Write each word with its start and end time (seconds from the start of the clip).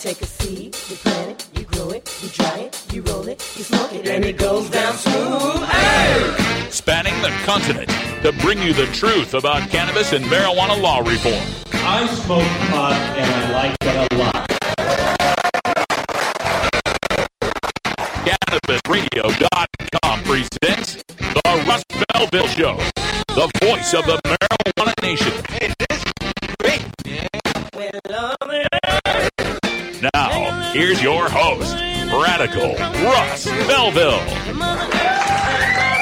Take 0.00 0.22
a 0.22 0.26
seed, 0.26 0.74
you 0.88 0.96
plant 0.96 1.30
it, 1.30 1.58
you 1.58 1.64
grow 1.66 1.90
it, 1.90 2.08
you 2.22 2.30
dry 2.30 2.60
it, 2.60 2.86
you 2.90 3.02
roll 3.02 3.28
it, 3.28 3.38
you 3.54 3.62
smoke 3.62 3.92
it, 3.92 4.08
and 4.08 4.24
it 4.24 4.38
goes 4.38 4.70
down 4.70 4.94
smooth. 4.94 5.62
Hey! 5.68 6.70
Spanning 6.70 7.12
the 7.20 7.28
continent 7.44 7.90
to 8.22 8.32
bring 8.40 8.62
you 8.62 8.72
the 8.72 8.86
truth 8.94 9.34
about 9.34 9.68
cannabis 9.68 10.14
and 10.14 10.24
marijuana 10.24 10.80
law 10.80 11.00
reform. 11.00 11.44
I 11.84 12.06
smoke 12.24 12.48
pot 12.70 12.94
and 13.18 13.30
I 13.30 13.52
like 13.52 13.76
it 13.82 14.10
a 14.10 14.16
lot. 14.16 14.48
CannabisRadio.com 18.24 20.22
presents 20.22 21.04
The 21.18 21.64
Russ 21.68 21.84
Belville 22.14 22.48
Show, 22.48 22.78
the 23.34 23.50
voice 23.60 23.92
of 23.92 24.06
the 24.06 24.18
marijuana 24.24 24.94
nation. 25.02 25.59
Here's 30.72 31.02
your 31.02 31.28
host, 31.28 31.74
Radical 31.74 32.74
Russ 33.04 33.44
Belville. 33.66 34.20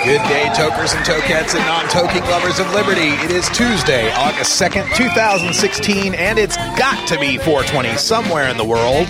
Good 0.05 0.21
day, 0.29 0.53
tokers 0.55 0.93
and 0.93 1.03
tokettes 1.07 1.55
and 1.55 1.65
non-toking 1.65 2.21
lovers 2.31 2.59
of 2.59 2.71
liberty. 2.75 3.09
It 3.25 3.31
is 3.31 3.49
Tuesday, 3.49 4.13
August 4.13 4.61
2nd, 4.61 4.95
2016, 4.95 6.15
and 6.15 6.39
it's 6.39 6.59
got 6.79 7.09
to 7.09 7.19
be 7.19 7.39
420 7.39 7.97
somewhere 7.97 8.51
in 8.51 8.59
the 8.59 8.65
world. 8.65 9.07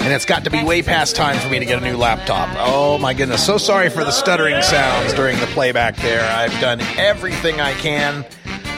And 0.00 0.12
it's 0.12 0.24
got 0.24 0.44
to 0.44 0.50
be 0.50 0.62
way 0.62 0.80
past 0.80 1.16
time 1.16 1.36
for 1.40 1.48
me 1.48 1.58
to 1.58 1.64
get 1.64 1.82
a 1.82 1.84
new 1.84 1.96
laptop. 1.96 2.48
Oh 2.60 2.96
my 2.96 3.12
goodness. 3.12 3.44
So 3.44 3.58
sorry 3.58 3.90
for 3.90 4.04
the 4.04 4.12
stuttering 4.12 4.62
sounds 4.62 5.12
during 5.14 5.40
the 5.40 5.46
playback 5.46 5.96
there. 5.96 6.22
I've 6.22 6.58
done 6.60 6.80
everything 6.96 7.60
I 7.60 7.72
can. 7.72 8.24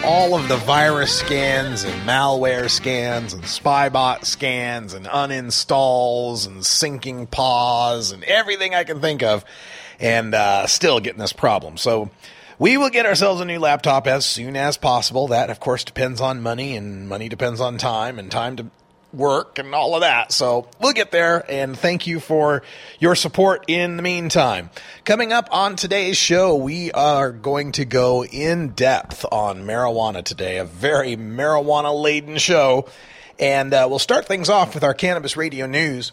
All 0.05 0.35
of 0.35 0.49
the 0.49 0.57
virus 0.57 1.17
scans 1.17 1.85
and 1.85 1.95
malware 2.03 2.69
scans 2.69 3.35
and 3.35 3.45
spybot 3.45 4.25
scans 4.25 4.95
and 4.95 5.07
uninstalls 5.07 6.47
and 6.47 6.63
syncing 6.63 7.31
pause 7.31 8.11
and 8.11 8.25
everything 8.25 8.75
I 8.75 8.83
can 8.83 9.01
think 9.01 9.23
of 9.23 9.45
and 10.01 10.35
uh, 10.35 10.67
still 10.67 10.99
getting 10.99 11.21
this 11.21 11.33
problem. 11.33 11.77
So 11.77 12.11
we 12.59 12.77
will 12.77 12.91
get 12.91 13.07
ourselves 13.07 13.41
a 13.41 13.45
new 13.45 13.61
laptop 13.61 14.09
as 14.09 14.27
soon 14.27 14.57
as 14.57 14.77
possible. 14.77 15.29
That, 15.29 15.51
of 15.51 15.61
course, 15.61 15.85
depends 15.85 16.21
on 16.21 16.43
money, 16.43 16.77
and 16.77 17.09
money 17.09 17.29
depends 17.29 17.61
on 17.61 17.79
time, 17.79 18.19
and 18.19 18.31
time 18.31 18.57
to 18.57 18.67
work 19.13 19.59
and 19.59 19.75
all 19.75 19.95
of 19.95 20.01
that. 20.01 20.33
So 20.33 20.69
we'll 20.81 20.93
get 20.93 21.11
there, 21.11 21.45
and 21.51 21.79
thank 21.79 22.07
you 22.07 22.21
for 22.21 22.63
your 22.99 23.15
support 23.15 23.65
in 23.69 23.97
the 23.97 24.03
meantime. 24.03 24.71
Coming 25.05 25.33
up 25.33 25.49
on 25.53 25.77
today's 25.77 26.17
show, 26.17 26.57
we 26.57 26.91
are 26.93 27.31
going 27.31 27.73
to 27.73 27.85
go 27.85 28.25
in 28.25 28.71
depth 28.71 29.25
on 29.31 29.65
marijuana 29.65 30.25
today, 30.25 30.59
a 30.59 30.65
very 30.65 31.17
marijuana 31.17 31.99
laden 32.01 32.39
show. 32.39 32.89
And 33.39 33.75
uh, 33.75 33.87
we'll 33.89 33.99
start 33.99 34.27
things 34.27 34.49
off 34.49 34.75
with 34.75 34.85
our 34.85 34.95
cannabis 34.95 35.37
radio 35.37 35.67
news. 35.67 36.13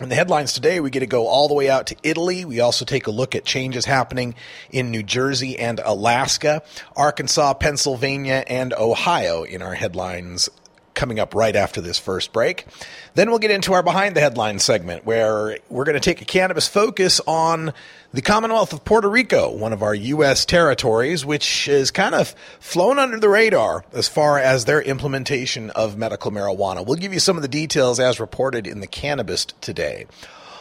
In 0.00 0.08
the 0.08 0.16
headlines 0.16 0.52
today, 0.52 0.80
we 0.80 0.90
get 0.90 1.00
to 1.00 1.06
go 1.06 1.28
all 1.28 1.46
the 1.46 1.54
way 1.54 1.70
out 1.70 1.86
to 1.86 1.96
Italy. 2.02 2.44
We 2.44 2.58
also 2.58 2.84
take 2.84 3.06
a 3.06 3.12
look 3.12 3.36
at 3.36 3.44
changes 3.44 3.84
happening 3.84 4.34
in 4.72 4.90
New 4.90 5.04
Jersey 5.04 5.56
and 5.56 5.80
Alaska, 5.84 6.62
Arkansas, 6.96 7.54
Pennsylvania, 7.54 8.42
and 8.48 8.72
Ohio 8.72 9.44
in 9.44 9.62
our 9.62 9.74
headlines 9.74 10.48
coming 10.94 11.18
up 11.18 11.34
right 11.34 11.54
after 11.54 11.80
this 11.80 11.98
first 11.98 12.32
break. 12.32 12.66
Then 13.14 13.30
we'll 13.30 13.38
get 13.38 13.50
into 13.50 13.72
our 13.72 13.82
behind 13.82 14.16
the 14.16 14.20
headlines 14.20 14.64
segment 14.64 15.04
where 15.04 15.58
we're 15.68 15.84
going 15.84 15.94
to 15.94 16.00
take 16.00 16.22
a 16.22 16.24
cannabis 16.24 16.68
focus 16.68 17.20
on 17.26 17.72
the 18.12 18.22
Commonwealth 18.22 18.72
of 18.72 18.84
Puerto 18.84 19.08
Rico, 19.08 19.50
one 19.54 19.72
of 19.72 19.82
our 19.82 19.94
U.S. 19.94 20.44
territories, 20.44 21.24
which 21.24 21.66
is 21.66 21.90
kind 21.90 22.14
of 22.14 22.28
flown 22.60 22.98
under 22.98 23.18
the 23.18 23.28
radar 23.28 23.84
as 23.92 24.08
far 24.08 24.38
as 24.38 24.64
their 24.64 24.80
implementation 24.80 25.70
of 25.70 25.98
medical 25.98 26.30
marijuana. 26.30 26.86
We'll 26.86 26.96
give 26.96 27.12
you 27.12 27.20
some 27.20 27.36
of 27.36 27.42
the 27.42 27.48
details 27.48 27.98
as 27.98 28.20
reported 28.20 28.66
in 28.66 28.80
the 28.80 28.86
Cannabist 28.86 29.52
today. 29.60 30.06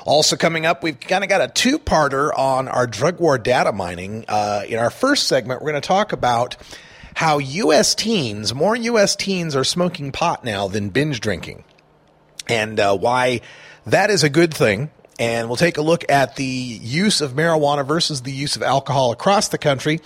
Also 0.06 0.36
coming 0.36 0.66
up, 0.66 0.84
we've 0.84 1.00
kind 1.00 1.24
of 1.24 1.30
got 1.30 1.42
a 1.42 1.48
two-parter 1.48 2.38
on 2.38 2.68
our 2.68 2.88
drug 2.88 3.20
war 3.20 3.38
data 3.38 3.72
mining. 3.72 4.26
Uh, 4.28 4.64
in 4.68 4.78
our 4.78 4.90
first 4.90 5.28
segment, 5.28 5.62
we're 5.62 5.72
going 5.72 5.82
to 5.82 5.88
talk 5.88 6.12
about 6.12 6.58
how 7.16 7.38
U.S. 7.38 7.96
teens, 7.96 8.54
more 8.54 8.76
U.S. 8.76 9.16
teens 9.16 9.56
are 9.56 9.64
smoking 9.64 10.12
pot 10.12 10.44
now 10.44 10.68
than 10.68 10.90
binge 10.90 11.20
drinking, 11.20 11.64
and 12.48 12.80
uh, 12.80 12.98
why 12.98 13.42
that 13.86 14.10
is 14.10 14.24
a 14.24 14.30
good 14.30 14.54
thing. 14.54 14.92
And 15.20 15.48
we'll 15.48 15.58
take 15.58 15.78
a 15.78 15.82
look 15.84 16.04
at 16.10 16.38
the 16.38 16.44
use 16.44 17.22
of 17.22 17.34
marijuana 17.34 17.86
versus 17.86 18.24
the 18.24 18.32
use 18.32 18.56
of 18.56 18.64
alcohol 18.64 19.12
across 19.12 19.48
the 19.48 19.60
country, 19.60 20.02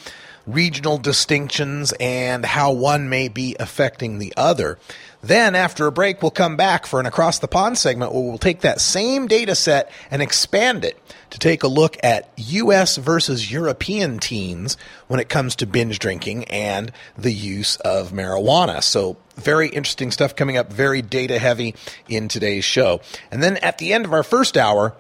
regional 0.47 0.97
distinctions, 0.97 1.93
and 1.99 2.45
how 2.45 2.71
one 2.71 3.09
may 3.09 3.27
be 3.27 3.55
affecting 3.59 4.17
the 4.17 4.33
other. 4.35 4.79
Then, 5.21 5.55
after 5.55 5.87
a 5.87 5.91
break, 5.91 6.21
we'll 6.21 6.31
come 6.31 6.55
back 6.55 6.85
for 6.85 6.99
an 6.99 7.05
across 7.05 7.39
the 7.39 7.47
pond 7.47 7.77
segment 7.77 8.13
where 8.13 8.23
we'll 8.23 8.37
take 8.37 8.61
that 8.61 8.79
same 8.79 9.27
data 9.27 9.55
set 9.55 9.91
and 10.09 10.21
expand 10.21 10.85
it 10.85 10.97
to 11.31 11.39
take 11.39 11.63
a 11.63 11.67
look 11.67 11.97
at 12.01 12.31
U.S. 12.37 12.97
versus 12.97 13.51
European 13.51 14.19
teens 14.19 14.77
when 15.07 15.19
it 15.19 15.27
comes 15.27 15.55
to 15.57 15.65
binge 15.65 15.99
drinking 15.99 16.45
and 16.45 16.91
the 17.17 17.33
use 17.33 17.75
of 17.77 18.11
marijuana. 18.11 18.81
So, 18.81 19.17
very 19.35 19.67
interesting 19.67 20.11
stuff 20.11 20.35
coming 20.35 20.55
up, 20.55 20.71
very 20.71 21.01
data 21.01 21.39
heavy 21.39 21.75
in 22.07 22.27
today's 22.27 22.63
show. 22.63 23.01
And 23.29 23.43
then 23.43 23.57
at 23.57 23.79
the 23.79 23.93
end 23.93 24.05
of 24.05 24.13
our 24.13 24.23
first 24.23 24.55
hour, 24.55 24.95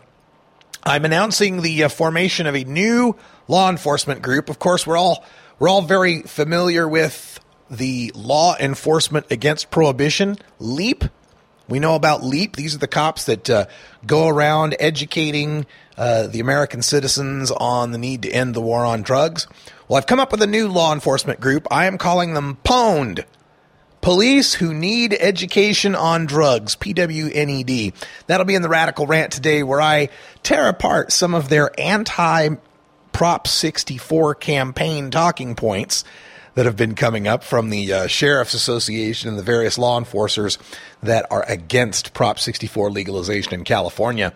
I'm 0.83 1.05
announcing 1.05 1.61
the 1.61 1.83
uh, 1.83 1.89
formation 1.89 2.47
of 2.47 2.55
a 2.55 2.63
new 2.63 3.15
law 3.47 3.69
enforcement 3.69 4.21
group. 4.21 4.49
Of 4.49 4.59
course, 4.59 4.85
we're 4.85 4.97
all 4.97 5.25
we're 5.59 5.69
all 5.69 5.81
very 5.81 6.21
familiar 6.21 6.87
with 6.87 7.39
the 7.69 8.11
Law 8.15 8.55
Enforcement 8.59 9.25
Against 9.31 9.71
Prohibition, 9.71 10.37
LEAP. 10.59 11.05
We 11.67 11.79
know 11.79 11.95
about 11.95 12.23
LEAP. 12.23 12.55
These 12.55 12.75
are 12.75 12.79
the 12.79 12.87
cops 12.87 13.25
that 13.25 13.49
uh, 13.49 13.65
go 14.05 14.27
around 14.27 14.75
educating 14.79 15.65
uh, 15.97 16.27
the 16.27 16.39
American 16.39 16.81
citizens 16.81 17.51
on 17.51 17.91
the 17.91 17.97
need 17.97 18.21
to 18.21 18.31
end 18.31 18.53
the 18.53 18.61
war 18.61 18.85
on 18.85 19.01
drugs. 19.01 19.47
Well, 19.87 19.97
I've 19.97 20.05
come 20.05 20.19
up 20.19 20.31
with 20.31 20.41
a 20.41 20.47
new 20.47 20.67
law 20.67 20.93
enforcement 20.93 21.39
group. 21.39 21.67
I 21.71 21.87
am 21.87 21.97
calling 21.97 22.33
them 22.33 22.57
PWNED. 22.63 23.25
Police 23.99 24.53
who 24.53 24.73
need 24.73 25.17
education 25.19 25.95
on 25.95 26.27
drugs, 26.27 26.75
PWNED. 26.75 27.93
That'll 28.27 28.45
be 28.45 28.55
in 28.55 28.61
the 28.61 28.69
Radical 28.69 29.07
Rant 29.07 29.33
today, 29.33 29.63
where 29.63 29.81
I 29.81 30.09
tear 30.43 30.69
apart 30.69 31.11
some 31.11 31.33
of 31.33 31.49
their 31.49 31.77
anti 31.77 32.55
Prop 33.17 33.47
64 33.47 34.35
campaign 34.35 35.09
talking 35.09 35.55
points 35.55 36.03
that 36.53 36.67
have 36.67 36.75
been 36.75 36.93
coming 36.93 37.27
up 37.27 37.43
from 37.43 37.71
the 37.71 37.91
uh, 37.91 38.05
Sheriff's 38.05 38.53
Association 38.53 39.27
and 39.27 39.39
the 39.39 39.43
various 39.43 39.79
law 39.79 39.97
enforcers 39.97 40.59
that 41.01 41.25
are 41.31 41.43
against 41.49 42.13
Prop 42.13 42.37
64 42.37 42.91
legalization 42.91 43.55
in 43.55 43.63
California. 43.63 44.35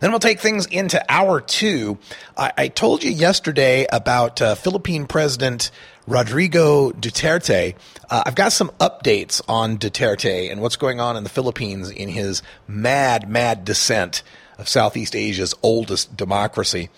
Then 0.00 0.10
we'll 0.10 0.20
take 0.20 0.40
things 0.40 0.64
into 0.64 1.04
hour 1.12 1.38
two. 1.42 1.98
I, 2.34 2.50
I 2.56 2.68
told 2.68 3.04
you 3.04 3.10
yesterday 3.10 3.86
about 3.92 4.40
uh, 4.40 4.54
Philippine 4.54 5.06
President 5.06 5.70
Rodrigo 6.06 6.92
Duterte. 6.92 7.74
Uh, 8.08 8.22
I've 8.24 8.36
got 8.36 8.52
some 8.52 8.70
updates 8.80 9.42
on 9.46 9.76
Duterte 9.76 10.50
and 10.50 10.62
what's 10.62 10.76
going 10.76 10.98
on 10.98 11.14
in 11.14 11.24
the 11.24 11.28
Philippines 11.28 11.90
in 11.90 12.08
his 12.08 12.40
mad, 12.66 13.28
mad 13.28 13.66
descent 13.66 14.22
of 14.56 14.66
Southeast 14.66 15.14
Asia's 15.14 15.52
oldest 15.62 16.16
democracy. 16.16 16.88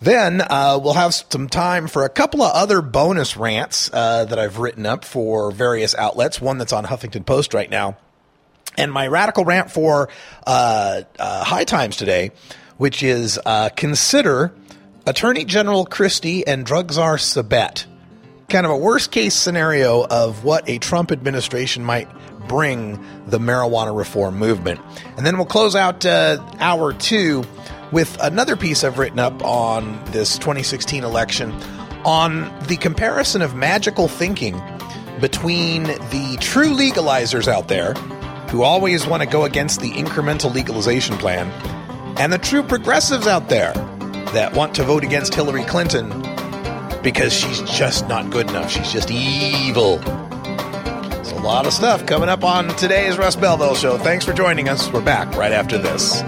Then 0.00 0.40
uh, 0.40 0.78
we'll 0.82 0.94
have 0.94 1.12
some 1.12 1.48
time 1.48 1.86
for 1.86 2.04
a 2.04 2.08
couple 2.08 2.42
of 2.42 2.52
other 2.54 2.80
bonus 2.80 3.36
rants 3.36 3.90
uh, 3.92 4.24
that 4.24 4.38
I've 4.38 4.58
written 4.58 4.86
up 4.86 5.04
for 5.04 5.50
various 5.50 5.94
outlets. 5.94 6.40
One 6.40 6.56
that's 6.56 6.72
on 6.72 6.84
Huffington 6.84 7.26
Post 7.26 7.52
right 7.52 7.68
now, 7.68 7.98
and 8.78 8.90
my 8.90 9.06
radical 9.06 9.44
rant 9.44 9.70
for 9.70 10.08
uh, 10.46 11.02
uh 11.18 11.44
High 11.44 11.64
Times 11.64 11.96
today, 11.96 12.30
which 12.78 13.02
is 13.02 13.38
uh, 13.44 13.68
consider 13.76 14.54
Attorney 15.06 15.44
General 15.44 15.84
Christie 15.84 16.46
and 16.46 16.64
drug 16.64 16.92
czar 16.92 17.16
Sabet. 17.16 17.84
Kind 18.48 18.64
of 18.64 18.72
a 18.72 18.76
worst 18.76 19.12
case 19.12 19.34
scenario 19.34 20.04
of 20.04 20.44
what 20.44 20.68
a 20.68 20.78
Trump 20.78 21.12
administration 21.12 21.84
might 21.84 22.08
bring 22.48 22.98
the 23.26 23.38
marijuana 23.38 23.96
reform 23.96 24.36
movement. 24.36 24.80
And 25.16 25.24
then 25.24 25.36
we'll 25.36 25.46
close 25.46 25.76
out 25.76 26.04
uh, 26.04 26.44
hour 26.58 26.92
two 26.92 27.44
with 27.92 28.16
another 28.20 28.56
piece 28.56 28.84
I've 28.84 28.98
written 28.98 29.18
up 29.18 29.42
on 29.44 30.02
this 30.06 30.38
2016 30.38 31.04
election 31.04 31.52
on 32.04 32.52
the 32.66 32.76
comparison 32.76 33.42
of 33.42 33.54
magical 33.54 34.08
thinking 34.08 34.60
between 35.20 35.84
the 35.84 36.38
true 36.40 36.74
legalizers 36.74 37.46
out 37.46 37.68
there 37.68 37.94
who 38.50 38.62
always 38.62 39.06
want 39.06 39.22
to 39.22 39.28
go 39.28 39.44
against 39.44 39.80
the 39.80 39.90
incremental 39.90 40.52
legalization 40.52 41.16
plan 41.18 41.48
and 42.18 42.32
the 42.32 42.38
true 42.38 42.62
progressives 42.62 43.26
out 43.26 43.48
there 43.48 43.72
that 44.32 44.52
want 44.54 44.74
to 44.74 44.82
vote 44.82 45.04
against 45.04 45.34
Hillary 45.34 45.64
Clinton 45.64 46.08
because 47.02 47.32
she's 47.32 47.60
just 47.62 48.08
not 48.08 48.30
good 48.30 48.48
enough. 48.48 48.70
She's 48.70 48.92
just 48.92 49.10
evil. 49.10 49.96
There's 49.98 51.32
a 51.32 51.40
lot 51.40 51.66
of 51.66 51.72
stuff 51.72 52.06
coming 52.06 52.28
up 52.28 52.44
on 52.44 52.68
today's 52.76 53.18
Russ 53.18 53.36
Belville 53.36 53.74
Show. 53.74 53.98
Thanks 53.98 54.24
for 54.24 54.32
joining 54.32 54.68
us. 54.68 54.90
We're 54.92 55.04
back 55.04 55.34
right 55.36 55.52
after 55.52 55.78
this. 55.78 56.22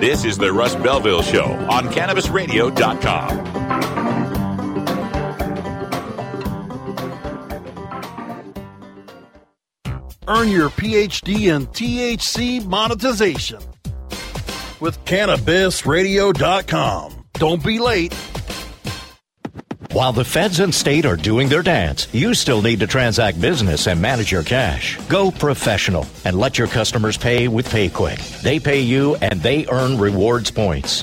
This 0.00 0.24
is 0.24 0.38
the 0.38 0.52
Russ 0.52 0.76
Belville 0.76 1.22
Show 1.22 1.42
on 1.42 1.88
CannabisRadio.com. 1.88 3.58
Earn 10.28 10.50
your 10.50 10.70
PhD 10.70 11.52
in 11.52 11.66
THC 11.68 12.64
monetization 12.64 13.58
with 14.78 15.04
CannabisRadio.com. 15.04 17.24
Don't 17.34 17.64
be 17.64 17.80
late. 17.80 18.14
While 19.98 20.12
the 20.12 20.24
feds 20.24 20.60
and 20.60 20.72
state 20.72 21.06
are 21.06 21.16
doing 21.16 21.48
their 21.48 21.60
dance, 21.60 22.06
you 22.12 22.32
still 22.32 22.62
need 22.62 22.78
to 22.78 22.86
transact 22.86 23.40
business 23.40 23.88
and 23.88 24.00
manage 24.00 24.30
your 24.30 24.44
cash. 24.44 24.96
Go 25.08 25.32
professional 25.32 26.06
and 26.24 26.38
let 26.38 26.56
your 26.56 26.68
customers 26.68 27.16
pay 27.16 27.48
with 27.48 27.68
PayQwick. 27.68 28.42
They 28.42 28.60
pay 28.60 28.78
you 28.78 29.16
and 29.16 29.42
they 29.42 29.66
earn 29.66 29.98
rewards 29.98 30.52
points. 30.52 31.02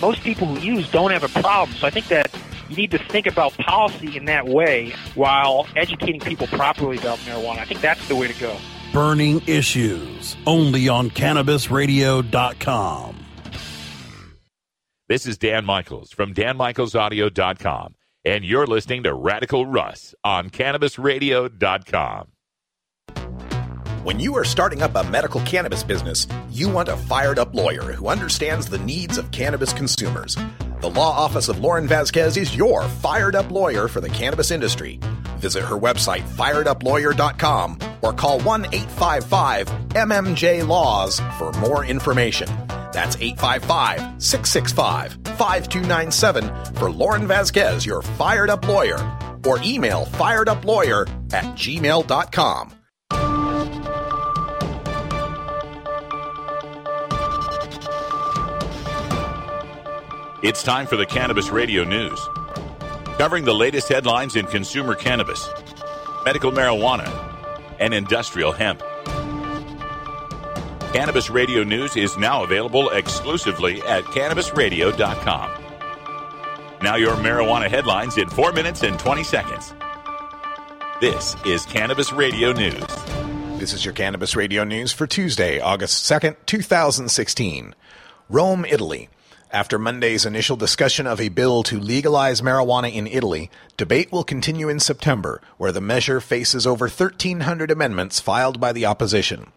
most 0.00 0.22
people 0.22 0.46
who 0.46 0.60
use 0.60 0.90
don't 0.90 1.10
have 1.10 1.24
a 1.24 1.28
problem. 1.40 1.76
So 1.76 1.86
I 1.86 1.90
think 1.90 2.08
that 2.08 2.30
you 2.68 2.76
need 2.76 2.90
to 2.92 2.98
think 2.98 3.26
about 3.26 3.52
policy 3.54 4.16
in 4.16 4.26
that 4.26 4.46
way 4.46 4.94
while 5.14 5.66
educating 5.76 6.20
people 6.20 6.46
properly 6.46 6.98
about 6.98 7.18
marijuana. 7.18 7.58
I 7.58 7.64
think 7.64 7.80
that's 7.80 8.06
the 8.08 8.16
way 8.16 8.28
to 8.28 8.40
go. 8.40 8.56
Burning 8.92 9.40
Issues, 9.46 10.36
only 10.46 10.88
on 10.88 11.10
CannabisRadio.com. 11.10 13.16
This 15.08 15.26
is 15.26 15.38
Dan 15.38 15.64
Michaels 15.64 16.12
from 16.12 16.34
DanMichaelsAudio.com, 16.34 17.96
and 18.24 18.44
you're 18.44 18.66
listening 18.66 19.02
to 19.02 19.12
Radical 19.12 19.66
Russ 19.66 20.14
on 20.22 20.50
CannabisRadio.com. 20.50 22.28
When 24.02 24.18
you 24.18 24.34
are 24.38 24.44
starting 24.44 24.80
up 24.80 24.94
a 24.94 25.04
medical 25.04 25.42
cannabis 25.42 25.82
business, 25.82 26.26
you 26.50 26.70
want 26.70 26.88
a 26.88 26.96
fired 26.96 27.38
up 27.38 27.54
lawyer 27.54 27.92
who 27.92 28.08
understands 28.08 28.66
the 28.66 28.78
needs 28.78 29.18
of 29.18 29.30
cannabis 29.30 29.74
consumers. 29.74 30.38
The 30.80 30.88
law 30.88 31.10
office 31.10 31.50
of 31.50 31.58
Lauren 31.58 31.86
Vasquez 31.86 32.38
is 32.38 32.56
your 32.56 32.84
fired 32.88 33.36
up 33.36 33.50
lawyer 33.50 33.88
for 33.88 34.00
the 34.00 34.08
cannabis 34.08 34.50
industry. 34.50 34.98
Visit 35.36 35.64
her 35.64 35.76
website, 35.76 36.22
fireduplawyer.com, 36.22 37.78
or 38.00 38.14
call 38.14 38.40
1 38.40 38.68
855 38.72 39.66
MMJ 39.90 40.66
Laws 40.66 41.20
for 41.36 41.52
more 41.60 41.84
information. 41.84 42.48
That's 42.94 43.16
855 43.16 44.22
665 44.22 45.12
5297 45.36 46.74
for 46.76 46.90
Lauren 46.90 47.26
Vasquez, 47.26 47.84
your 47.84 48.00
fired 48.00 48.48
up 48.48 48.66
lawyer, 48.66 48.96
or 49.44 49.60
email 49.62 50.06
fireduplawyer 50.06 51.06
at 51.34 51.44
gmail.com. 51.54 52.79
It's 60.42 60.62
time 60.62 60.86
for 60.86 60.96
the 60.96 61.04
Cannabis 61.04 61.50
Radio 61.50 61.84
News. 61.84 62.18
Covering 63.18 63.44
the 63.44 63.54
latest 63.54 63.90
headlines 63.90 64.36
in 64.36 64.46
consumer 64.46 64.94
cannabis, 64.94 65.46
medical 66.24 66.50
marijuana, 66.50 67.06
and 67.78 67.92
industrial 67.92 68.50
hemp. 68.52 68.82
Cannabis 70.94 71.28
Radio 71.28 71.62
News 71.62 71.94
is 71.94 72.16
now 72.16 72.42
available 72.42 72.88
exclusively 72.88 73.82
at 73.82 74.02
CannabisRadio.com. 74.04 75.50
Now, 76.82 76.96
your 76.96 77.16
marijuana 77.16 77.68
headlines 77.68 78.16
in 78.16 78.30
4 78.30 78.52
minutes 78.52 78.82
and 78.82 78.98
20 78.98 79.22
seconds. 79.22 79.74
This 81.02 81.36
is 81.44 81.66
Cannabis 81.66 82.14
Radio 82.14 82.52
News. 82.52 82.86
This 83.58 83.74
is 83.74 83.84
your 83.84 83.92
Cannabis 83.92 84.34
Radio 84.34 84.64
News 84.64 84.90
for 84.90 85.06
Tuesday, 85.06 85.60
August 85.60 86.10
2nd, 86.10 86.36
2016. 86.46 87.74
Rome, 88.30 88.64
Italy. 88.64 89.10
After 89.52 89.80
Monday's 89.80 90.24
initial 90.24 90.54
discussion 90.54 91.08
of 91.08 91.20
a 91.20 91.28
bill 91.28 91.64
to 91.64 91.80
legalize 91.80 92.40
marijuana 92.40 92.94
in 92.94 93.08
Italy, 93.08 93.50
debate 93.76 94.12
will 94.12 94.22
continue 94.22 94.68
in 94.68 94.78
September, 94.78 95.40
where 95.56 95.72
the 95.72 95.80
measure 95.80 96.20
faces 96.20 96.68
over 96.68 96.84
1,300 96.86 97.68
amendments 97.68 98.20
filed 98.20 98.60
by 98.60 98.72
the 98.72 98.86
opposition. 98.86 99.50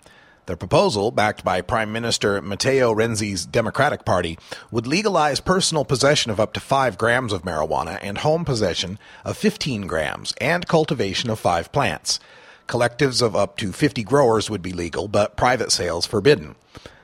The 0.48 0.58
proposal, 0.58 1.12
backed 1.12 1.44
by 1.44 1.62
Prime 1.62 1.92
Minister 1.92 2.42
Matteo 2.42 2.92
Renzi's 2.92 3.46
Democratic 3.46 4.04
Party, 4.04 4.40
would 4.72 4.88
legalize 4.88 5.40
personal 5.40 5.86
possession 5.86 6.32
of 6.32 6.40
up 6.40 6.54
to 6.54 6.60
5 6.60 6.98
grams 6.98 7.32
of 7.32 7.44
marijuana 7.44 8.00
and 8.02 8.18
home 8.18 8.46
possession 8.46 8.98
of 9.24 9.38
15 9.38 9.86
grams 9.86 10.34
and 10.42 10.68
cultivation 10.68 11.30
of 11.30 11.38
5 11.38 11.72
plants. 11.72 12.20
Collectives 12.68 13.22
of 13.22 13.36
up 13.36 13.58
to 13.58 13.72
50 13.72 14.04
growers 14.04 14.50
would 14.50 14.64
be 14.64 14.74
legal, 14.74 15.08
but 15.08 15.38
private 15.38 15.72
sales 15.72 16.08
forbidden. 16.08 16.56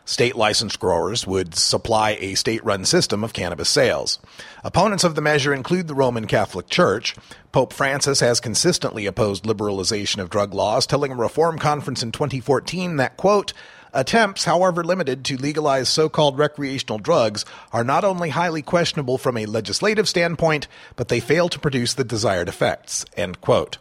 State 0.09 0.35
licensed 0.35 0.79
growers 0.79 1.27
would 1.27 1.53
supply 1.53 2.17
a 2.19 2.33
state 2.33 2.65
run 2.65 2.83
system 2.83 3.23
of 3.23 3.31
cannabis 3.31 3.69
sales. 3.69 4.17
Opponents 4.63 5.03
of 5.03 5.13
the 5.13 5.21
measure 5.21 5.53
include 5.53 5.87
the 5.87 5.93
Roman 5.93 6.25
Catholic 6.25 6.67
Church. 6.67 7.15
Pope 7.51 7.71
Francis 7.71 8.19
has 8.19 8.39
consistently 8.39 9.05
opposed 9.05 9.43
liberalization 9.43 10.17
of 10.17 10.31
drug 10.31 10.51
laws, 10.51 10.87
telling 10.87 11.11
a 11.11 11.15
reform 11.15 11.59
conference 11.59 12.01
in 12.01 12.11
2014 12.11 12.97
that, 12.97 13.17
quote, 13.17 13.53
Attempts, 13.93 14.45
however 14.45 14.83
limited, 14.83 15.23
to 15.25 15.37
legalize 15.37 15.89
so 15.89 16.09
called 16.09 16.39
recreational 16.39 16.97
drugs 16.97 17.45
are 17.71 17.83
not 17.83 18.03
only 18.03 18.29
highly 18.29 18.63
questionable 18.63 19.19
from 19.19 19.37
a 19.37 19.45
legislative 19.45 20.09
standpoint, 20.09 20.67
but 20.95 21.09
they 21.09 21.19
fail 21.19 21.49
to 21.49 21.59
produce 21.59 21.93
the 21.93 22.03
desired 22.03 22.49
effects. 22.49 23.05
End 23.15 23.41
quote. 23.41 23.77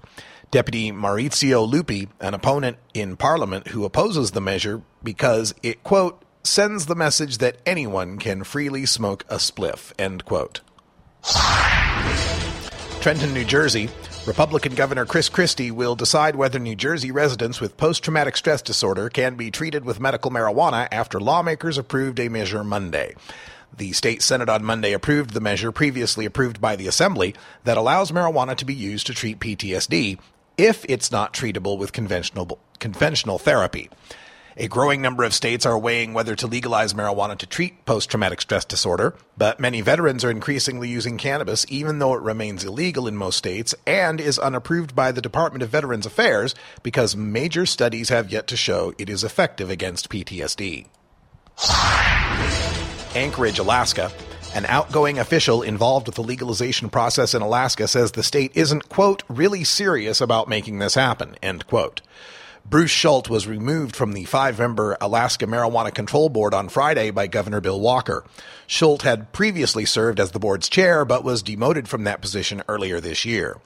Deputy 0.50 0.92
Maurizio 0.92 1.70
Lupi, 1.70 2.08
an 2.20 2.32
opponent 2.32 2.78
in 2.92 3.16
Parliament 3.16 3.68
who 3.68 3.84
opposes 3.84 4.30
the 4.30 4.40
measure 4.40 4.82
because 5.02 5.54
it, 5.62 5.82
quote, 5.84 6.22
sends 6.48 6.86
the 6.86 6.94
message 6.94 7.38
that 7.38 7.58
anyone 7.66 8.18
can 8.18 8.42
freely 8.42 8.86
smoke 8.86 9.22
a 9.28 9.36
spliff, 9.36 9.92
end 9.98 10.24
quote. 10.24 10.60
Trenton, 13.00 13.34
New 13.34 13.44
Jersey. 13.44 13.90
Republican 14.26 14.74
Governor 14.74 15.06
Chris 15.06 15.28
Christie 15.28 15.70
will 15.70 15.94
decide 15.94 16.36
whether 16.36 16.58
New 16.58 16.74
Jersey 16.74 17.10
residents 17.10 17.60
with 17.60 17.76
post 17.76 18.02
traumatic 18.02 18.36
stress 18.36 18.62
disorder 18.62 19.08
can 19.08 19.36
be 19.36 19.50
treated 19.50 19.84
with 19.84 20.00
medical 20.00 20.30
marijuana 20.30 20.88
after 20.90 21.20
lawmakers 21.20 21.78
approved 21.78 22.18
a 22.18 22.28
measure 22.28 22.64
Monday. 22.64 23.14
The 23.76 23.92
state 23.92 24.22
Senate 24.22 24.48
on 24.48 24.64
Monday 24.64 24.92
approved 24.92 25.34
the 25.34 25.40
measure 25.40 25.70
previously 25.70 26.24
approved 26.24 26.60
by 26.60 26.76
the 26.76 26.88
Assembly 26.88 27.34
that 27.64 27.76
allows 27.76 28.10
marijuana 28.10 28.56
to 28.56 28.64
be 28.64 28.74
used 28.74 29.06
to 29.06 29.14
treat 29.14 29.38
PTSD 29.38 30.18
if 30.56 30.84
it's 30.88 31.12
not 31.12 31.34
treatable 31.34 31.78
with 31.78 31.92
conventional, 31.92 32.58
conventional 32.78 33.38
therapy. 33.38 33.90
A 34.60 34.66
growing 34.66 35.00
number 35.00 35.22
of 35.22 35.32
states 35.32 35.64
are 35.64 35.78
weighing 35.78 36.14
whether 36.14 36.34
to 36.34 36.48
legalize 36.48 36.92
marijuana 36.92 37.38
to 37.38 37.46
treat 37.46 37.84
post 37.84 38.10
traumatic 38.10 38.40
stress 38.40 38.64
disorder, 38.64 39.14
but 39.36 39.60
many 39.60 39.82
veterans 39.82 40.24
are 40.24 40.32
increasingly 40.32 40.88
using 40.88 41.16
cannabis 41.16 41.64
even 41.68 42.00
though 42.00 42.14
it 42.14 42.22
remains 42.22 42.64
illegal 42.64 43.06
in 43.06 43.16
most 43.16 43.36
states 43.36 43.72
and 43.86 44.20
is 44.20 44.36
unapproved 44.36 44.96
by 44.96 45.12
the 45.12 45.22
Department 45.22 45.62
of 45.62 45.68
Veterans 45.68 46.06
Affairs 46.06 46.56
because 46.82 47.14
major 47.14 47.66
studies 47.66 48.08
have 48.08 48.32
yet 48.32 48.48
to 48.48 48.56
show 48.56 48.92
it 48.98 49.08
is 49.08 49.22
effective 49.22 49.70
against 49.70 50.08
PTSD. 50.08 50.86
Anchorage, 53.14 53.60
Alaska. 53.60 54.10
An 54.56 54.66
outgoing 54.66 55.20
official 55.20 55.62
involved 55.62 56.08
with 56.08 56.16
the 56.16 56.22
legalization 56.24 56.90
process 56.90 57.32
in 57.32 57.42
Alaska 57.42 57.86
says 57.86 58.10
the 58.10 58.24
state 58.24 58.50
isn't, 58.56 58.88
quote, 58.88 59.22
really 59.28 59.62
serious 59.62 60.20
about 60.20 60.48
making 60.48 60.80
this 60.80 60.94
happen, 60.94 61.36
end 61.44 61.64
quote. 61.68 62.00
Bruce 62.70 62.90
Schulte 62.90 63.30
was 63.30 63.46
removed 63.46 63.96
from 63.96 64.12
the 64.12 64.24
five 64.24 64.58
member 64.58 64.98
Alaska 65.00 65.46
Marijuana 65.46 65.94
Control 65.94 66.28
Board 66.28 66.52
on 66.52 66.68
Friday 66.68 67.10
by 67.10 67.26
Governor 67.26 67.62
Bill 67.62 67.80
Walker. 67.80 68.24
Schulte 68.66 69.02
had 69.02 69.32
previously 69.32 69.86
served 69.86 70.20
as 70.20 70.32
the 70.32 70.38
board's 70.38 70.68
chair, 70.68 71.06
but 71.06 71.24
was 71.24 71.42
demoted 71.42 71.88
from 71.88 72.04
that 72.04 72.20
position 72.20 72.62
earlier 72.68 73.00
this 73.00 73.24
year. 73.24 73.56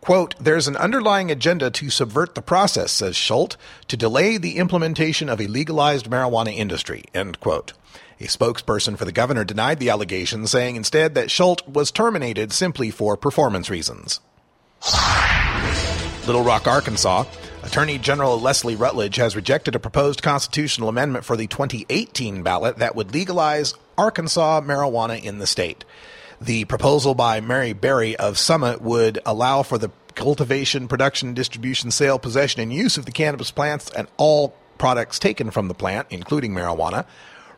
Quote, 0.00 0.36
there's 0.38 0.68
an 0.68 0.76
underlying 0.76 1.28
agenda 1.28 1.72
to 1.72 1.90
subvert 1.90 2.36
the 2.36 2.42
process, 2.42 2.92
says 2.92 3.16
Schulte, 3.16 3.56
to 3.88 3.96
delay 3.96 4.36
the 4.36 4.58
implementation 4.58 5.28
of 5.28 5.40
a 5.40 5.48
legalized 5.48 6.08
marijuana 6.08 6.54
industry, 6.54 7.02
end 7.12 7.40
quote. 7.40 7.72
A 8.20 8.26
spokesperson 8.26 8.96
for 8.96 9.04
the 9.04 9.10
governor 9.10 9.42
denied 9.42 9.80
the 9.80 9.90
allegation, 9.90 10.46
saying 10.46 10.76
instead 10.76 11.16
that 11.16 11.32
Schulte 11.32 11.66
was 11.66 11.90
terminated 11.90 12.52
simply 12.52 12.92
for 12.92 13.16
performance 13.16 13.68
reasons. 13.68 14.20
Little 16.28 16.44
Rock, 16.44 16.68
Arkansas. 16.68 17.24
Attorney 17.62 17.96
General 17.96 18.40
Leslie 18.40 18.74
Rutledge 18.74 19.16
has 19.16 19.36
rejected 19.36 19.76
a 19.76 19.80
proposed 19.80 20.20
constitutional 20.20 20.88
amendment 20.88 21.24
for 21.24 21.36
the 21.36 21.46
2018 21.46 22.42
ballot 22.42 22.78
that 22.78 22.96
would 22.96 23.14
legalize 23.14 23.74
Arkansas 23.96 24.60
marijuana 24.62 25.22
in 25.22 25.38
the 25.38 25.46
state. 25.46 25.84
The 26.40 26.64
proposal 26.64 27.14
by 27.14 27.40
Mary 27.40 27.72
Berry 27.72 28.16
of 28.16 28.36
Summit 28.36 28.82
would 28.82 29.20
allow 29.24 29.62
for 29.62 29.78
the 29.78 29.92
cultivation, 30.16 30.88
production, 30.88 31.34
distribution, 31.34 31.92
sale, 31.92 32.18
possession, 32.18 32.60
and 32.60 32.72
use 32.72 32.98
of 32.98 33.06
the 33.06 33.12
cannabis 33.12 33.52
plants 33.52 33.90
and 33.92 34.08
all 34.16 34.56
products 34.76 35.20
taken 35.20 35.52
from 35.52 35.68
the 35.68 35.74
plant, 35.74 36.08
including 36.10 36.52
marijuana. 36.52 37.06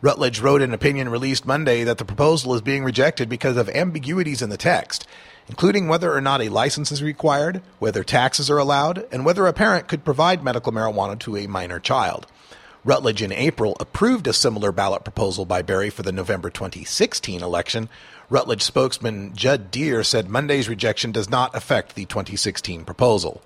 Rutledge 0.02 0.38
wrote 0.38 0.60
an 0.60 0.74
opinion 0.74 1.08
released 1.08 1.46
Monday 1.46 1.82
that 1.84 1.96
the 1.96 2.04
proposal 2.04 2.54
is 2.54 2.60
being 2.60 2.84
rejected 2.84 3.30
because 3.30 3.56
of 3.56 3.70
ambiguities 3.70 4.42
in 4.42 4.50
the 4.50 4.58
text, 4.58 5.06
including 5.48 5.88
whether 5.88 6.12
or 6.12 6.20
not 6.20 6.40
a 6.40 6.48
license 6.48 6.90
is 6.90 7.02
required, 7.02 7.62
whether 7.78 8.02
taxes 8.04 8.50
are 8.50 8.58
allowed, 8.58 9.06
and 9.12 9.24
whether 9.24 9.46
a 9.46 9.52
parent 9.52 9.88
could 9.88 10.04
provide 10.04 10.42
medical 10.42 10.72
marijuana 10.72 11.18
to 11.18 11.36
a 11.36 11.46
minor 11.46 11.78
child. 11.78 12.26
Rutledge 12.84 13.22
in 13.22 13.32
April 13.32 13.76
approved 13.80 14.26
a 14.26 14.32
similar 14.32 14.70
ballot 14.70 15.04
proposal 15.04 15.46
by 15.46 15.62
Berry 15.62 15.88
for 15.88 16.02
the 16.02 16.12
November 16.12 16.50
2016 16.50 17.42
election. 17.42 17.88
Rutledge 18.28 18.62
spokesman 18.62 19.34
Judd 19.34 19.70
Deere 19.70 20.04
said 20.04 20.28
Monday's 20.28 20.68
rejection 20.68 21.10
does 21.10 21.30
not 21.30 21.54
affect 21.54 21.94
the 21.94 22.04
2016 22.04 22.84
proposal. 22.84 23.40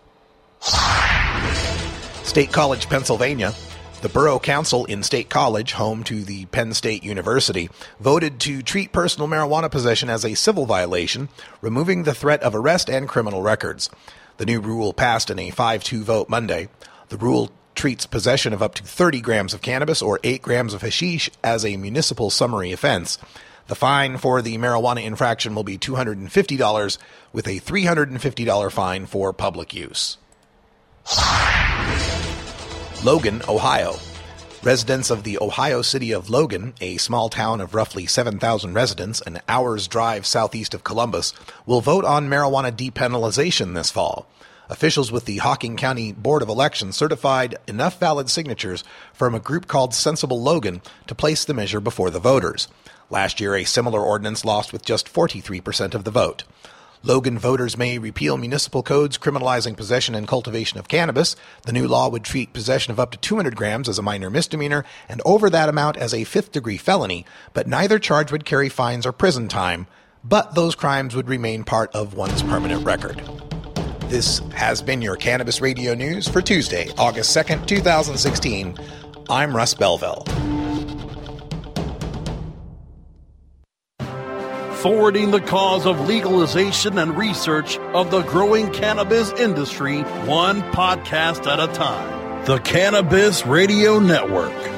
State 2.24 2.52
College, 2.52 2.88
Pennsylvania. 2.88 3.52
The 4.00 4.08
Borough 4.08 4.38
Council 4.38 4.84
in 4.84 5.02
State 5.02 5.28
College, 5.28 5.72
home 5.72 6.04
to 6.04 6.22
the 6.22 6.46
Penn 6.46 6.72
State 6.72 7.02
University, 7.02 7.68
voted 7.98 8.38
to 8.40 8.62
treat 8.62 8.92
personal 8.92 9.26
marijuana 9.26 9.68
possession 9.68 10.08
as 10.08 10.24
a 10.24 10.36
civil 10.36 10.66
violation, 10.66 11.28
removing 11.60 12.04
the 12.04 12.14
threat 12.14 12.40
of 12.44 12.54
arrest 12.54 12.88
and 12.88 13.08
criminal 13.08 13.42
records. 13.42 13.90
The 14.36 14.46
new 14.46 14.60
rule 14.60 14.92
passed 14.92 15.30
in 15.30 15.40
a 15.40 15.50
5 15.50 15.82
2 15.82 16.04
vote 16.04 16.28
Monday. 16.28 16.68
The 17.08 17.16
rule 17.16 17.50
treats 17.74 18.06
possession 18.06 18.52
of 18.52 18.62
up 18.62 18.76
to 18.76 18.84
30 18.84 19.20
grams 19.20 19.52
of 19.52 19.62
cannabis 19.62 20.00
or 20.00 20.20
8 20.22 20.42
grams 20.42 20.74
of 20.74 20.82
hashish 20.82 21.28
as 21.42 21.64
a 21.64 21.76
municipal 21.76 22.30
summary 22.30 22.70
offense. 22.70 23.18
The 23.66 23.74
fine 23.74 24.16
for 24.16 24.42
the 24.42 24.58
marijuana 24.58 25.02
infraction 25.02 25.56
will 25.56 25.64
be 25.64 25.76
$250 25.76 26.98
with 27.32 27.48
a 27.48 27.58
$350 27.58 28.70
fine 28.70 29.06
for 29.06 29.32
public 29.32 29.74
use. 29.74 30.18
Logan, 33.04 33.42
Ohio. 33.48 33.94
Residents 34.64 35.10
of 35.10 35.22
the 35.22 35.38
Ohio 35.40 35.82
city 35.82 36.10
of 36.10 36.30
Logan, 36.30 36.74
a 36.80 36.96
small 36.96 37.28
town 37.28 37.60
of 37.60 37.72
roughly 37.72 38.06
7,000 38.06 38.74
residents, 38.74 39.20
an 39.20 39.40
hour's 39.48 39.86
drive 39.86 40.26
southeast 40.26 40.74
of 40.74 40.82
Columbus, 40.82 41.32
will 41.64 41.80
vote 41.80 42.04
on 42.04 42.28
marijuana 42.28 42.72
depenalization 42.72 43.74
this 43.74 43.92
fall. 43.92 44.26
Officials 44.68 45.12
with 45.12 45.26
the 45.26 45.36
Hocking 45.36 45.76
County 45.76 46.10
Board 46.10 46.42
of 46.42 46.48
Elections 46.48 46.96
certified 46.96 47.56
enough 47.68 48.00
valid 48.00 48.28
signatures 48.28 48.82
from 49.12 49.32
a 49.32 49.40
group 49.40 49.68
called 49.68 49.94
Sensible 49.94 50.42
Logan 50.42 50.82
to 51.06 51.14
place 51.14 51.44
the 51.44 51.54
measure 51.54 51.80
before 51.80 52.10
the 52.10 52.18
voters. 52.18 52.66
Last 53.10 53.38
year, 53.38 53.54
a 53.54 53.62
similar 53.62 54.02
ordinance 54.02 54.44
lost 54.44 54.72
with 54.72 54.84
just 54.84 55.10
43% 55.10 55.94
of 55.94 56.02
the 56.02 56.10
vote. 56.10 56.42
Logan 57.04 57.38
voters 57.38 57.78
may 57.78 57.98
repeal 57.98 58.36
municipal 58.36 58.82
codes 58.82 59.18
criminalizing 59.18 59.76
possession 59.76 60.14
and 60.16 60.26
cultivation 60.26 60.78
of 60.78 60.88
cannabis. 60.88 61.36
The 61.62 61.72
new 61.72 61.86
law 61.86 62.08
would 62.08 62.24
treat 62.24 62.52
possession 62.52 62.90
of 62.90 62.98
up 62.98 63.12
to 63.12 63.18
200 63.18 63.54
grams 63.54 63.88
as 63.88 63.98
a 63.98 64.02
minor 64.02 64.30
misdemeanor 64.30 64.84
and 65.08 65.22
over 65.24 65.48
that 65.48 65.68
amount 65.68 65.96
as 65.96 66.12
a 66.12 66.24
fifth 66.24 66.50
degree 66.50 66.76
felony, 66.76 67.24
but 67.54 67.68
neither 67.68 68.00
charge 68.00 68.32
would 68.32 68.44
carry 68.44 68.68
fines 68.68 69.06
or 69.06 69.12
prison 69.12 69.46
time, 69.46 69.86
but 70.24 70.56
those 70.56 70.74
crimes 70.74 71.14
would 71.14 71.28
remain 71.28 71.62
part 71.62 71.94
of 71.94 72.14
one's 72.14 72.42
permanent 72.42 72.84
record. 72.84 73.22
This 74.08 74.40
has 74.54 74.82
been 74.82 75.00
your 75.00 75.16
Cannabis 75.16 75.60
Radio 75.60 75.94
News 75.94 76.26
for 76.26 76.42
Tuesday, 76.42 76.90
August 76.98 77.36
2nd, 77.36 77.66
2016. 77.66 78.76
I'm 79.30 79.54
Russ 79.54 79.74
Belville. 79.74 80.24
Forwarding 84.78 85.32
the 85.32 85.40
cause 85.40 85.86
of 85.86 86.06
legalization 86.06 86.98
and 86.98 87.18
research 87.18 87.78
of 87.94 88.10
the 88.10 88.22
growing 88.22 88.72
cannabis 88.72 89.32
industry 89.32 90.02
one 90.26 90.62
podcast 90.72 91.46
at 91.46 91.58
a 91.58 91.72
time. 91.72 92.44
The 92.44 92.58
Cannabis 92.60 93.44
Radio 93.44 93.98
Network. 93.98 94.77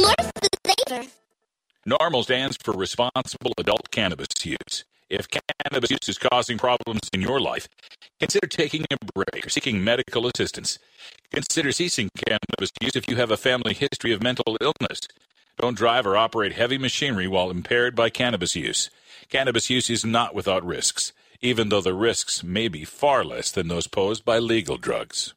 more 0.00 0.14
flavor. 0.64 1.08
NORML 1.88 2.24
stands 2.24 2.56
for 2.62 2.72
Responsible 2.72 3.52
Adult 3.58 3.90
Cannabis 3.90 4.28
Use. 4.44 4.84
If 5.08 5.26
cannabis 5.30 5.90
use 5.90 6.08
is 6.08 6.18
causing 6.18 6.58
problems 6.58 7.08
in 7.14 7.22
your 7.22 7.40
life, 7.40 7.66
consider 8.20 8.46
taking 8.46 8.84
a 8.90 8.96
break 9.14 9.46
or 9.46 9.48
seeking 9.48 9.82
medical 9.82 10.26
assistance. 10.26 10.78
Consider 11.32 11.72
ceasing 11.72 12.10
cannabis 12.26 12.70
use 12.80 12.94
if 12.94 13.08
you 13.08 13.16
have 13.16 13.30
a 13.30 13.38
family 13.38 13.72
history 13.72 14.12
of 14.12 14.22
mental 14.22 14.58
illness. 14.60 15.00
Don't 15.58 15.76
drive 15.76 16.06
or 16.06 16.16
operate 16.16 16.52
heavy 16.52 16.78
machinery 16.78 17.26
while 17.26 17.50
impaired 17.50 17.96
by 17.96 18.10
cannabis 18.10 18.54
use. 18.54 18.90
Cannabis 19.30 19.70
use 19.70 19.88
is 19.88 20.04
not 20.04 20.34
without 20.34 20.64
risks, 20.64 21.12
even 21.40 21.70
though 21.70 21.80
the 21.80 21.94
risks 21.94 22.44
may 22.44 22.68
be 22.68 22.84
far 22.84 23.24
less 23.24 23.50
than 23.50 23.68
those 23.68 23.86
posed 23.86 24.24
by 24.24 24.38
legal 24.38 24.76
drugs. 24.76 25.34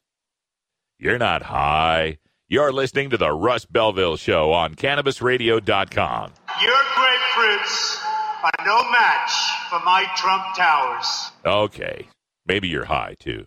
You're 0.98 1.18
not 1.18 1.44
high. 1.44 2.18
You're 2.52 2.70
listening 2.70 3.08
to 3.08 3.16
the 3.16 3.32
Russ 3.32 3.64
Belville 3.64 4.18
Show 4.18 4.52
on 4.52 4.74
CannabisRadio.com. 4.74 6.32
Your 6.60 6.74
grapefruits 6.74 8.04
are 8.44 8.66
no 8.66 8.90
match 8.90 9.32
for 9.70 9.80
my 9.86 10.04
Trump 10.16 10.54
Towers. 10.54 11.32
Okay, 11.46 12.08
maybe 12.44 12.68
you're 12.68 12.84
high 12.84 13.16
too. 13.18 13.46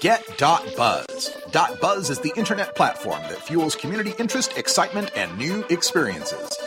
Get.buzz. 0.00 1.36
.buzz 1.80 2.10
is 2.10 2.20
the 2.20 2.32
internet 2.36 2.74
platform 2.76 3.20
that 3.22 3.42
fuels 3.42 3.74
community 3.74 4.14
interest, 4.18 4.56
excitement, 4.56 5.10
and 5.16 5.36
new 5.38 5.64
experiences. 5.70 6.58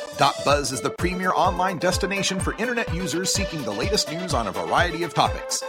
.buzz 0.44 0.72
is 0.72 0.82
the 0.82 0.90
premier 0.90 1.32
online 1.34 1.78
destination 1.78 2.40
for 2.40 2.56
internet 2.58 2.94
users 2.94 3.32
seeking 3.32 3.64
the 3.64 3.72
latest 3.72 4.12
news 4.12 4.34
on 4.34 4.48
a 4.48 4.52
variety 4.52 5.04
of 5.04 5.14
topics. 5.14 5.64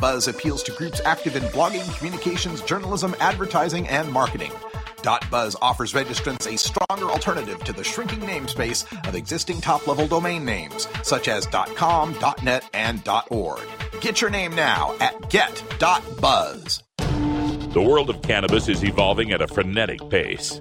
.buzz 0.00 0.28
appeals 0.28 0.62
to 0.64 0.72
groups 0.72 1.00
active 1.04 1.36
in 1.36 1.42
blogging, 1.44 1.96
communications, 1.96 2.60
journalism, 2.62 3.14
advertising, 3.20 3.86
and 3.88 4.10
marketing. 4.10 4.52
.buzz 5.30 5.56
offers 5.62 5.92
registrants 5.92 6.52
a 6.52 6.58
stronger 6.58 7.10
alternative 7.10 7.62
to 7.64 7.72
the 7.72 7.84
shrinking 7.84 8.20
namespace 8.20 8.84
of 9.06 9.14
existing 9.14 9.60
top-level 9.60 10.08
domain 10.08 10.44
names, 10.44 10.88
such 11.02 11.28
as 11.28 11.46
.com, 11.46 12.16
.net, 12.42 12.68
and 12.74 13.08
.org. 13.30 13.62
Get 14.00 14.20
your 14.20 14.30
name 14.30 14.54
now 14.54 14.94
at 15.00 15.30
get.buzz. 15.30 16.82
The 17.76 17.82
world 17.82 18.08
of 18.08 18.22
cannabis 18.22 18.70
is 18.70 18.82
evolving 18.82 19.32
at 19.32 19.42
a 19.42 19.46
frenetic 19.46 20.00
pace. 20.08 20.58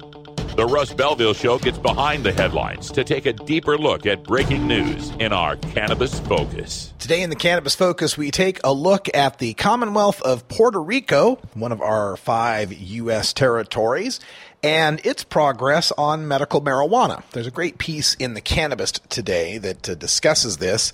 The 0.57 0.67
Russ 0.69 0.93
Belville 0.93 1.34
Show 1.34 1.57
gets 1.57 1.77
behind 1.77 2.25
the 2.25 2.34
headlines 2.34 2.91
to 2.91 3.05
take 3.05 3.25
a 3.25 3.31
deeper 3.31 3.77
look 3.77 4.05
at 4.05 4.24
breaking 4.24 4.67
news 4.67 5.12
in 5.17 5.31
our 5.31 5.55
Cannabis 5.55 6.19
Focus. 6.19 6.93
Today 7.00 7.22
in 7.22 7.29
the 7.29 7.38
Cannabis 7.38 7.74
Focus, 7.74 8.17
we 8.17 8.31
take 8.31 8.60
a 8.65 8.74
look 8.74 9.07
at 9.13 9.38
the 9.38 9.53
Commonwealth 9.53 10.22
of 10.24 10.45
Puerto 10.50 10.81
Rico, 10.81 11.38
one 11.53 11.72
of 11.72 11.79
our 11.79 12.17
five 12.17 12.74
U.S. 12.74 13.31
territories, 13.31 14.19
and 14.62 15.00
its 15.05 15.24
progress 15.24 15.93
on 15.98 16.27
medical 16.27 16.60
marijuana. 16.60 17.24
There's 17.31 17.48
a 17.48 17.51
great 17.51 17.77
piece 17.77 18.15
in 18.15 18.34
the 18.34 18.41
Cannabist 18.41 19.07
today 19.07 19.57
that 19.60 19.88
uh, 19.88 19.95
discusses 19.95 20.57
this. 20.57 20.91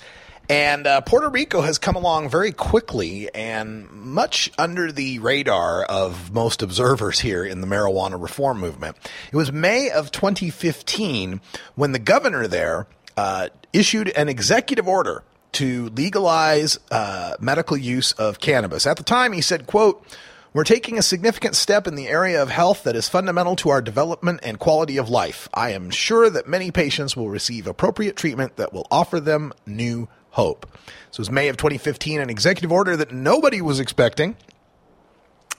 And 0.50 0.86
uh, 0.86 1.02
Puerto 1.02 1.30
Rico 1.30 1.62
has 1.62 1.78
come 1.78 1.96
along 1.96 2.30
very 2.30 2.52
quickly 2.52 3.34
and 3.34 3.90
much 3.92 4.52
under 4.58 4.92
the 4.92 5.20
radar 5.20 5.84
of 5.84 6.34
most 6.34 6.62
observers 6.62 7.20
here 7.20 7.46
in 7.46 7.62
the 7.62 7.68
marijuana 7.68 8.22
reform 8.22 8.60
movement. 8.60 8.98
It 9.32 9.36
was 9.36 9.52
May 9.52 9.90
of 9.90 10.12
2015 10.12 11.40
when 11.76 11.94
the 11.94 12.00
governor 12.00 12.48
there 12.48 12.88
uh, 13.16 13.50
issued 13.72 14.10
an 14.10 14.28
executive 14.30 14.88
order 14.88 15.24
to 15.54 15.90
legalize 15.90 16.80
uh, 16.90 17.36
medical 17.40 17.78
use 17.78 18.14
of 18.14 18.40
cannabis. 18.40 18.86
At 18.86 18.98
the 18.98 19.04
time, 19.04 19.34
he 19.34 19.42
said, 19.42 19.68
quote, 19.68 20.06
We're 20.54 20.64
taking 20.64 20.98
a 20.98 21.02
significant 21.02 21.56
step 21.56 21.88
in 21.88 21.96
the 21.96 22.08
area 22.08 22.42
of 22.42 22.50
health 22.50 22.84
that 22.84 22.96
is 22.96 23.10
fundamental 23.10 23.56
to 23.58 23.70
our 23.70 23.82
development 23.82 24.42
and 24.44 24.60
quality 24.60 24.98
of 24.98 25.10
life. 25.10 25.50
I 25.54 25.72
am 25.72 25.90
sure 25.90 26.30
that 26.30 26.48
many 26.48 26.72
patients 26.72 27.16
will 27.16 27.30
receive 27.30 27.68
appropriate 27.68 28.16
treatment 28.16 28.56
that 28.58 28.74
will 28.74 28.88
offer 28.90 29.20
them 29.20 29.54
new 29.66 30.08
hope. 30.32 30.66
So 31.12 31.18
it 31.18 31.20
was 31.20 31.32
May 31.32 31.48
of 31.48 31.58
2015, 31.58 32.20
an 32.20 32.30
executive 32.30 32.72
order 32.72 32.98
that 32.98 33.12
nobody 33.12 33.62
was 33.62 33.80
expecting. 33.80 34.36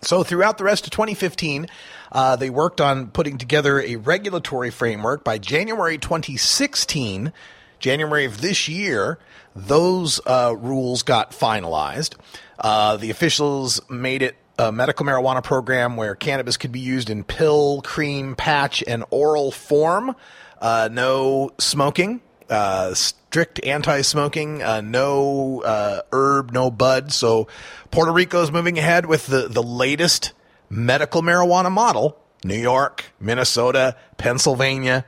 So 0.02 0.24
throughout 0.24 0.58
the 0.58 0.64
rest 0.64 0.84
of 0.84 0.90
2015, 0.90 1.68
uh, 2.10 2.36
they 2.36 2.50
worked 2.50 2.80
on 2.80 3.08
putting 3.08 3.38
together 3.38 3.80
a 3.80 3.96
regulatory 3.96 4.70
framework. 4.70 5.22
By 5.22 5.38
January 5.38 5.96
2016, 5.96 7.32
January 7.78 8.24
of 8.24 8.40
this 8.40 8.68
year, 8.68 9.18
those 9.54 10.20
uh, 10.26 10.54
rules 10.58 11.02
got 11.02 11.30
finalized. 11.30 12.16
Uh, 12.58 12.96
the 12.96 13.10
officials 13.10 13.80
made 13.88 14.22
it 14.22 14.36
a 14.58 14.72
medical 14.72 15.06
marijuana 15.06 15.42
program 15.42 15.96
where 15.96 16.14
cannabis 16.14 16.56
could 16.56 16.72
be 16.72 16.80
used 16.80 17.10
in 17.10 17.24
pill, 17.24 17.80
cream, 17.82 18.34
patch, 18.34 18.82
and 18.86 19.04
oral 19.10 19.50
form. 19.50 20.14
Uh, 20.60 20.88
no 20.92 21.50
smoking, 21.58 22.20
uh, 22.48 22.94
strict 22.94 23.64
anti-smoking, 23.64 24.62
uh, 24.62 24.80
no 24.80 25.62
uh, 25.62 26.02
herb, 26.12 26.52
no 26.52 26.70
bud. 26.70 27.12
So 27.12 27.48
Puerto 27.90 28.12
Rico 28.12 28.42
is 28.42 28.52
moving 28.52 28.78
ahead 28.78 29.06
with 29.06 29.26
the, 29.26 29.48
the 29.48 29.62
latest 29.62 30.32
medical 30.68 31.22
marijuana 31.22 31.70
model. 31.70 32.18
New 32.44 32.58
York, 32.58 33.04
Minnesota, 33.20 33.96
Pennsylvania. 34.18 35.04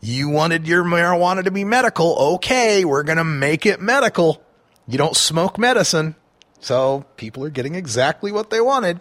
You 0.00 0.28
wanted 0.28 0.66
your 0.66 0.84
marijuana 0.84 1.44
to 1.44 1.50
be 1.50 1.64
medical. 1.64 2.16
Okay, 2.34 2.84
we're 2.84 3.02
going 3.02 3.18
to 3.18 3.24
make 3.24 3.66
it 3.66 3.80
medical. 3.80 4.42
You 4.88 4.98
don't 4.98 5.16
smoke 5.16 5.58
medicine. 5.58 6.16
So 6.60 7.04
people 7.16 7.44
are 7.44 7.50
getting 7.50 7.74
exactly 7.74 8.32
what 8.32 8.50
they 8.50 8.60
wanted. 8.60 9.00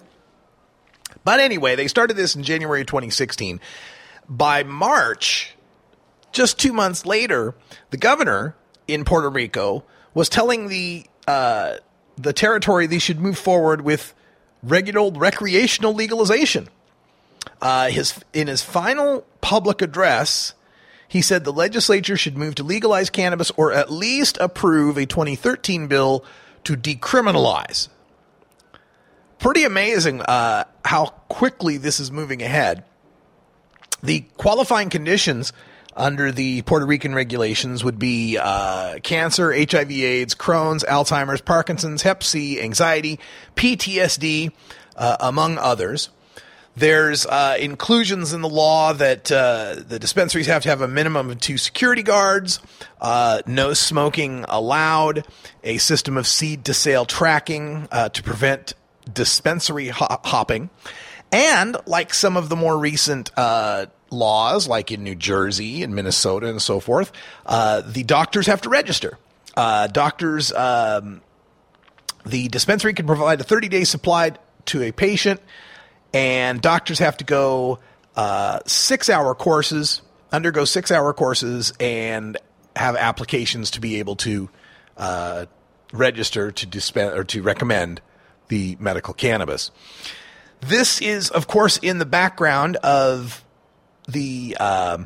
But 1.23 1.39
anyway, 1.39 1.75
they 1.75 1.87
started 1.87 2.17
this 2.17 2.35
in 2.35 2.43
January 2.43 2.85
2016. 2.85 3.59
By 4.27 4.63
March, 4.63 5.55
just 6.31 6.59
two 6.59 6.73
months 6.73 7.05
later, 7.05 7.55
the 7.89 7.97
governor 7.97 8.55
in 8.87 9.05
Puerto 9.05 9.29
Rico 9.29 9.83
was 10.13 10.29
telling 10.29 10.67
the 10.67 11.05
uh, 11.27 11.75
the 12.17 12.33
territory 12.33 12.87
they 12.87 12.99
should 12.99 13.19
move 13.19 13.37
forward 13.37 13.81
with 13.81 14.13
regular 14.63 15.11
recreational 15.11 15.93
legalization. 15.93 16.67
Uh, 17.61 17.89
his 17.89 18.19
in 18.33 18.47
his 18.47 18.61
final 18.61 19.25
public 19.41 19.81
address, 19.81 20.53
he 21.07 21.21
said 21.21 21.43
the 21.43 21.53
legislature 21.53 22.17
should 22.17 22.37
move 22.37 22.55
to 22.55 22.63
legalize 22.63 23.09
cannabis 23.09 23.51
or 23.51 23.71
at 23.71 23.91
least 23.91 24.37
approve 24.39 24.97
a 24.97 25.05
2013 25.05 25.87
bill 25.87 26.23
to 26.63 26.75
decriminalize. 26.75 27.89
Pretty 29.39 29.63
amazing 29.63 30.21
uh, 30.21 30.65
how 30.85 31.07
quickly 31.27 31.77
this 31.77 31.99
is 31.99 32.11
moving 32.11 32.43
ahead. 32.43 32.83
The 34.03 34.21
qualifying 34.37 34.89
conditions 34.89 35.51
under 35.95 36.31
the 36.31 36.61
Puerto 36.63 36.85
Rican 36.85 37.13
regulations 37.13 37.83
would 37.83 37.99
be 37.99 38.37
uh, 38.37 38.99
cancer, 38.99 39.51
HIV/AIDS, 39.51 40.35
Crohn's, 40.35 40.83
Alzheimer's, 40.83 41.41
Parkinson's, 41.41 42.01
Hep 42.01 42.23
C, 42.23 42.61
anxiety, 42.61 43.19
PTSD, 43.55 44.51
uh, 44.95 45.17
among 45.19 45.57
others. 45.57 46.09
There's 46.75 47.25
uh, 47.25 47.57
inclusions 47.59 48.31
in 48.31 48.41
the 48.41 48.49
law 48.49 48.93
that 48.93 49.29
uh, 49.29 49.75
the 49.85 49.99
dispensaries 49.99 50.47
have 50.47 50.63
to 50.63 50.69
have 50.69 50.79
a 50.79 50.87
minimum 50.87 51.29
of 51.29 51.39
two 51.41 51.57
security 51.57 52.01
guards, 52.01 52.61
uh, 53.01 53.41
no 53.45 53.73
smoking 53.73 54.45
allowed, 54.47 55.27
a 55.63 55.79
system 55.79 56.15
of 56.15 56.25
seed 56.25 56.63
to 56.65 56.73
sale 56.73 57.03
tracking 57.03 57.89
uh, 57.91 58.07
to 58.09 58.23
prevent 58.23 58.73
dispensary 59.11 59.89
ho- 59.89 60.19
hopping, 60.23 60.69
and 61.33 61.75
like 61.85 62.13
some 62.13 62.37
of 62.37 62.47
the 62.47 62.55
more 62.55 62.77
recent 62.77 63.31
laws, 64.11 64.67
like 64.67 64.91
in 64.91 65.03
New 65.03 65.15
Jersey 65.15 65.83
and 65.83 65.95
Minnesota 65.95 66.47
and 66.47 66.61
so 66.61 66.79
forth, 66.79 67.11
uh, 67.45 67.81
the 67.81 68.03
doctors 68.03 68.47
have 68.47 68.61
to 68.61 68.69
register. 68.69 69.17
doctors, 69.55 70.53
um, 70.53 71.21
the 72.25 72.47
dispensary 72.49 72.93
can 72.93 73.07
provide 73.07 73.41
a 73.41 73.43
30 73.43 73.69
day 73.69 73.83
supply 73.83 74.33
to 74.65 74.83
a 74.83 74.91
patient 74.91 75.41
and 76.13 76.61
doctors 76.61 76.99
have 76.99 77.17
to 77.17 77.23
go 77.23 77.79
uh, 78.15 78.59
six 78.65 79.09
hour 79.09 79.33
courses, 79.33 80.01
undergo 80.31 80.65
six 80.65 80.91
hour 80.91 81.13
courses, 81.13 81.73
and 81.79 82.37
have 82.75 82.95
applications 82.95 83.71
to 83.71 83.81
be 83.81 83.99
able 83.99 84.15
to 84.17 84.49
uh, 84.97 85.45
register 85.93 86.51
to 86.51 86.65
dispense 86.65 87.15
or 87.15 87.23
to 87.23 87.41
recommend 87.41 88.01
the 88.49 88.75
medical 88.79 89.13
cannabis. 89.13 89.71
This 90.59 91.01
is, 91.01 91.29
of 91.29 91.47
course, 91.47 91.77
in 91.77 91.97
the 91.97 92.05
background 92.05 92.75
of 92.77 93.43
the 94.07 94.57
uh, 94.59 94.99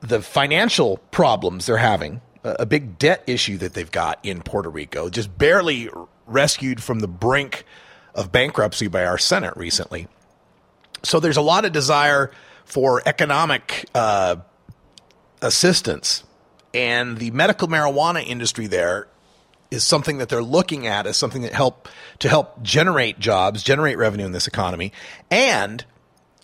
the 0.00 0.22
financial 0.22 0.98
problems 1.10 1.66
they're 1.66 1.76
having, 1.76 2.20
a 2.44 2.66
big 2.66 2.98
debt 2.98 3.24
issue 3.26 3.58
that 3.58 3.74
they've 3.74 3.90
got 3.90 4.18
in 4.22 4.42
Puerto 4.42 4.68
Rico, 4.68 5.08
just 5.08 5.36
barely 5.36 5.88
rescued 6.26 6.82
from 6.82 7.00
the 7.00 7.08
brink 7.08 7.64
of 8.14 8.30
bankruptcy 8.30 8.88
by 8.88 9.04
our 9.04 9.18
Senate 9.18 9.56
recently. 9.56 10.08
So 11.02 11.20
there's 11.20 11.36
a 11.36 11.42
lot 11.42 11.64
of 11.64 11.72
desire 11.72 12.30
for 12.64 13.02
economic 13.06 13.88
uh, 13.94 14.36
assistance, 15.40 16.24
and 16.74 17.18
the 17.18 17.30
medical 17.30 17.68
marijuana 17.68 18.24
industry 18.24 18.66
there 18.66 19.08
is 19.70 19.84
something 19.84 20.18
that 20.18 20.28
they're 20.28 20.42
looking 20.42 20.86
at 20.86 21.06
as 21.06 21.16
something 21.16 21.42
that 21.42 21.52
help 21.52 21.88
to 22.20 22.28
help 22.28 22.62
generate 22.62 23.18
jobs, 23.18 23.62
generate 23.62 23.98
revenue 23.98 24.24
in 24.24 24.32
this 24.32 24.46
economy, 24.46 24.92
and 25.30 25.84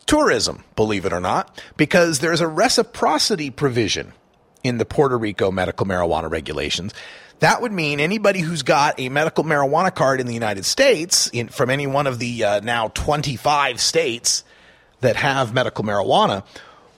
tourism, 0.05 0.65
believe 0.77 1.05
it 1.05 1.13
or 1.13 1.21
not, 1.21 1.61
because 1.77 2.21
there's 2.21 2.41
a 2.41 2.49
reciprocity 2.49 3.51
provision 3.51 4.13
in 4.63 4.79
the 4.79 4.85
Puerto 4.85 5.19
Rico 5.19 5.51
medical 5.51 5.87
marijuana 5.87 6.31
regulations 6.31 6.95
that 7.41 7.61
would 7.61 7.73
mean 7.73 8.01
anybody 8.01 8.41
who's 8.41 8.63
got 8.63 8.99
a 8.99 9.09
medical 9.09 9.45
marijuana 9.45 9.95
card 9.95 10.21
in 10.21 10.27
the 10.27 10.35
United 10.35 10.65
States, 10.65 11.29
in, 11.33 11.49
from 11.49 11.71
any 11.71 11.87
one 11.87 12.07
of 12.07 12.19
the 12.19 12.45
uh, 12.45 12.61
now 12.61 12.89
25 12.89 13.81
states 13.81 14.45
that 15.01 15.17
have 15.17 15.53
medical 15.53 15.85
marijuana, 15.85 16.45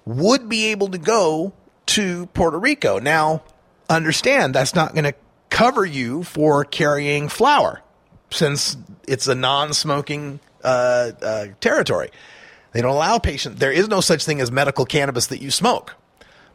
would 0.05 0.49
be 0.49 0.67
able 0.67 0.89
to 0.89 0.99
go 0.99 1.53
to 1.87 2.27
Puerto 2.27 2.59
Rico. 2.59 2.99
Now, 2.99 3.43
understand 3.89 4.55
that's 4.55 4.75
not 4.75 4.93
going 4.93 5.05
to 5.05 5.15
cover 5.51 5.85
you 5.85 6.23
for 6.23 6.65
carrying 6.65 7.29
flower 7.29 7.83
since 8.31 8.77
it's 9.09 9.27
a 9.27 9.35
non 9.35 9.73
smoking 9.73 10.39
uh, 10.63 11.13
uh, 11.23 11.47
territory. 11.61 12.11
They 12.77 12.83
don't 12.83 12.93
allow 12.93 13.19
patients, 13.19 13.59
there 13.59 13.73
is 13.73 13.89
no 13.89 14.03
such 14.03 14.27
thing 14.27 14.39
as 14.43 14.53
medical 14.53 14.85
cannabis 14.85 15.29
that 15.29 15.41
you 15.41 15.51
smoke. 15.51 15.95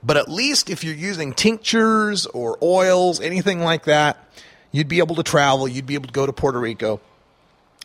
But 0.04 0.18
at 0.18 0.30
least 0.30 0.70
if 0.70 0.84
you're 0.84 0.94
using 0.94 1.34
tinctures 1.34 2.28
or 2.28 2.60
oils, 2.62 3.20
anything 3.20 3.62
like 3.62 3.86
that, 3.86 4.24
you'd 4.72 4.88
be 4.88 5.00
able 5.00 5.16
to 5.16 5.24
travel. 5.24 5.68
You'd 5.68 5.88
be 5.88 5.96
able 5.96 6.06
to 6.06 6.14
go 6.14 6.28
to 6.28 6.32
Puerto 6.32 6.60
Rico 6.60 7.02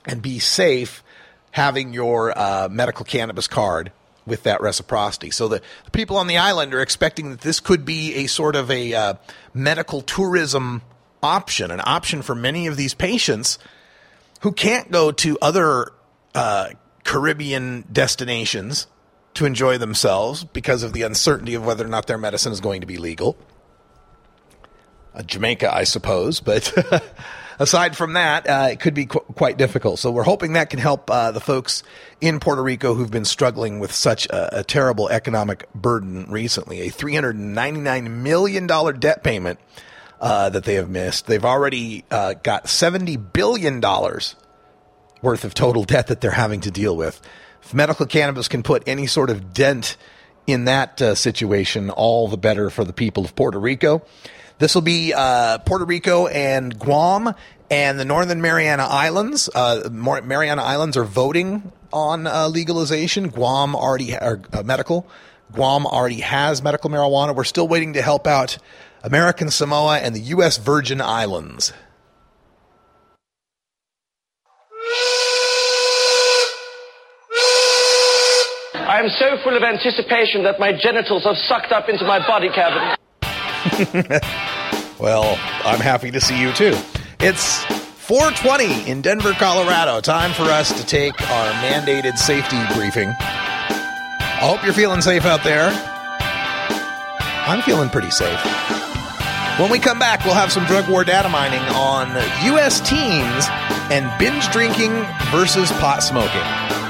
and 0.04 0.20
be 0.20 0.38
safe 0.38 1.02
having 1.50 1.94
your 1.94 2.38
uh, 2.38 2.68
medical 2.70 3.06
cannabis 3.06 3.48
card 3.48 3.90
with 4.26 4.42
that 4.42 4.60
reciprocity. 4.60 5.30
So 5.30 5.48
the, 5.48 5.62
the, 5.86 5.90
people 5.92 6.18
on 6.18 6.26
the 6.26 6.36
island 6.36 6.74
are 6.74 6.82
expecting 6.82 7.30
that 7.30 7.40
this 7.40 7.58
could 7.58 7.86
be 7.86 8.16
a 8.16 8.26
sort 8.26 8.54
of 8.54 8.70
a 8.70 8.92
uh, 8.92 9.14
medical 9.54 10.02
tourism 10.02 10.82
option, 11.22 11.70
an 11.70 11.80
option 11.82 12.20
for 12.20 12.34
many 12.34 12.66
of 12.66 12.76
these 12.76 12.92
patients 12.92 13.58
who 14.40 14.52
can't 14.52 14.90
go 14.90 15.10
to 15.10 15.38
other 15.40 15.90
uh, 16.34 16.68
Caribbean 17.06 17.84
destinations 17.90 18.88
to 19.34 19.46
enjoy 19.46 19.78
themselves 19.78 20.42
because 20.42 20.82
of 20.82 20.92
the 20.92 21.02
uncertainty 21.02 21.54
of 21.54 21.64
whether 21.64 21.84
or 21.84 21.88
not 21.88 22.08
their 22.08 22.18
medicine 22.18 22.52
is 22.52 22.60
going 22.60 22.80
to 22.80 22.86
be 22.86 22.96
legal. 22.96 23.38
Uh, 25.14 25.22
Jamaica, 25.22 25.72
I 25.72 25.84
suppose, 25.84 26.40
but 26.40 26.74
aside 27.60 27.96
from 27.96 28.14
that, 28.14 28.48
uh, 28.48 28.68
it 28.72 28.80
could 28.80 28.92
be 28.92 29.06
qu- 29.06 29.20
quite 29.20 29.56
difficult. 29.56 30.00
So 30.00 30.10
we're 30.10 30.24
hoping 30.24 30.54
that 30.54 30.68
can 30.68 30.80
help 30.80 31.08
uh, 31.08 31.30
the 31.30 31.40
folks 31.40 31.84
in 32.20 32.40
Puerto 32.40 32.62
Rico 32.62 32.94
who've 32.94 33.10
been 33.10 33.24
struggling 33.24 33.78
with 33.78 33.92
such 33.92 34.26
a, 34.26 34.60
a 34.60 34.64
terrible 34.64 35.08
economic 35.08 35.72
burden 35.74 36.28
recently. 36.28 36.80
A 36.80 36.90
$399 36.90 38.10
million 38.10 38.66
debt 38.98 39.22
payment 39.22 39.60
uh, 40.20 40.48
that 40.50 40.64
they 40.64 40.74
have 40.74 40.90
missed. 40.90 41.28
They've 41.28 41.44
already 41.44 42.04
uh, 42.10 42.34
got 42.34 42.64
$70 42.64 43.32
billion 43.32 43.80
worth 45.26 45.44
of 45.44 45.54
total 45.54 45.82
debt 45.82 46.06
that 46.06 46.20
they're 46.20 46.30
having 46.30 46.60
to 46.60 46.70
deal 46.70 46.96
with. 46.96 47.20
If 47.60 47.74
medical 47.74 48.06
cannabis 48.06 48.46
can 48.46 48.62
put 48.62 48.84
any 48.86 49.08
sort 49.08 49.28
of 49.28 49.52
dent 49.52 49.96
in 50.46 50.66
that 50.66 51.02
uh, 51.02 51.16
situation, 51.16 51.90
all 51.90 52.28
the 52.28 52.36
better 52.36 52.70
for 52.70 52.84
the 52.84 52.92
people 52.92 53.24
of 53.24 53.34
Puerto 53.34 53.58
Rico. 53.58 54.02
This 54.58 54.76
will 54.76 54.82
be 54.82 55.12
uh, 55.12 55.58
Puerto 55.58 55.84
Rico 55.84 56.28
and 56.28 56.78
Guam 56.78 57.34
and 57.68 57.98
the 57.98 58.04
Northern 58.04 58.40
Mariana 58.40 58.84
Islands. 58.84 59.50
Uh, 59.52 59.88
Mariana 59.90 60.62
Islands 60.62 60.96
are 60.96 61.02
voting 61.02 61.72
on 61.92 62.28
uh, 62.28 62.46
legalization. 62.46 63.28
Guam 63.28 63.74
already 63.74 64.12
ha- 64.12 64.36
uh, 64.52 64.62
medical. 64.62 65.08
Guam 65.52 65.86
already 65.86 66.20
has 66.20 66.62
medical 66.62 66.88
marijuana. 66.88 67.34
We're 67.34 67.42
still 67.42 67.66
waiting 67.66 67.94
to 67.94 68.02
help 68.02 68.28
out 68.28 68.58
American 69.02 69.50
Samoa 69.50 69.98
and 69.98 70.14
the 70.14 70.20
U.S. 70.20 70.58
Virgin 70.58 71.00
Islands. 71.00 71.72
I 78.96 79.00
am 79.00 79.10
so 79.10 79.36
full 79.44 79.54
of 79.54 79.62
anticipation 79.62 80.44
that 80.44 80.58
my 80.58 80.72
genitals 80.72 81.24
have 81.24 81.36
sucked 81.36 81.70
up 81.70 81.90
into 81.90 82.06
my 82.06 82.18
body 82.26 82.48
cavity. 82.48 82.96
well, 84.98 85.38
I'm 85.66 85.80
happy 85.80 86.10
to 86.10 86.18
see 86.18 86.40
you 86.40 86.50
too. 86.54 86.74
It's 87.20 87.62
420 88.08 88.90
in 88.90 89.02
Denver, 89.02 89.32
Colorado. 89.32 90.00
Time 90.00 90.32
for 90.32 90.44
us 90.44 90.72
to 90.80 90.86
take 90.86 91.12
our 91.30 91.52
mandated 91.60 92.16
safety 92.16 92.56
briefing. 92.74 93.10
I 93.10 94.38
hope 94.40 94.64
you're 94.64 94.72
feeling 94.72 95.02
safe 95.02 95.26
out 95.26 95.44
there. 95.44 95.68
I'm 97.46 97.60
feeling 97.64 97.90
pretty 97.90 98.10
safe. 98.10 98.40
When 99.60 99.70
we 99.70 99.78
come 99.78 99.98
back, 99.98 100.24
we'll 100.24 100.32
have 100.32 100.50
some 100.50 100.64
drug 100.64 100.88
war 100.88 101.04
data 101.04 101.28
mining 101.28 101.60
on 101.74 102.14
U.S. 102.46 102.80
teens 102.80 103.44
and 103.92 104.10
binge 104.18 104.48
drinking 104.48 104.92
versus 105.30 105.70
pot 105.72 106.02
smoking. 106.02 106.85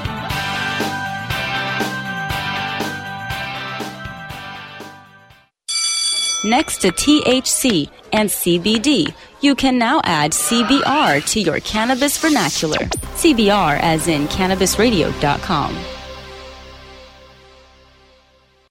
Next 6.46 6.78
to 6.82 6.92
THC 6.92 7.90
and 8.12 8.30
CBD, 8.30 9.12
you 9.40 9.56
can 9.56 9.78
now 9.78 10.00
add 10.04 10.30
CBR 10.30 11.28
to 11.32 11.40
your 11.40 11.58
cannabis 11.58 12.16
vernacular. 12.18 12.78
CBR 13.18 13.80
as 13.80 14.06
in 14.06 14.28
cannabisradio.com. 14.28 15.76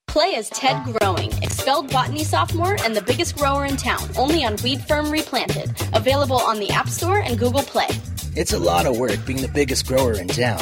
Play 0.07 0.35
as 0.35 0.49
Ted 0.51 0.81
Growing, 0.85 1.33
expelled 1.43 1.91
botany 1.91 2.23
sophomore 2.23 2.77
and 2.81 2.95
the 2.95 3.01
biggest 3.01 3.37
grower 3.37 3.65
in 3.65 3.75
town, 3.75 4.07
only 4.17 4.45
on 4.45 4.55
Weed 4.63 4.79
Firm 4.83 5.11
Replanted. 5.11 5.69
Available 5.93 6.39
on 6.39 6.59
the 6.59 6.69
App 6.69 6.87
Store 6.87 7.19
and 7.19 7.37
Google 7.37 7.63
Play. 7.63 7.89
It's 8.37 8.53
a 8.53 8.59
lot 8.59 8.85
of 8.85 8.97
work 8.97 9.17
being 9.25 9.41
the 9.41 9.49
biggest 9.49 9.85
grower 9.85 10.13
in 10.13 10.29
town. 10.29 10.61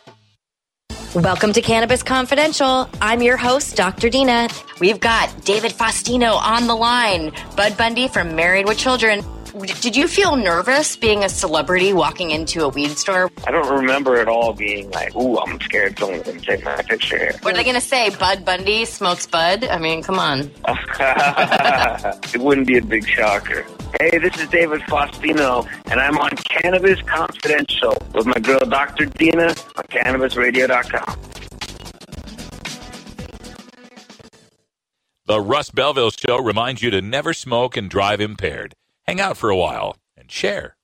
Welcome 1.15 1.51
to 1.53 1.61
Cannabis 1.61 2.03
Confidential. 2.03 2.89
I'm 3.01 3.21
your 3.21 3.35
host, 3.35 3.75
Dr. 3.75 4.09
Dina. 4.09 4.47
We've 4.79 5.01
got 5.01 5.43
David 5.43 5.73
Faustino 5.73 6.37
on 6.37 6.67
the 6.67 6.73
line, 6.73 7.33
Bud 7.57 7.75
Bundy 7.75 8.07
from 8.07 8.33
Married 8.33 8.65
with 8.65 8.77
Children. 8.77 9.21
Did 9.51 9.97
you 9.97 10.07
feel 10.07 10.37
nervous 10.37 10.95
being 10.95 11.25
a 11.25 11.29
celebrity 11.29 11.91
walking 11.91 12.31
into 12.31 12.63
a 12.63 12.69
weed 12.69 12.97
store? 12.97 13.29
I 13.45 13.51
don't 13.51 13.69
remember 13.69 14.15
at 14.17 14.29
all 14.29 14.53
being 14.53 14.89
like, 14.91 15.13
ooh, 15.13 15.37
I'm 15.39 15.59
scared 15.59 15.99
someone's 15.99 16.23
going 16.23 16.39
to 16.39 16.45
take 16.45 16.63
my 16.63 16.81
picture 16.83 17.17
here. 17.17 17.33
What 17.41 17.53
are 17.53 17.57
they 17.57 17.63
going 17.63 17.75
to 17.75 17.81
say? 17.81 18.11
Bud 18.15 18.45
Bundy 18.45 18.85
smokes 18.85 19.27
bud? 19.27 19.65
I 19.65 19.77
mean, 19.77 20.03
come 20.03 20.19
on. 20.19 20.39
it 22.33 22.39
wouldn't 22.39 22.67
be 22.67 22.77
a 22.77 22.81
big 22.81 23.05
shocker. 23.05 23.65
Hey, 23.99 24.19
this 24.19 24.39
is 24.39 24.47
David 24.47 24.81
Faustino, 24.81 25.67
and 25.91 25.99
I'm 25.99 26.17
on 26.17 26.29
Cannabis 26.29 27.01
Confidential 27.01 27.97
with 28.13 28.25
my 28.25 28.39
girl 28.39 28.59
Dr. 28.59 29.05
Dina 29.05 29.47
on 29.47 29.83
CannabisRadio.com. 29.89 31.19
The 35.25 35.41
Russ 35.41 35.71
Belville 35.71 36.11
Show 36.11 36.39
reminds 36.39 36.81
you 36.81 36.89
to 36.91 37.01
never 37.01 37.33
smoke 37.33 37.75
and 37.75 37.89
drive 37.89 38.21
impaired. 38.21 38.73
Hang 39.07 39.19
out 39.19 39.37
for 39.37 39.49
a 39.49 39.57
while 39.57 39.97
and 40.15 40.31
share. 40.31 40.75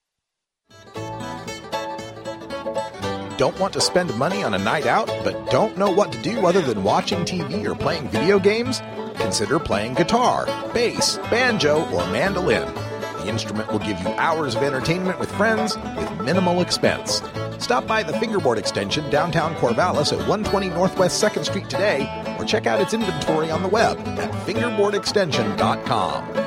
Don't 3.37 3.59
want 3.59 3.73
to 3.73 3.81
spend 3.81 4.17
money 4.17 4.43
on 4.43 4.55
a 4.55 4.57
night 4.57 4.87
out, 4.87 5.05
but 5.23 5.51
don't 5.51 5.77
know 5.77 5.91
what 5.91 6.11
to 6.11 6.19
do 6.23 6.47
other 6.47 6.61
than 6.61 6.83
watching 6.83 7.19
TV 7.19 7.63
or 7.65 7.75
playing 7.75 8.09
video 8.09 8.39
games? 8.39 8.81
Consider 9.17 9.59
playing 9.59 9.93
guitar, 9.93 10.47
bass, 10.73 11.17
banjo, 11.29 11.87
or 11.91 12.05
mandolin. 12.07 12.73
The 13.19 13.27
instrument 13.27 13.71
will 13.71 13.79
give 13.79 13.99
you 13.99 14.07
hours 14.09 14.55
of 14.55 14.63
entertainment 14.63 15.19
with 15.19 15.31
friends 15.33 15.77
with 15.95 16.21
minimal 16.21 16.61
expense. 16.61 17.21
Stop 17.59 17.85
by 17.85 18.01
the 18.01 18.17
Fingerboard 18.19 18.57
Extension 18.57 19.07
downtown 19.11 19.53
Corvallis 19.55 20.11
at 20.11 20.19
120 20.27 20.69
Northwest 20.69 21.23
2nd 21.23 21.45
Street 21.45 21.69
today 21.69 22.35
or 22.39 22.45
check 22.45 22.65
out 22.65 22.81
its 22.81 22.95
inventory 22.95 23.51
on 23.51 23.61
the 23.61 23.69
web 23.69 23.99
at 23.99 24.31
fingerboardextension.com. 24.47 26.46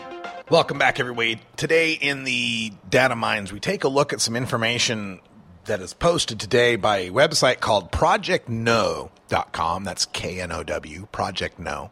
Welcome 0.51 0.77
back, 0.77 0.99
everybody. 0.99 1.39
Today 1.55 1.93
in 1.93 2.25
the 2.25 2.73
data 2.89 3.15
mines, 3.15 3.53
we 3.53 3.61
take 3.61 3.85
a 3.85 3.87
look 3.87 4.11
at 4.11 4.19
some 4.19 4.35
information 4.35 5.21
that 5.63 5.79
is 5.79 5.93
posted 5.93 6.41
today 6.41 6.75
by 6.75 6.97
a 6.97 7.09
website 7.09 7.61
called 7.61 7.89
projectknow.com. 7.89 9.83
That's 9.85 10.05
K 10.07 10.41
N 10.41 10.51
O 10.51 10.61
W, 10.63 11.07
Project 11.13 11.57
Know, 11.57 11.91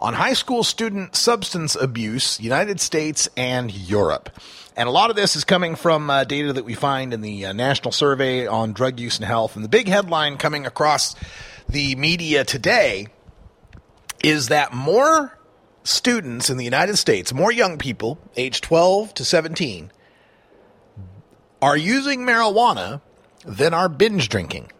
on 0.00 0.14
high 0.14 0.32
school 0.32 0.64
student 0.64 1.16
substance 1.16 1.76
abuse, 1.76 2.40
United 2.40 2.80
States 2.80 3.28
and 3.36 3.70
Europe. 3.70 4.30
And 4.74 4.88
a 4.88 4.92
lot 4.92 5.10
of 5.10 5.16
this 5.16 5.36
is 5.36 5.44
coming 5.44 5.74
from 5.74 6.08
uh, 6.08 6.24
data 6.24 6.54
that 6.54 6.64
we 6.64 6.72
find 6.72 7.12
in 7.12 7.20
the 7.20 7.44
uh, 7.44 7.52
National 7.52 7.92
Survey 7.92 8.46
on 8.46 8.72
Drug 8.72 8.98
Use 8.98 9.18
and 9.18 9.26
Health. 9.26 9.54
And 9.54 9.62
the 9.62 9.68
big 9.68 9.86
headline 9.86 10.38
coming 10.38 10.64
across 10.64 11.14
the 11.68 11.94
media 11.96 12.42
today 12.42 13.08
is 14.24 14.48
that 14.48 14.72
more 14.72 15.37
students 15.88 16.50
in 16.50 16.56
the 16.56 16.64
United 16.64 16.96
States, 16.96 17.32
more 17.32 17.50
young 17.50 17.78
people, 17.78 18.18
age 18.36 18.60
12 18.60 19.14
to 19.14 19.24
17, 19.24 19.90
are 21.60 21.76
using 21.76 22.20
marijuana 22.20 23.00
than 23.44 23.74
are 23.74 23.88
binge 23.88 24.28
drinking. 24.28 24.70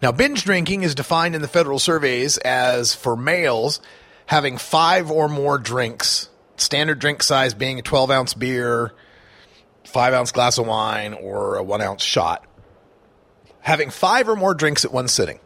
Now, 0.00 0.12
binge 0.12 0.44
drinking 0.44 0.82
is 0.82 0.94
defined 0.94 1.34
in 1.34 1.42
the 1.42 1.48
federal 1.48 1.78
surveys 1.78 2.38
as 2.38 2.94
for 2.94 3.16
males 3.16 3.80
having 4.26 4.56
five 4.56 5.10
or 5.10 5.28
more 5.28 5.58
drinks, 5.58 6.30
standard 6.56 6.98
drink 6.98 7.22
size 7.22 7.52
being 7.52 7.78
a 7.78 7.82
12 7.82 8.10
ounce 8.10 8.34
beer, 8.34 8.94
five 9.84 10.14
ounce 10.14 10.32
glass 10.32 10.58
of 10.58 10.66
wine, 10.66 11.12
or 11.12 11.56
a 11.56 11.62
one 11.62 11.80
ounce 11.80 12.02
shot. 12.02 12.46
Having 13.60 13.90
five 13.90 14.28
or 14.28 14.36
more 14.36 14.54
drinks 14.54 14.84
at 14.84 14.92
one 14.92 15.08
sitting. 15.08 15.40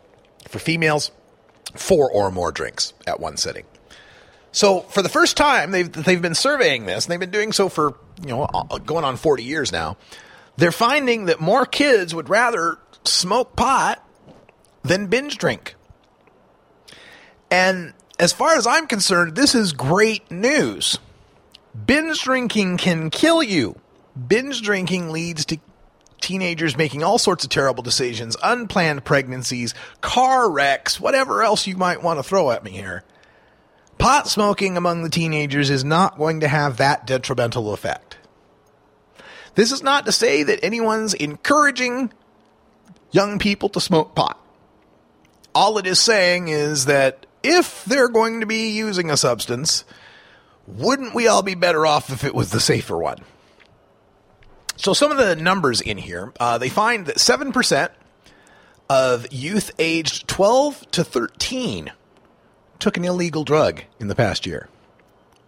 For 0.48 0.59
females, 0.59 1.11
four 1.74 2.11
or 2.11 2.31
more 2.31 2.52
drinks 2.52 2.92
at 3.07 3.20
one 3.20 3.37
sitting. 3.37 3.64
So 4.52 4.80
for 4.80 5.02
the 5.02 5.08
first 5.08 5.37
time, 5.37 5.70
they've 5.70 5.90
they've 5.90 6.22
been 6.22 6.34
surveying 6.34 6.87
this, 6.87 7.04
and 7.04 7.12
they've 7.12 7.20
been 7.20 7.30
doing 7.30 7.52
so 7.52 7.68
for 7.68 7.94
you 8.22 8.28
know 8.28 8.42
uh, 8.42 8.78
going 8.78 9.04
on 9.04 9.16
forty 9.16 9.44
years 9.44 9.72
now. 9.72 9.96
They're 10.56 10.72
finding 10.72 11.26
that 11.26 11.40
more 11.40 11.66
kids 11.66 12.14
would 12.14 12.28
rather 12.28 12.78
smoke 13.04 13.54
pot 13.54 14.04
than 14.82 15.06
binge 15.06 15.38
drink. 15.38 15.76
And 17.50 17.94
as 18.18 18.32
far 18.32 18.56
as 18.56 18.66
I'm 18.66 18.87
concerned, 18.87 19.37
this 19.37 19.54
is 19.54 19.72
great 19.72 20.30
news. 20.30 20.98
Binge 21.87 22.20
drinking 22.20 22.78
can 22.78 23.11
kill 23.11 23.42
you. 23.42 23.78
Binge 24.26 24.61
drinking 24.61 25.11
leads 25.11 25.44
to 25.46 25.58
teenagers 26.20 26.76
making 26.76 27.04
all 27.04 27.18
sorts 27.18 27.44
of 27.44 27.50
terrible 27.50 27.84
decisions, 27.84 28.37
unplanned 28.42 29.04
pregnancies, 29.04 29.74
car 30.00 30.50
wrecks, 30.50 30.98
whatever 30.98 31.44
else 31.44 31.68
you 31.68 31.76
might 31.76 32.02
want 32.02 32.18
to 32.18 32.24
throw 32.24 32.50
at 32.50 32.64
me 32.64 32.72
here 32.72 33.04
pot 33.98 34.28
smoking 34.28 34.76
among 34.76 35.02
the 35.02 35.11
teenagers 35.11 35.70
is 35.70 35.84
not 35.84 36.18
going 36.18 36.40
to 36.40 36.48
have 36.48 36.76
that 36.76 37.06
detrimental 37.06 37.72
effect. 37.72 38.16
This 39.54 39.72
is 39.72 39.82
not 39.82 40.06
to 40.06 40.12
say 40.12 40.44
that 40.44 40.64
anyone's 40.64 41.14
encouraging 41.14 42.12
young 43.11 43.38
people 43.38 43.68
to 43.70 43.80
smoke 43.80 44.14
pot. 44.14 44.38
All 45.54 45.78
it 45.78 45.87
is 45.87 45.98
saying 45.98 46.48
is 46.48 46.84
that 46.84 47.26
if 47.42 47.84
they're 47.84 48.08
going 48.08 48.40
to 48.40 48.46
be 48.46 48.70
using 48.70 49.11
a 49.11 49.16
substance, 49.16 49.84
wouldn't 50.66 51.14
we 51.14 51.26
all 51.26 51.42
be 51.42 51.54
better 51.54 51.87
off 51.87 52.11
if 52.11 52.24
it 52.24 52.34
was 52.34 52.50
the 52.50 52.61
safer 52.61 52.96
one? 52.96 53.18
So, 54.76 54.92
some 54.92 55.11
of 55.11 55.18
the 55.18 55.34
numbers 55.34 55.80
in 55.80 55.98
here, 55.98 56.32
uh, 56.38 56.58
they 56.58 56.68
find 56.68 57.06
that 57.06 57.16
7% 57.16 57.90
of 58.88 59.32
youth 59.32 59.72
aged 59.78 60.28
12 60.28 60.90
to 60.92 61.02
13 61.02 61.90
took 62.79 62.97
an 62.97 63.05
illegal 63.05 63.45
drug 63.45 63.83
in 63.99 64.09
the 64.09 64.14
past 64.14 64.47
year. 64.47 64.69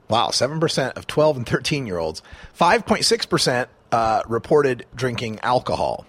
Wow, 0.08 0.28
7% 0.28 0.96
of 0.96 1.06
12 1.06 1.36
and 1.36 1.46
13 1.46 1.86
year 1.86 1.98
olds. 1.98 2.22
5.6% 2.58 3.68
uh, 3.92 4.22
reported 4.26 4.86
drinking 4.94 5.38
alcohol. 5.40 6.06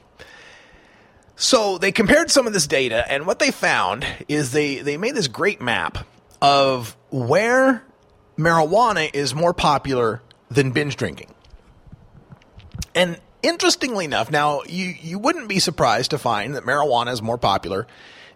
So 1.36 1.78
they 1.78 1.92
compared 1.92 2.30
some 2.30 2.46
of 2.46 2.54
this 2.54 2.68
data, 2.68 3.10
and 3.12 3.26
what 3.26 3.40
they 3.40 3.52
found 3.52 4.06
is 4.28 4.52
they, 4.52 4.80
they 4.80 4.98
made 4.98 5.16
this 5.16 5.28
great 5.28 5.60
map 5.60 6.06
of 6.42 6.96
where 7.10 7.84
marijuana 8.38 9.10
is 9.14 9.34
more 9.34 9.54
popular 9.54 10.22
than 10.50 10.72
binge 10.72 10.98
drinking. 10.98 11.34
And 12.94 13.20
interestingly 13.42 14.06
enough, 14.06 14.32
now 14.32 14.62
you, 14.68 14.94
you 15.02 15.18
wouldn't 15.18 15.48
be 15.48 15.60
surprised 15.60 16.12
to 16.12 16.18
find 16.18 16.56
that 16.56 16.64
marijuana 16.64 17.12
is 17.12 17.22
more 17.22 17.38
popular 17.38 17.88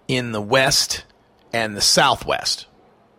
in 0.08 0.32
the 0.32 0.41
West 0.41 1.04
and 1.54 1.76
the 1.76 1.82
Southwest. 1.82 2.67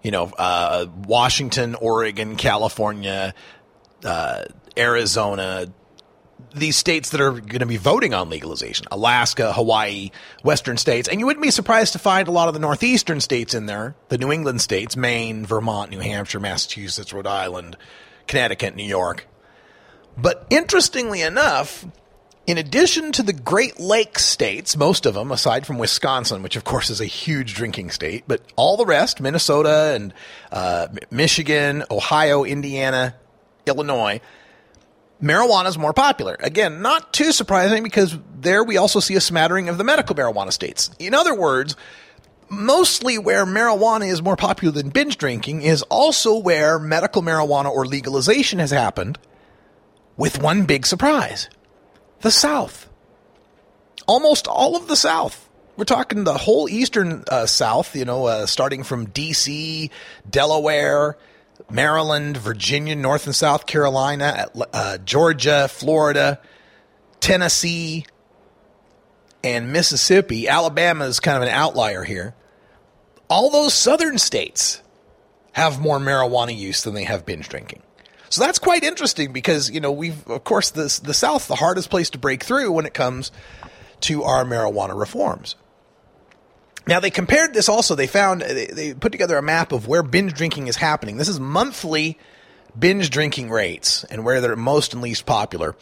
You 0.07 0.13
know, 0.13 0.31
uh, 0.39 0.87
Washington, 1.05 1.75
Oregon, 1.75 2.37
California, 2.37 3.35
uh, 4.05 4.45
Arizona, 4.79 5.67
these 6.55 6.77
states 6.77 7.11
that 7.11 7.21
are 7.21 7.33
going 7.33 7.59
to 7.59 7.67
be 7.67 7.77
voting 7.77 8.15
on 8.15 8.31
legalization 8.31 8.87
Alaska, 8.93 9.53
Hawaii, 9.53 10.13
Western 10.45 10.77
states. 10.77 11.09
And 11.09 11.19
you 11.19 11.27
wouldn't 11.27 11.43
be 11.43 11.51
surprised 11.51 11.93
to 11.95 11.99
find 11.99 12.29
a 12.29 12.31
lot 12.31 12.47
of 12.47 12.55
the 12.55 12.61
Northeastern 12.61 13.21
states 13.21 13.53
in 13.53 13.67
there, 13.67 13.97
the 14.09 14.17
New 14.17 14.31
England 14.31 14.61
states, 14.61 14.97
Maine, 14.97 15.45
Vermont, 15.45 15.91
New 15.91 15.99
Hampshire, 15.99 16.39
Massachusetts, 16.39 17.13
Rhode 17.13 17.27
Island, 17.27 17.77
Connecticut, 18.29 18.77
New 18.77 18.87
York. 18.87 19.27
But 20.17 20.47
interestingly 20.51 21.21
enough, 21.21 21.85
in 22.47 22.59
addition 22.59 23.11
to 23.13 23.23
the 23.25 23.33
Great 23.33 23.81
Lakes 23.81 24.25
states, 24.25 24.77
most 24.77 25.05
of 25.05 25.15
them, 25.15 25.33
aside 25.33 25.67
from 25.67 25.79
Wisconsin, 25.79 26.43
which 26.43 26.55
of 26.55 26.63
course 26.63 26.91
is 26.91 27.01
a 27.01 27.07
huge 27.07 27.55
drinking 27.55 27.91
state, 27.91 28.25
but 28.29 28.41
all 28.55 28.77
the 28.77 28.87
rest, 28.87 29.21
Minnesota 29.21 29.93
and 29.95 30.15
uh, 30.53 30.87
Michigan, 31.11 31.83
Ohio, 31.91 32.45
Indiana, 32.45 33.17
Illinois, 33.67 34.21
marijuana 35.21 35.67
is 35.67 35.77
more 35.77 35.93
popular. 35.93 36.37
Again, 36.39 36.83
not 36.83 37.13
too 37.13 37.33
surprising 37.33 37.83
because 37.83 38.17
there 38.39 38.63
we 38.63 38.77
also 38.77 39.01
see 39.01 39.17
a 39.17 39.21
smattering 39.21 39.69
of 39.69 39.77
the 39.77 39.85
medical 39.85 40.15
marijuana 40.15 40.53
states. 40.53 40.91
In 41.01 41.15
other 41.15 41.35
words, 41.35 41.75
mostly 42.49 43.19
where 43.19 43.45
marijuana 43.45 44.09
is 44.09 44.23
more 44.23 44.37
popular 44.37 44.73
than 44.73 44.91
binge 44.91 45.19
drinking 45.19 45.63
is 45.63 45.83
also 45.83 46.39
where 46.39 46.79
medical 46.79 47.23
marijuana 47.23 47.73
or 47.73 47.87
legalization 47.87 48.61
has 48.61 48.71
happened, 48.71 49.19
with 50.17 50.41
one 50.41 50.65
big 50.65 50.87
surprise 50.87 51.49
the 52.21 52.31
South. 52.31 52.89
Almost 54.07 54.47
all 54.47 54.77
of 54.77 54.89
the 54.89 54.97
South. 54.97 55.49
We're 55.77 55.85
talking 55.85 56.25
the 56.25 56.39
whole 56.39 56.69
eastern 56.69 57.25
uh, 57.31 57.47
South, 57.47 57.95
you 57.95 58.05
know, 58.05 58.27
uh, 58.27 58.47
starting 58.47 58.83
from 58.83 59.07
D.C., 59.07 59.91
Delaware, 60.29 61.19
Maryland, 61.71 62.37
Virginia, 62.37 62.97
North 62.97 63.27
and 63.27 63.35
South 63.35 63.67
Carolina, 63.67 64.47
uh, 64.73 64.99
Georgia, 64.99 65.69
Florida, 65.69 66.41
Tennessee, 67.21 68.07
and 69.45 69.73
Mississippi. 69.73 70.49
Alabama 70.49 71.05
is 71.05 71.21
kind 71.21 71.37
of 71.37 71.43
an 71.43 71.51
outlier 71.51 72.05
here. 72.05 72.35
All 73.29 73.51
those 73.51 73.75
southern 73.75 74.19
states 74.19 74.83
have 75.53 75.81
more 75.81 75.99
marijuana 75.99 76.57
use 76.57 76.83
than 76.83 76.95
they 76.95 77.05
have 77.05 77.27
binge 77.27 77.49
drinking. 77.49 77.83
So 78.29 78.43
that's 78.43 78.59
quite 78.59 78.83
interesting 78.83 79.33
because, 79.33 79.71
you 79.71 79.81
know, 79.81 79.93
we've, 79.93 80.27
of 80.29 80.45
course, 80.45 80.71
this, 80.71 80.99
the 80.99 81.15
South, 81.15 81.49
the 81.49 81.55
hardest 81.55 81.91
place 81.91 82.11
to 82.11 82.19
break 82.19 82.43
through 82.45 82.73
when 82.73 82.87
it 82.87 82.95
comes 82.95 83.31
to 84.01 84.25
our 84.25 84.45
marijuana 84.45 84.99
reforms. 84.99 85.57
Now 86.87 87.01
they 87.01 87.11
compared 87.11 87.53
this 87.53 87.69
also. 87.69 87.95
They 87.95 88.07
found 88.07 88.43
they, 88.43 88.67
they 88.67 88.95
put 88.95 89.13
together 89.13 89.37
a 89.37 89.43
map 89.43 89.73
of 89.73 89.89
where 89.89 90.03
binge 90.03 90.35
drinking 90.35 90.69
is 90.69 90.77
happening. 90.77 91.17
This 91.17 91.29
is 91.29 91.41
monthly 91.41 92.19
binge 92.79 93.11
drinking 93.11 93.51
rates 93.51 94.05
and 94.05 94.25
where 94.25 94.41
they're 94.41 94.57
most 94.57 94.93
and 94.93 95.03
least 95.03 95.27
popular. 95.27 95.75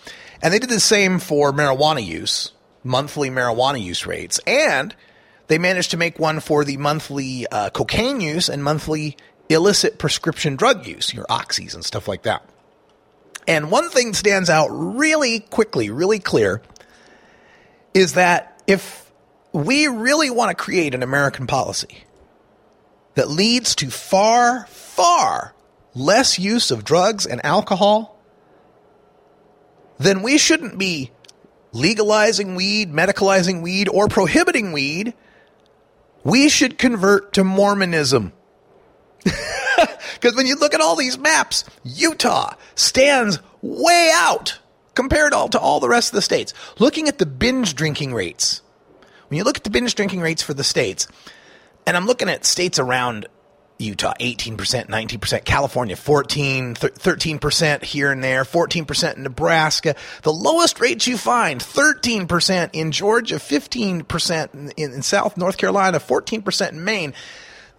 And 0.42 0.52
they 0.52 0.59
did 0.59 0.70
the 0.70 0.80
same 0.80 1.18
for 1.18 1.52
marijuana 1.52 2.04
use, 2.04 2.52
monthly 2.83 3.30
marijuana 3.30 3.83
use 3.83 4.07
rates, 4.07 4.40
and 4.46 4.94
they 5.48 5.59
managed 5.59 5.90
to 5.90 5.96
make 5.96 6.18
one 6.18 6.40
for 6.40 6.64
the 6.64 6.78
monthly 6.78 7.46
uh, 7.48 7.70
cocaine 7.70 8.20
use 8.20 8.48
and 8.48 8.64
monthly 8.64 9.16
illicit 9.48 9.98
prescription 9.98 10.57
drug 10.57 10.87
use, 10.87 11.12
your 11.12 11.26
oxys 11.26 11.74
and 11.74 11.85
stuff 11.85 12.09
like 12.09 12.22
that. 12.22 12.48
And 13.46 13.70
one 13.70 13.90
thing 13.90 14.14
stands 14.14 14.48
out 14.48 14.68
really 14.68 15.40
quickly, 15.40 15.90
really 15.90 16.18
clear, 16.18 16.62
is 17.92 18.14
that 18.14 18.62
if 18.66 19.11
we 19.52 19.87
really 19.87 20.30
want 20.30 20.57
to 20.57 20.62
create 20.62 20.94
an 20.94 21.02
American 21.02 21.46
policy 21.46 22.04
that 23.14 23.28
leads 23.28 23.74
to 23.76 23.90
far, 23.90 24.66
far 24.66 25.54
less 25.94 26.38
use 26.38 26.70
of 26.70 26.85
drugs 26.85 27.26
and 27.26 27.44
alcohol, 27.44 28.18
then 29.98 30.22
we 30.22 30.38
shouldn't 30.38 30.78
be 30.78 31.12
legalizing 31.72 32.54
weed, 32.54 32.92
medicalizing 32.92 33.62
weed, 33.62 33.88
or 33.88 34.09
prohibiting 34.09 34.72
weed. 34.72 35.14
We 36.24 36.48
should 36.48 36.78
convert 36.78 37.35
to 37.35 37.44
Mormonism. 37.44 38.33
Because 40.14 40.37
when 40.37 40.46
you 40.46 40.56
look 40.56 40.72
at 40.72 40.80
all 40.80 40.96
these 40.96 41.18
maps, 41.18 41.64
Utah 41.82 42.54
stands 42.76 43.40
way 43.60 44.10
out 44.14 44.58
compared 44.94 45.32
to 45.32 45.58
all 45.58 45.80
the 45.80 45.88
rest 45.88 46.12
of 46.12 46.14
the 46.14 46.22
states. 46.22 46.54
Looking 46.78 47.08
at 47.08 47.18
the 47.18 47.26
binge 47.26 47.74
drinking 47.74 48.14
rates 48.14 48.62
when 49.28 49.38
you 49.38 49.44
look 49.44 49.56
at 49.56 49.64
the 49.64 49.70
binge 49.70 49.94
drinking 49.94 50.20
rates 50.20 50.42
for 50.42 50.54
the 50.54 50.64
states, 50.64 51.08
and 51.87 51.96
I'm 51.96 52.06
looking 52.06 52.28
at 52.28 52.44
states 52.44 52.78
around 52.78 53.26
Utah, 53.78 54.14
18%, 54.20 54.56
19%, 54.56 55.44
California, 55.44 55.96
14, 55.96 56.74
13% 56.74 57.82
here 57.82 58.12
and 58.12 58.22
there, 58.22 58.44
14% 58.44 59.16
in 59.16 59.22
Nebraska. 59.24 59.96
The 60.22 60.32
lowest 60.32 60.78
rates 60.78 61.08
you 61.08 61.18
find, 61.18 61.60
13% 61.60 62.70
in 62.72 62.92
Georgia, 62.92 63.37
15% 63.37 64.54
in, 64.54 64.70
in, 64.76 64.92
in 64.92 65.02
South 65.02 65.37
North 65.37 65.56
Carolina, 65.56 65.98
14% 65.98 66.70
in 66.70 66.84
Maine. 66.84 67.12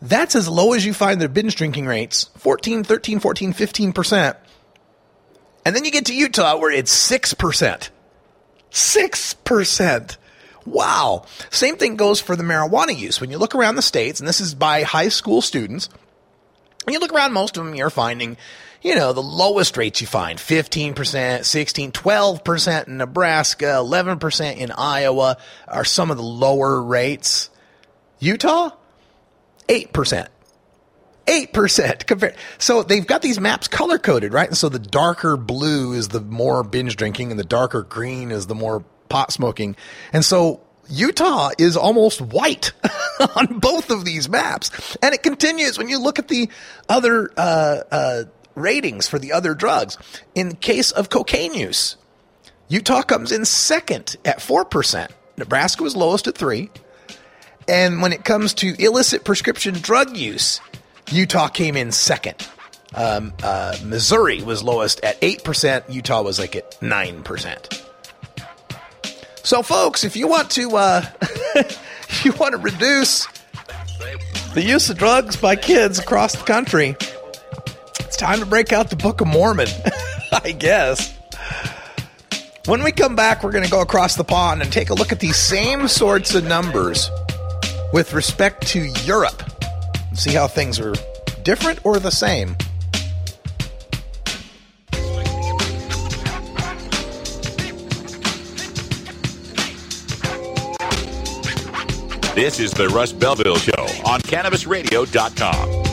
That's 0.06 0.36
as 0.36 0.48
low 0.48 0.74
as 0.74 0.86
you 0.86 0.94
find 0.94 1.20
the 1.20 1.28
binge 1.28 1.56
drinking 1.56 1.88
rates, 1.88 2.30
14, 2.38 2.84
13, 2.84 3.20
14, 3.20 3.54
15%. 3.54 4.38
And 5.66 5.76
then 5.76 5.84
you 5.84 5.90
get 5.90 6.06
to 6.06 6.16
Utah 6.16 6.58
where 6.58 6.72
it's 6.72 6.94
6%. 7.10 7.90
6%. 8.70 10.18
Wow. 10.66 11.26
Same 11.50 11.78
thing 11.78 11.96
goes 11.96 12.22
for 12.22 12.36
the 12.36 12.44
marijuana 12.44 12.96
use. 12.96 13.20
When 13.20 13.32
you 13.32 13.40
look 13.40 13.56
around 13.56 13.78
the 13.78 13.82
states, 13.82 14.20
and 14.20 14.30
this 14.30 14.40
is 14.40 14.54
by 14.54 14.84
high 14.84 15.10
school 15.10 15.42
students, 15.42 15.90
when 16.84 16.94
you 16.94 17.00
look 17.00 17.14
around 17.14 17.34
most 17.34 17.58
of 17.58 17.66
them, 17.66 17.74
you're 17.74 17.90
finding, 17.90 18.38
you 18.84 18.94
know, 18.94 19.12
the 19.12 19.24
lowest 19.24 19.76
rates 19.76 20.02
you 20.02 20.08
find 20.08 20.38
15%, 20.38 21.46
16, 21.46 21.92
12% 21.92 22.88
in 22.88 22.98
Nebraska, 22.98 23.66
11% 23.66 24.58
in 24.58 24.72
Iowa 24.72 25.38
are 25.68 25.84
some 25.84 26.12
of 26.12 26.18
the 26.18 26.24
lower 26.24 26.80
rates. 26.80 27.50
Utah, 28.20 28.70
8%. 29.68 30.28
8% 31.28 32.06
compared. 32.06 32.36
So 32.58 32.84
they've 32.84 33.06
got 33.06 33.22
these 33.22 33.40
maps 33.40 33.68
color 33.68 33.98
coded, 33.98 34.34
right? 34.34 34.48
And 34.48 34.58
so 34.58 34.70
the 34.70 34.80
darker 34.80 35.38
blue 35.38 35.94
is 35.94 36.10
the 36.10 36.22
more 36.22 36.64
binge 36.64 36.96
drinking 36.96 37.32
and 37.32 37.40
the 37.40 37.46
darker 37.46 37.82
green 37.82 38.32
is 38.32 38.48
the 38.48 38.56
more 38.56 38.84
pot 39.10 39.32
smoking. 39.32 39.76
And 40.14 40.24
so 40.24 40.62
Utah 40.88 41.52
is 41.58 41.76
almost 41.76 42.22
white 42.22 42.74
on 43.36 43.60
both 43.60 43.90
of 43.90 44.06
these 44.06 44.30
maps. 44.30 44.98
And 45.02 45.14
it 45.16 45.24
continues 45.24 45.78
when 45.78 45.90
you 45.90 46.00
look 46.00 46.20
at 46.20 46.28
the 46.28 46.50
other 46.88 47.32
uh, 47.36 47.80
uh, 47.92 48.24
ratings 48.54 49.08
for 49.08 49.18
the 49.18 49.34
other 49.34 49.56
drugs. 49.56 49.98
In 50.36 50.56
case 50.56 50.92
of 50.92 51.10
cocaine 51.10 51.54
use, 51.54 51.98
Utah 52.68 53.02
comes 53.02 53.32
in 53.32 53.46
second 53.46 54.16
at 54.26 54.40
4%. 54.40 55.10
Nebraska 55.38 55.84
was 55.84 55.96
lowest 55.96 56.28
at 56.28 56.38
3 56.38 56.70
And 57.68 58.02
when 58.02 58.14
it 58.14 58.24
comes 58.24 58.54
to 58.56 58.76
illicit 58.80 59.24
prescription 59.24 59.74
drug 59.76 60.16
use, 60.16 60.62
Utah 61.12 61.48
came 61.48 61.76
in 61.76 61.92
second. 61.92 62.48
Um, 62.94 63.34
uh, 63.44 63.78
Missouri 63.84 64.42
was 64.42 64.64
lowest 64.64 65.04
at 65.04 65.20
8%. 65.22 65.92
Utah 65.94 66.22
was 66.22 66.40
like 66.40 66.56
at 66.56 66.72
9%. 66.80 67.82
So, 69.44 69.62
folks, 69.62 70.04
if 70.04 70.16
you 70.16 70.28
want 70.28 70.50
to, 70.52 70.76
uh, 70.76 71.06
you 72.24 72.32
want 72.34 72.54
to 72.54 72.58
reduce 72.58 73.28
the 74.54 74.64
use 74.64 74.90
of 74.90 74.98
drugs 74.98 75.36
by 75.36 75.56
kids 75.56 76.00
across 76.00 76.36
the 76.36 76.44
country, 76.44 76.96
it's 78.00 78.16
time 78.16 78.40
to 78.40 78.46
break 78.46 78.72
out 78.72 78.90
the 78.90 78.96
Book 78.96 79.22
of 79.22 79.28
Mormon, 79.28 79.68
I 80.32 80.52
guess. 80.52 81.14
When 82.66 82.82
we 82.82 82.92
come 82.92 83.16
back, 83.16 83.44
we're 83.44 83.52
going 83.52 83.66
to 83.66 83.70
go 83.70 83.82
across 83.82 84.16
the 84.16 84.24
pond 84.24 84.62
and 84.62 84.72
take 84.72 84.90
a 84.90 84.96
look 84.96 85.12
at 85.12 85.20
these 85.20 85.38
same 85.38 85.88
sorts 85.88 86.34
of 86.34 86.46
numbers 86.46 87.12
with 87.96 88.14
respect 88.14 88.68
to 88.68 88.82
Europe. 89.06 89.42
See 90.16 90.34
how 90.34 90.48
things 90.48 90.82
are 90.82 90.94
different 91.44 91.80
or 91.86 91.98
the 91.98 92.12
same. 92.12 92.58
This 102.36 102.60
is 102.60 102.72
the 102.72 102.90
Russ 102.94 103.14
Belville 103.14 103.56
Show 103.56 103.88
on 104.06 104.20
CannabisRadio.com. 104.20 105.84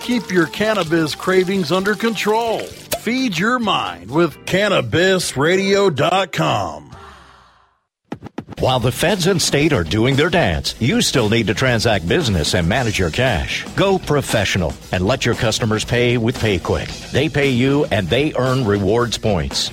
Keep 0.00 0.30
your 0.30 0.46
cannabis 0.46 1.14
cravings 1.14 1.70
under 1.70 1.94
control. 1.94 2.62
Feed 3.02 3.36
your 3.36 3.58
mind 3.58 4.08
with 4.12 4.38
CannabisRadio.com. 4.46 6.90
While 8.60 8.78
the 8.78 8.92
feds 8.92 9.26
and 9.26 9.42
state 9.42 9.72
are 9.72 9.82
doing 9.82 10.14
their 10.14 10.30
dance, 10.30 10.80
you 10.80 11.02
still 11.02 11.28
need 11.28 11.48
to 11.48 11.54
transact 11.54 12.06
business 12.06 12.54
and 12.54 12.68
manage 12.68 13.00
your 13.00 13.10
cash. 13.10 13.66
Go 13.74 13.98
professional 13.98 14.72
and 14.92 15.04
let 15.04 15.26
your 15.26 15.34
customers 15.34 15.84
pay 15.84 16.16
with 16.16 16.38
PayQwick. 16.38 17.10
They 17.10 17.28
pay 17.28 17.50
you 17.50 17.86
and 17.86 18.08
they 18.08 18.34
earn 18.34 18.64
rewards 18.64 19.18
points. 19.18 19.72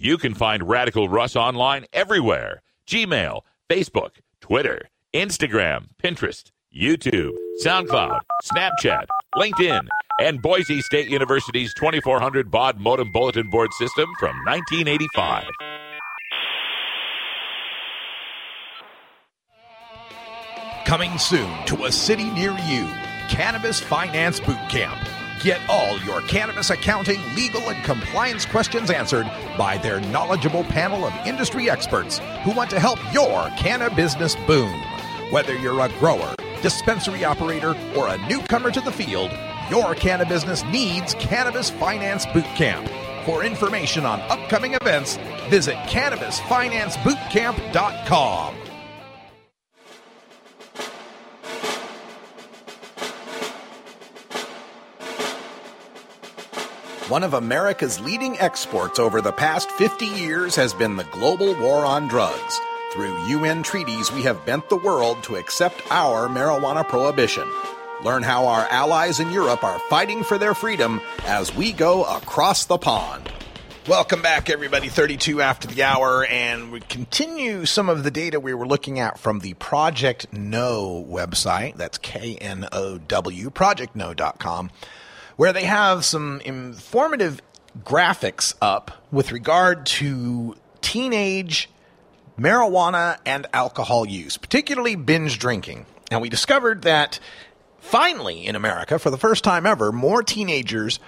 You 0.00 0.16
can 0.16 0.32
find 0.32 0.68
Radical 0.68 1.08
Russ 1.08 1.34
online 1.34 1.86
everywhere 1.92 2.62
Gmail, 2.86 3.40
Facebook, 3.68 4.10
Twitter, 4.40 4.90
Instagram, 5.12 5.88
Pinterest, 6.00 6.52
YouTube, 6.72 7.32
SoundCloud, 7.64 8.20
Snapchat, 8.44 9.06
LinkedIn, 9.34 9.88
and 10.20 10.40
Boise 10.40 10.82
State 10.82 11.10
University's 11.10 11.74
2400 11.74 12.48
baud 12.48 12.78
modem 12.78 13.10
bulletin 13.10 13.50
board 13.50 13.72
system 13.72 14.08
from 14.20 14.36
1985. 14.44 15.48
Coming 20.86 21.18
soon 21.18 21.64
to 21.64 21.86
a 21.86 21.90
city 21.90 22.30
near 22.30 22.56
you, 22.68 22.88
Cannabis 23.28 23.80
Finance 23.80 24.38
Boot 24.38 24.60
Camp. 24.68 24.96
Get 25.42 25.60
all 25.68 25.98
your 26.00 26.20
cannabis 26.22 26.70
accounting, 26.70 27.20
legal, 27.36 27.70
and 27.70 27.84
compliance 27.84 28.44
questions 28.44 28.90
answered 28.90 29.30
by 29.56 29.78
their 29.78 30.00
knowledgeable 30.00 30.64
panel 30.64 31.04
of 31.04 31.14
industry 31.24 31.70
experts 31.70 32.18
who 32.42 32.50
want 32.50 32.70
to 32.70 32.80
help 32.80 32.98
your 33.14 33.48
canna 33.56 33.88
business 33.94 34.34
boom. 34.46 34.74
Whether 35.30 35.56
you're 35.56 35.78
a 35.80 35.88
grower, 36.00 36.34
dispensary 36.60 37.24
operator, 37.24 37.76
or 37.96 38.08
a 38.08 38.18
newcomer 38.28 38.72
to 38.72 38.80
the 38.80 38.90
field, 38.90 39.30
your 39.70 39.94
canna 39.94 40.26
business 40.26 40.64
needs 40.64 41.14
Cannabis 41.14 41.70
Finance 41.70 42.26
Boot 42.26 42.42
Camp. 42.56 42.90
For 43.24 43.44
information 43.44 44.04
on 44.04 44.20
upcoming 44.22 44.74
events, 44.74 45.18
visit 45.50 45.76
CannabisFinanceBootcamp.com. 45.86 48.67
One 57.08 57.24
of 57.24 57.32
America's 57.32 57.98
leading 58.00 58.38
exports 58.38 58.98
over 58.98 59.22
the 59.22 59.32
past 59.32 59.70
50 59.70 60.04
years 60.04 60.54
has 60.56 60.74
been 60.74 60.96
the 60.96 61.04
global 61.04 61.58
war 61.58 61.82
on 61.82 62.06
drugs. 62.06 62.60
Through 62.92 63.28
UN 63.28 63.62
treaties, 63.62 64.12
we 64.12 64.24
have 64.24 64.44
bent 64.44 64.68
the 64.68 64.76
world 64.76 65.22
to 65.22 65.36
accept 65.36 65.80
our 65.90 66.28
marijuana 66.28 66.86
prohibition. 66.86 67.48
Learn 68.04 68.22
how 68.22 68.46
our 68.46 68.68
allies 68.68 69.20
in 69.20 69.30
Europe 69.30 69.64
are 69.64 69.78
fighting 69.88 70.22
for 70.22 70.36
their 70.36 70.52
freedom 70.52 71.00
as 71.24 71.54
we 71.54 71.72
go 71.72 72.04
across 72.04 72.66
the 72.66 72.76
pond. 72.76 73.32
Welcome 73.86 74.20
back, 74.20 74.50
everybody. 74.50 74.90
32 74.90 75.40
after 75.40 75.66
the 75.66 75.84
hour, 75.84 76.26
and 76.26 76.70
we 76.70 76.80
continue 76.80 77.64
some 77.64 77.88
of 77.88 78.04
the 78.04 78.10
data 78.10 78.38
we 78.38 78.52
were 78.52 78.66
looking 78.66 79.00
at 79.00 79.18
from 79.18 79.38
the 79.38 79.54
Project 79.54 80.30
Know 80.30 81.06
website. 81.08 81.76
That's 81.76 81.96
K 81.96 82.36
N 82.36 82.68
O 82.70 82.98
W, 82.98 83.48
projectknow.com 83.48 84.70
where 85.38 85.52
they 85.52 85.64
have 85.64 86.04
some 86.04 86.40
informative 86.40 87.40
graphics 87.84 88.54
up 88.60 88.90
with 89.12 89.30
regard 89.30 89.86
to 89.86 90.56
teenage 90.80 91.70
marijuana 92.36 93.16
and 93.24 93.46
alcohol 93.52 94.04
use, 94.04 94.36
particularly 94.36 94.96
binge 94.96 95.38
drinking. 95.38 95.86
And 96.10 96.20
we 96.20 96.28
discovered 96.28 96.82
that 96.82 97.20
finally 97.78 98.46
in 98.46 98.56
America, 98.56 98.98
for 98.98 99.10
the 99.10 99.16
first 99.16 99.44
time 99.44 99.64
ever, 99.64 99.92
more 99.92 100.24
teenagers 100.24 100.98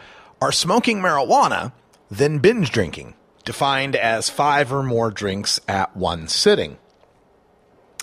are 0.40 0.52
smoking 0.52 0.98
marijuana 0.98 1.72
than 2.08 2.38
binge 2.38 2.70
drinking, 2.70 3.14
defined 3.44 3.96
as 3.96 4.30
five 4.30 4.72
or 4.72 4.84
more 4.84 5.10
drinks 5.10 5.60
at 5.66 5.96
one 5.96 6.28
sitting. 6.28 6.78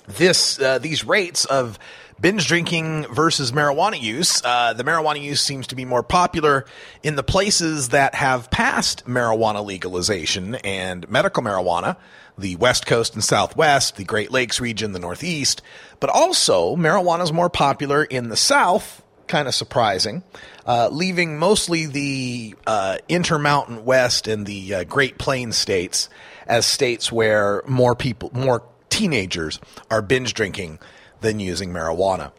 This, 0.07 0.59
uh, 0.59 0.79
these 0.79 1.03
rates 1.03 1.45
of 1.45 1.77
binge 2.19 2.47
drinking 2.47 3.05
versus 3.13 3.51
marijuana 3.51 4.01
use. 4.01 4.41
Uh, 4.43 4.73
the 4.73 4.83
marijuana 4.83 5.21
use 5.21 5.41
seems 5.41 5.67
to 5.67 5.75
be 5.75 5.85
more 5.85 6.03
popular 6.03 6.65
in 7.03 7.15
the 7.15 7.23
places 7.23 7.89
that 7.89 8.15
have 8.15 8.49
passed 8.49 9.05
marijuana 9.05 9.63
legalization 9.63 10.55
and 10.55 11.07
medical 11.09 11.43
marijuana, 11.43 11.97
the 12.37 12.55
West 12.55 12.85
Coast 12.85 13.13
and 13.13 13.23
Southwest, 13.23 13.97
the 13.97 14.03
Great 14.03 14.31
Lakes 14.31 14.59
region, 14.59 14.93
the 14.93 14.99
Northeast. 14.99 15.61
But 15.99 16.09
also, 16.09 16.75
marijuana 16.75 17.23
is 17.23 17.33
more 17.33 17.49
popular 17.49 18.03
in 18.03 18.29
the 18.29 18.37
South, 18.37 19.03
kind 19.27 19.47
of 19.47 19.53
surprising, 19.53 20.23
uh, 20.65 20.89
leaving 20.91 21.37
mostly 21.37 21.85
the 21.85 22.55
uh, 22.65 22.97
Intermountain 23.09 23.85
West 23.85 24.27
and 24.27 24.45
the 24.45 24.75
uh, 24.75 24.83
Great 24.85 25.17
Plains 25.17 25.57
states 25.57 26.09
as 26.47 26.65
states 26.65 27.11
where 27.11 27.61
more 27.67 27.95
people, 27.95 28.31
more 28.33 28.63
teenagers 28.97 29.59
are 29.91 30.01
binge 30.01 30.33
drinking 30.33 30.79
than 31.21 31.39
using 31.39 31.69
marijuana. 31.69 32.31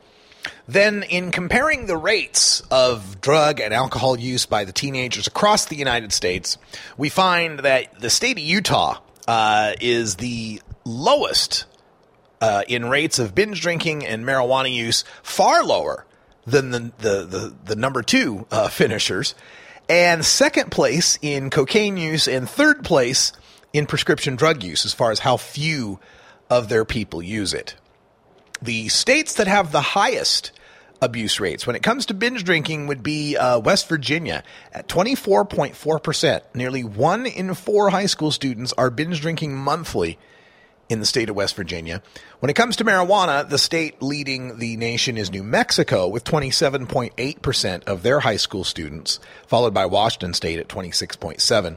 Then, 0.67 1.03
in 1.05 1.31
comparing 1.31 1.87
the 1.87 1.97
rates 1.97 2.63
of 2.71 3.21
drug 3.21 3.61
and 3.61 3.73
alcohol 3.73 4.19
use 4.19 4.45
by 4.45 4.65
the 4.65 4.73
teenagers 4.73 5.27
across 5.27 5.67
the 5.67 5.77
United 5.77 6.13
States, 6.13 6.59
we 6.97 7.09
find 7.09 7.61
that 7.61 8.01
the 8.01 8.11
state 8.11 8.39
of 8.39 8.43
Utah 8.43 8.99
uh, 9.27 9.75
is 9.81 10.17
the 10.17 10.61
lowest 10.85 11.67
uh, 12.41 12.63
in 12.69 12.89
rates 12.89 13.19
of 13.19 13.35
binge 13.35 13.61
drinking 13.61 14.05
and 14.05 14.25
marijuana 14.25 14.73
use, 14.73 15.05
far 15.23 15.65
lower 15.65 16.07
than 16.47 16.71
the 16.71 16.93
the 16.99 17.25
the, 17.25 17.55
the 17.67 17.77
number 17.77 18.03
two 18.03 18.47
uh, 18.51 18.69
finishers, 18.69 19.35
and 19.89 20.25
second 20.25 20.71
place 20.71 21.19
in 21.23 21.51
cocaine 21.51 21.97
use, 21.97 22.27
and 22.27 22.49
third 22.49 22.85
place 22.85 23.33
in 23.73 23.87
prescription 23.87 24.37
drug 24.37 24.63
use, 24.63 24.85
as 24.85 24.93
far 24.93 25.11
as 25.11 25.21
how 25.21 25.37
few 25.37 25.99
of 26.51 26.69
their 26.69 26.85
people 26.85 27.23
use 27.23 27.53
it 27.53 27.75
the 28.63 28.89
states 28.89 29.35
that 29.35 29.47
have 29.47 29.73
the 29.73 29.81
highest 29.81 30.53
abuse 31.01 31.39
rates 31.39 31.67
when 31.67 31.77
it 31.77 31.83
comes 31.83 32.07
to 32.07 32.15
binge 32.15 32.45
drinking 32.45 32.87
would 32.89 33.03
be 33.03 33.37
uh, 33.37 33.59
West 33.61 33.89
Virginia 33.89 34.43
at 34.73 34.89
24.4%. 34.89 36.41
Nearly 36.55 36.83
one 36.83 37.27
in 37.27 37.55
four 37.55 37.91
high 37.91 38.07
school 38.07 38.33
students 38.33 38.73
are 38.73 38.91
binge 38.91 39.21
drinking 39.21 39.57
monthly 39.57 40.19
in 40.89 41.01
the 41.01 41.07
state 41.07 41.29
of 41.29 41.37
West 41.37 41.55
Virginia. 41.55 42.03
When 42.41 42.51
it 42.51 42.55
comes 42.55 42.77
to 42.77 42.85
marijuana, 42.85 43.49
the 43.49 43.59
state 43.59 44.03
leading 44.03 44.59
the 44.59 44.77
nation 44.77 45.19
is 45.19 45.31
New 45.31 45.45
Mexico 45.45 46.09
with 46.09 46.25
27.8% 46.25 47.85
of 47.85 48.03
their 48.03 48.21
high 48.21 48.39
school 48.39 48.65
students, 48.65 49.21
followed 49.47 49.75
by 49.75 49.87
Washington 49.87 50.33
state 50.33 50.59
at 50.59 50.69
26.7. 50.69 51.77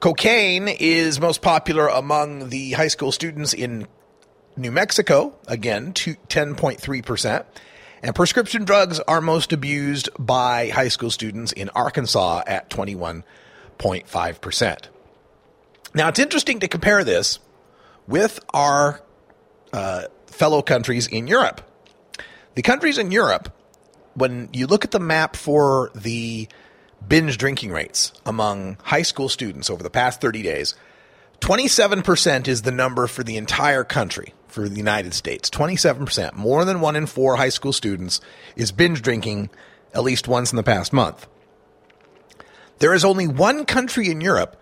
Cocaine 0.00 0.68
is 0.68 1.20
most 1.20 1.42
popular 1.42 1.86
among 1.86 2.48
the 2.48 2.72
high 2.72 2.88
school 2.88 3.12
students 3.12 3.52
in 3.52 3.86
New 4.56 4.72
Mexico, 4.72 5.36
again, 5.46 5.92
10.3%. 5.92 7.44
And 8.02 8.14
prescription 8.14 8.64
drugs 8.64 9.00
are 9.00 9.20
most 9.20 9.52
abused 9.52 10.08
by 10.18 10.68
high 10.68 10.88
school 10.88 11.10
students 11.10 11.52
in 11.52 11.68
Arkansas 11.70 12.42
at 12.46 12.70
21.5%. 12.70 14.78
Now, 15.94 16.08
it's 16.08 16.18
interesting 16.18 16.60
to 16.60 16.68
compare 16.68 17.04
this 17.04 17.38
with 18.06 18.40
our 18.52 19.00
uh, 19.72 20.04
fellow 20.26 20.62
countries 20.62 21.06
in 21.06 21.26
Europe. 21.26 21.62
The 22.54 22.62
countries 22.62 22.98
in 22.98 23.10
Europe, 23.10 23.52
when 24.14 24.48
you 24.52 24.66
look 24.66 24.84
at 24.84 24.90
the 24.90 25.00
map 25.00 25.36
for 25.36 25.90
the 25.94 26.48
binge 27.06 27.38
drinking 27.38 27.70
rates 27.70 28.12
among 28.24 28.78
high 28.82 29.02
school 29.02 29.28
students 29.28 29.70
over 29.70 29.82
the 29.82 29.90
past 29.90 30.20
30 30.20 30.42
days, 30.42 30.74
27% 31.40 32.48
is 32.48 32.62
the 32.62 32.72
number 32.72 33.06
for 33.06 33.22
the 33.22 33.36
entire 33.36 33.84
country, 33.84 34.34
for 34.48 34.68
the 34.68 34.76
United 34.76 35.14
States. 35.14 35.50
27%. 35.50 36.34
More 36.34 36.64
than 36.64 36.80
one 36.80 36.96
in 36.96 37.06
four 37.06 37.36
high 37.36 37.50
school 37.50 37.72
students 37.72 38.20
is 38.56 38.72
binge 38.72 39.02
drinking 39.02 39.50
at 39.94 40.02
least 40.02 40.28
once 40.28 40.52
in 40.52 40.56
the 40.56 40.62
past 40.62 40.92
month. 40.92 41.26
There 42.78 42.94
is 42.94 43.04
only 43.04 43.26
one 43.26 43.64
country 43.64 44.10
in 44.10 44.20
Europe 44.20 44.60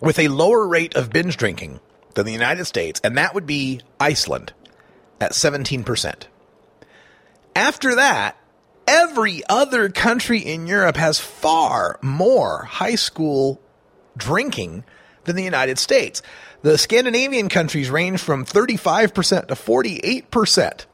with 0.00 0.18
a 0.18 0.28
lower 0.28 0.66
rate 0.66 0.94
of 0.96 1.10
binge 1.10 1.36
drinking 1.36 1.80
than 2.14 2.24
the 2.24 2.32
United 2.32 2.64
States, 2.64 3.00
and 3.04 3.18
that 3.18 3.34
would 3.34 3.46
be 3.46 3.80
Iceland 4.00 4.52
at 5.20 5.32
17%. 5.32 6.24
After 7.54 7.96
that, 7.96 8.36
every 8.86 9.42
other 9.48 9.88
country 9.88 10.38
in 10.38 10.66
Europe 10.66 10.96
has 10.96 11.18
far 11.18 11.98
more 12.00 12.64
high 12.64 12.94
school 12.94 13.60
drinking 14.16 14.84
than 15.28 15.36
the 15.36 15.44
United 15.44 15.78
States. 15.78 16.22
The 16.62 16.76
Scandinavian 16.76 17.48
countries 17.48 17.88
range 17.88 18.20
from 18.20 18.44
35% 18.44 19.46
to 19.46 19.54
48%. 19.54 20.86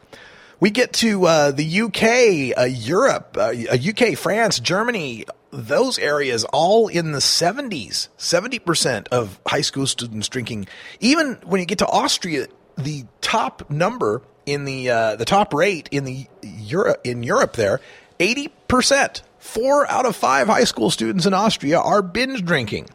We 0.60 0.70
get 0.70 0.92
to 0.94 1.26
uh, 1.26 1.50
the 1.50 1.80
UK, 1.80 2.58
uh, 2.58 2.64
Europe, 2.64 3.36
uh, 3.38 3.52
UK, 3.52 4.16
France, 4.16 4.60
Germany, 4.60 5.24
those 5.50 5.98
areas 5.98 6.44
all 6.52 6.88
in 6.88 7.12
the 7.12 7.18
70s, 7.18 8.08
70% 8.18 9.08
of 9.08 9.40
high 9.46 9.60
school 9.62 9.86
students 9.86 10.28
drinking. 10.28 10.66
Even 11.00 11.38
when 11.44 11.60
you 11.60 11.66
get 11.66 11.78
to 11.78 11.86
Austria, 11.86 12.46
the 12.76 13.04
top 13.20 13.70
number 13.70 14.22
in 14.46 14.64
the 14.64 14.90
uh, 14.90 15.16
the 15.16 15.24
top 15.24 15.54
rate 15.54 15.88
in 15.90 16.04
the 16.04 16.26
Europe 16.42 17.00
in 17.04 17.22
Europe 17.22 17.54
there, 17.54 17.80
80%. 18.18 19.22
4 19.38 19.90
out 19.90 20.06
of 20.06 20.16
5 20.16 20.46
high 20.46 20.64
school 20.64 20.90
students 20.90 21.26
in 21.26 21.34
Austria 21.34 21.78
are 21.78 22.00
binge 22.00 22.42
drinking. 22.44 22.88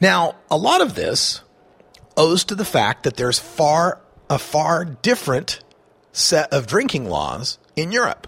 Now, 0.00 0.36
a 0.50 0.56
lot 0.56 0.80
of 0.80 0.94
this 0.94 1.40
owes 2.16 2.44
to 2.44 2.54
the 2.54 2.64
fact 2.64 3.04
that 3.04 3.16
there's 3.16 3.38
far 3.38 4.00
a 4.30 4.38
far 4.38 4.84
different 4.84 5.60
set 6.12 6.52
of 6.52 6.66
drinking 6.66 7.08
laws 7.08 7.58
in 7.76 7.92
Europe. 7.92 8.26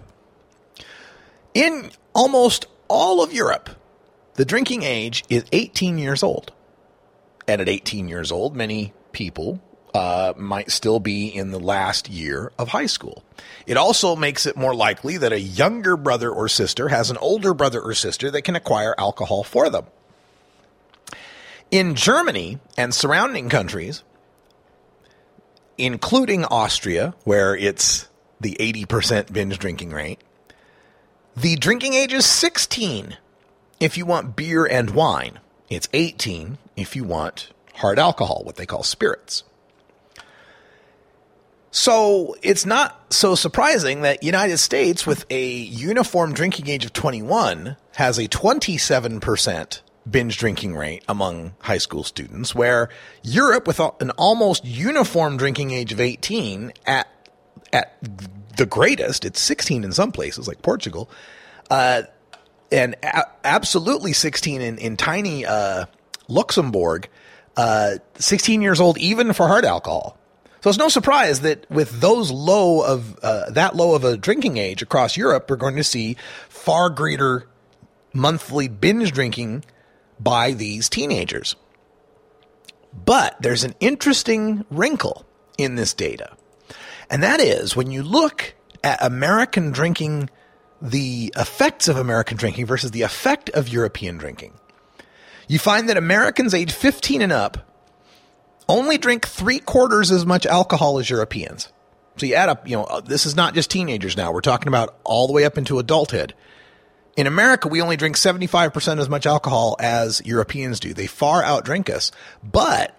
In 1.53 1.91
almost 2.13 2.65
all 2.87 3.23
of 3.23 3.33
Europe, 3.33 3.69
the 4.35 4.45
drinking 4.45 4.83
age 4.83 5.23
is 5.29 5.43
18 5.51 5.97
years 5.97 6.23
old. 6.23 6.51
And 7.47 7.61
at 7.61 7.69
18 7.69 8.07
years 8.07 8.31
old, 8.31 8.55
many 8.55 8.93
people 9.11 9.61
uh, 9.93 10.33
might 10.37 10.71
still 10.71 10.99
be 10.99 11.27
in 11.27 11.51
the 11.51 11.59
last 11.59 12.09
year 12.09 12.51
of 12.57 12.69
high 12.69 12.85
school. 12.85 13.23
It 13.65 13.77
also 13.77 14.15
makes 14.15 14.45
it 14.45 14.55
more 14.55 14.73
likely 14.73 15.17
that 15.17 15.33
a 15.33 15.39
younger 15.39 15.97
brother 15.97 16.31
or 16.31 16.47
sister 16.47 16.87
has 16.87 17.11
an 17.11 17.17
older 17.17 17.53
brother 17.53 17.81
or 17.81 17.93
sister 17.93 18.31
that 18.31 18.43
can 18.43 18.55
acquire 18.55 18.95
alcohol 18.97 19.43
for 19.43 19.69
them. 19.69 19.85
In 21.71 21.95
Germany 21.95 22.59
and 22.77 22.93
surrounding 22.93 23.47
countries, 23.47 24.03
including 25.77 26.43
Austria, 26.43 27.15
where 27.23 27.55
it's 27.55 28.09
the 28.41 28.57
80% 28.59 29.31
binge 29.31 29.57
drinking 29.57 29.91
rate, 29.91 30.19
the 31.35 31.55
drinking 31.55 31.93
age 31.93 32.11
is 32.11 32.25
16 32.25 33.15
if 33.79 33.97
you 33.97 34.05
want 34.05 34.35
beer 34.35 34.65
and 34.65 34.89
wine. 34.89 35.39
It's 35.69 35.87
18 35.93 36.57
if 36.75 36.97
you 36.97 37.05
want 37.05 37.51
hard 37.75 37.99
alcohol, 37.99 38.43
what 38.43 38.57
they 38.57 38.65
call 38.65 38.83
spirits. 38.83 39.45
So 41.71 42.35
it's 42.41 42.65
not 42.65 43.13
so 43.13 43.33
surprising 43.33 44.01
that 44.01 44.23
United 44.23 44.57
States 44.57 45.07
with 45.07 45.25
a 45.29 45.47
uniform 45.47 46.33
drinking 46.33 46.67
age 46.67 46.83
of 46.83 46.91
21 46.91 47.77
has 47.95 48.17
a 48.17 48.27
27% 48.27 49.79
binge 50.09 50.37
drinking 50.37 50.75
rate 50.75 51.03
among 51.07 51.53
high 51.59 51.77
school 51.77 52.03
students, 52.03 52.55
where 52.55 52.89
Europe, 53.23 53.67
with 53.67 53.79
an 53.79 54.11
almost 54.11 54.65
uniform 54.65 55.37
drinking 55.37 55.71
age 55.71 55.91
of 55.91 55.99
18, 55.99 56.73
at 56.85 57.07
at 57.73 57.97
the 58.57 58.65
greatest, 58.65 59.23
it's 59.23 59.39
16 59.39 59.83
in 59.83 59.91
some 59.93 60.11
places 60.11 60.47
like 60.47 60.61
Portugal, 60.61 61.09
uh, 61.69 62.03
and 62.71 62.95
a- 63.03 63.27
absolutely 63.43 64.13
16 64.13 64.61
in 64.61 64.77
in 64.77 64.97
tiny 64.97 65.45
uh, 65.45 65.85
Luxembourg, 66.27 67.07
uh, 67.57 67.95
16 68.15 68.61
years 68.61 68.79
old 68.79 68.97
even 68.97 69.33
for 69.33 69.47
hard 69.47 69.65
alcohol. 69.65 70.17
So 70.61 70.69
it's 70.69 70.77
no 70.77 70.89
surprise 70.89 71.41
that 71.41 71.69
with 71.71 72.01
those 72.01 72.29
low 72.29 72.81
of 72.81 73.17
uh, 73.23 73.49
that 73.51 73.75
low 73.75 73.95
of 73.95 74.03
a 74.03 74.15
drinking 74.15 74.57
age 74.57 74.81
across 74.81 75.17
Europe, 75.17 75.49
we're 75.49 75.55
going 75.55 75.75
to 75.75 75.83
see 75.83 76.17
far 76.49 76.89
greater 76.89 77.47
monthly 78.13 78.67
binge 78.67 79.11
drinking 79.11 79.63
by 80.21 80.51
these 80.51 80.89
teenagers. 80.89 81.55
But 82.93 83.41
there's 83.41 83.63
an 83.63 83.75
interesting 83.79 84.65
wrinkle 84.69 85.25
in 85.57 85.75
this 85.75 85.93
data. 85.93 86.35
And 87.09 87.23
that 87.23 87.39
is 87.39 87.75
when 87.75 87.91
you 87.91 88.03
look 88.03 88.53
at 88.83 89.03
American 89.03 89.71
drinking, 89.71 90.29
the 90.81 91.33
effects 91.37 91.87
of 91.87 91.97
American 91.97 92.37
drinking 92.37 92.65
versus 92.65 92.91
the 92.91 93.01
effect 93.01 93.49
of 93.51 93.69
European 93.69 94.17
drinking, 94.17 94.53
you 95.47 95.59
find 95.59 95.89
that 95.89 95.97
Americans 95.97 96.53
age 96.53 96.71
15 96.71 97.21
and 97.21 97.31
up 97.31 97.69
only 98.69 98.97
drink 98.97 99.27
three 99.27 99.59
quarters 99.59 100.11
as 100.11 100.25
much 100.25 100.45
alcohol 100.45 100.97
as 100.97 101.09
Europeans. 101.09 101.67
So 102.17 102.25
you 102.25 102.35
add 102.35 102.49
up, 102.49 102.67
you 102.67 102.77
know, 102.77 103.01
this 103.01 103.25
is 103.25 103.35
not 103.35 103.53
just 103.53 103.71
teenagers 103.71 104.15
now. 104.15 104.31
We're 104.31 104.41
talking 104.41 104.67
about 104.67 104.95
all 105.03 105.27
the 105.27 105.33
way 105.33 105.45
up 105.45 105.57
into 105.57 105.79
adulthood. 105.79 106.33
In 107.17 107.27
America, 107.27 107.67
we 107.67 107.81
only 107.81 107.97
drink 107.97 108.15
75% 108.15 108.99
as 108.99 109.09
much 109.09 109.25
alcohol 109.25 109.75
as 109.79 110.21
Europeans 110.25 110.79
do. 110.79 110.93
They 110.93 111.07
far 111.07 111.43
outdrink 111.43 111.89
us. 111.89 112.11
But 112.41 112.97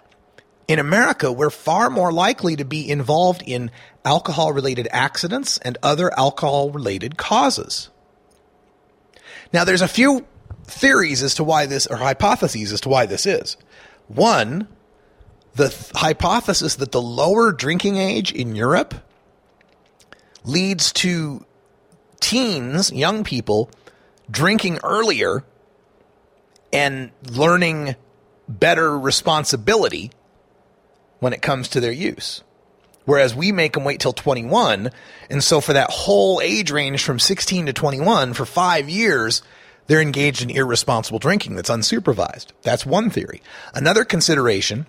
in 0.68 0.78
America, 0.78 1.32
we're 1.32 1.50
far 1.50 1.88
more 1.88 2.12
likely 2.12 2.56
to 2.56 2.64
be 2.64 2.88
involved 2.88 3.42
in 3.46 3.70
alcohol 4.04 4.52
related 4.52 4.88
accidents 4.90 5.58
and 5.58 5.78
other 5.82 6.16
alcohol 6.18 6.70
related 6.70 7.16
causes. 7.16 7.88
Now, 9.52 9.64
there's 9.64 9.82
a 9.82 9.88
few 9.88 10.26
theories 10.64 11.22
as 11.22 11.34
to 11.36 11.44
why 11.44 11.66
this, 11.66 11.86
or 11.86 11.96
hypotheses 11.96 12.72
as 12.72 12.80
to 12.82 12.88
why 12.88 13.06
this 13.06 13.26
is. 13.26 13.56
One, 14.08 14.68
the 15.54 15.68
th- 15.68 15.90
hypothesis 15.94 16.76
that 16.76 16.92
the 16.92 17.02
lower 17.02 17.52
drinking 17.52 17.96
age 17.96 18.32
in 18.32 18.54
Europe 18.56 18.94
leads 20.44 20.92
to 20.92 21.44
teens, 22.20 22.92
young 22.92 23.24
people, 23.24 23.70
drinking 24.32 24.80
earlier 24.82 25.44
and 26.72 27.12
learning 27.30 27.94
better 28.48 28.98
responsibility 28.98 30.10
when 31.20 31.32
it 31.32 31.42
comes 31.42 31.68
to 31.68 31.80
their 31.80 31.92
use. 31.92 32.42
Whereas 33.04 33.34
we 33.34 33.52
make 33.52 33.74
them 33.74 33.84
wait 33.84 34.00
till 34.00 34.12
21. 34.12 34.90
And 35.28 35.44
so 35.44 35.60
for 35.60 35.72
that 35.72 35.90
whole 35.90 36.40
age 36.40 36.70
range 36.70 37.02
from 37.02 37.18
16 37.18 37.66
to 37.66 37.72
21 37.72 38.32
for 38.32 38.46
five 38.46 38.88
years, 38.88 39.42
they're 39.86 40.00
engaged 40.00 40.42
in 40.42 40.50
irresponsible 40.50 41.18
drinking 41.18 41.56
that's 41.56 41.70
unsupervised. 41.70 42.46
That's 42.62 42.86
one 42.86 43.10
theory. 43.10 43.42
Another 43.74 44.04
consideration 44.04 44.86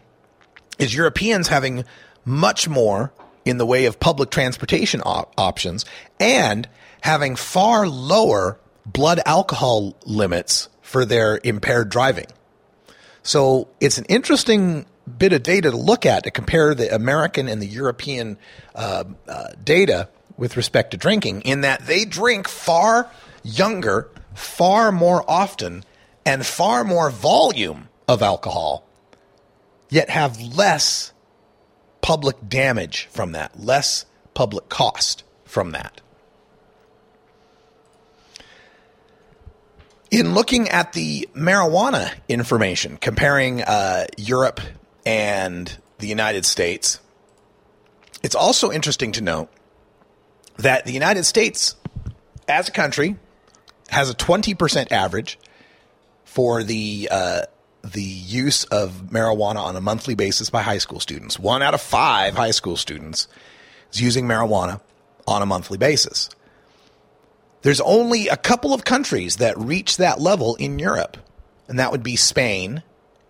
is 0.78 0.96
Europeans 0.96 1.48
having 1.48 1.86
much 2.24 2.70
more 2.70 3.12
in 3.46 3.58
the 3.58 3.66
way 3.66 3.86
of 3.86 4.00
public 4.00 4.30
transportation 4.30 5.02
op- 5.02 5.34
options 5.38 5.86
and 6.20 6.70
having 7.02 7.36
far 7.36 7.88
lower 7.88 8.60
blood 8.86 9.22
alcohol 9.26 9.96
limits 10.06 10.70
for 10.82 11.06
their 11.06 11.40
impaired 11.44 11.90
driving. 11.90 12.28
So 13.24 13.70
it's 13.80 13.98
an 13.98 14.06
interesting 14.10 14.86
bit 15.18 15.34
of 15.34 15.44
data 15.44 15.72
to 15.72 15.78
look 15.78 16.06
at 16.06 16.24
to 16.24 16.32
compare 16.32 16.76
the 16.76 16.94
American 16.94 17.48
and 17.48 17.62
the 17.62 17.68
European 17.68 18.38
uh, 18.76 19.04
uh, 19.28 19.48
data 19.64 20.10
with 20.38 20.58
respect 20.58 20.92
to 20.92 20.98
drinking, 20.98 21.42
in 21.42 21.62
that 21.62 21.86
they 21.86 22.06
drink 22.06 22.48
far 22.48 23.10
younger, 23.44 24.10
far 24.34 24.92
more 24.92 25.24
often, 25.30 25.84
and 26.26 26.46
far 26.46 26.84
more 26.84 27.10
volume 27.10 27.88
of 28.08 28.22
alcohol, 28.22 28.88
yet 29.90 30.10
have 30.10 30.42
less 30.42 31.14
public 32.02 32.50
damage 32.50 33.08
from 33.12 33.34
that, 33.34 33.60
less 33.60 34.06
public 34.34 34.70
cost 34.70 35.24
from 35.46 35.72
that. 35.72 36.02
In 40.14 40.36
looking 40.36 40.70
at 40.70 40.94
the 40.94 41.28
marijuana 41.34 42.14
information, 42.30 42.98
comparing 42.98 43.64
uh, 43.64 44.06
Europe 44.16 44.62
and 45.08 45.76
the 45.98 46.06
United 46.06 46.46
States, 46.46 47.00
it's 48.22 48.36
also 48.36 48.72
interesting 48.72 49.14
to 49.14 49.22
note 49.22 49.50
that 50.58 50.86
the 50.86 50.92
United 50.92 51.24
States, 51.24 51.76
as 52.48 52.68
a 52.68 52.72
country, 52.72 53.16
has 53.90 54.12
a 54.12 54.14
20% 54.14 54.92
average 54.92 55.40
for 56.26 56.62
the 56.62 57.10
uh, 57.10 57.42
the 57.82 58.04
use 58.04 58.66
of 58.66 58.92
marijuana 59.10 59.64
on 59.64 59.76
a 59.76 59.82
monthly 59.82 60.14
basis 60.14 60.52
by 60.52 60.62
high 60.62 60.78
school 60.78 61.00
students. 61.00 61.40
One 61.40 61.64
out 61.64 61.74
of 61.74 61.82
five 61.82 62.36
high 62.36 62.52
school 62.52 62.78
students 62.78 63.28
is 63.92 64.00
using 64.00 64.28
marijuana 64.28 64.80
on 65.26 65.42
a 65.42 65.48
monthly 65.48 65.80
basis. 65.80 66.30
There's 67.64 67.82
only 67.82 68.28
a 68.28 68.38
couple 68.38 68.74
of 68.74 68.84
countries 68.84 69.38
that 69.38 69.58
reach 69.58 69.98
that 69.98 70.20
level 70.20 70.56
in 70.56 70.80
Europe, 70.80 71.18
and 71.68 71.80
that 71.80 71.92
would 71.92 72.04
be 72.04 72.18
Spain 72.18 72.84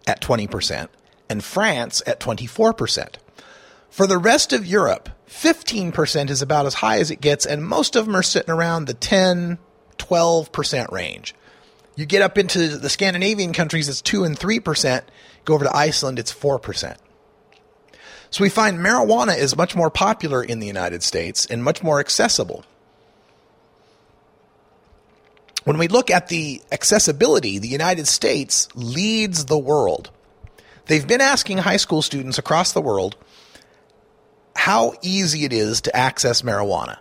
at 0.07 0.21
20% 0.21 0.89
and 1.29 1.43
France 1.43 2.01
at 2.05 2.19
24%. 2.19 3.15
For 3.89 4.07
the 4.07 4.17
rest 4.17 4.51
of 4.51 4.65
Europe, 4.65 5.09
15% 5.29 6.31
is 6.31 6.41
about 6.41 6.65
as 6.65 6.73
high 6.75 6.97
as 6.97 7.11
it 7.11 7.21
gets, 7.21 7.45
and 7.45 7.63
most 7.63 7.95
of 7.95 8.05
them 8.05 8.15
are 8.15 8.23
sitting 8.23 8.49
around 8.49 8.85
the 8.85 8.95
10, 8.95 9.59
12% 9.97 10.91
range. 10.91 11.35
You 11.95 12.07
get 12.07 12.23
up 12.23 12.39
into 12.39 12.77
the 12.79 12.89
Scandinavian 12.89 13.53
countries, 13.53 13.87
it's 13.87 14.01
2 14.01 14.23
and 14.23 14.37
3%. 14.37 15.03
Go 15.45 15.53
over 15.53 15.65
to 15.65 15.75
Iceland, 15.75 16.17
it's 16.17 16.33
4%. 16.33 16.97
So 18.31 18.43
we 18.43 18.49
find 18.49 18.79
marijuana 18.79 19.37
is 19.37 19.55
much 19.55 19.75
more 19.75 19.91
popular 19.91 20.43
in 20.43 20.59
the 20.59 20.65
United 20.65 21.03
States 21.03 21.45
and 21.45 21.63
much 21.63 21.83
more 21.83 21.99
accessible. 21.99 22.65
When 25.63 25.77
we 25.77 25.87
look 25.87 26.11
at 26.11 26.27
the 26.27 26.61
accessibility, 26.71 27.59
the 27.59 27.67
United 27.67 28.07
States 28.07 28.67
leads 28.75 29.45
the 29.45 29.57
world. 29.57 30.11
They've 30.85 31.07
been 31.07 31.21
asking 31.21 31.59
high 31.59 31.77
school 31.77 32.01
students 32.01 32.37
across 32.37 32.73
the 32.73 32.81
world 32.81 33.15
how 34.55 34.93
easy 35.01 35.45
it 35.45 35.53
is 35.53 35.81
to 35.81 35.95
access 35.95 36.41
marijuana. 36.41 36.97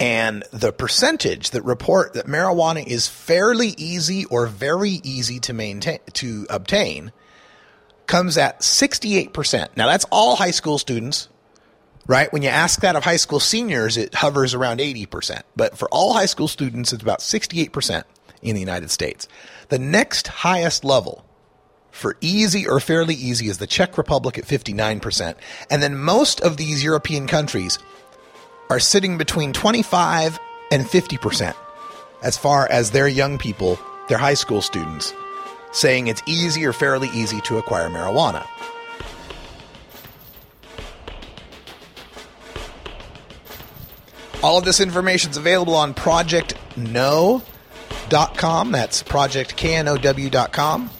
And 0.00 0.44
the 0.52 0.72
percentage 0.72 1.50
that 1.50 1.62
report 1.62 2.14
that 2.14 2.26
marijuana 2.26 2.84
is 2.86 3.06
fairly 3.06 3.68
easy 3.76 4.24
or 4.26 4.46
very 4.46 5.00
easy 5.02 5.38
to 5.40 5.52
maintain 5.52 6.00
to 6.14 6.46
obtain 6.50 7.12
comes 8.06 8.36
at 8.36 8.60
68%. 8.60 9.76
Now 9.76 9.86
that's 9.86 10.04
all 10.10 10.36
high 10.36 10.50
school 10.50 10.78
students, 10.78 11.28
right? 12.06 12.32
When 12.32 12.42
you 12.42 12.48
ask 12.48 12.80
that 12.80 12.96
of 12.96 13.04
high 13.04 13.16
school 13.16 13.40
seniors, 13.40 13.96
it 13.96 14.14
hovers 14.14 14.54
around 14.54 14.80
80%. 14.80 15.42
But 15.56 15.76
for 15.78 15.88
all 15.90 16.12
high 16.12 16.26
school 16.26 16.48
students, 16.48 16.92
it's 16.92 17.02
about 17.02 17.20
68% 17.20 18.04
in 18.42 18.54
the 18.54 18.60
United 18.60 18.90
States. 18.90 19.26
The 19.68 19.78
next 19.78 20.28
highest 20.28 20.84
level 20.84 21.24
for 21.90 22.16
easy 22.20 22.66
or 22.66 22.80
fairly 22.80 23.14
easy 23.14 23.48
is 23.48 23.58
the 23.58 23.66
Czech 23.66 23.96
Republic 23.96 24.36
at 24.36 24.44
59%. 24.44 25.36
And 25.70 25.82
then 25.82 25.96
most 25.96 26.40
of 26.40 26.56
these 26.56 26.82
European 26.82 27.26
countries 27.26 27.78
are 28.68 28.80
sitting 28.80 29.16
between 29.16 29.52
25 29.52 30.38
and 30.72 30.84
50% 30.84 31.54
as 32.22 32.36
far 32.36 32.68
as 32.70 32.90
their 32.90 33.06
young 33.06 33.38
people, 33.38 33.78
their 34.08 34.18
high 34.18 34.34
school 34.34 34.60
students, 34.60 35.14
saying 35.72 36.08
it's 36.08 36.22
easy 36.26 36.64
or 36.64 36.72
fairly 36.72 37.08
easy 37.14 37.40
to 37.42 37.58
acquire 37.58 37.88
marijuana. 37.88 38.46
All 44.44 44.58
of 44.58 44.64
this 44.66 44.78
information 44.78 45.30
is 45.30 45.38
available 45.38 45.74
on 45.74 45.94
projectknow.com. 45.94 48.72
That's 48.72 49.02
projectknow.com. 49.02 50.90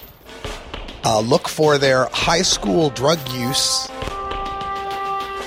Uh, 1.05 1.21
look 1.21 1.51
for 1.51 1.77
their 1.77 2.07
high 2.07 2.41
school 2.41 2.89
drug 2.89 3.19
use 3.33 3.87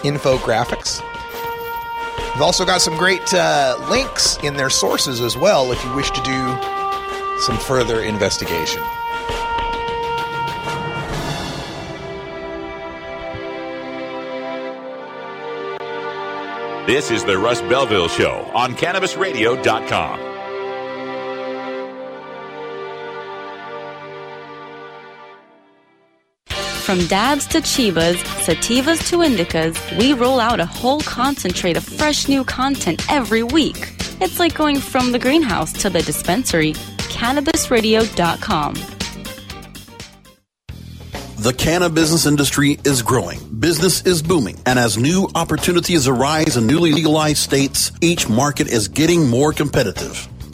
infographics. 0.03 1.01
We've 2.35 2.43
also 2.43 2.65
got 2.65 2.81
some 2.81 2.95
great 2.97 3.33
uh, 3.33 3.83
links 3.89 4.37
in 4.43 4.57
their 4.57 4.69
sources 4.69 5.19
as 5.19 5.35
well 5.35 5.71
if 5.71 5.83
you 5.83 5.91
wish 5.95 6.11
to 6.11 6.21
do 6.21 6.55
some 7.41 7.57
further 7.57 8.03
investigation. 8.03 8.83
This 16.87 17.11
is 17.11 17.25
the 17.25 17.37
Russ 17.37 17.59
Belville 17.59 18.07
Show 18.07 18.49
on 18.55 18.73
CannabisRadio.com. 18.73 20.19
From 26.47 27.05
dabs 27.07 27.45
to 27.47 27.57
chivas, 27.57 28.15
sativas 28.45 29.05
to 29.09 29.17
indicas, 29.17 29.99
we 29.99 30.13
roll 30.13 30.39
out 30.39 30.61
a 30.61 30.65
whole 30.65 31.01
concentrate 31.01 31.75
of 31.75 31.83
fresh 31.83 32.29
new 32.29 32.45
content 32.45 33.05
every 33.11 33.43
week. 33.43 33.93
It's 34.21 34.39
like 34.39 34.55
going 34.55 34.79
from 34.79 35.11
the 35.11 35.19
greenhouse 35.19 35.73
to 35.81 35.89
the 35.89 36.01
dispensary. 36.01 36.71
CannabisRadio.com. 36.71 38.96
The 41.39 41.53
cannabis 41.53 41.93
business 41.93 42.25
industry 42.25 42.79
is 42.83 43.03
growing. 43.03 43.39
Business 43.59 44.01
is 44.07 44.23
booming. 44.23 44.57
And 44.65 44.79
as 44.79 44.97
new 44.97 45.29
opportunities 45.35 46.07
arise 46.07 46.57
in 46.57 46.65
newly 46.65 46.91
legalized 46.91 47.37
states, 47.37 47.91
each 48.01 48.27
market 48.27 48.67
is 48.67 48.87
getting 48.87 49.27
more 49.27 49.53
competitive. 49.53 50.27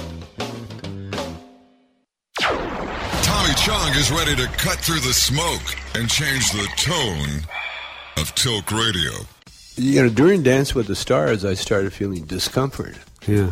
Tommy 3.23 3.55
Chong 3.55 3.95
is 3.95 4.11
ready 4.11 4.35
to 4.35 4.49
cut 4.57 4.81
through 4.81 4.99
the 4.99 5.15
smoke 5.15 5.63
and 5.95 6.11
change 6.11 6.51
the 6.51 6.67
tone 6.77 7.45
of 8.17 8.35
Tilk 8.35 8.73
Radio. 8.73 9.13
You 9.77 10.03
know, 10.03 10.09
during 10.09 10.43
Dance 10.43 10.75
with 10.75 10.89
the 10.89 10.97
Stars, 10.97 11.45
I 11.45 11.55
started 11.55 11.93
feeling 11.93 12.25
discomfort. 12.25 12.97
Yeah. 13.27 13.51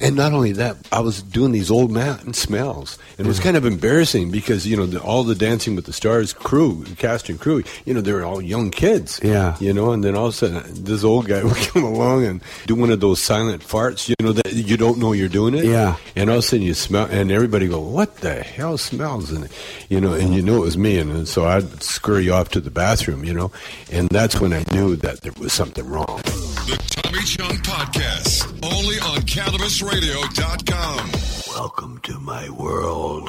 And 0.00 0.16
not 0.16 0.32
only 0.32 0.52
that, 0.52 0.76
I 0.92 1.00
was 1.00 1.22
doing 1.22 1.52
these 1.52 1.70
old 1.70 1.90
man 1.90 2.32
smells. 2.34 2.98
And 3.16 3.26
it 3.26 3.28
was 3.28 3.40
kind 3.40 3.56
of 3.56 3.64
embarrassing 3.64 4.30
because, 4.30 4.66
you 4.66 4.76
know, 4.76 4.86
the, 4.86 5.00
all 5.00 5.24
the 5.24 5.34
Dancing 5.34 5.76
with 5.76 5.86
the 5.86 5.92
Stars 5.92 6.32
crew, 6.32 6.84
cast 6.96 7.28
and 7.28 7.38
crew, 7.38 7.62
you 7.84 7.94
know, 7.94 8.00
they 8.00 8.12
were 8.12 8.24
all 8.24 8.40
young 8.40 8.70
kids. 8.70 9.20
Yeah. 9.22 9.56
You 9.60 9.72
know, 9.72 9.92
and 9.92 10.02
then 10.02 10.14
all 10.14 10.26
of 10.26 10.34
a 10.34 10.36
sudden, 10.36 10.84
this 10.84 11.04
old 11.04 11.26
guy 11.26 11.42
would 11.44 11.56
come 11.56 11.84
along 11.84 12.24
and 12.24 12.42
do 12.66 12.74
one 12.74 12.90
of 12.90 13.00
those 13.00 13.20
silent 13.20 13.62
farts, 13.62 14.08
you 14.08 14.14
know, 14.20 14.32
that 14.32 14.52
you 14.52 14.76
don't 14.76 14.98
know 14.98 15.12
you're 15.12 15.28
doing 15.28 15.54
it. 15.54 15.64
Yeah. 15.64 15.96
And 16.16 16.30
all 16.30 16.36
of 16.36 16.44
a 16.44 16.46
sudden 16.46 16.64
you 16.64 16.74
smell, 16.74 17.06
and 17.10 17.30
everybody 17.30 17.68
go, 17.68 17.80
what 17.80 18.16
the 18.18 18.42
hell 18.42 18.78
smells? 18.78 19.30
And, 19.32 19.48
you 19.88 20.00
know, 20.00 20.14
and 20.14 20.34
you 20.34 20.42
know 20.42 20.56
it 20.58 20.66
was 20.66 20.78
me. 20.78 20.98
And, 20.98 21.28
so 21.28 21.46
I'd 21.46 21.82
scurry 21.82 22.30
off 22.30 22.50
to 22.50 22.60
the 22.60 22.70
bathroom, 22.70 23.24
you 23.24 23.34
know, 23.34 23.50
and 23.90 24.08
that's 24.08 24.40
when 24.40 24.52
I 24.52 24.64
knew 24.72 24.96
that 24.96 25.22
there 25.22 25.32
was 25.38 25.52
something 25.52 25.86
wrong. 25.86 26.20
The 26.24 26.76
Tommy 27.02 27.24
Chong 27.24 27.56
Podcast, 27.62 28.44
only 28.62 28.98
on 29.00 29.22
CannabisRadio.com. 29.58 31.52
Welcome 31.52 31.98
to 32.04 32.20
my 32.20 32.48
world. 32.48 33.28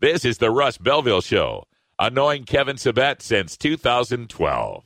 This 0.00 0.24
is 0.24 0.38
the 0.38 0.50
Russ 0.50 0.78
Belville 0.78 1.20
Show, 1.20 1.64
annoying 1.98 2.44
Kevin 2.44 2.76
Sabet 2.76 3.20
since 3.20 3.58
2012. 3.58 4.85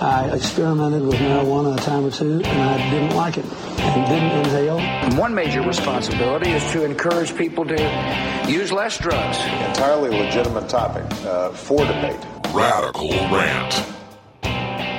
I 0.00 0.30
experimented 0.32 1.02
with 1.02 1.16
marijuana 1.16 1.76
a 1.76 1.80
time 1.80 2.04
or 2.04 2.10
two, 2.12 2.40
and 2.44 2.46
I 2.46 2.90
didn't 2.90 3.16
like 3.16 3.36
it 3.36 3.44
and 3.44 4.06
didn't 4.06 4.30
inhale. 4.30 4.78
And 4.78 5.18
one 5.18 5.34
major 5.34 5.60
responsibility 5.60 6.50
is 6.50 6.62
to 6.72 6.84
encourage 6.84 7.36
people 7.36 7.64
to 7.64 8.44
use 8.48 8.70
less 8.70 8.96
drugs. 8.98 9.38
Entirely 9.66 10.10
legitimate 10.10 10.68
topic 10.68 11.04
uh, 11.26 11.50
for 11.50 11.84
debate. 11.84 12.20
Radical 12.54 13.10
Rant. 13.10 13.72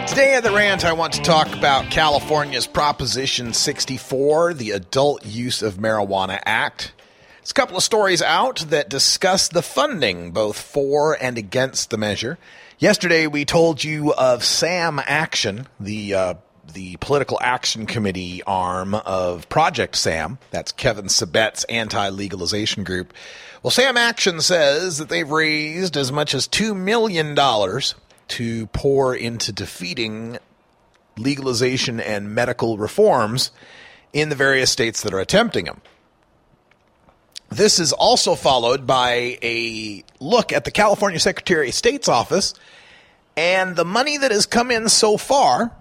Today 0.10 0.36
at 0.36 0.43
the 0.43 0.52
rant, 0.52 0.84
I 0.84 0.91
want 0.91 1.14
to 1.14 1.22
talk 1.22 1.47
about 1.56 1.89
California's 1.91 2.68
Proposition 2.68 3.54
64, 3.54 4.54
the 4.56 4.72
Adult 4.72 5.26
Use 5.26 5.62
of 5.62 5.76
Marijuana 5.76 6.41
Act. 6.45 6.91
There's 7.38 7.52
a 7.52 7.54
couple 7.54 7.78
of 7.78 7.84
stories 7.84 8.22
out 8.22 8.66
that 8.70 8.89
discuss 8.89 9.47
the 9.47 9.62
funding, 9.62 10.32
both 10.32 10.60
for 10.60 11.16
and 11.22 11.38
against 11.38 11.89
the 11.89 11.97
measure. 11.97 12.38
Yesterday, 12.80 13.27
we 13.27 13.43
told 13.43 13.84
you 13.84 14.13
of 14.13 14.41
Sam 14.41 15.01
Action, 15.05 15.67
the 15.82 16.13
uh, 16.13 16.34
the 16.73 16.95
political 17.01 17.38
action 17.41 17.86
committee 17.86 18.41
arm 18.47 18.95
of 18.95 19.49
Project 19.49 19.97
Sam. 19.97 20.38
That's 20.51 20.71
Kevin 20.71 21.09
Sabet's 21.09 21.65
anti-legalization 21.65 22.86
group. 22.86 23.13
Well, 23.61 23.71
Sam 23.71 23.97
Action 23.97 24.39
says 24.39 24.97
that 24.97 25.09
they've 25.09 25.30
raised 25.30 25.97
as 25.97 26.09
much 26.13 26.34
as 26.34 26.47
two 26.47 26.73
million 26.73 27.36
dollars 27.36 27.95
to 28.30 28.67
pour 28.67 29.13
into 29.13 29.51
defeating 29.51 30.38
legalization 31.17 31.99
and 31.99 32.34
medical 32.34 32.77
reforms 32.77 33.51
in 34.13 34.30
the 34.30 34.38
various 34.38 34.71
states 34.71 35.01
that 35.01 35.13
are 35.13 35.19
attempting 35.19 35.65
them. 35.65 35.82
This 37.50 37.80
is 37.80 37.93
also 37.93 38.36
followed 38.36 38.86
by 38.86 39.39
a 39.41 40.04
look 40.20 40.54
at 40.54 40.66
the 40.66 40.72
California 40.72 41.20
Secretary 41.20 41.70
of 41.70 41.74
State's 41.74 42.08
office 42.08 42.54
and 43.36 43.76
the 43.76 43.86
money 43.86 44.18
that 44.18 44.32
has 44.32 44.45
come 44.45 44.70
in 44.70 44.88
so 44.89 45.18
far 45.18 45.72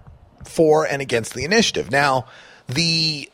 for 0.45 0.85
and 0.85 1.01
against 1.01 1.33
the 1.33 1.45
initiative. 1.45 1.91
Now, 1.91 2.25
the 2.67 3.29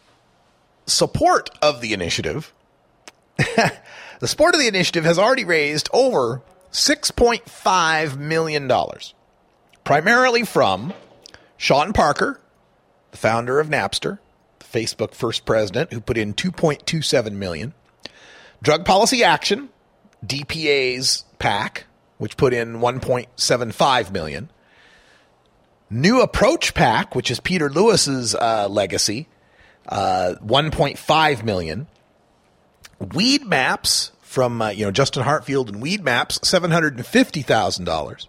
support 0.85 1.49
of 1.61 1.79
the 1.81 1.93
initiative, 1.93 2.53
the 3.37 4.27
support 4.27 4.53
of 4.53 4.59
the 4.59 4.67
initiative 4.67 5.05
has 5.05 5.17
already 5.17 5.45
raised 5.45 5.89
over 5.93 6.41
$6.5 6.71 8.17
million, 8.17 8.71
primarily 9.83 10.43
from 10.43 10.93
Sean 11.57 11.93
Parker, 11.93 12.41
the 13.11 13.17
founder 13.17 13.61
of 13.61 13.67
Napster, 13.69 14.19
the 14.59 14.65
Facebook 14.65 15.13
first 15.13 15.45
president, 15.45 15.93
who 15.93 16.01
put 16.01 16.17
in 16.17 16.33
2.27 16.33 17.31
million. 17.31 17.73
Drug 18.65 18.83
Policy 18.83 19.23
Action, 19.23 19.69
DPA's 20.25 21.23
PAC, 21.37 21.85
which 22.17 22.35
put 22.35 22.51
in 22.51 22.79
1.75 22.79 24.11
million. 24.11 24.49
New 25.91 26.19
Approach 26.19 26.73
PAC, 26.73 27.13
which 27.13 27.29
is 27.29 27.39
Peter 27.39 27.69
Lewis's 27.69 28.33
uh, 28.33 28.67
legacy, 28.67 29.27
uh, 29.87 30.33
1.5 30.43 31.43
million. 31.43 31.85
Weed 33.13 33.45
Maps 33.45 34.11
from 34.21 34.59
uh, 34.63 34.69
you 34.69 34.85
know 34.85 34.91
Justin 34.91 35.21
Hartfield 35.21 35.69
and 35.69 35.79
Weed 35.79 36.03
Maps, 36.03 36.39
seven 36.41 36.71
hundred 36.71 36.95
and 36.95 37.05
fifty 37.05 37.43
thousand 37.43 37.85
dollars, 37.85 38.27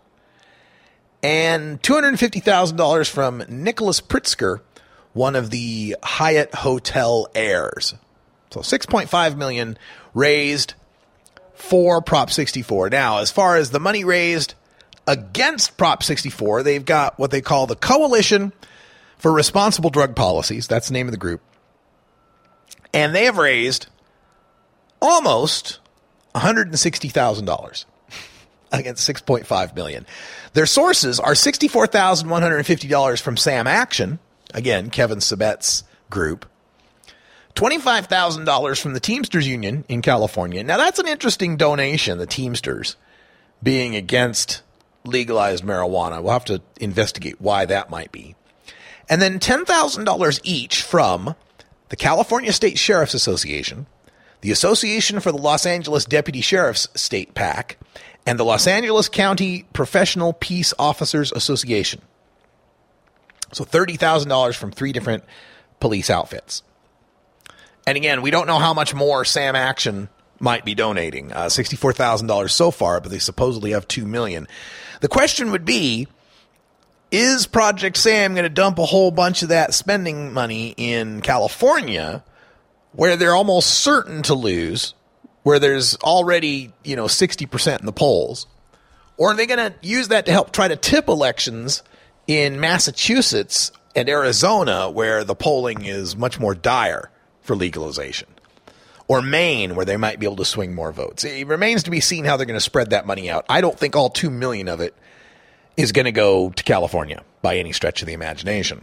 and 1.22 1.82
two 1.82 1.95
hundred 1.95 2.09
and 2.09 2.20
fifty 2.20 2.41
thousand 2.41 2.76
dollars 2.76 3.09
from 3.09 3.43
Nicholas 3.49 4.03
Pritzker, 4.03 4.61
one 5.14 5.34
of 5.34 5.49
the 5.49 5.97
Hyatt 6.03 6.55
Hotel 6.57 7.26
heirs. 7.34 7.95
So 8.57 8.63
six 8.63 8.87
point 8.87 9.11
five 9.11 9.37
million 9.37 9.77
raised 10.15 10.73
for 11.55 12.01
Prop 12.01 12.31
64. 12.31 12.89
Now, 12.91 13.19
as 13.19 13.31
far 13.31 13.57
as 13.57 13.71
the 13.71 13.81
money 13.81 14.03
raised 14.03 14.55
against 15.07 15.77
Prop 15.77 16.03
64, 16.03 16.63
they've 16.63 16.85
got 16.85 17.19
what 17.19 17.31
they 17.31 17.43
call 17.43 17.67
the 17.67 17.77
Coalition 17.77 18.53
for 19.19 19.31
Responsible 19.31 19.91
Drug 19.91 20.17
Policies. 20.17 20.67
That's 20.67 20.89
the 20.89 20.95
name 20.95 21.07
of 21.07 21.13
the 21.13 21.19
group. 21.19 21.43
And 22.95 23.15
they 23.15 23.25
have 23.25 23.37
raised 23.37 23.89
almost 25.03 25.81
$160,000 26.35 27.85
against 28.73 29.09
6.5 29.09 29.75
million. 29.75 30.07
Their 30.55 30.67
sources 30.67 31.21
are 31.21 31.33
$64,150 31.33 33.21
from 33.21 33.37
Sam 33.37 33.67
Action, 33.67 34.19
again, 34.55 34.89
Kevin 34.89 35.21
Sabet's 35.21 35.85
group, 36.09 36.47
$25,000 37.57 38.81
from 38.81 38.93
the 38.93 39.01
Teamsters 39.01 39.49
Union 39.49 39.85
in 39.89 40.03
California. 40.03 40.63
Now, 40.63 40.77
that's 40.77 40.99
an 40.99 41.09
interesting 41.09 41.57
donation, 41.57 42.19
the 42.19 42.27
Teamsters 42.27 42.97
being 43.63 43.97
against 43.97 44.63
legalized 45.05 45.65
marijuana. 45.65 46.23
We'll 46.23 46.33
have 46.35 46.45
to 46.47 46.61
investigate 46.81 47.41
why 47.41 47.65
that 47.65 47.91
might 47.91 48.13
be. 48.13 48.37
And 49.09 49.23
then 49.23 49.39
$10,000 49.39 50.41
each 50.45 50.83
from 50.83 51.35
the 51.89 51.97
California 51.97 52.53
State 52.53 52.79
Sheriff's 52.79 53.15
Association, 53.15 53.87
the 54.43 54.51
Association 54.51 55.21
for 55.21 55.33
the 55.33 55.39
Los 55.39 55.65
Angeles 55.65 56.05
Deputy 56.05 56.41
Sheriff's 56.41 56.89
State 56.95 57.35
PAC, 57.35 57.79
and 58.27 58.39
the 58.39 58.45
Los 58.45 58.67
Angeles 58.67 59.09
County 59.09 59.65
Professional 59.73 60.33
Peace 60.33 60.75
Officers 60.79 61.33
Association. 61.33 62.03
So 63.53 63.65
$30,000 63.65 64.55
from 64.57 64.73
three 64.73 64.93
different 64.93 65.25
police 65.81 66.11
outfits. 66.11 66.63
And 67.87 67.97
again, 67.97 68.20
we 68.20 68.32
don't 68.32 68.49
know 68.49 68.59
how 68.59 68.74
much 68.74 68.95
more 68.95 69.24
Sam 69.24 69.55
Action 69.55 70.09
might 70.41 70.64
be 70.64 70.74
donating. 70.74 71.32
Uh, 71.32 71.49
Sixty-four 71.49 71.93
thousand 71.93 72.26
dollars 72.26 72.53
so 72.55 72.70
far, 72.70 73.01
but 73.01 73.11
they 73.11 73.18
supposedly 73.20 73.70
have 73.70 73.87
two 73.87 74.05
million. 74.05 74.49
The 75.01 75.09
question 75.09 75.53
would 75.53 75.64
be: 75.64 76.09
Is 77.12 77.47
Project 77.47 77.97
Sam 77.97 78.34
going 78.34 78.43
to 78.43 78.49
dump 78.49 78.78
a 78.78 78.87
whole 78.87 79.11
bunch 79.12 79.43
of 79.43 79.51
that 79.51 79.72
spending 79.72 80.32
money 80.32 80.74
in 80.76 81.20
California, 81.20 82.24
where 82.93 83.16
they're 83.16 83.37
almost 83.37 83.70
certain 83.70 84.22
to 84.24 84.34
lose, 84.34 84.95
where 85.45 85.61
there's 85.61 85.97
already 85.99 86.72
you 86.82 86.97
know 86.97 87.07
sixty 87.07 87.47
percent 87.47 87.80
in 87.80 87.87
the 87.87 87.93
polls, 87.93 88.49
or 89.16 89.30
are 89.30 89.37
they 89.37 89.47
going 89.47 89.72
to 89.72 89.74
use 89.80 90.09
that 90.09 90.26
to 90.26 90.32
help 90.32 90.51
try 90.51 90.66
to 90.66 90.76
tip 90.76 91.09
elections 91.09 91.84
in 92.26 92.59
Massachusetts 92.59 93.70
and 93.95 94.09
Arizona, 94.09 94.91
where 94.91 95.22
the 95.22 95.37
polling 95.37 95.84
is 95.84 96.16
much 96.16 96.41
more 96.41 96.55
dire? 96.55 97.11
For 97.47 97.57
legalization. 97.57 98.28
Or 99.09 99.22
Maine, 99.22 99.76
where 99.76 99.84
they 99.84 99.97
might 99.97 100.18
be 100.18 100.26
able 100.26 100.36
to 100.36 100.44
swing 100.44 100.74
more 100.74 100.90
votes. 100.90 101.24
It 101.24 101.47
remains 101.47 101.84
to 101.84 101.90
be 101.90 102.01
seen 102.01 102.24
how 102.24 102.36
they're 102.36 102.47
going 102.47 102.59
to 102.59 102.61
spread 102.61 102.90
that 102.90 103.07
money 103.07 103.30
out. 103.30 103.47
I 103.49 103.61
don't 103.61 103.78
think 103.78 103.94
all 103.94 104.11
2 104.11 104.30
million 104.30 104.68
of 104.68 104.80
it 104.80 104.94
is 105.76 105.92
going 105.92 106.07
to 106.07 106.12
go 106.12 106.51
to 106.51 106.64
California 106.64 107.22
by 107.42 107.57
any 107.57 107.72
stretch 107.72 108.03
of 108.03 108.07
the 108.07 108.14
imagination. 108.14 108.82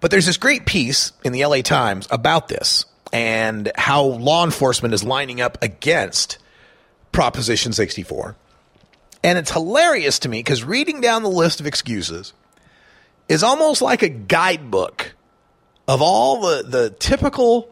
But 0.00 0.10
there's 0.10 0.26
this 0.26 0.36
great 0.36 0.66
piece 0.66 1.12
in 1.24 1.32
the 1.32 1.44
LA 1.44 1.60
Times 1.62 2.08
about 2.10 2.48
this 2.48 2.86
and 3.12 3.70
how 3.76 4.02
law 4.02 4.44
enforcement 4.44 4.94
is 4.94 5.04
lining 5.04 5.40
up 5.40 5.58
against 5.62 6.38
Proposition 7.12 7.72
64. 7.72 8.36
And 9.22 9.38
it's 9.38 9.50
hilarious 9.50 10.18
to 10.20 10.28
me 10.28 10.38
because 10.38 10.64
reading 10.64 11.00
down 11.00 11.22
the 11.22 11.28
list 11.28 11.60
of 11.60 11.66
excuses 11.66 12.32
is 13.28 13.42
almost 13.42 13.82
like 13.82 14.02
a 14.02 14.08
guidebook 14.08 15.15
of 15.88 16.02
all 16.02 16.40
the, 16.40 16.62
the 16.62 16.90
typical 16.90 17.68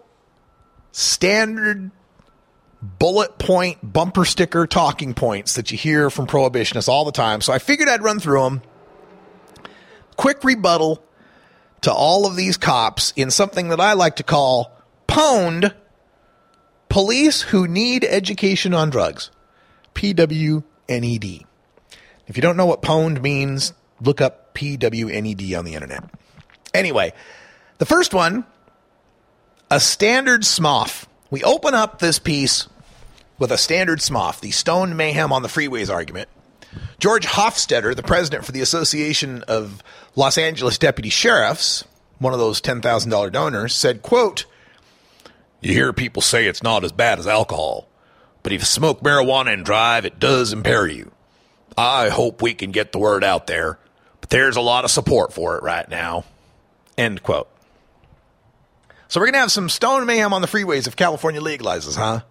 standard 0.93 1.91
bullet 2.81 3.39
point 3.39 3.79
bumper 3.83 4.25
sticker 4.25 4.67
talking 4.67 5.15
points 5.15 5.55
that 5.55 5.73
you 5.73 5.79
hear 5.79 6.11
from 6.11 6.27
prohibitionists 6.27 6.89
all 6.89 7.05
the 7.05 7.13
time. 7.13 7.41
So 7.41 7.53
I 7.53 7.59
figured 7.59 7.89
I'd 7.89 8.03
run 8.03 8.21
through 8.21 8.43
them. 8.43 8.63
Quick 10.17 10.45
rebuttal 10.45 11.03
to 11.81 11.93
all 11.93 12.27
of 12.27 12.37
these 12.37 12.57
cops 12.57 13.13
in 13.17 13.31
something 13.31 13.69
that 13.69 13.81
I 13.81 13.95
like 13.95 14.17
to 14.17 14.23
call 14.23 14.73
pwned 15.09 15.75
police 16.89 17.43
who 17.43 17.67
need 17.67 18.05
education 18.05 18.73
on 18.75 18.91
drugs. 18.91 19.31
PWNED. 19.95 21.45
If 22.27 22.37
you 22.37 22.43
don't 22.43 22.57
know 22.57 22.67
what 22.67 22.83
pwned 22.83 23.21
means, 23.21 23.73
look 24.01 24.21
up 24.21 24.55
PWNED 24.55 25.59
on 25.59 25.65
the 25.65 25.75
internet. 25.75 26.05
Anyway, 26.73 27.13
the 27.79 27.87
first 27.87 28.15
one, 28.15 28.45
a 29.71 29.81
standard 29.81 30.43
SMOF. 30.43 31.07
We 31.31 31.43
open 31.43 31.75
up 31.75 31.99
this 31.99 32.19
piece 32.19 32.69
with 33.39 33.51
a 33.51 33.59
standard 33.59 33.99
SMOF, 33.99 34.41
the 34.41 34.51
Stone 34.53 34.97
Mayhem 34.97 35.33
on 35.33 35.43
the 35.43 35.49
Freeways 35.49 35.93
argument. 35.93 36.29
George 36.99 37.27
Hofstetter, 37.27 37.95
the 37.95 38.03
president 38.03 38.45
for 38.45 38.53
the 38.53 38.61
Association 38.61 39.43
of 39.49 39.83
Los 40.17 40.39
Angeles 40.39 40.79
Deputy 40.79 41.09
Sheriffs, 41.09 41.85
one 42.19 42.33
of 42.33 42.39
those 42.39 42.61
$10,000 42.61 43.33
donors, 43.33 43.75
said, 43.75 44.03
quote, 44.03 44.45
You 45.61 45.73
hear 45.73 45.93
people 45.93 46.23
say 46.23 46.47
it's 46.47 46.63
not 46.63 46.85
as 46.85 46.93
bad 46.93 47.19
as 47.19 47.27
alcohol, 47.27 47.89
But 48.43 48.53
if 48.53 48.61
you 48.61 48.67
smoke 48.67 49.01
marijuana 49.01 49.53
and 49.53 49.65
drive, 49.65 50.05
it 50.05 50.21
does 50.21 50.53
impair 50.53 50.87
you. 50.87 51.11
I 51.77 52.09
hope 52.09 52.41
we 52.41 52.55
can 52.55 52.71
get 52.71 52.93
the 52.93 52.99
word 52.99 53.25
out 53.25 53.47
there, 53.47 53.79
but 54.21 54.31
there's 54.31 54.57
a 54.57 54.61
lot 54.61 54.85
of 54.85 54.91
support 54.91 55.33
for 55.33 55.57
it 55.57 55.63
right 55.63 55.89
now. 55.89 56.25
End 56.97 57.23
quote. 57.23 57.49
So 59.15 59.21
we're 59.21 59.27
going 59.27 59.35
to 59.35 59.41
have 59.43 59.53
some 59.53 59.69
stone 59.69 60.05
mayhem 60.07 60.33
on 60.33 60.43
the 60.43 60.49
freeways 60.49 60.89
if 60.89 60.97
California 60.97 61.41
legalizes, 61.41 61.95
huh? 61.95 62.23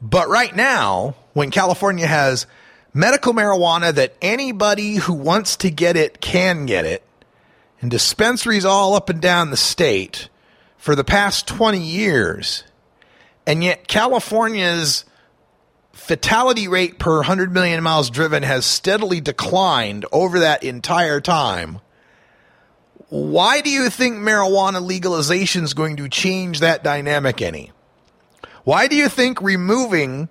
But 0.00 0.28
right 0.28 0.54
now, 0.54 1.16
when 1.32 1.50
California 1.50 2.06
has 2.06 2.46
medical 2.94 3.32
marijuana 3.32 3.92
that 3.94 4.14
anybody 4.22 4.94
who 4.94 5.14
wants 5.14 5.56
to 5.56 5.70
get 5.72 5.96
it 5.96 6.20
can 6.20 6.64
get 6.64 6.84
it, 6.84 7.02
and 7.80 7.90
dispensaries 7.90 8.64
all 8.64 8.94
up 8.94 9.08
and 9.08 9.20
down 9.20 9.50
the 9.50 9.56
state 9.56 10.28
for 10.78 10.94
the 10.94 11.02
past 11.02 11.48
20 11.48 11.80
years, 11.80 12.62
and 13.44 13.64
yet 13.64 13.88
California's 13.88 15.04
fatality 15.92 16.68
rate 16.68 17.00
per 17.00 17.16
100 17.16 17.52
million 17.52 17.82
miles 17.82 18.10
driven 18.10 18.44
has 18.44 18.64
steadily 18.64 19.20
declined 19.20 20.06
over 20.12 20.38
that 20.38 20.62
entire 20.62 21.20
time. 21.20 21.80
Why 23.10 23.60
do 23.60 23.70
you 23.70 23.90
think 23.90 24.18
marijuana 24.18 24.80
legalization 24.80 25.64
is 25.64 25.74
going 25.74 25.96
to 25.96 26.08
change 26.08 26.60
that 26.60 26.84
dynamic 26.84 27.42
any? 27.42 27.72
Why 28.62 28.86
do 28.86 28.94
you 28.94 29.08
think 29.08 29.42
removing 29.42 30.28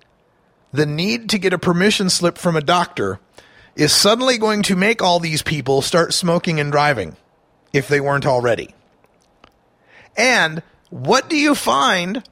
the 0.72 0.86
need 0.86 1.28
to 1.30 1.38
get 1.38 1.52
a 1.52 1.58
permission 1.58 2.08
slip 2.08 2.38
from 2.38 2.56
a 2.56 2.62
doctor 2.62 3.20
is 3.76 3.92
suddenly 3.92 4.38
going 4.38 4.62
to 4.62 4.76
make 4.76 5.02
all 5.02 5.20
these 5.20 5.42
people 5.42 5.82
start 5.82 6.14
smoking 6.14 6.58
and 6.58 6.72
driving 6.72 7.16
if 7.74 7.86
they 7.86 8.00
weren't 8.00 8.26
already? 8.26 8.74
And 10.16 10.62
what 10.88 11.28
do 11.28 11.36
you 11.36 11.54
find 11.54 12.26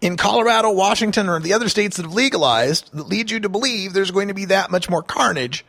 in 0.00 0.16
Colorado, 0.16 0.70
Washington, 0.70 1.28
or 1.28 1.40
the 1.40 1.52
other 1.52 1.68
states 1.68 1.96
that 1.96 2.04
have 2.04 2.14
legalized 2.14 2.92
that 2.92 3.08
lead 3.08 3.32
you 3.32 3.40
to 3.40 3.48
believe 3.48 3.92
there's 3.92 4.12
going 4.12 4.28
to 4.28 4.34
be 4.34 4.44
that 4.44 4.70
much 4.70 4.88
more 4.88 5.02
carnage 5.02 5.64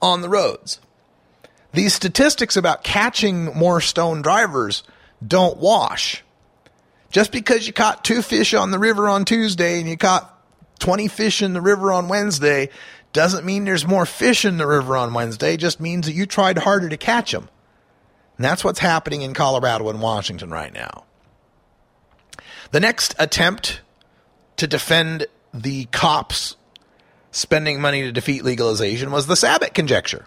on 0.00 0.22
the 0.22 0.28
roads? 0.28 0.80
These 1.72 1.94
statistics 1.94 2.56
about 2.56 2.84
catching 2.84 3.46
more 3.46 3.80
stone 3.80 4.22
drivers 4.22 4.82
don't 5.26 5.58
wash. 5.58 6.22
Just 7.10 7.32
because 7.32 7.66
you 7.66 7.72
caught 7.72 8.04
two 8.04 8.22
fish 8.22 8.54
on 8.54 8.70
the 8.70 8.78
river 8.78 9.08
on 9.08 9.24
Tuesday 9.24 9.80
and 9.80 9.88
you 9.88 9.96
caught 9.96 10.28
20 10.78 11.08
fish 11.08 11.42
in 11.42 11.52
the 11.52 11.60
river 11.60 11.92
on 11.92 12.08
Wednesday 12.08 12.68
doesn't 13.12 13.44
mean 13.44 13.64
there's 13.64 13.86
more 13.86 14.06
fish 14.06 14.44
in 14.44 14.56
the 14.56 14.66
river 14.66 14.96
on 14.96 15.14
Wednesday. 15.14 15.54
It 15.54 15.58
just 15.58 15.80
means 15.80 16.06
that 16.06 16.14
you 16.14 16.26
tried 16.26 16.58
harder 16.58 16.88
to 16.88 16.96
catch 16.96 17.32
them. 17.32 17.48
And 18.36 18.44
that's 18.44 18.64
what's 18.64 18.78
happening 18.78 19.22
in 19.22 19.34
Colorado 19.34 19.88
and 19.88 20.00
Washington 20.00 20.50
right 20.50 20.72
now. 20.72 21.04
The 22.70 22.80
next 22.80 23.14
attempt 23.18 23.82
to 24.56 24.66
defend 24.66 25.26
the 25.52 25.84
cops 25.86 26.56
spending 27.30 27.80
money 27.80 28.02
to 28.02 28.12
defeat 28.12 28.44
legalization 28.44 29.10
was 29.10 29.26
the 29.26 29.34
Sabet 29.34 29.74
conjecture. 29.74 30.26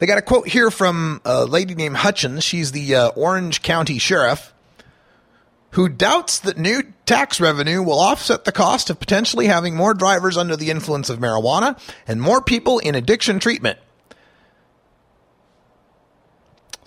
They 0.00 0.06
got 0.06 0.18
a 0.18 0.22
quote 0.22 0.48
here 0.48 0.70
from 0.70 1.20
a 1.24 1.44
lady 1.44 1.74
named 1.74 1.96
Hutchens. 1.96 2.42
She's 2.42 2.72
the 2.72 2.94
uh, 2.94 3.08
Orange 3.10 3.62
County 3.62 3.98
Sheriff 3.98 4.52
who 5.72 5.88
doubts 5.88 6.40
that 6.40 6.58
new 6.58 6.82
tax 7.06 7.40
revenue 7.40 7.82
will 7.82 7.98
offset 7.98 8.44
the 8.44 8.52
cost 8.52 8.90
of 8.90 8.98
potentially 8.98 9.46
having 9.46 9.76
more 9.76 9.94
drivers 9.94 10.36
under 10.36 10.56
the 10.56 10.70
influence 10.70 11.08
of 11.08 11.18
marijuana 11.18 11.78
and 12.08 12.20
more 12.20 12.42
people 12.42 12.78
in 12.80 12.94
addiction 12.94 13.38
treatment. 13.38 13.78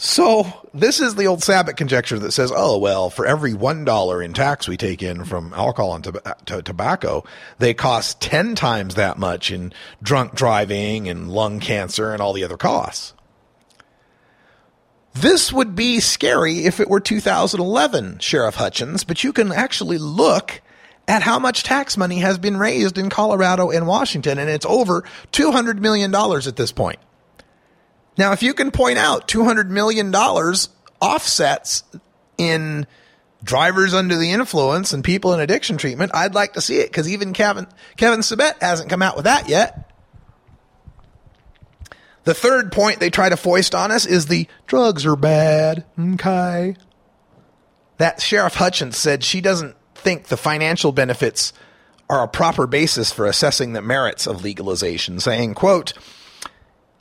So, 0.06 0.52
this 0.74 1.00
is 1.00 1.16
the 1.16 1.28
old 1.28 1.40
Sabet 1.40 1.78
conjecture 1.78 2.20
that 2.20 2.34
says, 2.34 2.52
oh, 2.54 2.78
well, 2.78 3.10
for 3.10 3.26
every 3.26 3.54
$1 3.54 4.26
in 4.26 4.34
tax 4.34 4.68
we 4.68 4.76
take 4.76 5.02
in 5.02 5.24
from 5.24 5.54
alcohol 5.54 5.96
and 5.96 6.04
to- 6.04 6.62
tobacco, 6.62 7.24
they 7.60 7.74
cost 7.74 8.20
10 8.20 8.56
times 8.56 8.96
that 8.96 9.18
much 9.18 9.50
in 9.50 9.72
drunk 10.02 10.36
driving 10.36 11.08
and 11.08 11.32
lung 11.32 11.62
cancer 11.62 12.12
and 12.12 12.22
all 12.22 12.34
the 12.34 12.44
other 12.44 12.58
costs. 12.58 13.14
This 15.14 15.54
would 15.54 15.74
be 15.74 16.02
scary 16.02 16.66
if 16.66 16.82
it 16.82 16.90
were 16.90 17.00
2011, 17.00 18.20
Sheriff 18.20 18.58
Hutchens, 18.58 19.08
but 19.08 19.24
you 19.24 19.32
can 19.32 19.54
actually 19.54 20.00
look 20.00 20.62
at 21.08 21.24
how 21.24 21.40
much 21.40 21.64
tax 21.64 21.96
money 21.96 22.20
has 22.20 22.38
been 22.38 22.58
raised 22.58 22.98
in 22.98 23.10
Colorado 23.10 23.70
and 23.70 23.88
Washington, 23.88 24.38
and 24.38 24.50
it's 24.50 24.66
over 24.66 25.04
$200 25.32 25.80
million 25.80 26.14
at 26.14 26.58
this 26.58 26.74
point. 26.74 27.00
Now, 28.18 28.32
if 28.32 28.44
you 28.44 28.54
can 28.54 28.72
point 28.72 28.98
out 28.98 29.28
$200 29.28 29.70
million 29.70 30.14
offsets 31.02 31.84
in 32.38 32.86
drivers 33.44 33.94
under 33.94 34.16
the 34.16 34.32
influence 34.32 34.94
and 34.94 35.04
people 35.04 35.34
in 35.34 35.40
addiction 35.40 35.78
treatment, 35.78 36.12
I'd 36.14 36.36
like 36.36 36.54
to 36.54 36.62
see 36.62 36.78
it 36.78 36.90
because 36.90 37.10
even 37.10 37.34
Kevin, 37.34 37.68
Kevin 37.98 38.20
Sabet 38.20 38.62
hasn't 38.62 38.90
come 38.90 39.02
out 39.02 39.16
with 39.16 39.26
that 39.26 39.50
yet. 39.50 39.90
The 42.24 42.34
third 42.34 42.72
point 42.72 43.00
they 43.00 43.10
try 43.10 43.30
to 43.30 43.38
foist 43.38 43.76
on 43.76 43.92
us 43.92 44.06
is 44.06 44.28
the 44.28 44.48
drugs 44.66 45.06
are 45.06 45.16
bad. 45.16 45.86
Okay. 46.00 46.76
That 47.98 48.22
Sheriff 48.22 48.56
Hutchens 48.56 48.96
said 48.96 49.24
she 49.24 49.42
doesn't 49.42 49.76
think 49.96 50.28
the 50.28 50.38
financial 50.38 50.92
benefits 50.92 51.54
are 52.10 52.24
a 52.24 52.28
proper 52.28 52.68
basis 52.68 53.12
for 53.12 53.26
assessing 53.26 53.74
the 53.74 53.82
merits 53.82 54.28
of 54.28 54.44
legalization, 54.44 55.20
saying, 55.20 55.54
quote, 55.54 55.94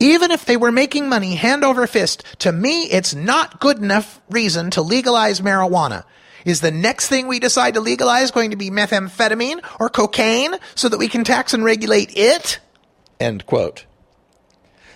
even 0.03 0.31
if 0.31 0.45
they 0.45 0.57
were 0.57 0.73
making 0.73 1.09
money 1.09 1.35
hand 1.35 1.65
over 1.65 1.87
fist, 1.87 2.25
to 2.41 2.53
me, 2.53 2.85
it's 2.85 3.15
not 3.15 3.61
good 3.61 3.79
enough 3.79 4.21
reason 4.31 4.71
to 4.73 4.83
legalize 4.83 5.41
marijuana. 5.41 6.05
Is 6.45 6.61
the 6.61 6.73
next 6.73 7.09
thing 7.09 7.29
we 7.29 7.39
decide 7.39 7.75
to 7.75 7.81
legalize 7.81 8.33
going 8.33 8.51
to 8.51 8.57
be 8.57 8.71
methamphetamine 8.71 9.65
or 9.79 9.89
cocaine 9.89 10.55
so 10.75 10.89
that 10.89 10.99
we 10.99 11.09
can 11.09 11.23
tax 11.23 11.55
and 11.55 11.65
regulate 11.65 12.17
it? 12.17 12.59
End 13.21 13.47
quote. 13.47 13.87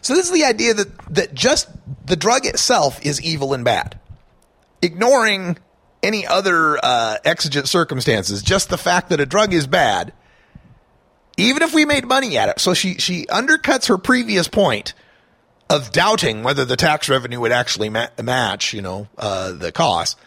So 0.00 0.14
this 0.14 0.26
is 0.26 0.32
the 0.32 0.44
idea 0.44 0.74
that, 0.74 1.14
that 1.14 1.34
just 1.34 1.68
the 2.04 2.16
drug 2.16 2.46
itself 2.46 3.04
is 3.04 3.22
evil 3.22 3.54
and 3.54 3.64
bad. 3.64 3.98
Ignoring 4.82 5.58
any 6.02 6.26
other 6.26 6.78
uh, 6.82 7.18
exigent 7.24 7.68
circumstances, 7.68 8.42
just 8.42 8.68
the 8.68 8.78
fact 8.78 9.10
that 9.10 9.20
a 9.20 9.26
drug 9.26 9.54
is 9.54 9.66
bad– 9.66 10.12
even 11.36 11.62
if 11.62 11.74
we 11.74 11.84
made 11.84 12.06
money 12.06 12.38
at 12.38 12.48
it. 12.48 12.60
So 12.60 12.74
she 12.74 12.94
she 12.94 13.26
undercuts 13.26 13.88
her 13.88 13.98
previous 13.98 14.48
point 14.48 14.94
of 15.68 15.90
doubting 15.92 16.42
whether 16.42 16.64
the 16.64 16.76
tax 16.76 17.08
revenue 17.08 17.40
would 17.40 17.52
actually 17.52 17.88
ma- 17.88 18.08
match, 18.22 18.72
you 18.72 18.82
know, 18.82 19.08
uh, 19.18 19.52
the 19.52 19.72
cost, 19.72 20.18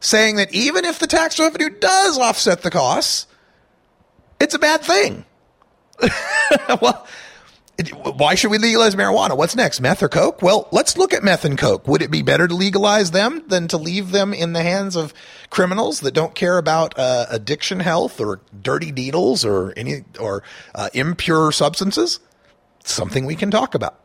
saying 0.00 0.36
that 0.36 0.52
even 0.54 0.84
if 0.84 0.98
the 0.98 1.06
tax 1.06 1.38
revenue 1.38 1.70
does 1.70 2.18
offset 2.18 2.62
the 2.62 2.70
costs, 2.70 3.26
it's 4.40 4.54
a 4.54 4.58
bad 4.58 4.82
thing. 4.82 5.24
well, 6.80 7.06
why 8.16 8.34
should 8.34 8.50
we 8.50 8.58
legalize 8.58 8.96
marijuana? 8.96 9.36
What's 9.36 9.54
next? 9.54 9.80
Meth 9.80 10.02
or 10.02 10.08
coke? 10.08 10.42
Well, 10.42 10.68
let's 10.72 10.96
look 10.96 11.14
at 11.14 11.22
meth 11.22 11.44
and 11.44 11.56
coke. 11.56 11.86
Would 11.86 12.02
it 12.02 12.10
be 12.10 12.22
better 12.22 12.48
to 12.48 12.54
legalize 12.54 13.12
them 13.12 13.44
than 13.46 13.68
to 13.68 13.76
leave 13.76 14.10
them 14.10 14.34
in 14.34 14.52
the 14.52 14.62
hands 14.62 14.96
of 14.96 15.14
criminals 15.48 16.00
that 16.00 16.12
don't 16.12 16.34
care 16.34 16.58
about 16.58 16.98
uh, 16.98 17.26
addiction 17.30 17.78
health 17.78 18.20
or 18.20 18.40
dirty 18.60 18.90
needles 18.90 19.44
or 19.44 19.72
any 19.76 20.04
or 20.18 20.42
uh, 20.74 20.88
impure 20.92 21.52
substances? 21.52 22.18
Something 22.82 23.26
we 23.26 23.36
can 23.36 23.50
talk 23.50 23.76
about. 23.76 24.00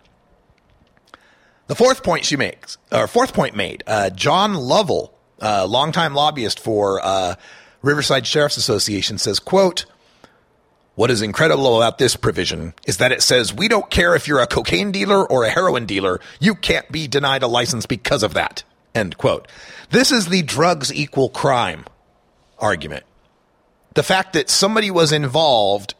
The 1.65 1.75
fourth 1.75 2.03
point 2.03 2.25
she 2.25 2.35
makes, 2.35 2.77
or 2.91 3.07
fourth 3.07 3.33
point 3.33 3.55
made, 3.55 3.83
uh, 3.87 4.11
John 4.11 4.53
Lovell, 4.53 5.15
uh, 5.41 5.65
longtime 5.65 6.13
lobbyist 6.13 6.59
for 6.59 7.03
uh, 7.03 7.35
Riverside 7.81 8.27
Sheriff's 8.27 8.57
Association, 8.57 9.17
says, 9.17 9.39
"quote." 9.39 9.85
What 10.95 11.09
is 11.09 11.23
incredible 11.23 11.77
about 11.77 11.97
this 11.97 12.15
provision 12.15 12.73
is 12.85 12.97
that 12.97 13.11
it 13.11 13.23
says 13.23 13.53
we 13.53 13.67
don't 13.67 13.89
care 13.89 14.15
if 14.15 14.27
you're 14.27 14.41
a 14.41 14.47
cocaine 14.47 14.91
dealer 14.91 15.25
or 15.25 15.43
a 15.43 15.49
heroin 15.49 15.87
dealer, 15.87 16.19
you 16.39 16.53
can't 16.53 16.91
be 16.91 17.07
denied 17.07 17.41
a 17.41 17.47
license 17.47 17.87
because 17.87 18.21
of 18.21 18.35
that. 18.35 18.63
End 18.93 19.17
quote. 19.17 19.47
This 19.89 20.11
is 20.11 20.27
the 20.27 20.43
drugs 20.43 20.93
equal 20.93 21.29
crime 21.29 21.85
argument. 22.59 23.05
The 23.95 24.03
fact 24.03 24.33
that 24.33 24.49
somebody 24.49 24.91
was 24.91 25.11
involved 25.11 25.95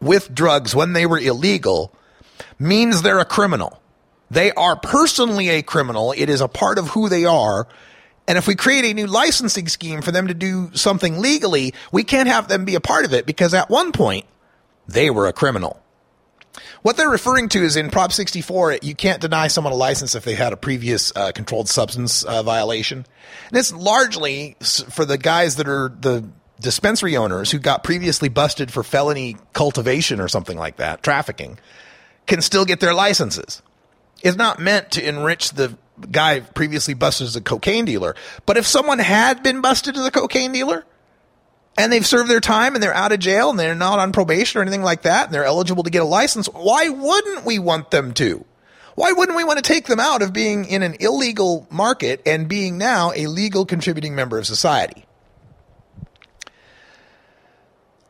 with 0.00 0.34
drugs 0.34 0.74
when 0.74 0.92
they 0.92 1.06
were 1.06 1.18
illegal 1.18 1.94
means 2.58 3.02
they're 3.02 3.18
a 3.18 3.24
criminal. 3.24 3.80
They 4.30 4.52
are 4.52 4.76
personally 4.76 5.48
a 5.50 5.62
criminal. 5.62 6.12
It 6.12 6.28
is 6.28 6.40
a 6.40 6.48
part 6.48 6.78
of 6.78 6.88
who 6.88 7.08
they 7.08 7.24
are. 7.24 7.66
And 8.28 8.38
if 8.38 8.46
we 8.46 8.54
create 8.54 8.84
a 8.84 8.94
new 8.94 9.06
licensing 9.06 9.68
scheme 9.68 10.00
for 10.00 10.12
them 10.12 10.28
to 10.28 10.34
do 10.34 10.70
something 10.74 11.18
legally, 11.18 11.74
we 11.90 12.04
can't 12.04 12.28
have 12.28 12.48
them 12.48 12.64
be 12.64 12.74
a 12.74 12.80
part 12.80 13.04
of 13.04 13.12
it 13.12 13.26
because 13.26 13.52
at 13.52 13.68
one 13.68 13.92
point 13.92 14.26
they 14.86 15.10
were 15.10 15.26
a 15.26 15.32
criminal. 15.32 15.82
What 16.82 16.96
they're 16.96 17.08
referring 17.08 17.48
to 17.50 17.62
is 17.62 17.76
in 17.76 17.90
Prop 17.90 18.12
64, 18.12 18.78
you 18.82 18.94
can't 18.94 19.20
deny 19.20 19.48
someone 19.48 19.72
a 19.72 19.76
license 19.76 20.14
if 20.14 20.24
they 20.24 20.34
had 20.34 20.52
a 20.52 20.56
previous 20.56 21.12
uh, 21.14 21.32
controlled 21.32 21.68
substance 21.68 22.24
uh, 22.24 22.42
violation. 22.42 23.06
And 23.48 23.56
it's 23.56 23.72
largely 23.72 24.56
for 24.60 25.04
the 25.04 25.16
guys 25.16 25.56
that 25.56 25.68
are 25.68 25.92
the 26.00 26.28
dispensary 26.60 27.16
owners 27.16 27.50
who 27.50 27.58
got 27.58 27.84
previously 27.84 28.28
busted 28.28 28.72
for 28.72 28.82
felony 28.82 29.36
cultivation 29.52 30.20
or 30.20 30.28
something 30.28 30.58
like 30.58 30.76
that, 30.76 31.02
trafficking, 31.02 31.58
can 32.26 32.40
still 32.40 32.64
get 32.64 32.80
their 32.80 32.94
licenses. 32.94 33.62
It's 34.22 34.36
not 34.36 34.58
meant 34.58 34.92
to 34.92 35.06
enrich 35.06 35.50
the 35.50 35.76
guy 36.10 36.40
previously 36.40 36.94
busted 36.94 37.26
as 37.26 37.36
a 37.36 37.40
cocaine 37.40 37.84
dealer. 37.84 38.14
But 38.46 38.56
if 38.56 38.66
someone 38.66 38.98
had 38.98 39.42
been 39.42 39.60
busted 39.60 39.96
as 39.96 40.06
a 40.06 40.10
cocaine 40.10 40.52
dealer 40.52 40.84
and 41.78 41.92
they've 41.92 42.06
served 42.06 42.30
their 42.30 42.40
time 42.40 42.74
and 42.74 42.82
they're 42.82 42.94
out 42.94 43.12
of 43.12 43.20
jail 43.20 43.50
and 43.50 43.58
they're 43.58 43.74
not 43.74 43.98
on 43.98 44.12
probation 44.12 44.58
or 44.58 44.62
anything 44.62 44.82
like 44.82 45.02
that 45.02 45.26
and 45.26 45.34
they're 45.34 45.44
eligible 45.44 45.84
to 45.84 45.90
get 45.90 46.02
a 46.02 46.06
license, 46.06 46.46
why 46.48 46.88
wouldn't 46.88 47.44
we 47.44 47.58
want 47.58 47.90
them 47.90 48.12
to? 48.14 48.44
Why 48.94 49.12
wouldn't 49.12 49.36
we 49.36 49.44
want 49.44 49.56
to 49.58 49.62
take 49.62 49.86
them 49.86 50.00
out 50.00 50.20
of 50.20 50.32
being 50.32 50.66
in 50.66 50.82
an 50.82 50.96
illegal 51.00 51.66
market 51.70 52.20
and 52.26 52.46
being 52.48 52.76
now 52.76 53.12
a 53.16 53.26
legal 53.26 53.64
contributing 53.64 54.14
member 54.14 54.38
of 54.38 54.46
society? 54.46 55.06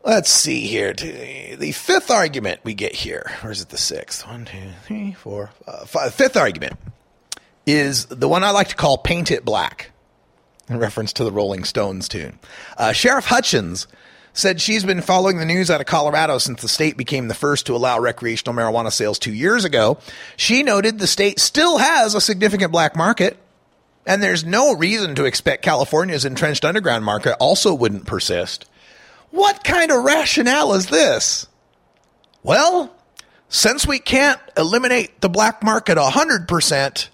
Let's 0.05 0.31
see 0.31 0.67
here. 0.67 0.93
The 0.93 1.71
fifth 1.71 2.11
argument 2.11 2.63
we 2.65 2.75
get 2.75 2.93
here, 2.93 3.31
or 3.45 3.53
is 3.53 3.61
it 3.61 3.69
the 3.69 3.79
sixth? 3.79 4.27
One, 4.27 4.45
two, 4.45 4.71
three, 4.85 5.13
four, 5.13 5.51
five. 5.87 6.13
Fifth 6.13 6.37
argument 6.37 6.77
is 7.67 8.07
the 8.07 8.29
one 8.29 8.45
I 8.45 8.51
like 8.51 8.69
to 8.69 8.77
call 8.77 8.99
Paint 8.99 9.31
It 9.31 9.45
Black, 9.45 9.91
in 10.69 10.79
reference 10.79 11.13
to 11.15 11.25
the 11.25 11.33
Rolling 11.33 11.65
Stones 11.65 12.09
tune. 12.09 12.39
Uh, 12.77 12.93
Sheriff 12.93 13.27
Hutchens 13.27 13.87
said 14.33 14.61
she's 14.61 14.85
been 14.85 15.03
following 15.03 15.39
the 15.39 15.45
news 15.45 15.71
out 15.71 15.81
of 15.81 15.87
Colorado 15.87 16.39
since 16.39 16.63
the 16.63 16.69
state 16.69 16.97
became 16.97 17.29
the 17.29 17.35
first 17.35 17.67
to 17.67 17.77
allow 17.77 17.99
recreational 17.99 18.55
marijuana 18.55 18.91
sales 18.91 19.19
two 19.19 19.33
years 19.33 19.65
ago. 19.65 19.99
She 20.37 20.63
noted 20.63 20.99
the 20.99 21.07
state 21.07 21.39
still 21.39 21.79
has 21.79 22.15
a 22.15 22.21
significant 22.21 22.73
black 22.73 22.97
market, 22.97 23.37
and 24.07 24.23
there's 24.23 24.45
no 24.45 24.75
reason 24.75 25.15
to 25.17 25.25
expect 25.25 25.63
California's 25.63 26.25
entrenched 26.25 26.65
underground 26.65 27.05
market 27.05 27.37
also 27.39 27.75
wouldn't 27.75 28.07
persist. 28.07 28.67
What 29.31 29.65
kind 29.65 29.91
of 29.91 30.05
rationale 30.05 30.75
is 30.75 30.87
this? 30.87 31.47
Well, 32.43 32.95
since 33.49 33.87
we 33.87 33.99
can't 33.99 34.41
eliminate 34.57 35.21
the 35.21 35.29
black 35.29 35.63
market 35.63 35.99
100%, 35.99 37.09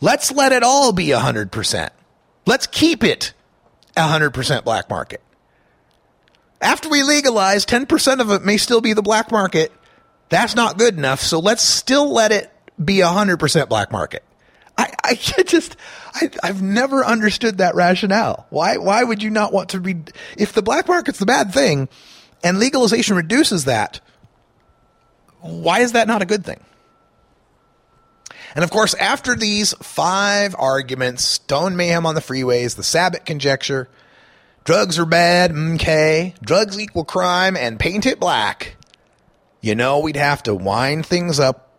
let's 0.00 0.32
let 0.32 0.52
it 0.52 0.62
all 0.62 0.92
be 0.92 1.06
100%. 1.08 1.90
Let's 2.46 2.66
keep 2.66 3.04
it 3.04 3.32
100% 3.96 4.64
black 4.64 4.88
market. 4.88 5.20
After 6.60 6.88
we 6.88 7.02
legalize, 7.02 7.64
10% 7.64 8.20
of 8.20 8.30
it 8.30 8.44
may 8.44 8.56
still 8.56 8.80
be 8.80 8.92
the 8.92 9.02
black 9.02 9.30
market. 9.30 9.72
That's 10.28 10.54
not 10.54 10.78
good 10.78 10.96
enough, 10.96 11.20
so 11.20 11.38
let's 11.38 11.62
still 11.62 12.12
let 12.12 12.32
it 12.32 12.52
be 12.82 12.98
100% 12.98 13.68
black 13.68 13.90
market. 13.90 14.22
I, 14.76 14.92
I 15.04 15.14
just, 15.44 15.76
I, 16.14 16.30
I've 16.42 16.62
never 16.62 17.04
understood 17.04 17.58
that 17.58 17.74
rationale. 17.74 18.46
Why, 18.50 18.76
why 18.76 19.02
would 19.02 19.22
you 19.22 19.30
not 19.30 19.52
want 19.52 19.70
to 19.70 19.80
be, 19.80 19.96
if 20.36 20.52
the 20.52 20.62
black 20.62 20.88
market's 20.88 21.18
the 21.18 21.26
bad 21.26 21.52
thing 21.52 21.88
and 22.42 22.58
legalization 22.58 23.16
reduces 23.16 23.64
that, 23.66 24.00
why 25.40 25.80
is 25.80 25.92
that 25.92 26.06
not 26.06 26.22
a 26.22 26.26
good 26.26 26.44
thing? 26.44 26.60
And 28.54 28.64
of 28.64 28.70
course, 28.70 28.94
after 28.94 29.34
these 29.36 29.74
five 29.74 30.54
arguments, 30.58 31.24
Stone 31.24 31.76
Mayhem 31.76 32.06
on 32.06 32.14
the 32.14 32.20
freeways, 32.20 32.76
the 32.76 32.82
Sabet 32.82 33.24
conjecture, 33.24 33.88
drugs 34.64 34.98
are 34.98 35.06
bad, 35.06 35.52
okay, 35.52 36.34
drugs 36.42 36.78
equal 36.78 37.04
crime, 37.04 37.56
and 37.56 37.78
paint 37.78 38.06
it 38.06 38.18
black, 38.18 38.76
you 39.60 39.74
know 39.74 40.00
we'd 40.00 40.16
have 40.16 40.42
to 40.44 40.54
wind 40.54 41.06
things 41.06 41.38
up 41.38 41.70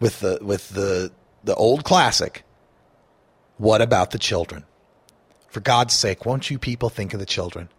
with 0.00 0.20
the 0.20 0.38
with 0.40 0.68
the 0.70 1.10
the 1.44 1.54
old 1.54 1.84
classic. 1.84 2.42
What 3.58 3.80
about 3.80 4.10
the 4.10 4.18
children? 4.18 4.64
For 5.48 5.60
God's 5.60 5.94
sake, 5.94 6.26
won't 6.26 6.50
you 6.50 6.58
people 6.58 6.90
think 6.90 7.14
of 7.14 7.20
the 7.20 7.26
children? 7.26 7.70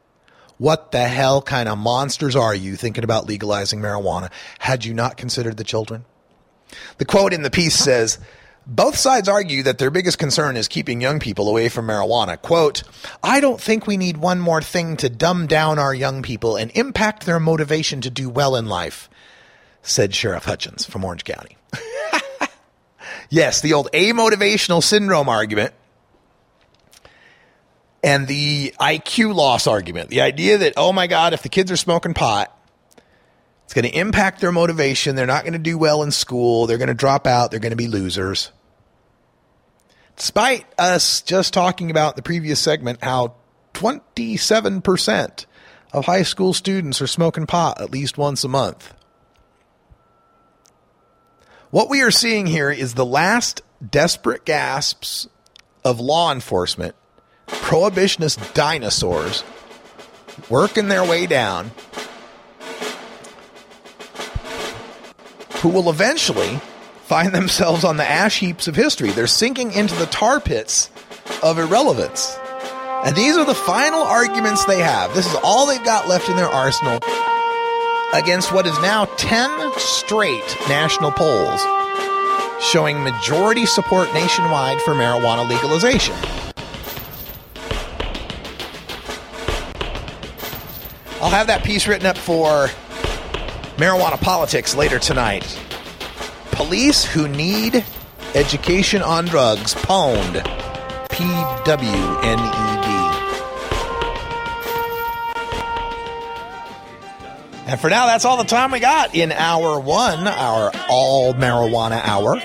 What 0.58 0.92
the 0.92 1.08
hell 1.08 1.42
kind 1.44 1.70
of 1.70 1.78
monsters 1.78 2.36
are 2.36 2.56
you 2.56 2.76
thinking 2.76 3.04
about 3.04 3.28
legalizing 3.28 3.80
marijuana? 3.80 4.32
Had 4.60 4.86
you 4.86 4.94
not 4.94 5.16
considered 5.16 5.58
the 5.58 5.64
children? 5.64 6.06
The 6.98 7.06
quote 7.06 7.34
in 7.34 7.44
the 7.44 7.50
piece 7.50 7.76
says, 7.76 8.20
both 8.70 8.98
sides 8.98 9.30
argue 9.30 9.64
that 9.64 9.78
their 9.78 9.90
biggest 9.90 10.20
concern 10.20 10.58
is 10.58 10.68
keeping 10.68 11.00
young 11.00 11.20
people 11.20 11.48
away 11.48 11.70
from 11.70 11.88
marijuana. 11.88 12.40
Quote, 12.42 12.84
I 13.24 13.40
don't 13.40 13.62
think 13.62 13.88
we 13.88 13.96
need 13.96 14.18
one 14.18 14.40
more 14.40 14.62
thing 14.62 14.98
to 14.98 15.10
dumb 15.10 15.48
down 15.48 15.80
our 15.80 15.94
young 15.94 16.22
people 16.22 16.58
and 16.58 16.70
impact 16.76 17.26
their 17.26 17.40
motivation 17.40 18.02
to 18.02 18.10
do 18.10 18.30
well 18.30 18.58
in 18.58 18.66
life, 18.66 19.10
said 19.82 20.14
Sheriff 20.14 20.46
Hutchens 20.46 20.86
from 20.86 21.06
Orange 21.06 21.24
County. 21.24 21.56
yes, 23.30 23.62
the 23.62 23.72
old 23.72 23.90
amotivational 23.94 24.84
syndrome 24.84 25.30
argument 25.30 25.74
and 28.04 28.28
the 28.28 28.74
IQ 28.82 29.34
loss 29.34 29.66
argument. 29.66 30.10
The 30.10 30.22
idea 30.22 30.58
that, 30.58 30.74
oh 30.76 30.92
my 30.92 31.08
God, 31.08 31.34
if 31.34 31.42
the 31.42 31.50
kids 31.50 31.72
are 31.72 31.78
smoking 31.78 32.14
pot, 32.14 32.54
it's 33.68 33.74
going 33.74 33.84
to 33.84 34.00
impact 34.00 34.40
their 34.40 34.54
motivation. 34.54 35.18
They're 35.18 35.26
not 35.26 35.44
going 35.44 35.52
to 35.52 35.60
do 35.60 35.78
well 35.78 36.02
in 36.02 36.12
school. 36.12 36.68
They're 36.68 36.78
going 36.78 36.88
to 36.88 36.94
drop 36.94 37.28
out. 37.28 37.52
They're 37.52 37.60
going 37.60 37.72
to 37.72 37.76
be 37.76 37.90
losers. 37.90 38.54
Despite 40.16 40.66
us 40.80 41.22
just 41.22 41.54
talking 41.54 41.92
about 41.92 42.16
the 42.16 42.22
previous 42.22 42.62
segment 42.62 43.04
how 43.04 43.36
27% 43.74 45.46
of 45.92 46.06
high 46.06 46.24
school 46.24 46.54
students 46.54 47.02
are 47.02 47.08
smoking 47.08 47.46
pot 47.46 47.82
at 47.82 47.92
least 47.92 48.18
once 48.18 48.46
a 48.46 48.48
month. 48.48 48.94
What 51.70 51.90
we 51.90 52.02
are 52.04 52.10
seeing 52.10 52.46
here 52.48 52.72
is 52.72 52.94
the 52.94 53.06
last 53.06 53.64
desperate 53.86 54.46
gasps 54.46 55.28
of 55.84 56.00
law 56.00 56.32
enforcement, 56.32 56.96
prohibitionist 57.48 58.54
dinosaurs 58.54 59.44
working 60.50 60.88
their 60.88 61.04
way 61.04 61.28
down, 61.28 61.72
who 65.62 65.70
will 65.70 65.90
eventually 65.90 66.60
find 67.04 67.34
themselves 67.34 67.84
on 67.84 67.98
the 67.98 68.10
ash 68.10 68.40
heaps 68.40 68.68
of 68.68 68.76
history. 68.76 69.12
They're 69.12 69.28
sinking 69.28 69.74
into 69.74 69.96
the 69.96 70.06
tar 70.08 70.40
pits 70.40 70.90
of 71.42 71.58
irrelevance. 71.58 72.38
And 73.06 73.16
these 73.16 73.38
are 73.38 73.46
the 73.46 73.56
final 73.56 74.02
arguments 74.02 74.66
they 74.66 74.80
have. 74.80 75.14
This 75.14 75.28
is 75.28 75.36
all 75.44 75.68
they've 75.68 75.84
got 75.84 76.08
left 76.08 76.30
in 76.30 76.36
their 76.36 76.50
arsenal 76.50 77.00
against 78.14 78.52
what 78.54 78.66
is 78.66 78.78
now 78.80 79.06
10 79.06 79.72
straight 79.78 80.58
national 80.68 81.12
polls 81.12 81.62
showing 82.62 83.02
majority 83.04 83.66
support 83.66 84.12
nationwide 84.14 84.82
for 84.82 84.94
marijuana 84.94 85.48
legalization. 85.48 86.16
I'll 91.22 91.30
have 91.30 91.48
that 91.48 91.64
piece 91.64 91.88
written 91.88 92.06
up 92.06 92.18
for 92.18 92.70
marijuana 93.78 94.20
politics 94.20 94.76
later 94.76 95.00
tonight. 95.00 95.60
Police 96.52 97.06
who 97.06 97.28
need 97.28 97.86
education 98.34 99.02
on 99.02 99.26
drugs, 99.26 99.74
pwned. 99.76 100.44
P 101.10 101.24
W 101.24 102.20
N 102.24 102.40
E 102.40 102.52
D. 102.84 102.88
And 107.68 107.80
for 107.80 107.90
now, 107.90 108.06
that's 108.06 108.24
all 108.24 108.38
the 108.38 108.44
time 108.44 108.72
we 108.72 108.80
got 108.80 109.16
in 109.16 109.32
hour 109.32 109.80
one, 109.80 110.28
our 110.28 110.72
all 110.90 111.34
marijuana 111.34 112.00
hour. 112.04 112.42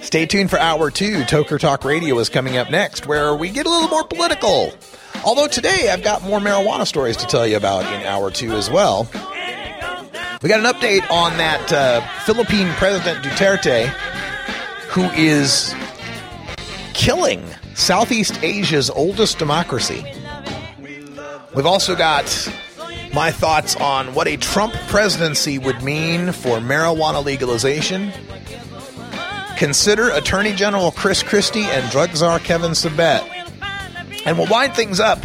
Stay 0.00 0.24
tuned 0.26 0.50
for 0.50 0.58
hour 0.58 0.90
two. 0.90 1.22
Toker 1.22 1.58
Talk 1.58 1.84
Radio 1.84 2.18
is 2.18 2.28
coming 2.28 2.56
up 2.56 2.70
next, 2.70 3.06
where 3.06 3.34
we 3.34 3.50
get 3.50 3.66
a 3.66 3.70
little 3.70 3.88
more 3.88 4.04
political. 4.04 4.72
Although 5.24 5.48
today 5.48 5.90
I've 5.90 6.02
got 6.02 6.22
more 6.22 6.38
marijuana 6.38 6.86
stories 6.86 7.16
to 7.18 7.26
tell 7.26 7.46
you 7.46 7.56
about 7.56 7.84
in 7.92 8.06
hour 8.06 8.30
two 8.30 8.52
as 8.52 8.70
well. 8.70 9.10
We 10.40 10.48
got 10.48 10.60
an 10.60 10.72
update 10.72 11.10
on 11.10 11.36
that 11.38 11.72
uh, 11.72 12.00
Philippine 12.20 12.68
President 12.74 13.24
Duterte, 13.24 13.88
who 14.88 15.02
is 15.16 15.74
killing 16.94 17.44
Southeast 17.74 18.38
Asia's 18.44 18.88
oldest 18.88 19.38
democracy. 19.38 20.04
We've 21.56 21.66
also 21.66 21.96
got 21.96 22.24
my 23.12 23.32
thoughts 23.32 23.74
on 23.76 24.14
what 24.14 24.28
a 24.28 24.36
Trump 24.36 24.74
presidency 24.86 25.58
would 25.58 25.82
mean 25.82 26.30
for 26.30 26.58
marijuana 26.58 27.24
legalization. 27.24 28.12
Consider 29.56 30.10
Attorney 30.10 30.52
General 30.52 30.92
Chris 30.92 31.24
Christie 31.24 31.64
and 31.64 31.90
drug 31.90 32.14
czar 32.14 32.38
Kevin 32.38 32.72
Sabet. 32.72 33.26
And 34.24 34.38
we'll 34.38 34.46
wind 34.46 34.74
things 34.74 35.00
up 35.00 35.18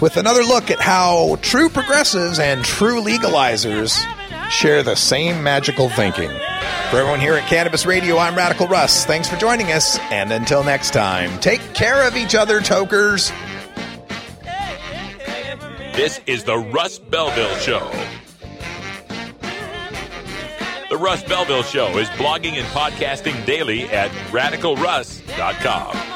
with 0.00 0.16
another 0.16 0.42
look 0.42 0.70
at 0.70 0.80
how 0.80 1.36
true 1.42 1.68
progressives 1.68 2.38
and 2.38 2.64
true 2.64 3.02
legalizers 3.02 3.98
share 4.50 4.82
the 4.82 4.94
same 4.94 5.42
magical 5.42 5.88
thinking. 5.88 6.30
For 6.90 6.98
everyone 6.98 7.20
here 7.20 7.34
at 7.34 7.48
Cannabis 7.48 7.84
Radio, 7.86 8.18
I'm 8.18 8.36
Radical 8.36 8.68
Russ. 8.68 9.04
Thanks 9.04 9.28
for 9.28 9.36
joining 9.36 9.72
us, 9.72 9.98
and 10.10 10.32
until 10.32 10.62
next 10.62 10.92
time, 10.92 11.38
take 11.40 11.60
care 11.74 12.06
of 12.06 12.16
each 12.16 12.34
other, 12.34 12.60
tokers. 12.60 13.32
This 15.94 16.20
is 16.26 16.44
the 16.44 16.58
Russ 16.58 16.98
Belville 16.98 17.56
Show. 17.56 17.90
The 20.90 20.96
Russ 20.96 21.22
Belville 21.24 21.64
Show 21.64 21.98
is 21.98 22.08
blogging 22.10 22.52
and 22.52 22.66
podcasting 22.68 23.44
daily 23.44 23.84
at 23.84 24.10
radicalruss.com. 24.30 26.15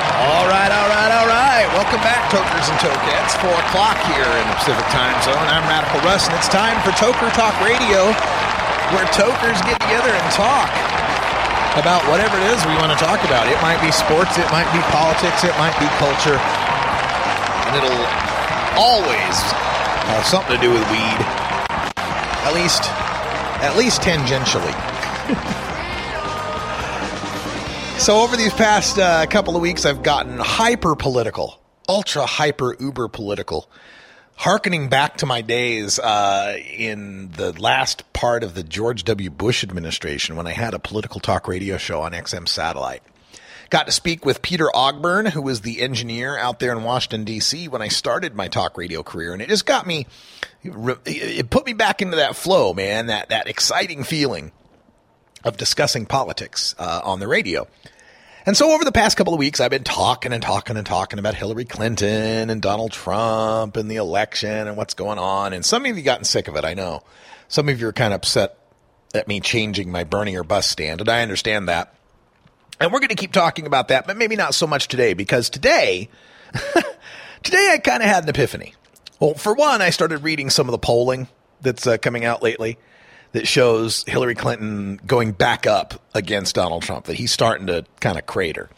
All 0.21 0.45
right, 0.45 0.69
all 0.69 0.85
right, 0.85 1.09
all 1.17 1.25
right. 1.25 1.65
Welcome 1.73 1.97
back, 2.05 2.29
Tokers 2.29 2.69
and 2.69 2.77
Tokettes. 2.77 3.33
Four 3.41 3.57
o'clock 3.65 3.97
here 4.05 4.29
in 4.29 4.45
the 4.53 4.55
Pacific 4.61 4.85
Time 4.93 5.17
Zone. 5.25 5.41
I'm 5.49 5.65
Radical 5.65 5.97
Russ, 6.05 6.29
and 6.29 6.37
it's 6.37 6.45
time 6.45 6.77
for 6.85 6.93
Toker 6.93 7.25
Talk 7.33 7.57
Radio, 7.57 8.13
where 8.93 9.09
Tokers 9.17 9.57
get 9.65 9.81
together 9.81 10.13
and 10.13 10.27
talk 10.29 10.69
about 11.73 12.05
whatever 12.05 12.37
it 12.37 12.53
is 12.53 12.61
we 12.69 12.77
want 12.77 12.93
to 12.93 13.01
talk 13.01 13.17
about. 13.25 13.49
It 13.49 13.57
might 13.65 13.81
be 13.81 13.89
sports, 13.89 14.37
it 14.37 14.45
might 14.53 14.69
be 14.69 14.77
politics, 14.93 15.41
it 15.41 15.57
might 15.57 15.73
be 15.81 15.89
culture, 15.97 16.37
and 16.37 17.81
it'll 17.81 18.05
always 18.77 19.35
have 20.05 20.21
something 20.21 20.53
to 20.53 20.61
do 20.61 20.69
with 20.69 20.85
weed. 20.93 21.17
At 22.45 22.53
least, 22.53 22.85
at 23.65 23.73
least 23.73 24.05
tangentially. 24.05 24.77
So 28.01 28.21
over 28.21 28.35
these 28.35 28.51
past 28.51 28.97
uh, 28.97 29.27
couple 29.27 29.55
of 29.55 29.61
weeks, 29.61 29.85
I've 29.85 30.01
gotten 30.01 30.39
hyper 30.39 30.95
political, 30.95 31.61
ultra 31.87 32.25
hyper 32.25 32.75
uber 32.79 33.07
political, 33.07 33.69
harkening 34.37 34.89
back 34.89 35.17
to 35.17 35.27
my 35.27 35.41
days 35.41 35.99
uh, 35.99 36.57
in 36.75 37.29
the 37.33 37.53
last 37.61 38.11
part 38.11 38.43
of 38.43 38.55
the 38.55 38.63
George 38.63 39.03
W. 39.03 39.29
Bush 39.29 39.63
administration 39.63 40.35
when 40.35 40.47
I 40.47 40.53
had 40.53 40.73
a 40.73 40.79
political 40.79 41.19
talk 41.19 41.47
radio 41.47 41.77
show 41.77 42.01
on 42.01 42.13
XM 42.13 42.47
satellite. 42.47 43.03
Got 43.69 43.85
to 43.85 43.91
speak 43.91 44.25
with 44.25 44.41
Peter 44.41 44.71
Ogburn, 44.73 45.29
who 45.29 45.43
was 45.43 45.61
the 45.61 45.79
engineer 45.79 46.35
out 46.35 46.57
there 46.57 46.71
in 46.71 46.81
Washington 46.81 47.23
D.C. 47.23 47.67
when 47.67 47.83
I 47.83 47.89
started 47.89 48.33
my 48.33 48.47
talk 48.47 48.79
radio 48.79 49.03
career, 49.03 49.31
and 49.31 49.43
it 49.43 49.47
just 49.47 49.67
got 49.67 49.85
me. 49.85 50.07
It 50.63 51.51
put 51.51 51.67
me 51.67 51.73
back 51.73 52.01
into 52.01 52.17
that 52.17 52.35
flow, 52.35 52.73
man. 52.73 53.05
That 53.05 53.29
that 53.29 53.47
exciting 53.47 54.03
feeling 54.03 54.53
of 55.43 55.57
discussing 55.57 56.05
politics 56.05 56.75
uh, 56.77 57.01
on 57.03 57.19
the 57.19 57.27
radio. 57.27 57.67
And 58.45 58.57
so 58.57 58.71
over 58.71 58.83
the 58.83 58.91
past 58.91 59.17
couple 59.17 59.33
of 59.33 59.39
weeks, 59.39 59.59
I've 59.59 59.69
been 59.69 59.83
talking 59.83 60.33
and 60.33 60.41
talking 60.41 60.75
and 60.75 60.85
talking 60.85 61.19
about 61.19 61.35
Hillary 61.35 61.65
Clinton 61.65 62.49
and 62.49 62.61
Donald 62.61 62.91
Trump 62.91 63.77
and 63.77 63.89
the 63.89 63.97
election 63.97 64.67
and 64.67 64.75
what's 64.75 64.95
going 64.95 65.19
on. 65.19 65.53
And 65.53 65.63
some 65.63 65.83
of 65.83 65.89
you 65.89 65.95
have 65.95 66.05
gotten 66.05 66.23
sick 66.23 66.47
of 66.47 66.55
it, 66.55 66.65
I 66.65 66.73
know. 66.73 67.03
Some 67.47 67.69
of 67.69 67.79
you 67.79 67.87
are 67.87 67.93
kind 67.93 68.13
of 68.13 68.17
upset 68.17 68.57
at 69.13 69.27
me 69.27 69.41
changing 69.41 69.91
my 69.91 70.03
Bernie 70.03 70.35
or 70.35 70.43
bus 70.43 70.67
stand, 70.67 71.01
and 71.01 71.09
I 71.09 71.21
understand 71.21 71.67
that. 71.69 71.93
And 72.79 72.91
we're 72.91 72.99
going 72.99 73.09
to 73.09 73.15
keep 73.15 73.31
talking 73.31 73.67
about 73.67 73.89
that, 73.89 74.07
but 74.07 74.17
maybe 74.17 74.35
not 74.35 74.55
so 74.55 74.65
much 74.65 74.87
today, 74.87 75.13
because 75.13 75.49
today, 75.49 76.09
today 77.43 77.69
I 77.73 77.77
kind 77.77 78.01
of 78.01 78.09
had 78.09 78.23
an 78.23 78.29
epiphany. 78.29 78.73
Well, 79.19 79.35
for 79.35 79.53
one, 79.53 79.83
I 79.83 79.91
started 79.91 80.23
reading 80.23 80.49
some 80.49 80.67
of 80.67 80.71
the 80.71 80.79
polling 80.79 81.27
that's 81.61 81.85
uh, 81.85 81.97
coming 81.97 82.25
out 82.25 82.41
lately 82.41 82.79
that 83.33 83.47
shows 83.47 84.03
Hillary 84.07 84.35
Clinton 84.35 84.99
going 85.05 85.31
back 85.31 85.65
up 85.65 86.01
against 86.13 86.55
Donald 86.55 86.83
Trump, 86.83 87.05
that 87.05 87.15
he's 87.15 87.31
starting 87.31 87.67
to 87.67 87.85
kind 87.99 88.17
of 88.17 88.25
crater. 88.25 88.69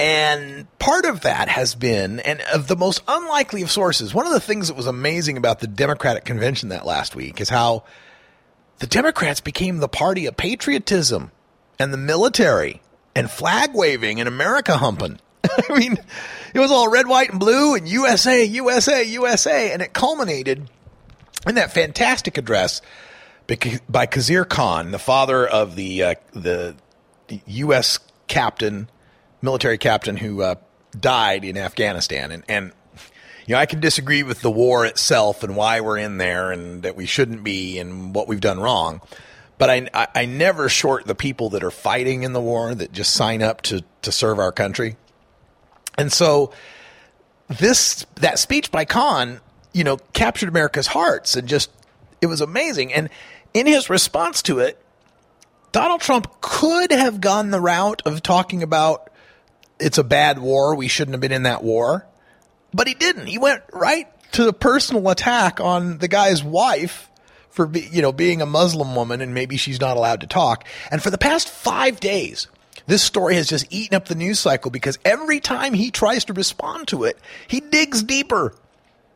And 0.00 0.66
part 0.78 1.04
of 1.04 1.22
that 1.22 1.48
has 1.48 1.74
been, 1.74 2.20
and 2.20 2.40
of 2.52 2.66
the 2.66 2.76
most 2.76 3.02
unlikely 3.06 3.62
of 3.62 3.70
sources, 3.70 4.14
one 4.14 4.26
of 4.26 4.32
the 4.32 4.40
things 4.40 4.68
that 4.68 4.74
was 4.74 4.86
amazing 4.86 5.36
about 5.36 5.60
the 5.60 5.66
Democratic 5.66 6.24
convention 6.24 6.70
that 6.70 6.86
last 6.86 7.14
week 7.14 7.40
is 7.40 7.50
how 7.50 7.84
the 8.78 8.86
Democrats 8.86 9.40
became 9.40 9.78
the 9.78 9.88
party 9.88 10.26
of 10.26 10.36
patriotism 10.36 11.30
and 11.78 11.92
the 11.92 11.98
military 11.98 12.80
and 13.14 13.30
flag 13.30 13.74
waving 13.74 14.18
and 14.18 14.28
America 14.28 14.78
humping. 14.78 15.18
I 15.68 15.78
mean, 15.78 15.98
it 16.54 16.58
was 16.58 16.70
all 16.70 16.88
red, 16.88 17.06
white, 17.06 17.30
and 17.30 17.38
blue 17.38 17.74
and 17.74 17.86
USA, 17.86 18.44
USA, 18.44 19.02
USA. 19.02 19.72
And 19.72 19.82
it 19.82 19.92
culminated 19.92 20.70
in 21.46 21.56
that 21.56 21.72
fantastic 21.72 22.38
address 22.38 22.80
by 23.88 24.06
Khizr 24.06 24.48
Khan, 24.48 24.90
the 24.90 24.98
father 24.98 25.46
of 25.46 25.76
the 25.76 26.02
uh, 26.02 26.14
the 26.32 26.74
U.S. 27.46 27.98
captain, 28.26 28.88
military 29.40 29.78
captain 29.78 30.16
who 30.16 30.42
uh, 30.42 30.54
died 30.98 31.44
in 31.44 31.56
Afghanistan, 31.56 32.30
and 32.30 32.44
and 32.48 32.72
you 33.46 33.54
know 33.54 33.60
I 33.60 33.66
can 33.66 33.80
disagree 33.80 34.22
with 34.22 34.40
the 34.42 34.50
war 34.50 34.86
itself 34.86 35.42
and 35.42 35.56
why 35.56 35.80
we're 35.80 35.98
in 35.98 36.18
there 36.18 36.52
and 36.52 36.82
that 36.82 36.96
we 36.96 37.06
shouldn't 37.06 37.42
be 37.42 37.78
and 37.78 38.14
what 38.14 38.28
we've 38.28 38.40
done 38.40 38.60
wrong, 38.60 39.00
but 39.58 39.70
I 39.70 39.88
I, 39.92 40.08
I 40.14 40.24
never 40.26 40.68
short 40.68 41.06
the 41.06 41.14
people 41.14 41.50
that 41.50 41.62
are 41.62 41.70
fighting 41.70 42.22
in 42.22 42.32
the 42.32 42.40
war 42.40 42.74
that 42.74 42.92
just 42.92 43.14
sign 43.14 43.42
up 43.42 43.62
to 43.62 43.82
to 44.02 44.12
serve 44.12 44.38
our 44.38 44.52
country, 44.52 44.96
and 45.98 46.12
so 46.12 46.52
this 47.48 48.06
that 48.16 48.38
speech 48.38 48.70
by 48.70 48.84
Khan, 48.84 49.40
you 49.72 49.84
know, 49.84 49.96
captured 50.12 50.48
America's 50.48 50.86
hearts 50.86 51.36
and 51.36 51.48
just 51.48 51.70
it 52.22 52.26
was 52.26 52.40
amazing. 52.40 52.94
And 52.94 53.10
in 53.54 53.66
his 53.66 53.90
response 53.90 54.42
to 54.42 54.58
it, 54.58 54.82
Donald 55.72 56.00
Trump 56.00 56.40
could 56.40 56.92
have 56.92 57.20
gone 57.20 57.50
the 57.50 57.60
route 57.60 58.02
of 58.04 58.22
talking 58.22 58.62
about 58.62 59.10
it's 59.78 59.98
a 59.98 60.04
bad 60.04 60.38
war, 60.38 60.74
we 60.74 60.88
shouldn't 60.88 61.14
have 61.14 61.20
been 61.20 61.32
in 61.32 61.44
that 61.44 61.64
war, 61.64 62.06
but 62.74 62.86
he 62.86 62.94
didn't. 62.94 63.26
He 63.26 63.38
went 63.38 63.62
right 63.72 64.06
to 64.32 64.44
the 64.44 64.52
personal 64.52 65.08
attack 65.08 65.60
on 65.60 65.98
the 65.98 66.08
guy's 66.08 66.44
wife 66.44 67.10
for 67.50 67.66
be, 67.66 67.88
you 67.90 68.00
know 68.00 68.12
being 68.12 68.40
a 68.40 68.46
Muslim 68.46 68.94
woman 68.94 69.20
and 69.20 69.34
maybe 69.34 69.56
she's 69.56 69.80
not 69.80 69.96
allowed 69.96 70.20
to 70.20 70.26
talk. 70.26 70.66
And 70.90 71.02
for 71.02 71.10
the 71.10 71.18
past 71.18 71.48
5 71.48 72.00
days, 72.00 72.48
this 72.86 73.02
story 73.02 73.34
has 73.34 73.48
just 73.48 73.66
eaten 73.70 73.94
up 73.94 74.06
the 74.06 74.14
news 74.14 74.38
cycle 74.40 74.70
because 74.70 74.98
every 75.04 75.40
time 75.40 75.74
he 75.74 75.90
tries 75.90 76.24
to 76.26 76.32
respond 76.32 76.88
to 76.88 77.04
it, 77.04 77.18
he 77.46 77.60
digs 77.60 78.02
deeper 78.02 78.54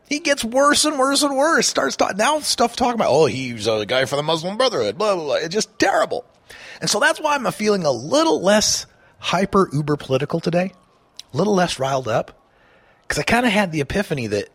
he 0.08 0.20
gets 0.20 0.44
worse 0.44 0.84
and 0.84 0.98
worse 0.98 1.22
and 1.22 1.36
worse. 1.36 1.66
Starts 1.66 1.96
talking 1.96 2.16
now 2.16 2.40
stuff 2.40 2.76
talking 2.76 2.94
about 2.94 3.10
oh 3.10 3.26
he's 3.26 3.66
a 3.66 3.84
guy 3.86 4.04
for 4.04 4.16
the 4.16 4.22
Muslim 4.22 4.56
Brotherhood. 4.56 4.96
Blah 4.96 5.14
blah 5.14 5.24
blah. 5.24 5.34
It's 5.36 5.54
just 5.54 5.78
terrible. 5.78 6.24
And 6.80 6.88
so 6.88 7.00
that's 7.00 7.20
why 7.20 7.34
I'm 7.34 7.50
feeling 7.52 7.84
a 7.84 7.90
little 7.90 8.40
less 8.42 8.86
hyper 9.18 9.68
uber 9.72 9.96
political 9.96 10.40
today, 10.40 10.72
a 11.32 11.36
little 11.36 11.54
less 11.54 11.78
riled 11.78 12.06
up, 12.06 12.38
because 13.02 13.18
I 13.18 13.22
kind 13.22 13.46
of 13.46 13.52
had 13.52 13.72
the 13.72 13.80
epiphany 13.80 14.26
that 14.28 14.48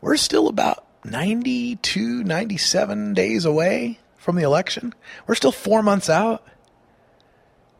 we're 0.00 0.16
still 0.16 0.48
about 0.48 0.86
92, 1.04 2.24
97 2.24 3.14
days 3.14 3.44
away 3.44 3.98
from 4.18 4.36
the 4.36 4.42
election. 4.42 4.94
We're 5.26 5.34
still 5.34 5.52
four 5.52 5.82
months 5.82 6.10
out, 6.10 6.46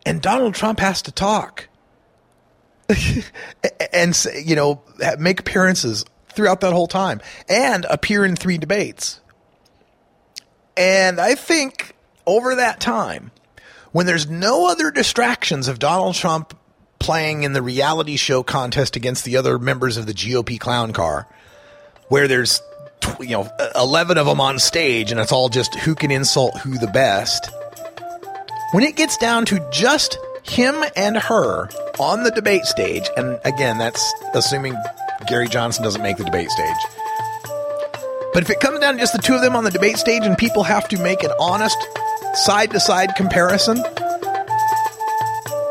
and 0.05 0.23
Donald 0.23 0.55
Trump 0.55 0.81
has 0.81 1.03
to 1.03 1.13
talk. 1.13 1.69
and 3.93 4.27
you 4.43 4.57
know 4.57 4.83
make 5.17 5.39
appearances 5.39 6.05
throughout 6.33 6.61
that 6.61 6.73
whole 6.73 6.87
time 6.87 7.21
and 7.49 7.85
appear 7.87 8.25
in 8.25 8.37
three 8.37 8.59
debates. 8.59 9.21
And 10.77 11.21
I 11.21 11.35
think 11.35 11.95
over 12.27 12.55
that 12.55 12.81
time, 12.81 13.31
when 13.93 14.07
there's 14.07 14.31
no 14.31 14.71
other 14.71 14.91
distractions 14.91 15.69
of 15.69 15.79
Donald 15.79 16.15
Trump 16.15 16.57
playing 16.99 17.43
in 17.43 17.53
the 17.53 17.63
reality 17.63 18.17
show 18.17 18.43
contest 18.43 18.95
against 18.95 19.25
the 19.25 19.37
other 19.37 19.59
members 19.59 19.97
of 19.97 20.07
the 20.07 20.15
GOP 20.15 20.61
clown 20.61 20.93
car, 20.93 21.27
where 22.09 22.29
there's 22.29 22.63
you 23.19 23.31
know 23.31 23.51
eleven 23.75 24.17
of 24.17 24.27
them 24.27 24.41
on 24.41 24.59
stage, 24.59 25.11
and 25.11 25.21
it's 25.21 25.33
all 25.33 25.49
just 25.49 25.75
who 25.81 25.95
can 25.95 26.11
insult 26.11 26.57
who 26.61 26.79
the 26.79 26.87
best. 26.89 27.51
When 28.73 28.85
it 28.85 28.95
gets 28.95 29.17
down 29.17 29.47
to 29.47 29.69
just 29.73 30.17
him 30.43 30.83
and 30.97 31.17
her 31.17 31.69
on 31.99 32.23
the 32.23 32.31
debate 32.31 32.65
stage, 32.65 33.09
and 33.17 33.39
again, 33.45 33.79
that's 33.79 34.13
assuming 34.35 34.75
Gary 35.29 35.49
Johnson 35.49 35.85
doesn't 35.85 36.03
make 36.03 36.17
the 36.17 36.25
debate 36.25 36.51
stage. 36.51 36.77
But 38.33 38.43
if 38.43 38.51
it 38.51 38.61
comes 38.61 38.81
down 38.81 38.95
to 38.95 39.01
just 39.01 39.13
the 39.13 39.23
two 39.23 39.35
of 39.35 39.41
them 39.41 39.57
on 39.57 39.65
the 39.65 39.71
debate 39.71 39.97
stage 39.97 40.25
and 40.25 40.39
people 40.39 40.63
have 40.63 40.89
to 40.89 40.99
make 41.03 41.23
an 41.23 41.33
honest 41.41 41.77
side 42.35 42.71
to 42.71 42.81
side 42.81 43.17
comparison, 43.17 43.83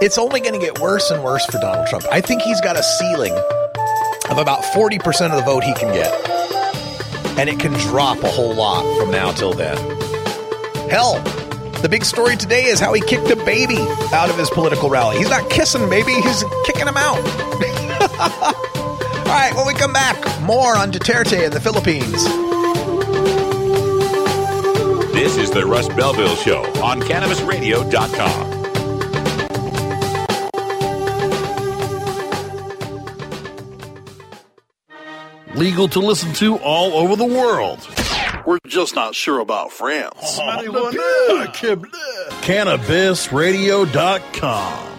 it's 0.02 0.18
only 0.18 0.40
going 0.42 0.54
to 0.54 0.60
get 0.60 0.80
worse 0.80 1.10
and 1.12 1.24
worse 1.24 1.46
for 1.46 1.60
Donald 1.60 1.88
Trump. 1.88 2.06
I 2.12 2.22
think 2.22 2.42
he's 2.42 2.62
got 2.62 2.78
a 2.78 2.84
ceiling 2.84 3.34
of 4.30 4.38
about 4.38 4.62
40% 4.64 5.32
of 5.32 5.38
the 5.38 5.42
vote 5.44 5.64
he 5.64 5.74
can 5.74 5.94
get. 5.94 6.14
And 7.40 7.50
it 7.50 7.60
can 7.60 7.74
drop 7.74 8.22
a 8.24 8.30
whole 8.30 8.54
lot 8.54 8.84
from 9.00 9.12
now 9.12 9.32
till 9.32 9.54
then. 9.54 9.78
Hell, 10.90 11.24
the 11.82 11.90
big 11.90 12.04
story 12.04 12.36
today 12.36 12.66
is 12.66 12.80
how 12.80 12.94
he 12.94 13.02
kicked 13.02 13.30
a 13.32 13.36
baby 13.38 13.78
out 14.14 14.30
of 14.30 14.38
his 14.38 14.50
political 14.50 14.90
rally. 14.90 15.18
He's 15.18 15.30
not 15.30 15.50
kissing 15.50 15.90
baby, 15.90 16.14
he's 16.14 16.44
kicking 16.66 16.88
him 16.88 16.98
out. 16.98 17.18
All 19.30 19.36
right, 19.36 19.54
when 19.56 19.68
we 19.68 19.74
come 19.74 19.94
back, 19.94 20.18
more 20.42 20.76
on 20.76 20.92
Duterte 20.92 21.46
in 21.46 21.52
the 21.52 21.62
Philippines. 21.62 22.24
This 25.14 25.38
is 25.38 25.52
the 25.52 25.66
Russ 25.66 25.88
Belville 25.90 26.36
Show 26.36 26.64
on 26.82 27.02
CannabisRadio.com. 27.02 28.60
Legal 35.56 35.88
to 35.90 36.00
listen 36.00 36.34
to 36.34 36.58
all 36.60 36.94
over 36.94 37.16
the 37.16 37.26
world. 37.26 37.80
We're 38.46 38.60
just 38.68 38.96
not 38.96 39.16
sure 39.16 39.40
about 39.40 39.72
France. 39.72 40.38
CannabisRadio.com. 42.42 44.99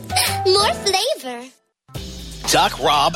more 0.45 0.73
flavor. 0.73 1.47
Doc 2.51 2.79
Rob, 2.79 3.15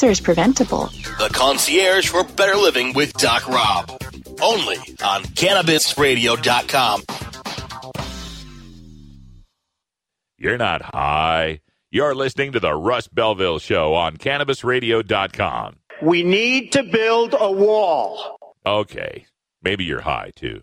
is 0.00 0.20
preventable. 0.20 0.86
The 1.18 1.28
concierge 1.32 2.08
for 2.08 2.24
better 2.24 2.56
living 2.56 2.94
with 2.94 3.12
Doc 3.14 3.46
Rob. 3.48 3.90
Only 4.40 4.76
on 5.04 5.22
CannabisRadio.com. 5.24 7.02
You're 10.38 10.58
not 10.58 10.82
high. 10.82 11.60
You're 11.90 12.14
listening 12.14 12.52
to 12.52 12.60
the 12.60 12.74
Russ 12.74 13.06
Belville 13.06 13.58
Show 13.58 13.94
on 13.94 14.16
CannabisRadio.com. 14.16 15.76
We 16.02 16.22
need 16.22 16.72
to 16.72 16.82
build 16.82 17.34
a 17.38 17.52
wall. 17.52 18.38
Okay, 18.64 19.26
maybe 19.62 19.84
you're 19.84 20.00
high 20.00 20.32
too. 20.34 20.62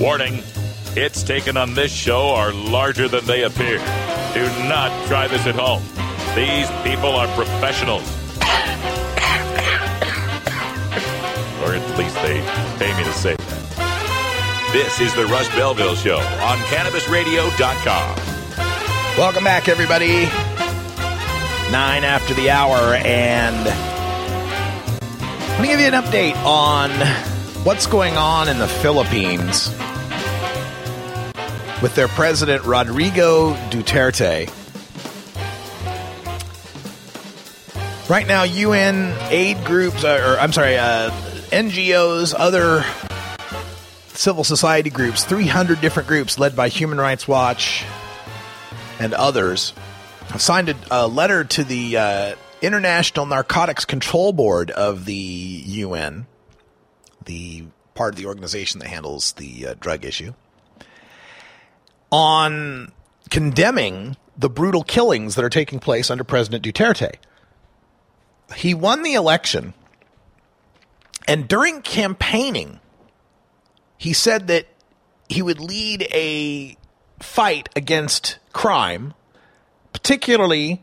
Warning 0.00 0.42
hits 0.94 1.22
taken 1.22 1.56
on 1.56 1.74
this 1.74 1.92
show 1.92 2.28
are 2.28 2.52
larger 2.52 3.08
than 3.08 3.24
they 3.26 3.42
appear. 3.42 3.78
Do 4.32 4.46
not 4.68 5.06
try 5.08 5.26
this 5.26 5.46
at 5.46 5.54
home. 5.54 5.82
These 6.36 6.70
people 6.82 7.10
are 7.16 7.26
professionals. 7.34 8.02
or 11.62 11.74
at 11.74 11.98
least 11.98 12.14
they 12.22 12.40
pay 12.78 12.96
me 12.96 13.04
to 13.04 13.12
say 13.12 13.34
that. 13.36 14.70
This 14.72 15.00
is 15.00 15.14
the 15.14 15.26
Russ 15.26 15.48
Belville 15.48 15.96
Show 15.96 16.18
on 16.18 16.58
CannabisRadio.com. 16.70 18.16
Welcome 19.18 19.44
back, 19.44 19.68
everybody. 19.68 20.24
Nine 21.72 22.04
after 22.04 22.34
the 22.34 22.50
hour, 22.50 22.94
and 22.94 23.97
let 25.58 25.62
me 25.62 25.68
give 25.70 25.80
you 25.80 25.86
an 25.86 25.92
update 25.92 26.36
on 26.44 26.88
what's 27.64 27.88
going 27.88 28.16
on 28.16 28.48
in 28.48 28.60
the 28.60 28.68
Philippines 28.68 29.68
with 31.82 31.92
their 31.96 32.06
president, 32.06 32.64
Rodrigo 32.64 33.54
Duterte. 33.68 34.48
Right 38.08 38.24
now, 38.28 38.44
UN 38.44 39.12
aid 39.30 39.64
groups, 39.64 40.04
uh, 40.04 40.24
or 40.24 40.38
I'm 40.38 40.52
sorry, 40.52 40.78
uh, 40.78 41.10
NGOs, 41.50 42.36
other 42.38 42.84
civil 44.10 44.44
society 44.44 44.90
groups, 44.90 45.24
300 45.24 45.80
different 45.80 46.08
groups 46.08 46.38
led 46.38 46.54
by 46.54 46.68
Human 46.68 46.98
Rights 46.98 47.26
Watch 47.26 47.84
and 49.00 49.12
others, 49.12 49.72
have 50.28 50.40
signed 50.40 50.68
a, 50.68 50.76
a 50.92 51.08
letter 51.08 51.42
to 51.42 51.64
the 51.64 51.96
uh, 51.96 52.34
International 52.60 53.26
Narcotics 53.26 53.84
Control 53.84 54.32
Board 54.32 54.70
of 54.70 55.04
the 55.04 55.14
UN, 55.14 56.26
the 57.24 57.64
part 57.94 58.14
of 58.14 58.16
the 58.16 58.26
organization 58.26 58.80
that 58.80 58.88
handles 58.88 59.32
the 59.32 59.68
uh, 59.68 59.74
drug 59.78 60.04
issue, 60.04 60.34
on 62.10 62.92
condemning 63.30 64.16
the 64.36 64.48
brutal 64.48 64.82
killings 64.82 65.34
that 65.34 65.44
are 65.44 65.50
taking 65.50 65.78
place 65.78 66.10
under 66.10 66.24
President 66.24 66.64
Duterte. 66.64 67.14
He 68.56 68.74
won 68.74 69.02
the 69.02 69.14
election, 69.14 69.74
and 71.26 71.46
during 71.46 71.82
campaigning, 71.82 72.80
he 73.98 74.12
said 74.12 74.46
that 74.46 74.66
he 75.28 75.42
would 75.42 75.60
lead 75.60 76.08
a 76.12 76.76
fight 77.20 77.68
against 77.76 78.38
crime, 78.52 79.12
particularly 79.92 80.82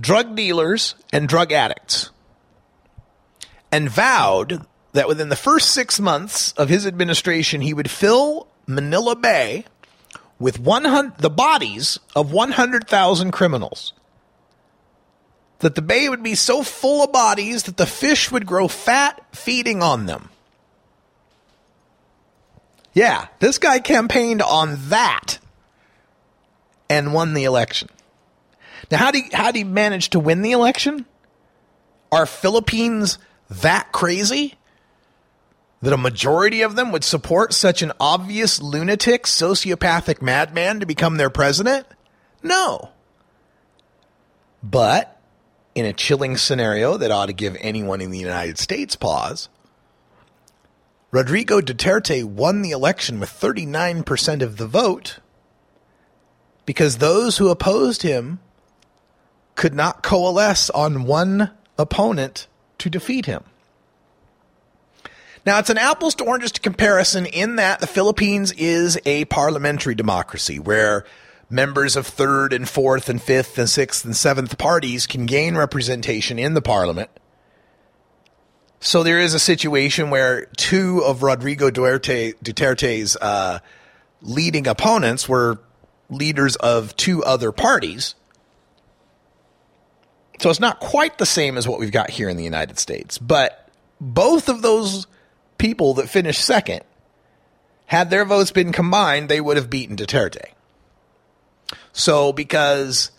drug 0.00 0.36
dealers 0.36 0.94
and 1.12 1.28
drug 1.28 1.52
addicts, 1.52 2.10
and 3.70 3.90
vowed 3.90 4.64
that 4.92 5.08
within 5.08 5.28
the 5.28 5.36
first 5.36 5.70
six 5.70 6.00
months 6.00 6.52
of 6.52 6.68
his 6.68 6.86
administration, 6.86 7.60
he 7.60 7.74
would 7.74 7.90
fill 7.90 8.48
Manila 8.66 9.16
Bay 9.16 9.64
with 10.38 10.58
100, 10.58 11.18
the 11.18 11.30
bodies 11.30 11.98
of 12.14 12.32
100,000 12.32 13.30
criminals. 13.32 13.92
That 15.60 15.74
the 15.74 15.82
bay 15.82 16.08
would 16.08 16.22
be 16.22 16.36
so 16.36 16.62
full 16.62 17.02
of 17.02 17.12
bodies 17.12 17.64
that 17.64 17.76
the 17.76 17.86
fish 17.86 18.30
would 18.30 18.46
grow 18.46 18.68
fat 18.68 19.24
feeding 19.34 19.82
on 19.82 20.06
them. 20.06 20.30
Yeah, 22.92 23.26
this 23.40 23.58
guy 23.58 23.80
campaigned 23.80 24.40
on 24.40 24.78
that 24.88 25.38
and 26.88 27.12
won 27.12 27.34
the 27.34 27.44
election. 27.44 27.88
Now, 28.90 28.98
how 28.98 29.10
do 29.10 29.18
you, 29.18 29.28
how 29.32 29.50
do 29.50 29.58
you 29.58 29.66
manage 29.66 30.10
to 30.10 30.20
win 30.20 30.42
the 30.42 30.52
election? 30.52 31.06
Are 32.10 32.26
Philippines 32.26 33.18
that 33.50 33.92
crazy 33.92 34.54
that 35.82 35.92
a 35.92 35.98
majority 35.98 36.62
of 36.62 36.74
them 36.74 36.90
would 36.90 37.04
support 37.04 37.52
such 37.52 37.82
an 37.82 37.92
obvious 38.00 38.60
lunatic, 38.60 39.24
sociopathic 39.24 40.22
madman 40.22 40.80
to 40.80 40.86
become 40.86 41.16
their 41.16 41.30
president? 41.30 41.86
No. 42.42 42.90
But 44.62 45.20
in 45.74 45.84
a 45.84 45.92
chilling 45.92 46.36
scenario 46.36 46.96
that 46.96 47.10
ought 47.10 47.26
to 47.26 47.32
give 47.32 47.56
anyone 47.60 48.00
in 48.00 48.10
the 48.10 48.18
United 48.18 48.58
States 48.58 48.96
pause, 48.96 49.48
Rodrigo 51.10 51.60
Duterte 51.60 52.24
won 52.24 52.62
the 52.62 52.70
election 52.70 53.20
with 53.20 53.30
39% 53.30 54.42
of 54.42 54.56
the 54.56 54.66
vote 54.66 55.20
because 56.66 56.98
those 56.98 57.38
who 57.38 57.48
opposed 57.48 58.02
him 58.02 58.40
could 59.58 59.74
not 59.74 60.04
coalesce 60.04 60.70
on 60.70 61.02
one 61.02 61.50
opponent 61.76 62.46
to 62.78 62.88
defeat 62.88 63.26
him. 63.26 63.42
Now, 65.44 65.58
it's 65.58 65.68
an 65.68 65.78
apples 65.78 66.14
to 66.16 66.24
oranges 66.24 66.52
comparison 66.52 67.26
in 67.26 67.56
that 67.56 67.80
the 67.80 67.88
Philippines 67.88 68.52
is 68.52 69.00
a 69.04 69.24
parliamentary 69.24 69.96
democracy 69.96 70.60
where 70.60 71.04
members 71.50 71.96
of 71.96 72.06
third 72.06 72.52
and 72.52 72.68
fourth 72.68 73.08
and 73.08 73.20
fifth 73.20 73.58
and 73.58 73.68
sixth 73.68 74.04
and 74.04 74.14
seventh 74.14 74.58
parties 74.58 75.08
can 75.08 75.26
gain 75.26 75.56
representation 75.56 76.38
in 76.38 76.54
the 76.54 76.62
parliament. 76.62 77.10
So 78.78 79.02
there 79.02 79.18
is 79.18 79.34
a 79.34 79.40
situation 79.40 80.10
where 80.10 80.44
two 80.56 81.02
of 81.04 81.24
Rodrigo 81.24 81.68
Duterte, 81.68 82.34
Duterte's 82.44 83.16
uh, 83.16 83.58
leading 84.22 84.68
opponents 84.68 85.28
were 85.28 85.58
leaders 86.10 86.54
of 86.56 86.94
two 86.94 87.24
other 87.24 87.50
parties. 87.50 88.14
So 90.40 90.50
it's 90.50 90.60
not 90.60 90.80
quite 90.80 91.18
the 91.18 91.26
same 91.26 91.56
as 91.56 91.66
what 91.66 91.80
we've 91.80 91.92
got 91.92 92.10
here 92.10 92.28
in 92.28 92.36
the 92.36 92.44
United 92.44 92.78
States, 92.78 93.18
but 93.18 93.68
both 94.00 94.48
of 94.48 94.62
those 94.62 95.06
people 95.58 95.94
that 95.94 96.08
finished 96.08 96.44
second, 96.44 96.82
had 97.86 98.10
their 98.10 98.24
votes 98.24 98.52
been 98.52 98.72
combined, 98.72 99.28
they 99.28 99.40
would 99.40 99.56
have 99.56 99.70
beaten 99.70 99.96
Duterte. 99.96 100.52
So 101.92 102.32
because 102.32 103.10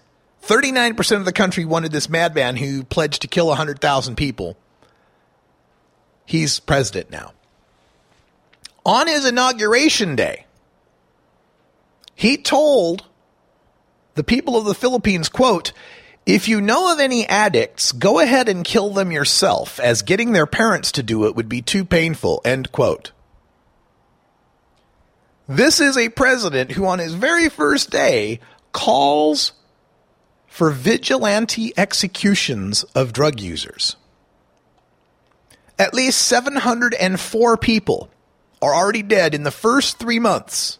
39% 0.43 1.17
of 1.17 1.25
the 1.25 1.33
country 1.33 1.65
wanted 1.65 1.91
this 1.91 2.09
madman 2.09 2.55
who 2.55 2.83
pledged 2.83 3.21
to 3.23 3.27
kill 3.27 3.47
100,000 3.47 4.15
people, 4.15 4.57
he's 6.25 6.59
president 6.59 7.09
now. 7.09 7.33
On 8.85 9.07
his 9.07 9.25
inauguration 9.25 10.15
day, 10.15 10.45
he 12.15 12.37
told 12.37 13.05
the 14.15 14.23
people 14.23 14.55
of 14.55 14.65
the 14.65 14.75
Philippines, 14.75 15.29
quote, 15.29 15.73
if 16.29 16.47
you 16.47 16.61
know 16.61 16.93
of 16.93 16.99
any 16.99 17.27
addicts, 17.27 17.91
go 17.91 18.19
ahead 18.19 18.49
and 18.49 18.63
kill 18.63 18.91
them 18.91 19.11
yourself, 19.11 19.79
as 19.79 20.03
getting 20.03 20.31
their 20.31 20.45
parents 20.45 20.91
to 20.91 21.01
do 21.01 21.25
it 21.25 21.35
would 21.35 21.49
be 21.49 21.63
too 21.63 21.83
painful. 21.83 22.39
End 22.45 22.71
quote. 22.71 23.11
This 25.47 25.79
is 25.79 25.97
a 25.97 26.09
president 26.09 26.73
who, 26.73 26.85
on 26.85 26.99
his 26.99 27.15
very 27.15 27.49
first 27.49 27.89
day, 27.89 28.39
calls 28.71 29.53
for 30.45 30.69
vigilante 30.69 31.73
executions 31.75 32.83
of 32.93 33.11
drug 33.11 33.39
users. 33.39 33.95
At 35.79 35.95
least 35.95 36.19
704 36.27 37.57
people 37.57 38.11
are 38.61 38.75
already 38.75 39.01
dead 39.01 39.33
in 39.33 39.41
the 39.41 39.49
first 39.49 39.97
three 39.97 40.19
months. 40.19 40.77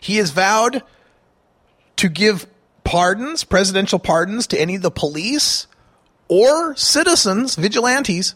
He 0.00 0.16
has 0.16 0.30
vowed 0.30 0.82
to 1.96 2.08
give 2.08 2.46
pardons, 2.84 3.44
presidential 3.44 3.98
pardons, 3.98 4.46
to 4.48 4.60
any 4.60 4.76
of 4.76 4.82
the 4.82 4.90
police 4.90 5.66
or 6.28 6.74
citizens, 6.76 7.56
vigilantes, 7.56 8.34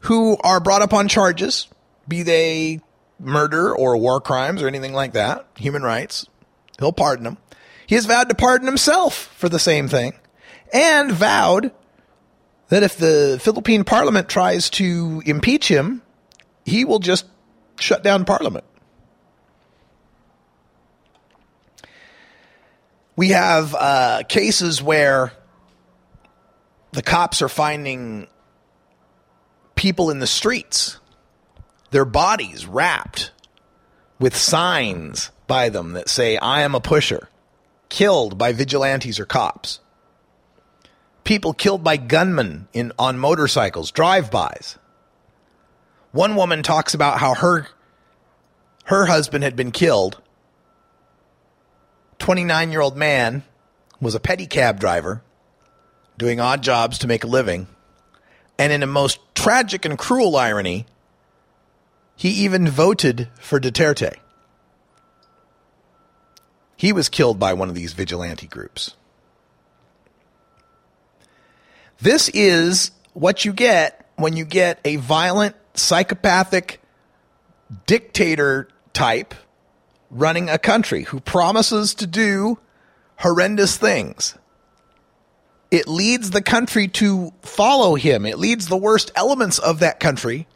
who 0.00 0.36
are 0.38 0.60
brought 0.60 0.82
up 0.82 0.92
on 0.92 1.08
charges, 1.08 1.68
be 2.06 2.22
they 2.22 2.80
murder 3.18 3.74
or 3.74 3.96
war 3.96 4.20
crimes 4.20 4.62
or 4.62 4.68
anything 4.68 4.92
like 4.92 5.12
that, 5.12 5.46
human 5.56 5.82
rights. 5.82 6.26
He'll 6.78 6.92
pardon 6.92 7.24
them. 7.24 7.38
He 7.86 7.94
has 7.94 8.06
vowed 8.06 8.28
to 8.28 8.34
pardon 8.34 8.66
himself 8.66 9.14
for 9.14 9.48
the 9.48 9.58
same 9.58 9.88
thing 9.88 10.12
and 10.72 11.10
vowed 11.10 11.72
that 12.68 12.82
if 12.82 12.96
the 12.96 13.38
Philippine 13.42 13.84
parliament 13.84 14.28
tries 14.28 14.70
to 14.70 15.22
impeach 15.24 15.68
him, 15.68 16.02
he 16.64 16.84
will 16.84 16.98
just 16.98 17.26
shut 17.80 18.02
down 18.02 18.24
parliament. 18.24 18.64
We 23.18 23.30
have 23.30 23.74
uh, 23.74 24.22
cases 24.28 24.80
where 24.80 25.32
the 26.92 27.02
cops 27.02 27.42
are 27.42 27.48
finding 27.48 28.28
people 29.74 30.10
in 30.10 30.20
the 30.20 30.26
streets, 30.28 31.00
their 31.90 32.04
bodies 32.04 32.64
wrapped 32.64 33.32
with 34.20 34.36
signs 34.36 35.32
by 35.48 35.68
them 35.68 35.94
that 35.94 36.08
say, 36.08 36.36
I 36.36 36.60
am 36.60 36.76
a 36.76 36.80
pusher, 36.80 37.28
killed 37.88 38.38
by 38.38 38.52
vigilantes 38.52 39.18
or 39.18 39.26
cops. 39.26 39.80
People 41.24 41.54
killed 41.54 41.82
by 41.82 41.96
gunmen 41.96 42.68
in, 42.72 42.92
on 43.00 43.18
motorcycles, 43.18 43.90
drive-bys. 43.90 44.78
One 46.12 46.36
woman 46.36 46.62
talks 46.62 46.94
about 46.94 47.18
how 47.18 47.34
her 47.34 47.66
her 48.84 49.06
husband 49.06 49.42
had 49.42 49.56
been 49.56 49.72
killed 49.72 50.22
29 52.18 52.70
year 52.70 52.80
old 52.80 52.96
man 52.96 53.42
was 54.00 54.14
a 54.14 54.20
pedicab 54.20 54.78
driver 54.78 55.22
doing 56.16 56.40
odd 56.40 56.62
jobs 56.62 56.98
to 56.98 57.06
make 57.06 57.24
a 57.24 57.28
living. 57.28 57.66
And 58.58 58.72
in 58.72 58.82
a 58.82 58.86
most 58.86 59.20
tragic 59.34 59.84
and 59.84 59.96
cruel 59.98 60.36
irony, 60.36 60.86
he 62.16 62.30
even 62.30 62.68
voted 62.68 63.28
for 63.40 63.60
Duterte. 63.60 64.16
He 66.76 66.92
was 66.92 67.08
killed 67.08 67.38
by 67.38 67.54
one 67.54 67.68
of 67.68 67.74
these 67.74 67.92
vigilante 67.92 68.46
groups. 68.46 68.94
This 72.00 72.28
is 72.28 72.90
what 73.14 73.44
you 73.44 73.52
get 73.52 74.08
when 74.16 74.36
you 74.36 74.44
get 74.44 74.80
a 74.84 74.96
violent, 74.96 75.56
psychopathic 75.74 76.80
dictator 77.86 78.68
type 78.92 79.34
running 80.10 80.48
a 80.48 80.58
country 80.58 81.04
who 81.04 81.20
promises 81.20 81.94
to 81.94 82.06
do 82.06 82.58
horrendous 83.16 83.76
things. 83.76 84.36
It 85.70 85.86
leads 85.86 86.30
the 86.30 86.42
country 86.42 86.88
to 86.88 87.32
follow 87.42 87.94
him. 87.94 88.24
It 88.24 88.38
leads 88.38 88.68
the 88.68 88.76
worst 88.76 89.10
elements 89.14 89.58
of 89.58 89.80
that 89.80 90.00
country 90.00 90.46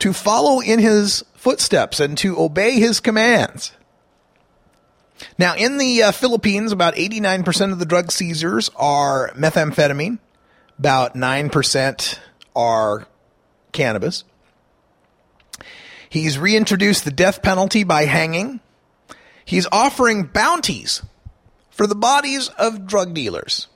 to 0.00 0.12
follow 0.12 0.60
in 0.60 0.78
his 0.78 1.24
footsteps 1.34 2.00
and 2.00 2.18
to 2.18 2.38
obey 2.38 2.72
his 2.78 3.00
commands. 3.00 3.72
Now, 5.38 5.54
in 5.54 5.78
the 5.78 6.02
uh, 6.02 6.12
Philippines, 6.12 6.72
about 6.72 6.94
89% 6.96 7.72
of 7.72 7.78
the 7.78 7.86
drug 7.86 8.12
seizures 8.12 8.70
are 8.76 9.30
methamphetamine, 9.30 10.18
about 10.78 11.14
9% 11.14 12.18
are 12.54 13.06
cannabis. 13.72 14.24
He's 16.08 16.38
reintroduced 16.38 17.04
the 17.04 17.10
death 17.10 17.42
penalty 17.42 17.84
by 17.84 18.04
hanging. 18.04 18.60
He's 19.44 19.66
offering 19.70 20.24
bounties 20.24 21.02
for 21.70 21.86
the 21.86 21.94
bodies 21.94 22.48
of 22.50 22.86
drug 22.86 23.14
dealers. 23.14 23.68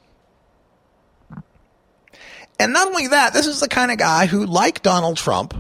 And 2.59 2.73
not 2.73 2.89
only 2.89 3.09
that, 3.09 3.33
this 3.33 3.47
is 3.47 3.61
the 3.61 3.69
kind 3.69 3.91
of 3.91 3.99
guy 3.99 4.27
who, 4.27 4.45
like 4.45 4.83
Donald 4.83 5.17
Trump, 5.17 5.55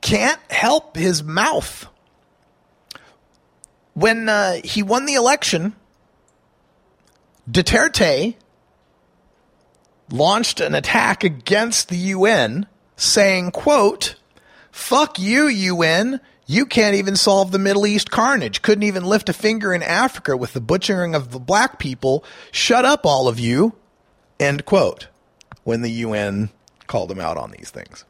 can't 0.00 0.40
help 0.50 0.96
his 0.96 1.22
mouth. 1.22 1.86
When 3.94 4.28
uh, 4.28 4.60
he 4.64 4.82
won 4.82 5.06
the 5.06 5.14
election, 5.14 5.74
Duterte 7.50 8.36
launched 10.10 10.60
an 10.60 10.74
attack 10.74 11.24
against 11.24 11.88
the 11.88 11.96
UN 11.96 12.66
saying, 12.96 13.50
quote, 13.50 14.16
fuck 14.70 15.18
you, 15.18 15.48
UN. 15.48 16.20
You 16.52 16.66
can't 16.66 16.96
even 16.96 17.16
solve 17.16 17.50
the 17.50 17.58
Middle 17.58 17.86
East 17.86 18.10
carnage. 18.10 18.60
Couldn't 18.60 18.82
even 18.82 19.06
lift 19.06 19.30
a 19.30 19.32
finger 19.32 19.72
in 19.72 19.82
Africa 19.82 20.36
with 20.36 20.52
the 20.52 20.60
butchering 20.60 21.14
of 21.14 21.30
the 21.30 21.38
black 21.38 21.78
people. 21.78 22.26
Shut 22.50 22.84
up, 22.84 23.06
all 23.06 23.26
of 23.26 23.40
you. 23.40 23.74
End 24.38 24.66
quote. 24.66 25.08
When 25.64 25.80
the 25.80 25.90
UN 25.90 26.50
called 26.86 27.10
him 27.10 27.20
out 27.20 27.38
on 27.38 27.52
these 27.52 27.70
things. 27.70 28.04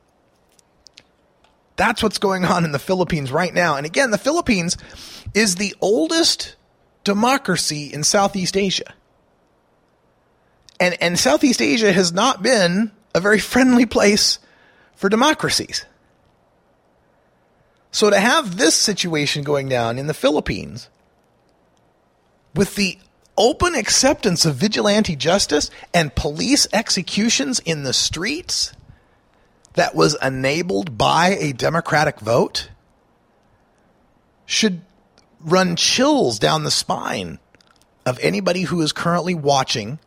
That's 1.77 2.03
what's 2.03 2.19
going 2.19 2.45
on 2.45 2.65
in 2.65 2.73
the 2.73 2.81
Philippines 2.81 3.31
right 3.31 3.55
now. 3.55 3.77
And 3.77 3.87
again, 3.87 4.11
the 4.11 4.19
Philippines 4.19 4.77
is 5.35 5.55
the 5.55 5.77
oldest 5.81 6.57
democracy 7.05 7.93
in 7.93 8.03
Southeast 8.03 8.57
Asia. 8.57 8.93
And, 10.81 11.01
and 11.01 11.17
Southeast 11.17 11.63
Asia 11.63 11.93
has 11.93 12.13
not 12.13 12.43
been 12.43 12.91
a 13.15 13.21
very 13.21 13.39
friendly 13.53 13.87
place 13.87 14.41
for 14.97 15.09
democracies. 15.09 15.87
So 17.93 18.09
to 18.09 18.19
have 18.19 18.57
this 18.57 18.75
situation 18.75 19.45
going 19.45 19.69
down 19.69 19.99
in 19.99 20.07
the 20.07 20.15
Philippines 20.15 20.89
with 22.55 22.75
the 22.75 22.99
open 23.37 23.75
acceptance 23.75 24.47
of 24.47 24.57
vigilante 24.57 25.15
justice 25.15 25.71
and 25.93 26.15
police 26.15 26.67
executions 26.73 27.61
in 27.61 27.83
the 27.83 27.93
streets 27.93 28.73
that 29.75 29.95
was 29.95 30.17
enabled 30.23 30.97
by 30.97 31.37
a 31.39 31.53
democratic 31.53 32.19
vote 32.21 32.71
should 34.47 34.81
run 35.41 35.77
chills 35.77 36.39
down 36.39 36.65
the 36.65 36.71
spine 36.71 37.39
of 38.07 38.19
anybody 38.21 38.63
who 38.63 38.81
is 38.81 38.93
currently 38.93 39.35
watching 39.35 39.99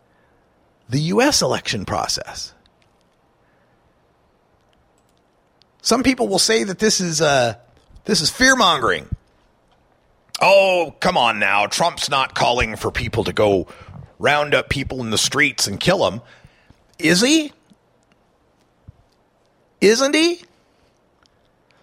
the 0.89 0.99
US 1.01 1.43
election 1.43 1.85
process. 1.85 2.51
Some 5.81 6.01
people 6.01 6.27
will 6.27 6.39
say 6.39 6.63
that 6.63 6.79
this 6.79 6.99
is 6.99 7.21
uh, 7.21 7.55
this 8.05 8.21
is 8.21 8.29
fear 8.29 8.55
mongering. 8.55 9.07
Oh, 10.41 10.95
come 10.99 11.17
on 11.17 11.39
now. 11.39 11.67
Trump's 11.67 12.09
not 12.09 12.35
calling 12.35 12.75
for 12.75 12.91
people 12.91 13.23
to 13.25 13.33
go 13.33 13.67
round 14.19 14.53
up 14.53 14.69
people 14.69 15.01
in 15.01 15.09
the 15.09 15.17
streets 15.17 15.67
and 15.67 15.79
kill 15.79 16.09
them. 16.09 16.21
Is 16.99 17.21
he? 17.21 17.51
Isn't 19.81 20.15
he? 20.15 20.41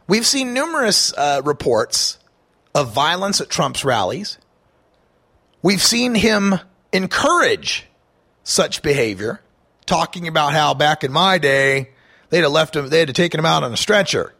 We've 0.09 0.27
seen 0.27 0.53
numerous 0.53 1.13
uh, 1.17 1.43
reports 1.45 2.19
of 2.75 2.93
violence 2.93 3.41
at 3.41 3.49
Trump's 3.49 3.85
rallies. 3.85 4.39
We've 5.63 5.83
seen 5.83 6.15
him 6.15 6.59
encourage 6.93 7.87
such 8.45 8.83
behavior, 8.83 9.41
talking 9.87 10.27
about 10.27 10.53
how 10.53 10.75
back 10.75 11.05
in 11.05 11.13
my 11.13 11.39
day 11.39 11.91
they'd 12.31 12.43
have 12.43 12.53
left 12.53 12.75
him, 12.75 12.89
they 12.89 12.99
had 12.99 13.09
to 13.09 13.15
taken 13.15 13.39
him 13.39 13.47
out 13.47 13.63
on 13.63 13.73
a 13.73 13.77
stretcher. 13.77 14.35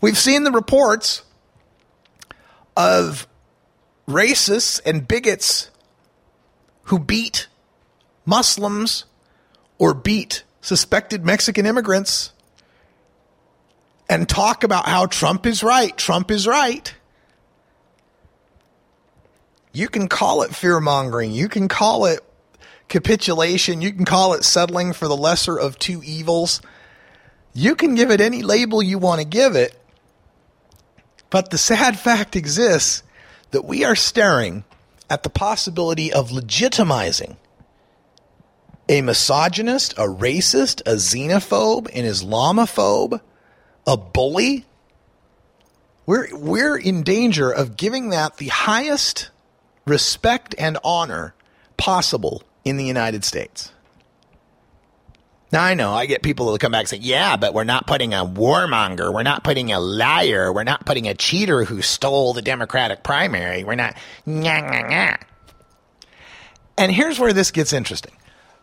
We've 0.00 0.18
seen 0.18 0.44
the 0.44 0.50
reports 0.50 1.22
of 2.76 3.26
racists 4.08 4.80
and 4.84 5.06
bigots 5.06 5.70
who 6.84 6.98
beat 6.98 7.48
Muslims 8.24 9.04
or 9.78 9.94
beat 9.94 10.44
suspected 10.60 11.24
Mexican 11.24 11.66
immigrants 11.66 12.32
and 14.08 14.28
talk 14.28 14.64
about 14.64 14.86
how 14.86 15.06
Trump 15.06 15.46
is 15.46 15.62
right. 15.62 15.96
Trump 15.96 16.30
is 16.30 16.46
right. 16.46 16.94
You 19.72 19.88
can 19.88 20.08
call 20.08 20.42
it 20.42 20.54
fear 20.54 20.80
mongering. 20.80 21.30
You 21.30 21.48
can 21.48 21.68
call 21.68 22.06
it 22.06 22.20
capitulation. 22.88 23.80
You 23.80 23.92
can 23.92 24.04
call 24.04 24.34
it 24.34 24.44
settling 24.44 24.92
for 24.92 25.06
the 25.06 25.16
lesser 25.16 25.56
of 25.56 25.78
two 25.78 26.02
evils. 26.04 26.60
You 27.54 27.76
can 27.76 27.94
give 27.94 28.10
it 28.10 28.20
any 28.20 28.42
label 28.42 28.82
you 28.82 28.98
want 28.98 29.20
to 29.20 29.26
give 29.26 29.54
it. 29.54 29.79
But 31.30 31.50
the 31.50 31.58
sad 31.58 31.98
fact 31.98 32.36
exists 32.36 33.02
that 33.52 33.64
we 33.64 33.84
are 33.84 33.96
staring 33.96 34.64
at 35.08 35.22
the 35.22 35.30
possibility 35.30 36.12
of 36.12 36.30
legitimizing 36.30 37.36
a 38.88 39.02
misogynist, 39.02 39.92
a 39.92 40.02
racist, 40.02 40.80
a 40.80 40.94
xenophobe, 40.94 41.86
an 41.94 42.04
Islamophobe, 42.04 43.20
a 43.86 43.96
bully. 43.96 44.66
We're, 46.06 46.36
we're 46.36 46.76
in 46.76 47.04
danger 47.04 47.52
of 47.52 47.76
giving 47.76 48.10
that 48.10 48.38
the 48.38 48.48
highest 48.48 49.30
respect 49.86 50.56
and 50.58 50.76
honor 50.82 51.34
possible 51.76 52.42
in 52.64 52.78
the 52.78 52.84
United 52.84 53.24
States. 53.24 53.72
Now 55.52 55.62
I 55.64 55.74
know 55.74 55.92
I 55.92 56.06
get 56.06 56.22
people 56.22 56.52
that 56.52 56.60
come 56.60 56.72
back 56.72 56.80
and 56.80 56.88
say, 56.88 56.98
"Yeah, 56.98 57.36
but 57.36 57.54
we're 57.54 57.64
not 57.64 57.86
putting 57.86 58.14
a 58.14 58.24
warmonger, 58.24 59.12
we're 59.12 59.24
not 59.24 59.42
putting 59.42 59.72
a 59.72 59.80
liar, 59.80 60.52
we're 60.52 60.64
not 60.64 60.86
putting 60.86 61.08
a 61.08 61.14
cheater 61.14 61.64
who 61.64 61.82
stole 61.82 62.32
the 62.34 62.42
Democratic 62.42 63.02
primary. 63.02 63.64
We're 63.64 63.74
not." 63.74 63.96
Nyah, 64.26 64.70
nyah, 64.70 64.90
nyah. 64.90 65.16
And 66.78 66.92
here's 66.92 67.18
where 67.18 67.32
this 67.32 67.50
gets 67.50 67.72
interesting, 67.72 68.12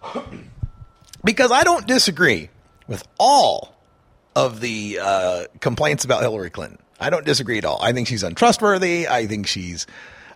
because 1.24 1.52
I 1.52 1.64
don't 1.64 1.86
disagree 1.86 2.50
with 2.88 3.04
all 3.20 3.76
of 4.36 4.62
the 4.62 5.00
uh, 5.02 5.44
complaints 5.60 6.06
about 6.06 6.22
Hillary 6.22 6.50
Clinton. 6.50 6.80
I 7.00 7.10
don't 7.10 7.26
disagree 7.26 7.58
at 7.58 7.66
all. 7.66 7.80
I 7.82 7.92
think 7.92 8.08
she's 8.08 8.24
untrustworthy. 8.24 9.08
I 9.08 9.28
think 9.28 9.46
she's 9.46 9.86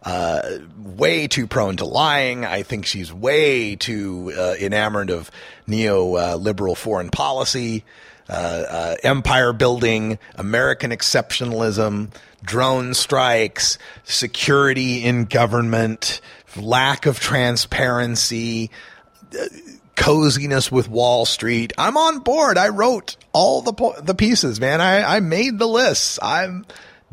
uh, 0.04 0.42
way 0.78 1.28
too 1.28 1.48
prone 1.48 1.78
to 1.78 1.86
lying. 1.86 2.46
I 2.46 2.64
think 2.64 2.86
she's 2.86 3.14
way 3.14 3.76
too 3.76 4.34
uh, 4.38 4.56
enamored 4.60 5.10
of 5.10 5.30
neoliberal 5.68 6.76
foreign 6.76 7.10
policy, 7.10 7.84
uh, 8.30 8.34
uh, 8.34 8.96
empire 9.04 9.54
building, 9.54 10.18
American 10.36 10.92
exceptionalism, 10.92 12.10
drone 12.44 12.94
strikes, 12.94 13.78
security 14.04 15.04
in 15.04 15.26
government, 15.26 16.22
lack 16.58 17.06
of 17.06 17.20
transparency, 17.20 18.72
uh, 19.40 19.46
coziness 19.96 20.72
with 20.72 20.90
Wall 20.90 21.26
Street. 21.26 21.74
I'm 21.78 21.98
on 21.98 22.20
board. 22.20 22.58
I 22.58 22.70
wrote 22.70 23.18
all 23.34 23.62
the 23.62 23.74
po- 23.74 24.02
the 24.02 24.16
pieces, 24.16 24.60
man. 24.60 24.82
I, 24.82 25.18
I 25.18 25.20
made 25.20 25.60
the 25.60 25.68
lists. 25.68 26.18
I 26.22 26.62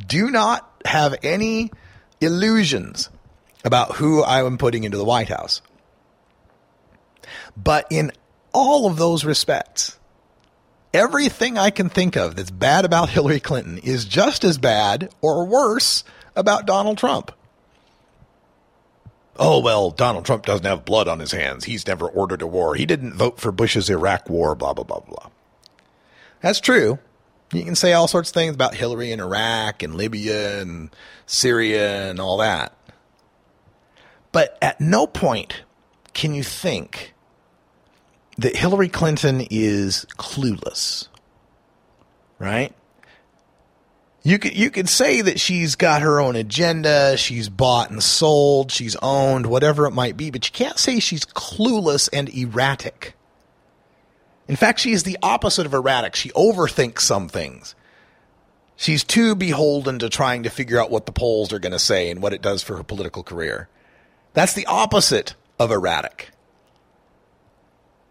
do 0.06 0.30
not 0.30 0.66
have 0.86 1.14
any 1.22 1.70
illusions 2.20 3.10
about 3.64 3.96
who 3.96 4.22
I 4.22 4.44
am 4.44 4.58
putting 4.58 4.84
into 4.84 4.96
the 4.96 5.04
White 5.04 5.28
House. 5.28 5.60
But 7.56 7.86
in 7.90 8.12
all 8.52 8.86
of 8.86 8.96
those 8.96 9.24
respects, 9.24 9.98
everything 10.94 11.58
I 11.58 11.70
can 11.70 11.88
think 11.88 12.16
of 12.16 12.36
that's 12.36 12.50
bad 12.50 12.84
about 12.84 13.10
Hillary 13.10 13.40
Clinton 13.40 13.78
is 13.78 14.04
just 14.04 14.44
as 14.44 14.58
bad 14.58 15.10
or 15.20 15.44
worse 15.44 16.04
about 16.34 16.66
Donald 16.66 16.98
Trump. 16.98 17.32
Oh, 19.40 19.60
well, 19.60 19.90
Donald 19.90 20.24
Trump 20.24 20.46
doesn't 20.46 20.66
have 20.66 20.84
blood 20.84 21.06
on 21.06 21.20
his 21.20 21.30
hands. 21.30 21.64
He's 21.64 21.86
never 21.86 22.08
ordered 22.08 22.42
a 22.42 22.46
war. 22.46 22.74
He 22.74 22.86
didn't 22.86 23.14
vote 23.14 23.38
for 23.38 23.52
Bush's 23.52 23.88
Iraq 23.88 24.28
war, 24.28 24.56
blah, 24.56 24.72
blah, 24.72 24.84
blah, 24.84 25.00
blah. 25.00 25.28
That's 26.40 26.60
true. 26.60 26.98
You 27.52 27.64
can 27.64 27.74
say 27.74 27.92
all 27.94 28.08
sorts 28.08 28.30
of 28.30 28.34
things 28.34 28.54
about 28.54 28.74
Hillary 28.74 29.10
and 29.10 29.22
Iraq 29.22 29.82
and 29.82 29.94
Libya 29.94 30.60
and 30.60 30.94
Syria 31.26 32.10
and 32.10 32.20
all 32.20 32.38
that. 32.38 32.74
But 34.32 34.58
at 34.60 34.80
no 34.80 35.06
point 35.06 35.62
can 36.12 36.34
you 36.34 36.42
think 36.42 37.14
that 38.36 38.56
Hillary 38.56 38.88
Clinton 38.88 39.46
is 39.50 40.06
clueless, 40.18 41.08
right? 42.38 42.74
You 44.22 44.38
could 44.38 44.56
you 44.56 44.70
could 44.70 44.88
say 44.88 45.22
that 45.22 45.40
she's 45.40 45.74
got 45.74 46.02
her 46.02 46.20
own 46.20 46.36
agenda, 46.36 47.16
she's 47.16 47.48
bought 47.48 47.90
and 47.90 48.02
sold, 48.02 48.70
she's 48.70 48.96
owned, 48.96 49.46
whatever 49.46 49.86
it 49.86 49.92
might 49.92 50.16
be, 50.16 50.30
but 50.30 50.46
you 50.46 50.52
can't 50.52 50.78
say 50.78 51.00
she's 51.00 51.24
clueless 51.24 52.08
and 52.12 52.28
erratic. 52.28 53.14
In 54.48 54.56
fact, 54.56 54.80
she 54.80 54.92
is 54.92 55.02
the 55.02 55.18
opposite 55.22 55.66
of 55.66 55.74
erratic. 55.74 56.16
She 56.16 56.30
overthinks 56.30 57.00
some 57.00 57.28
things. 57.28 57.74
She's 58.76 59.04
too 59.04 59.34
beholden 59.34 59.98
to 59.98 60.08
trying 60.08 60.44
to 60.44 60.50
figure 60.50 60.80
out 60.80 60.90
what 60.90 61.04
the 61.04 61.12
polls 61.12 61.52
are 61.52 61.58
going 61.58 61.72
to 61.72 61.78
say 61.78 62.10
and 62.10 62.22
what 62.22 62.32
it 62.32 62.40
does 62.40 62.62
for 62.62 62.76
her 62.76 62.82
political 62.82 63.22
career. 63.22 63.68
That's 64.32 64.54
the 64.54 64.66
opposite 64.66 65.34
of 65.58 65.70
erratic. 65.70 66.30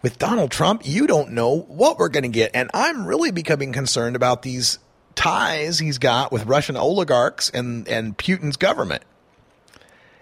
With 0.01 0.19
Donald 0.19 0.51
Trump, 0.51 0.81
you 0.85 1.07
don't 1.07 1.31
know 1.31 1.61
what 1.61 1.97
we're 1.97 2.09
going 2.09 2.23
to 2.23 2.29
get. 2.29 2.51
And 2.53 2.69
I'm 2.73 3.07
really 3.07 3.31
becoming 3.31 3.73
concerned 3.73 4.15
about 4.15 4.43
these 4.43 4.77
ties 5.15 5.79
he's 5.79 5.97
got 5.97 6.31
with 6.31 6.45
Russian 6.45 6.77
oligarchs 6.77 7.49
and, 7.49 7.87
and 7.87 8.17
Putin's 8.17 8.57
government. 8.57 9.03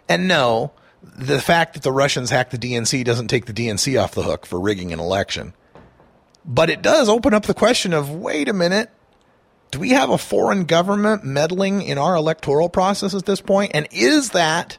And 0.08 0.28
no, 0.28 0.72
the 1.04 1.42
fact 1.42 1.74
that 1.74 1.84
the 1.84 1.92
Russians 1.92 2.30
hacked 2.30 2.52
the 2.52 2.58
DNC 2.58 3.04
doesn't 3.04 3.28
take 3.28 3.46
the 3.46 3.54
DNC 3.54 4.02
off 4.02 4.14
the 4.14 4.24
hook 4.24 4.46
for 4.46 4.60
rigging 4.60 4.94
an 4.94 5.00
election. 5.00 5.54
But 6.47 6.69
it 6.69 6.81
does 6.81 7.09
open 7.09 7.34
up 7.34 7.45
the 7.45 7.53
question 7.53 7.93
of 7.93 8.11
wait 8.11 8.47
a 8.47 8.53
minute, 8.53 8.91
do 9.72 9.80
we 9.80 9.89
have 9.89 10.09
a 10.09 10.17
foreign 10.17 10.65
government 10.65 11.23
meddling 11.23 11.81
in 11.81 11.97
our 11.97 12.15
electoral 12.15 12.69
process 12.69 13.13
at 13.13 13.26
this 13.26 13.41
point? 13.41 13.72
And 13.73 13.88
is 13.91 14.30
that 14.31 14.77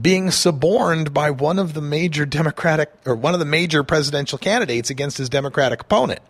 being 0.00 0.30
suborned 0.30 1.14
by 1.14 1.30
one 1.30 1.58
of 1.58 1.72
the 1.72 1.80
major 1.80 2.26
Democratic 2.26 2.92
or 3.06 3.14
one 3.14 3.32
of 3.32 3.40
the 3.40 3.46
major 3.46 3.82
presidential 3.82 4.38
candidates 4.38 4.90
against 4.90 5.16
his 5.16 5.30
Democratic 5.30 5.80
opponent? 5.80 6.20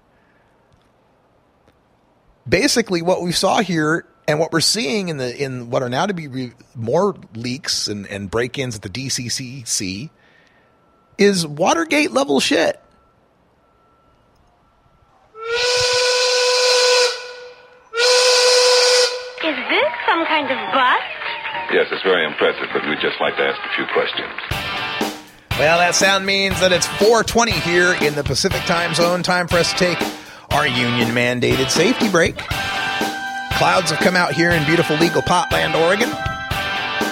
Basically, 2.49 3.03
what 3.03 3.23
we 3.23 3.33
saw 3.33 3.61
here 3.61 4.07
and 4.29 4.39
what 4.39 4.53
we're 4.53 4.61
seeing 4.61 5.09
in 5.09 5.17
the 5.17 5.37
in 5.37 5.71
what 5.71 5.83
are 5.83 5.89
now 5.89 6.07
to 6.07 6.15
be 6.15 6.29
re- 6.29 6.53
more 6.77 7.17
leaks 7.35 7.89
and, 7.89 8.07
and 8.07 8.31
break-ins 8.31 8.77
at 8.77 8.83
the 8.83 8.89
DCCC 8.89 10.11
is 11.19 11.47
Watergate 11.47 12.13
level 12.13 12.39
shit. 12.39 12.81
Is 19.47 19.57
this 19.71 19.91
some 20.07 20.27
kind 20.27 20.51
of 20.51 20.59
bust? 20.73 21.03
Yes, 21.73 21.87
it's 21.91 22.03
very 22.03 22.25
impressive, 22.25 22.69
but 22.73 22.83
we'd 22.89 23.01
just 23.01 23.21
like 23.21 23.37
to 23.37 23.43
ask 23.43 23.61
a 23.65 23.75
few 23.75 23.87
questions. 23.93 24.33
Well, 25.59 25.79
that 25.79 25.95
sound 25.95 26.27
means 26.27 26.61
that 26.61 26.73
it's 26.73 26.87
420 26.87 27.53
here 27.53 27.97
in 28.03 28.15
the 28.15 28.23
Pacific 28.23 28.61
time 28.63 28.95
zone. 28.95 29.23
Time 29.23 29.49
for 29.49 29.57
us 29.57 29.73
to 29.73 29.79
take 29.79 29.99
our 30.51 30.67
union 30.67 31.09
mandated 31.15 31.71
safety 31.71 32.09
break. 32.09 32.37
Clouds 33.57 33.91
have 33.91 34.01
come 34.01 34.17
out 34.17 34.33
here 34.33 34.51
in 34.51 34.65
beautiful 34.67 34.97
legal 34.97 35.23
Potland, 35.23 35.75
Oregon. 35.75 36.11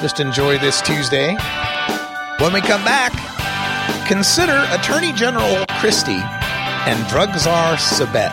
Just 0.02 0.20
enjoy 0.20 0.58
this 0.58 0.82
Tuesday. 0.82 1.36
When 2.38 2.52
we 2.52 2.60
come 2.60 2.84
back, 2.84 3.12
consider 4.06 4.66
Attorney 4.72 5.12
General 5.12 5.64
Christie 5.80 6.22
and 6.86 7.06
drug 7.08 7.34
czar 7.38 7.76
Sabet. 7.76 8.32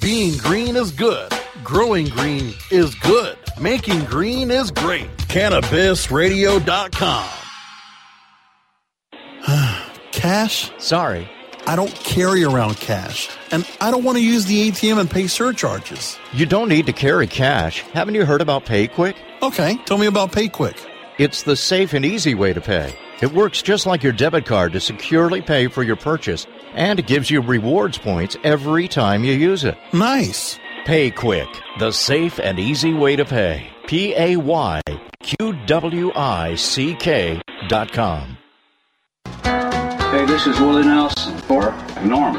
Being 0.00 0.36
green 0.38 0.76
is 0.76 0.90
good. 0.90 1.32
Growing 1.62 2.06
green 2.06 2.54
is 2.70 2.94
good. 2.96 3.36
Making 3.60 4.04
green 4.04 4.50
is 4.50 4.70
great. 4.70 5.08
CannabisRadio.com. 5.28 7.28
cash? 10.12 10.70
Sorry. 10.78 11.28
I 11.66 11.76
don't 11.76 11.94
carry 11.94 12.44
around 12.44 12.76
cash. 12.76 13.30
And 13.50 13.68
I 13.80 13.90
don't 13.90 14.04
want 14.04 14.18
to 14.18 14.24
use 14.24 14.44
the 14.46 14.70
ATM 14.70 15.00
and 15.00 15.10
pay 15.10 15.26
surcharges. 15.26 16.18
You 16.32 16.46
don't 16.46 16.68
need 16.68 16.86
to 16.86 16.92
carry 16.92 17.26
cash. 17.26 17.80
Haven't 17.92 18.14
you 18.14 18.24
heard 18.24 18.40
about 18.40 18.66
PayQwick? 18.66 19.16
Okay, 19.42 19.76
tell 19.86 19.98
me 19.98 20.06
about 20.06 20.32
PayQwick. 20.32 20.78
It's 21.18 21.42
the 21.42 21.56
safe 21.56 21.92
and 21.94 22.04
easy 22.04 22.34
way 22.34 22.52
to 22.52 22.60
pay. 22.60 22.94
It 23.22 23.32
works 23.32 23.62
just 23.62 23.86
like 23.86 24.02
your 24.02 24.12
debit 24.12 24.46
card 24.46 24.72
to 24.72 24.80
securely 24.80 25.40
pay 25.40 25.68
for 25.68 25.82
your 25.82 25.96
purchase 25.96 26.46
and 26.74 26.98
it 26.98 27.06
gives 27.06 27.30
you 27.30 27.40
rewards 27.40 27.98
points 27.98 28.36
every 28.42 28.88
time 28.88 29.24
you 29.24 29.32
use 29.32 29.64
it. 29.64 29.76
Nice. 29.92 30.58
PayQwick, 30.84 31.48
the 31.78 31.92
safe 31.92 32.38
and 32.40 32.58
easy 32.58 32.92
way 32.92 33.16
to 33.16 33.24
pay. 33.24 33.66
P 33.86 34.14
A 34.16 34.36
Y 34.36 34.80
Q 35.20 35.52
W 35.66 36.12
I 36.14 36.54
C 36.56 36.94
K 36.94 37.40
dot 37.68 37.92
com. 37.92 38.36
Hey, 40.14 40.24
this 40.26 40.46
is 40.46 40.60
Willie 40.60 40.84
Nelson 40.84 41.36
for 41.38 41.72
NORML. 41.96 42.36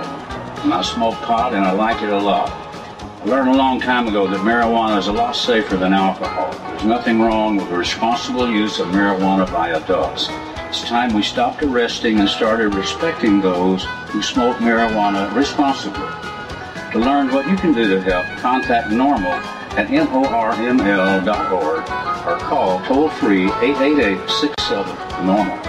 And 0.63 0.73
I 0.73 0.81
smoke 0.81 1.15
pot 1.15 1.53
and 1.53 1.65
I 1.65 1.73
like 1.73 2.01
it 2.01 2.07
a 2.07 2.17
lot. 2.17 2.49
I 2.49 3.25
learned 3.25 3.49
a 3.49 3.57
long 3.57 3.81
time 3.81 4.07
ago 4.07 4.27
that 4.27 4.39
marijuana 4.39 4.97
is 4.97 5.07
a 5.07 5.11
lot 5.11 5.35
safer 5.35 5.75
than 5.75 5.91
alcohol. 5.91 6.53
There's 6.69 6.85
nothing 6.85 7.19
wrong 7.19 7.57
with 7.57 7.67
the 7.67 7.75
responsible 7.75 8.49
use 8.49 8.79
of 8.79 8.87
marijuana 8.87 9.45
by 9.51 9.71
adults. 9.71 10.29
It's 10.69 10.85
time 10.85 11.13
we 11.13 11.21
stopped 11.21 11.63
arresting 11.63 12.21
and 12.21 12.29
started 12.29 12.73
respecting 12.73 13.41
those 13.41 13.83
who 14.07 14.21
smoke 14.21 14.55
marijuana 14.59 15.35
responsibly. 15.35 16.07
To 16.93 16.99
learn 16.99 17.29
what 17.33 17.45
you 17.49 17.57
can 17.57 17.73
do 17.73 17.89
to 17.89 18.01
help, 18.01 18.25
contact 18.39 18.87
NORML 18.87 19.43
at 19.75 19.89
norml.org 19.89 21.25
or 22.25 22.39
call 22.39 22.81
toll 22.85 23.09
free 23.09 23.47
888 23.47 24.29
67 24.29 24.95
NORMAL. 25.25 25.64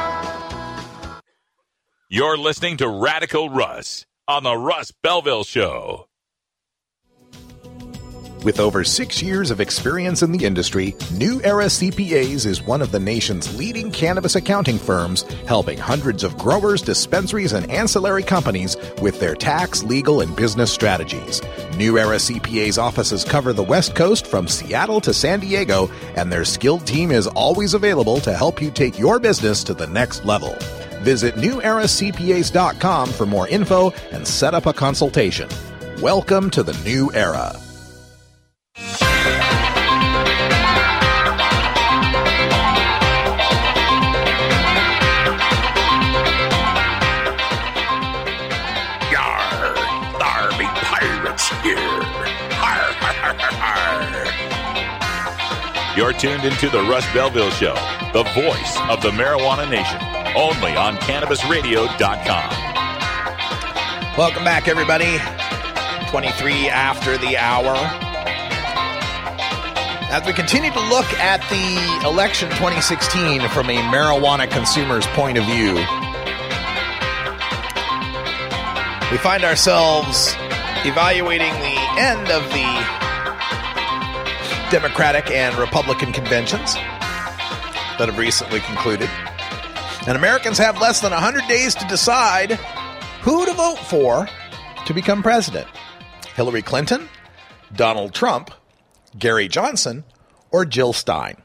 You're 2.16 2.38
listening 2.38 2.78
to 2.78 2.88
Radical 2.88 3.50
Russ 3.50 4.06
on 4.26 4.42
the 4.42 4.56
Russ 4.56 4.90
Belville 5.02 5.44
Show. 5.44 6.08
With 8.42 8.58
over 8.58 8.84
six 8.84 9.20
years 9.20 9.50
of 9.50 9.60
experience 9.60 10.22
in 10.22 10.32
the 10.32 10.46
industry, 10.46 10.94
New 11.12 11.42
Era 11.42 11.66
CPAs 11.66 12.46
is 12.46 12.62
one 12.62 12.80
of 12.80 12.90
the 12.90 12.98
nation's 12.98 13.54
leading 13.58 13.92
cannabis 13.92 14.34
accounting 14.34 14.78
firms, 14.78 15.24
helping 15.46 15.76
hundreds 15.76 16.24
of 16.24 16.38
growers, 16.38 16.80
dispensaries, 16.80 17.52
and 17.52 17.70
ancillary 17.70 18.22
companies 18.22 18.78
with 19.02 19.20
their 19.20 19.34
tax, 19.34 19.82
legal, 19.82 20.22
and 20.22 20.34
business 20.34 20.72
strategies. 20.72 21.42
New 21.76 21.98
Era 21.98 22.16
CPA's 22.16 22.78
offices 22.78 23.24
cover 23.24 23.52
the 23.52 23.62
West 23.62 23.94
Coast 23.94 24.26
from 24.26 24.48
Seattle 24.48 25.02
to 25.02 25.12
San 25.12 25.40
Diego, 25.40 25.90
and 26.16 26.32
their 26.32 26.46
skilled 26.46 26.86
team 26.86 27.10
is 27.10 27.26
always 27.26 27.74
available 27.74 28.20
to 28.20 28.32
help 28.32 28.62
you 28.62 28.70
take 28.70 28.98
your 28.98 29.20
business 29.20 29.62
to 29.64 29.74
the 29.74 29.86
next 29.86 30.24
level. 30.24 30.56
Visit 31.06 31.36
neweracpas.com 31.36 33.12
for 33.12 33.26
more 33.26 33.46
info 33.46 33.92
and 34.10 34.26
set 34.26 34.54
up 34.54 34.66
a 34.66 34.72
consultation. 34.72 35.48
Welcome 36.02 36.50
to 36.50 36.64
the 36.64 36.72
new 36.82 37.12
era. 37.14 37.54
You're 55.96 56.12
tuned 56.12 56.44
into 56.44 56.68
the 56.68 56.84
Russ 56.90 57.06
Belville 57.14 57.50
Show, 57.52 57.74
the 58.12 58.24
voice 58.34 58.76
of 58.90 59.00
the 59.02 59.12
marijuana 59.12 59.70
nation, 59.70 60.25
only 60.36 60.76
on 60.76 60.96
CannabisRadio.com. 60.98 62.50
Welcome 64.18 64.44
back, 64.44 64.68
everybody. 64.68 65.18
23 66.10 66.68
after 66.68 67.16
the 67.18 67.36
hour. 67.36 67.74
As 70.08 70.24
we 70.24 70.32
continue 70.32 70.70
to 70.70 70.80
look 70.88 71.06
at 71.14 71.40
the 71.50 72.06
election 72.06 72.48
2016 72.50 73.48
from 73.48 73.70
a 73.70 73.76
marijuana 73.76 74.48
consumer's 74.48 75.06
point 75.08 75.36
of 75.38 75.44
view, 75.44 75.74
we 79.10 79.18
find 79.18 79.42
ourselves 79.42 80.34
evaluating 80.84 81.52
the 81.54 81.78
end 81.98 82.30
of 82.30 82.42
the 82.52 83.06
Democratic 84.70 85.30
and 85.30 85.56
Republican 85.56 86.12
conventions 86.12 86.74
that 86.74 88.06
have 88.06 88.18
recently 88.18 88.60
concluded. 88.60 89.10
And 90.06 90.16
Americans 90.16 90.58
have 90.58 90.80
less 90.80 91.00
than 91.00 91.10
100 91.10 91.48
days 91.48 91.74
to 91.74 91.86
decide 91.88 92.52
who 93.22 93.44
to 93.44 93.52
vote 93.52 93.78
for 93.78 94.28
to 94.86 94.94
become 94.94 95.22
president 95.22 95.66
Hillary 96.34 96.62
Clinton, 96.62 97.08
Donald 97.74 98.14
Trump, 98.14 98.52
Gary 99.18 99.48
Johnson, 99.48 100.04
or 100.52 100.64
Jill 100.64 100.92
Stein. 100.92 101.42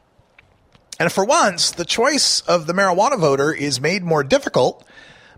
And 1.00 1.10
for 1.10 1.24
once, 1.24 1.72
the 1.72 1.84
choice 1.84 2.40
of 2.42 2.66
the 2.68 2.72
marijuana 2.72 3.18
voter 3.18 3.52
is 3.52 3.80
made 3.80 4.04
more 4.04 4.22
difficult 4.22 4.86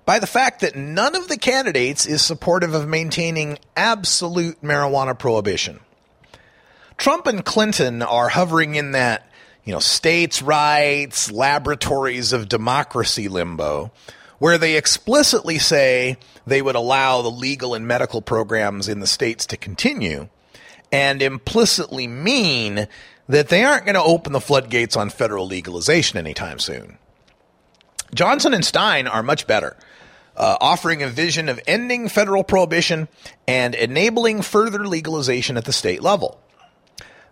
by 0.05 0.19
the 0.19 0.27
fact 0.27 0.61
that 0.61 0.77
none 0.77 1.15
of 1.15 1.29
the 1.29 1.39
candidates 1.39 2.05
is 2.05 2.21
supportive 2.21 2.75
of 2.75 2.87
maintaining 2.87 3.59
absolute 3.75 4.61
marijuana 4.61 5.19
prohibition. 5.19 5.81
Trump 6.99 7.27
and 7.27 7.45
Clinton 7.45 8.03
are 8.03 8.29
hovering 8.29 8.75
in 8.75 8.93
that, 8.93 9.27
you 9.65 9.73
know, 9.73 9.79
states' 9.79 10.43
rights, 10.43 11.31
laboratories 11.31 12.33
of 12.33 12.49
democracy 12.49 13.29
limbo, 13.29 13.91
where 14.39 14.59
they 14.59 14.77
explicitly 14.77 15.59
say 15.59 16.19
they 16.47 16.61
would 16.61 16.75
allow 16.75 17.23
the 17.23 17.31
legal 17.31 17.75
and 17.75 17.87
medical 17.87 18.21
programs 18.21 18.89
in 18.89 19.01
the 19.01 19.07
states 19.07 19.47
to 19.47 19.57
continue, 19.57 20.29
and 20.93 21.23
implicitly 21.23 22.07
mean 22.07 22.87
that 23.29 23.49
they 23.49 23.65
aren't 23.65 23.87
going 23.87 23.95
to 23.95 24.03
open 24.03 24.33
the 24.33 24.41
floodgates 24.41 24.97
on 24.97 25.09
federal 25.09 25.47
legalization 25.47 26.19
anytime 26.19 26.59
soon. 26.59 26.99
Johnson 28.15 28.53
and 28.55 28.65
Stein 28.65 29.07
are 29.07 29.23
much 29.23 29.47
better, 29.47 29.77
uh, 30.37 30.57
offering 30.61 31.03
a 31.03 31.09
vision 31.09 31.49
of 31.49 31.59
ending 31.67 32.09
federal 32.09 32.45
prohibition 32.45 33.09
and 33.49 33.75
enabling 33.75 34.43
further 34.43 34.87
legalization 34.87 35.57
at 35.57 35.65
the 35.65 35.73
state 35.73 36.03
level. 36.03 36.39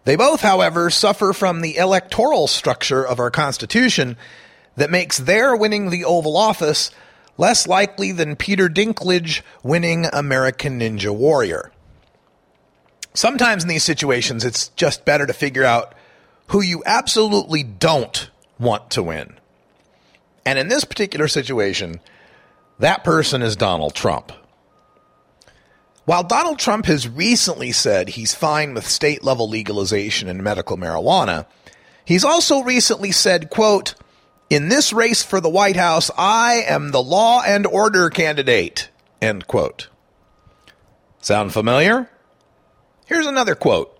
They 0.05 0.17
both, 0.17 0.41
however, 0.41 0.91
suffer 0.91 1.33
from 1.33 1.61
the 1.61 1.77
electoral 1.77 2.49
structure 2.49 3.07
of 3.07 3.21
our 3.21 3.31
Constitution 3.31 4.17
that 4.77 4.91
makes 4.91 5.19
their 5.19 5.55
winning 5.55 5.91
the 5.91 6.05
Oval 6.05 6.37
Office 6.37 6.91
less 7.39 7.67
likely 7.67 8.13
than 8.13 8.37
Peter 8.37 8.69
Dinklage 8.69 9.43
winning 9.63 10.07
American 10.13 10.81
Ninja 10.81 11.15
Warrior. 11.15 11.71
Sometimes 13.15 13.63
in 13.63 13.69
these 13.69 13.85
situations, 13.85 14.45
it's 14.45 14.69
just 14.69 15.05
better 15.05 15.27
to 15.27 15.33
figure 15.33 15.65
out 15.65 15.95
who 16.49 16.63
you 16.63 16.83
absolutely 16.85 17.63
don't 17.63 18.31
want 18.59 18.91
to 18.91 19.03
win. 19.03 19.35
And 20.45 20.59
in 20.59 20.69
this 20.69 20.85
particular 20.85 21.29
situation, 21.29 22.01
that 22.79 23.05
person 23.05 23.43
is 23.43 23.55
Donald 23.55 23.95
Trump. 23.95 24.33
While 26.05 26.25
Donald 26.25 26.59
Trump 26.59 26.87
has 26.87 27.09
recently 27.09 27.71
said 27.71 28.11
he's 28.11 28.35
fine 28.35 28.75
with 28.75 28.89
state 28.89 29.23
level 29.23 29.49
legalization 29.49 30.29
in 30.29 30.43
medical 30.43 30.77
marijuana, 30.77 31.47
he's 32.05 32.25
also 32.25 32.63
recently 32.63 33.13
said, 33.13 33.51
quote, 33.51 33.95
in 34.51 34.69
this 34.69 34.93
race 34.93 35.23
for 35.23 35.41
the 35.41 35.49
White 35.49 35.77
House, 35.77 36.11
I 36.19 36.65
am 36.67 36.91
the 36.91 37.03
law 37.03 37.43
and 37.47 37.67
order 37.67 38.11
candidate, 38.11 38.91
end 39.21 39.47
quote. 39.47 39.89
Sound 41.21 41.53
familiar? 41.53 42.11
Here's 43.07 43.27
another 43.27 43.55
quote. 43.55 43.97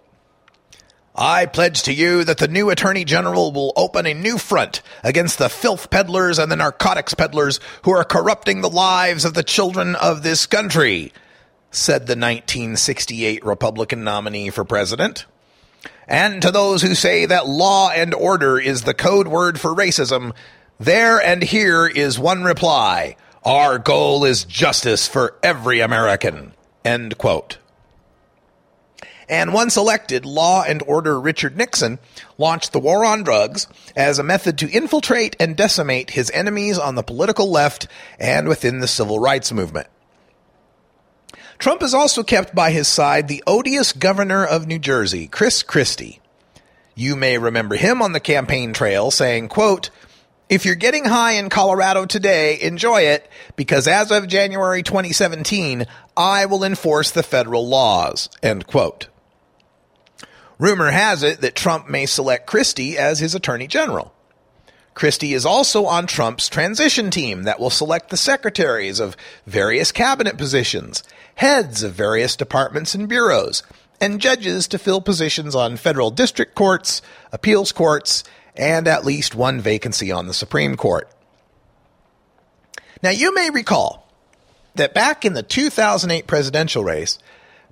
I 1.15 1.47
pledge 1.47 1.83
to 1.85 1.93
you 1.93 2.25
that 2.25 2.39
the 2.39 2.49
new 2.49 2.71
Attorney 2.71 3.05
General 3.05 3.53
will 3.53 3.73
open 3.77 4.07
a 4.07 4.15
new 4.15 4.39
front 4.39 4.83
against 5.05 5.39
the 5.39 5.49
filth 5.49 5.89
peddlers 5.89 6.39
and 6.39 6.51
the 6.51 6.57
narcotics 6.57 7.15
peddlers 7.15 7.61
who 7.85 7.93
are 7.93 8.05
corrupting 8.05 8.61
the 8.61 8.71
lives 8.71 9.25
of 9.25 9.35
the 9.35 9.43
children 9.43 9.95
of 9.95 10.23
this 10.23 10.47
country, 10.47 11.13
said 11.73 12.03
the 12.03 12.13
1968 12.13 13.45
Republican 13.45 14.05
nominee 14.05 14.51
for 14.51 14.65
president. 14.65 15.27
And 16.07 16.43
to 16.43 16.51
those 16.51 16.83
who 16.83 16.95
say 16.95 17.27
that 17.27 17.49
law 17.49 17.91
and 17.91 18.15
order 18.15 18.61
is 18.61 18.83
the 18.83 18.95
code 18.95 19.27
word 19.27 19.59
for 19.59 19.75
racism, 19.75 20.35
there 20.79 21.21
and 21.21 21.43
here 21.43 21.87
is 21.87 22.19
one 22.19 22.45
reply. 22.45 23.17
Our 23.45 23.79
goal 23.79 24.25
is 24.25 24.45
justice 24.45 25.09
for 25.09 25.35
every 25.43 25.81
American. 25.81 26.53
End 26.85 27.19
quote. 27.19 27.59
And 29.29 29.55
once 29.55 29.79
elected, 29.79 30.27
Law 30.27 30.63
and 30.63 30.83
Order 30.87 31.19
Richard 31.19 31.57
Nixon 31.57 31.99
launched 32.37 32.73
the 32.73 32.81
war 32.81 33.05
on 33.05 33.23
drugs 33.23 33.67
as 33.97 34.19
a 34.19 34.23
method 34.23 34.59
to 34.59 34.71
infiltrate 34.71 35.37
and 35.41 35.57
decimate 35.57 36.11
his 36.11 36.31
enemies 36.33 36.79
on 36.79 36.97
the 36.97 37.03
political 37.03 37.51
left 37.51 37.87
and 38.19 38.47
within 38.47 38.81
the 38.81 38.89
civil 38.89 39.19
rights 39.19 39.51
movement. 39.51 39.87
Trump 41.63 41.81
has 41.81 41.95
also 41.95 42.25
kept 42.25 42.57
by 42.57 42.73
his 42.73 42.89
side 42.89 43.29
the 43.29 43.45
odious 43.47 43.93
governor 43.93 44.45
of 44.45 44.67
New 44.67 44.81
Jersey, 44.81 45.29
Chris 45.29 45.63
Christie. 45.63 46.21
You 46.97 47.15
may 47.15 47.39
remember 47.39 47.77
him 47.77 48.03
on 48.03 48.11
the 48.11 48.19
campaign 48.19 48.73
trail 48.73 49.13
saying, 49.13 49.47
quote, 49.47 49.91
if 50.49 50.67
you're 50.67 50.75
getting 50.75 51.05
high 51.05 51.35
in 51.35 51.51
Colorado 51.51 52.05
today, 52.05 52.61
enjoy 52.61 53.03
it 53.03 53.31
because 53.55 53.87
as 53.87 54.11
of 54.11 54.27
January 54.27 54.83
2017, 54.83 55.87
I 56.17 56.47
will 56.47 56.65
enforce 56.65 57.13
the 57.13 57.23
federal 57.23 57.69
laws. 57.69 58.29
End 58.43 58.67
quote. 58.67 59.07
Rumor 60.59 60.91
has 60.91 61.23
it 61.23 61.43
that 61.43 61.55
Trump 61.55 61.89
may 61.89 62.07
select 62.07 62.49
Christie 62.49 62.99
as 62.99 63.21
his 63.21 63.37
attorney 63.37 63.69
general. 63.69 64.13
Christie 64.95 65.35
is 65.35 65.47
also 65.47 65.87
on 65.87 66.07
Trump's 66.07 66.49
transition 66.49 67.11
team 67.11 67.45
that 67.45 67.59
will 67.59 67.71
select 67.71 68.11
the 68.11 68.17
secretaries 68.17 69.01
of 69.01 69.17
various 69.47 69.91
cabinet 69.91 70.37
positions, 70.37 71.03
heads 71.37 71.83
of 71.83 71.95
various 71.95 72.37
departments 72.37 72.95
and 72.95 73.09
bureaus, 73.09 73.63
and 74.01 74.21
judges 74.21 74.69
to 74.69 74.79
fill 74.79 75.01
positions 75.01 75.55
on 75.55 75.77
federal 75.77 76.11
district 76.11 76.55
courts, 76.55 77.01
appeals 77.31 77.73
courts, 77.73 78.25
and 78.57 78.87
at 78.87 79.05
least 79.05 79.35
one 79.35 79.61
vacancy 79.61 80.13
on 80.13 80.27
the 80.27 80.35
Supreme 80.35 80.77
Court. 80.77 81.09
Now, 83.03 83.11
you 83.11 83.35
may 83.35 83.51
recall 83.51 84.07
that 84.75 84.95
back 84.95 85.25
in 85.25 85.35
the 85.35 85.43
2008 85.43 86.27
presidential 86.27 86.85
race, 86.85 87.19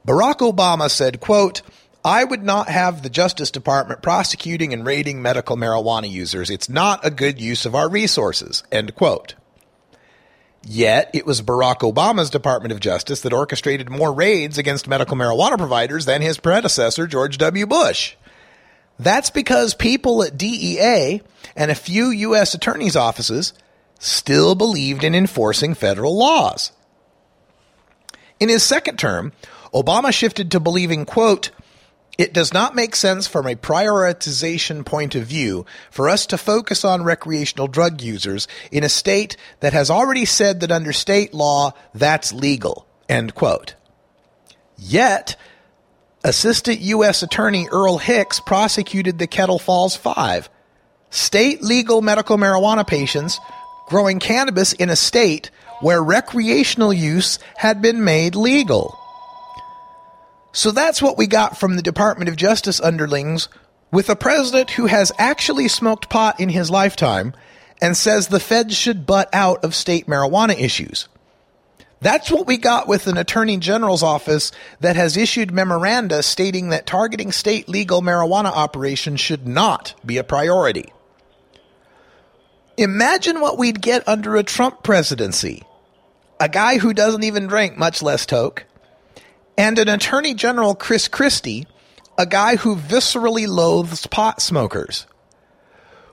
Barack 0.06 0.38
Obama 0.38 0.90
said, 0.90 1.20
quote, 1.20 1.62
I 2.04 2.24
would 2.24 2.42
not 2.42 2.68
have 2.68 3.02
the 3.02 3.10
Justice 3.10 3.50
Department 3.50 4.02
prosecuting 4.02 4.72
and 4.72 4.86
raiding 4.86 5.20
medical 5.20 5.56
marijuana 5.56 6.10
users. 6.10 6.48
It's 6.48 6.68
not 6.68 7.04
a 7.04 7.10
good 7.10 7.40
use 7.40 7.66
of 7.66 7.74
our 7.74 7.88
resources. 7.88 8.62
End 8.72 8.94
quote. 8.94 9.34
Yet, 10.62 11.10
it 11.14 11.26
was 11.26 11.40
Barack 11.42 11.78
Obama's 11.78 12.30
Department 12.30 12.72
of 12.72 12.80
Justice 12.80 13.22
that 13.22 13.32
orchestrated 13.32 13.90
more 13.90 14.12
raids 14.12 14.58
against 14.58 14.88
medical 14.88 15.16
marijuana 15.16 15.56
providers 15.56 16.04
than 16.04 16.20
his 16.20 16.38
predecessor, 16.38 17.06
George 17.06 17.38
W. 17.38 17.66
Bush. 17.66 18.14
That's 18.98 19.30
because 19.30 19.72
people 19.72 20.22
at 20.22 20.36
DEA 20.36 21.22
and 21.56 21.70
a 21.70 21.74
few 21.74 22.10
U.S. 22.10 22.52
attorney's 22.52 22.96
offices 22.96 23.54
still 23.98 24.54
believed 24.54 25.02
in 25.02 25.14
enforcing 25.14 25.74
federal 25.74 26.16
laws. 26.16 26.72
In 28.38 28.50
his 28.50 28.62
second 28.62 28.98
term, 28.98 29.32
Obama 29.72 30.12
shifted 30.12 30.50
to 30.50 30.60
believing, 30.60 31.06
quote, 31.06 31.50
it 32.18 32.32
does 32.32 32.52
not 32.52 32.74
make 32.74 32.94
sense 32.94 33.26
from 33.26 33.46
a 33.46 33.54
prioritization 33.54 34.84
point 34.84 35.14
of 35.14 35.26
view 35.26 35.64
for 35.90 36.08
us 36.08 36.26
to 36.26 36.38
focus 36.38 36.84
on 36.84 37.02
recreational 37.02 37.66
drug 37.66 38.02
users 38.02 38.46
in 38.70 38.84
a 38.84 38.88
state 38.88 39.36
that 39.60 39.72
has 39.72 39.90
already 39.90 40.24
said 40.24 40.60
that 40.60 40.70
under 40.70 40.92
state 40.92 41.32
law 41.32 41.72
that's 41.94 42.32
legal. 42.32 42.86
End 43.08 43.34
quote. 43.34 43.74
Yet, 44.76 45.36
Assistant 46.22 46.80
U.S. 46.80 47.22
Attorney 47.22 47.66
Earl 47.72 47.96
Hicks 47.96 48.40
prosecuted 48.40 49.18
the 49.18 49.26
Kettle 49.26 49.58
Falls 49.58 49.96
Five, 49.96 50.50
state 51.08 51.62
legal 51.62 52.02
medical 52.02 52.36
marijuana 52.36 52.86
patients 52.86 53.40
growing 53.88 54.18
cannabis 54.18 54.74
in 54.74 54.90
a 54.90 54.96
state 54.96 55.50
where 55.80 56.02
recreational 56.02 56.92
use 56.92 57.38
had 57.56 57.80
been 57.80 58.04
made 58.04 58.34
legal. 58.36 58.99
So 60.52 60.72
that's 60.72 61.00
what 61.00 61.16
we 61.16 61.26
got 61.26 61.58
from 61.58 61.76
the 61.76 61.82
Department 61.82 62.28
of 62.28 62.36
Justice 62.36 62.80
underlings 62.80 63.48
with 63.92 64.08
a 64.08 64.16
president 64.16 64.70
who 64.70 64.86
has 64.86 65.12
actually 65.18 65.68
smoked 65.68 66.08
pot 66.08 66.40
in 66.40 66.48
his 66.48 66.70
lifetime 66.70 67.34
and 67.80 67.96
says 67.96 68.28
the 68.28 68.40
feds 68.40 68.76
should 68.76 69.06
butt 69.06 69.28
out 69.32 69.64
of 69.64 69.74
state 69.74 70.06
marijuana 70.06 70.58
issues. 70.58 71.08
That's 72.00 72.30
what 72.30 72.46
we 72.46 72.56
got 72.56 72.88
with 72.88 73.06
an 73.06 73.18
attorney 73.18 73.58
general's 73.58 74.02
office 74.02 74.52
that 74.80 74.96
has 74.96 75.16
issued 75.16 75.52
memoranda 75.52 76.22
stating 76.22 76.70
that 76.70 76.86
targeting 76.86 77.30
state 77.30 77.68
legal 77.68 78.00
marijuana 78.00 78.50
operations 78.50 79.20
should 79.20 79.46
not 79.46 79.94
be 80.04 80.16
a 80.16 80.24
priority. 80.24 80.92
Imagine 82.78 83.40
what 83.40 83.58
we'd 83.58 83.82
get 83.82 84.08
under 84.08 84.36
a 84.36 84.42
Trump 84.42 84.82
presidency. 84.82 85.62
A 86.38 86.48
guy 86.48 86.78
who 86.78 86.94
doesn't 86.94 87.24
even 87.24 87.46
drink, 87.46 87.76
much 87.76 88.00
less 88.00 88.24
toke, 88.24 88.64
and 89.60 89.78
an 89.78 89.90
Attorney 89.90 90.32
General, 90.32 90.74
Chris 90.74 91.06
Christie, 91.06 91.66
a 92.16 92.24
guy 92.24 92.56
who 92.56 92.76
viscerally 92.76 93.46
loathes 93.46 94.06
pot 94.06 94.40
smokers. 94.40 95.06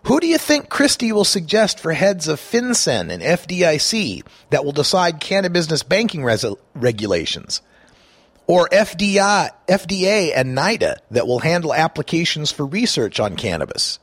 Who 0.03 0.19
do 0.19 0.27
you 0.27 0.37
think 0.37 0.67
Christie 0.67 1.13
will 1.13 1.23
suggest 1.23 1.79
for 1.79 1.93
heads 1.93 2.27
of 2.27 2.41
FinCEN 2.41 3.09
and 3.09 3.23
FDIC 3.23 4.25
that 4.49 4.65
will 4.65 4.73
decide 4.73 5.21
cannabis 5.21 5.81
banking 5.81 6.25
res- 6.25 6.43
regulations? 6.75 7.61
Or 8.47 8.67
FDI, 8.67 9.51
FDA 9.69 10.33
and 10.35 10.53
NIDA 10.53 10.97
that 11.11 11.25
will 11.25 11.39
handle 11.39 11.73
applications 11.73 12.51
for 12.51 12.65
research 12.65 13.17
on 13.17 13.37
cannabis? 13.37 13.99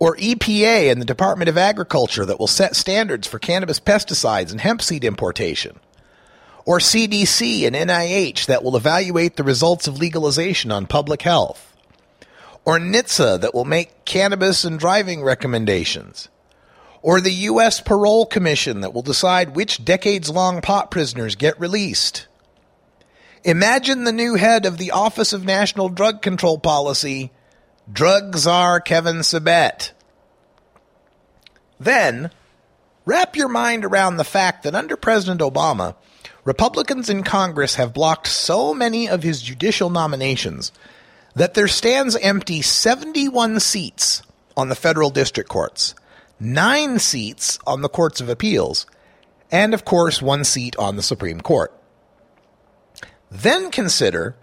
Or 0.00 0.16
EPA 0.16 0.90
and 0.90 1.00
the 1.00 1.06
Department 1.06 1.48
of 1.48 1.56
Agriculture 1.56 2.26
that 2.26 2.40
will 2.40 2.48
set 2.48 2.74
standards 2.74 3.28
for 3.28 3.38
cannabis 3.38 3.78
pesticides 3.78 4.50
and 4.50 4.60
hemp 4.60 4.82
seed 4.82 5.04
importation? 5.04 5.78
Or 6.64 6.78
CDC 6.78 7.66
and 7.66 7.76
NIH 7.76 8.46
that 8.46 8.62
will 8.62 8.76
evaluate 8.76 9.36
the 9.36 9.44
results 9.44 9.86
of 9.86 9.98
legalization 9.98 10.72
on 10.72 10.86
public 10.86 11.22
health, 11.22 11.76
or 12.64 12.78
NHTSA 12.78 13.40
that 13.40 13.54
will 13.54 13.64
make 13.64 14.04
cannabis 14.04 14.64
and 14.64 14.78
driving 14.78 15.22
recommendations, 15.22 16.28
or 17.02 17.20
the 17.20 17.32
U.S. 17.32 17.80
Parole 17.80 18.24
Commission 18.24 18.80
that 18.80 18.94
will 18.94 19.02
decide 19.02 19.54
which 19.54 19.84
decades 19.84 20.30
long 20.30 20.62
pot 20.62 20.90
prisoners 20.90 21.34
get 21.34 21.58
released. 21.60 22.26
Imagine 23.44 24.04
the 24.04 24.12
new 24.12 24.36
head 24.36 24.64
of 24.64 24.78
the 24.78 24.90
Office 24.90 25.34
of 25.34 25.44
National 25.44 25.90
Drug 25.90 26.22
Control 26.22 26.58
Policy, 26.58 27.30
drug 27.92 28.34
czar 28.36 28.80
Kevin 28.80 29.16
Sabet. 29.16 29.90
Then, 31.78 32.30
wrap 33.04 33.36
your 33.36 33.48
mind 33.48 33.84
around 33.84 34.16
the 34.16 34.24
fact 34.24 34.62
that 34.62 34.74
under 34.74 34.96
President 34.96 35.42
Obama, 35.42 35.94
Republicans 36.44 37.08
in 37.08 37.22
Congress 37.22 37.76
have 37.76 37.94
blocked 37.94 38.26
so 38.26 38.74
many 38.74 39.08
of 39.08 39.22
his 39.22 39.40
judicial 39.40 39.88
nominations 39.88 40.72
that 41.34 41.54
there 41.54 41.68
stands 41.68 42.16
empty 42.16 42.60
71 42.60 43.60
seats 43.60 44.22
on 44.56 44.68
the 44.68 44.74
federal 44.74 45.10
district 45.10 45.48
courts, 45.48 45.94
nine 46.38 46.98
seats 46.98 47.58
on 47.66 47.80
the 47.80 47.88
courts 47.88 48.20
of 48.20 48.28
appeals, 48.28 48.86
and 49.50 49.72
of 49.72 49.84
course, 49.84 50.20
one 50.20 50.44
seat 50.44 50.76
on 50.76 50.96
the 50.96 51.02
Supreme 51.02 51.40
Court. 51.40 51.72
Then 53.30 53.70
consider 53.70 54.36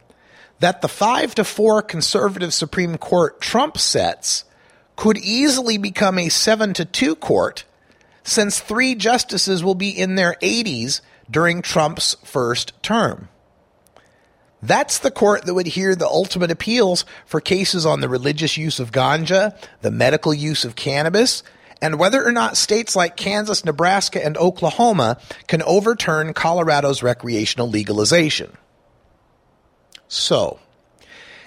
that 0.60 0.82
the 0.82 0.88
5 0.88 1.36
to 1.36 1.44
4 1.44 1.82
conservative 1.84 2.54
Supreme 2.54 2.98
Court 2.98 3.40
Trump 3.40 3.78
sets 3.78 4.44
could 4.96 5.18
easily 5.18 5.78
become 5.78 6.18
a 6.18 6.30
7 6.30 6.74
to 6.74 6.86
2 6.86 7.16
court 7.16 7.64
since 8.24 8.60
three 8.60 8.96
justices 8.96 9.64
will 9.64 9.76
be 9.76 9.90
in 9.90 10.16
their 10.16 10.36
80s 10.42 11.02
during 11.32 11.62
Trump's 11.62 12.16
first 12.24 12.74
term. 12.84 13.30
That's 14.62 15.00
the 15.00 15.10
court 15.10 15.46
that 15.46 15.54
would 15.56 15.68
hear 15.68 15.96
the 15.96 16.08
ultimate 16.08 16.52
appeals 16.52 17.04
for 17.26 17.42
cases 17.42 17.86
on 17.86 18.02
the 18.02 18.10
religious 18.10 18.58
use 18.58 18.80
of 18.80 18.92
ganja, 18.92 19.58
the 19.82 19.90
medical 19.90 20.34
use 20.34 20.66
of 20.66 20.76
cannabis, 20.76 21.42
and 21.82 21.98
whether 21.98 22.24
or 22.24 22.32
not 22.32 22.58
states 22.58 22.96
like 22.96 23.18
Kansas, 23.18 23.66
Nebraska, 23.66 24.24
and 24.24 24.38
Oklahoma 24.38 25.18
can 25.48 25.64
overturn 25.64 26.34
Colorado's 26.34 27.02
recreational 27.02 27.68
legalization. 27.68 28.56
So, 30.08 30.60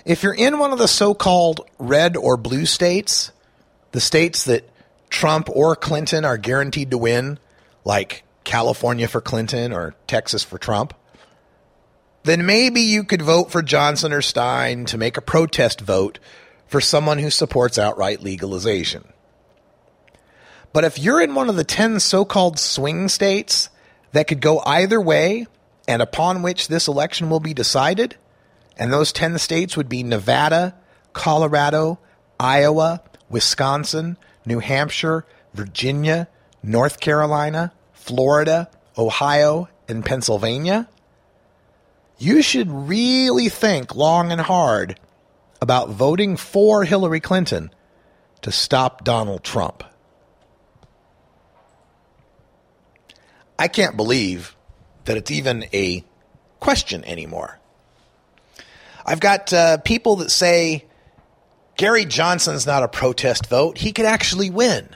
if 0.05 0.25
you're 0.25 0.35
in 0.35 0.59
one 0.59 0.73
of 0.73 0.79
the 0.79 0.89
so 0.89 1.15
called 1.15 1.61
red 1.79 2.17
or 2.17 2.37
blue 2.37 2.67
states, 2.67 3.31
the 3.93 4.01
states 4.01 4.45
that 4.45 4.69
Trump 5.09 5.49
or 5.49 5.77
Clinton 5.77 6.25
are 6.25 6.37
guaranteed 6.37 6.91
to 6.91 6.99
win, 6.99 7.39
like 7.85 8.24
California 8.45 9.09
for 9.09 9.21
Clinton 9.21 9.73
or 9.73 9.95
Texas 10.07 10.45
for 10.45 10.59
Trump, 10.59 10.95
then 12.25 12.47
maybe 12.47 12.81
you 12.81 13.05
could 13.05 13.23
vote 13.23 13.51
for 13.51 13.63
Johnson 13.63 14.13
or 14.13 14.23
Stein 14.23 14.87
to 14.87 14.99
make 14.99 15.17
a 15.17 15.23
protest 15.23 15.81
vote 15.81 16.19
for 16.67 16.81
someone 16.81 17.19
who 17.19 17.31
supports 17.31 17.79
outright 17.79 18.23
legalization. 18.23 19.05
But 20.73 20.85
if 20.85 20.99
you're 20.99 21.21
in 21.21 21.35
one 21.35 21.49
of 21.49 21.57
the 21.57 21.65
10 21.65 22.01
so 22.01 22.25
called 22.25 22.59
swing 22.59 23.09
states 23.09 23.69
that 24.13 24.27
could 24.27 24.41
go 24.41 24.61
either 24.67 25.01
way 25.01 25.47
and 25.87 26.03
upon 26.03 26.43
which 26.43 26.69
this 26.69 26.89
election 26.89 27.31
will 27.31 27.41
be 27.41 27.55
decided, 27.55 28.17
and 28.77 28.93
those 28.93 29.13
10 29.13 29.39
states 29.39 29.77
would 29.77 29.89
be 29.89 30.03
Nevada, 30.03 30.75
Colorado, 31.13 31.99
Iowa, 32.41 33.03
Wisconsin, 33.29 34.17
New 34.47 34.59
Hampshire, 34.59 35.25
Virginia, 35.53 36.27
North 36.63 37.01
Carolina, 37.01 37.73
Florida, 38.05 38.69
Ohio, 38.99 39.67
and 39.89 40.05
Pennsylvania, 40.05 40.87
you 42.19 42.43
should 42.43 42.71
really 42.71 43.49
think 43.49 43.95
long 43.95 44.31
and 44.31 44.43
hard 44.43 45.01
about 45.63 45.89
voting 45.89 46.37
for 46.37 46.85
Hillary 46.85 47.21
Clinton 47.21 47.71
to 48.43 48.53
stop 48.53 49.05
Donald 49.05 49.43
Trump. 49.43 49.85
I 53.59 53.69
can't 53.69 53.97
believe 53.97 54.55
that 55.07 55.17
it's 55.17 55.31
even 55.31 55.65
a 55.73 56.05
question 56.61 57.07
anymore. 57.07 57.59
I've 59.07 59.21
got 59.21 59.51
uh, 59.51 59.79
people 59.79 60.17
that 60.17 60.31
say 60.31 60.85
Gary 61.79 62.05
Johnson's 62.05 62.67
not 62.67 62.83
a 62.83 62.89
protest 62.89 63.47
vote. 63.47 63.79
He 63.79 63.93
could 63.93 64.05
actually 64.05 64.51
win. 64.51 64.95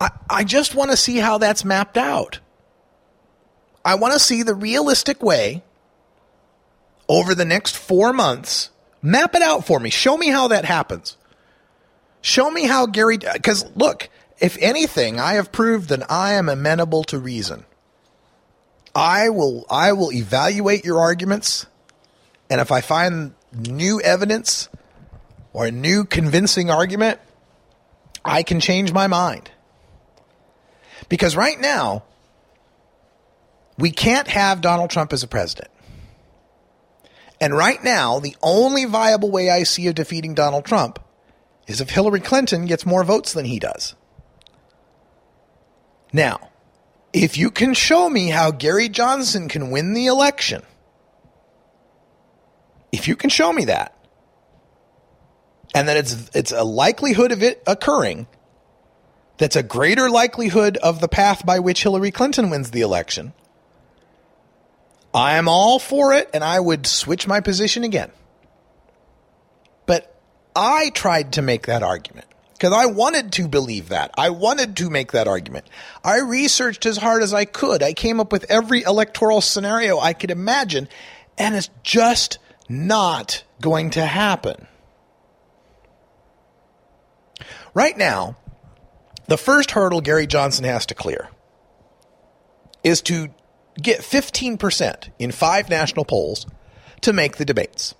I, 0.00 0.10
I 0.30 0.44
just 0.44 0.74
want 0.74 0.90
to 0.90 0.96
see 0.96 1.16
how 1.16 1.38
that's 1.38 1.64
mapped 1.64 1.98
out. 1.98 2.40
I 3.84 3.94
want 3.94 4.12
to 4.12 4.18
see 4.18 4.42
the 4.42 4.54
realistic 4.54 5.22
way 5.22 5.62
over 7.08 7.34
the 7.34 7.44
next 7.44 7.76
four 7.76 8.12
months. 8.12 8.70
Map 9.00 9.34
it 9.34 9.42
out 9.42 9.64
for 9.64 9.80
me. 9.80 9.90
Show 9.90 10.16
me 10.16 10.28
how 10.28 10.48
that 10.48 10.64
happens. 10.64 11.16
Show 12.20 12.50
me 12.50 12.66
how 12.66 12.86
Gary. 12.86 13.18
Because 13.18 13.64
look, 13.76 14.08
if 14.40 14.56
anything, 14.60 15.18
I 15.18 15.34
have 15.34 15.52
proved 15.52 15.88
that 15.88 16.10
I 16.10 16.32
am 16.34 16.48
amenable 16.48 17.04
to 17.04 17.18
reason. 17.18 17.64
I 18.94 19.28
will. 19.28 19.64
I 19.70 19.92
will 19.92 20.12
evaluate 20.12 20.84
your 20.84 20.98
arguments, 20.98 21.66
and 22.50 22.60
if 22.60 22.72
I 22.72 22.80
find 22.80 23.34
new 23.52 24.00
evidence 24.00 24.68
or 25.52 25.66
a 25.66 25.70
new 25.70 26.04
convincing 26.04 26.70
argument, 26.70 27.20
I 28.24 28.42
can 28.42 28.60
change 28.60 28.92
my 28.92 29.06
mind. 29.06 29.50
Because 31.08 31.36
right 31.36 31.58
now, 31.58 32.04
we 33.78 33.90
can't 33.90 34.28
have 34.28 34.60
Donald 34.60 34.90
Trump 34.90 35.12
as 35.12 35.22
a 35.22 35.28
president. 35.28 35.70
And 37.40 37.56
right 37.56 37.82
now, 37.82 38.18
the 38.18 38.36
only 38.42 38.84
viable 38.84 39.30
way 39.30 39.50
I 39.50 39.62
see 39.62 39.86
of 39.86 39.94
defeating 39.94 40.34
Donald 40.34 40.64
Trump 40.64 40.98
is 41.66 41.80
if 41.80 41.90
Hillary 41.90 42.20
Clinton 42.20 42.66
gets 42.66 42.84
more 42.84 43.04
votes 43.04 43.32
than 43.32 43.44
he 43.44 43.58
does. 43.58 43.94
Now, 46.12 46.50
if 47.12 47.38
you 47.38 47.50
can 47.50 47.74
show 47.74 48.08
me 48.08 48.28
how 48.28 48.50
Gary 48.50 48.88
Johnson 48.88 49.48
can 49.48 49.70
win 49.70 49.94
the 49.94 50.06
election, 50.06 50.62
if 52.90 53.06
you 53.06 53.14
can 53.16 53.30
show 53.30 53.52
me 53.52 53.66
that, 53.66 53.94
and 55.74 55.88
that 55.88 55.98
it's 55.98 56.30
it's 56.34 56.52
a 56.52 56.64
likelihood 56.64 57.30
of 57.30 57.42
it 57.42 57.62
occurring, 57.66 58.26
that's 59.38 59.56
a 59.56 59.62
greater 59.62 60.10
likelihood 60.10 60.76
of 60.78 61.00
the 61.00 61.08
path 61.08 61.46
by 61.46 61.60
which 61.60 61.82
Hillary 61.82 62.10
Clinton 62.10 62.50
wins 62.50 62.70
the 62.70 62.80
election. 62.80 63.32
I 65.14 65.34
am 65.34 65.48
all 65.48 65.78
for 65.78 66.12
it, 66.12 66.28
and 66.34 66.44
I 66.44 66.60
would 66.60 66.86
switch 66.86 67.26
my 67.26 67.40
position 67.40 67.82
again. 67.82 68.10
But 69.86 70.14
I 70.54 70.90
tried 70.90 71.32
to 71.34 71.42
make 71.42 71.66
that 71.66 71.82
argument 71.82 72.26
because 72.52 72.72
I 72.72 72.86
wanted 72.86 73.32
to 73.32 73.48
believe 73.48 73.88
that. 73.88 74.10
I 74.18 74.30
wanted 74.30 74.76
to 74.78 74.90
make 74.90 75.12
that 75.12 75.28
argument. 75.28 75.66
I 76.04 76.18
researched 76.18 76.84
as 76.84 76.98
hard 76.98 77.22
as 77.22 77.32
I 77.32 77.44
could. 77.44 77.82
I 77.82 77.92
came 77.94 78.20
up 78.20 78.32
with 78.32 78.50
every 78.50 78.82
electoral 78.82 79.40
scenario 79.40 79.98
I 79.98 80.12
could 80.12 80.30
imagine, 80.30 80.88
and 81.38 81.54
it's 81.54 81.70
just 81.82 82.38
not 82.68 83.44
going 83.60 83.90
to 83.90 84.04
happen. 84.04 84.66
Right 87.72 87.96
now, 87.96 88.36
the 89.28 89.38
first 89.38 89.70
hurdle 89.70 90.00
Gary 90.00 90.26
Johnson 90.26 90.64
has 90.64 90.86
to 90.86 90.94
clear 90.94 91.28
is 92.82 93.00
to 93.02 93.28
get 93.80 94.00
15% 94.00 95.10
in 95.18 95.30
five 95.30 95.68
national 95.68 96.04
polls 96.04 96.46
to 97.02 97.12
make 97.12 97.36
the 97.36 97.44
debates. 97.44 97.94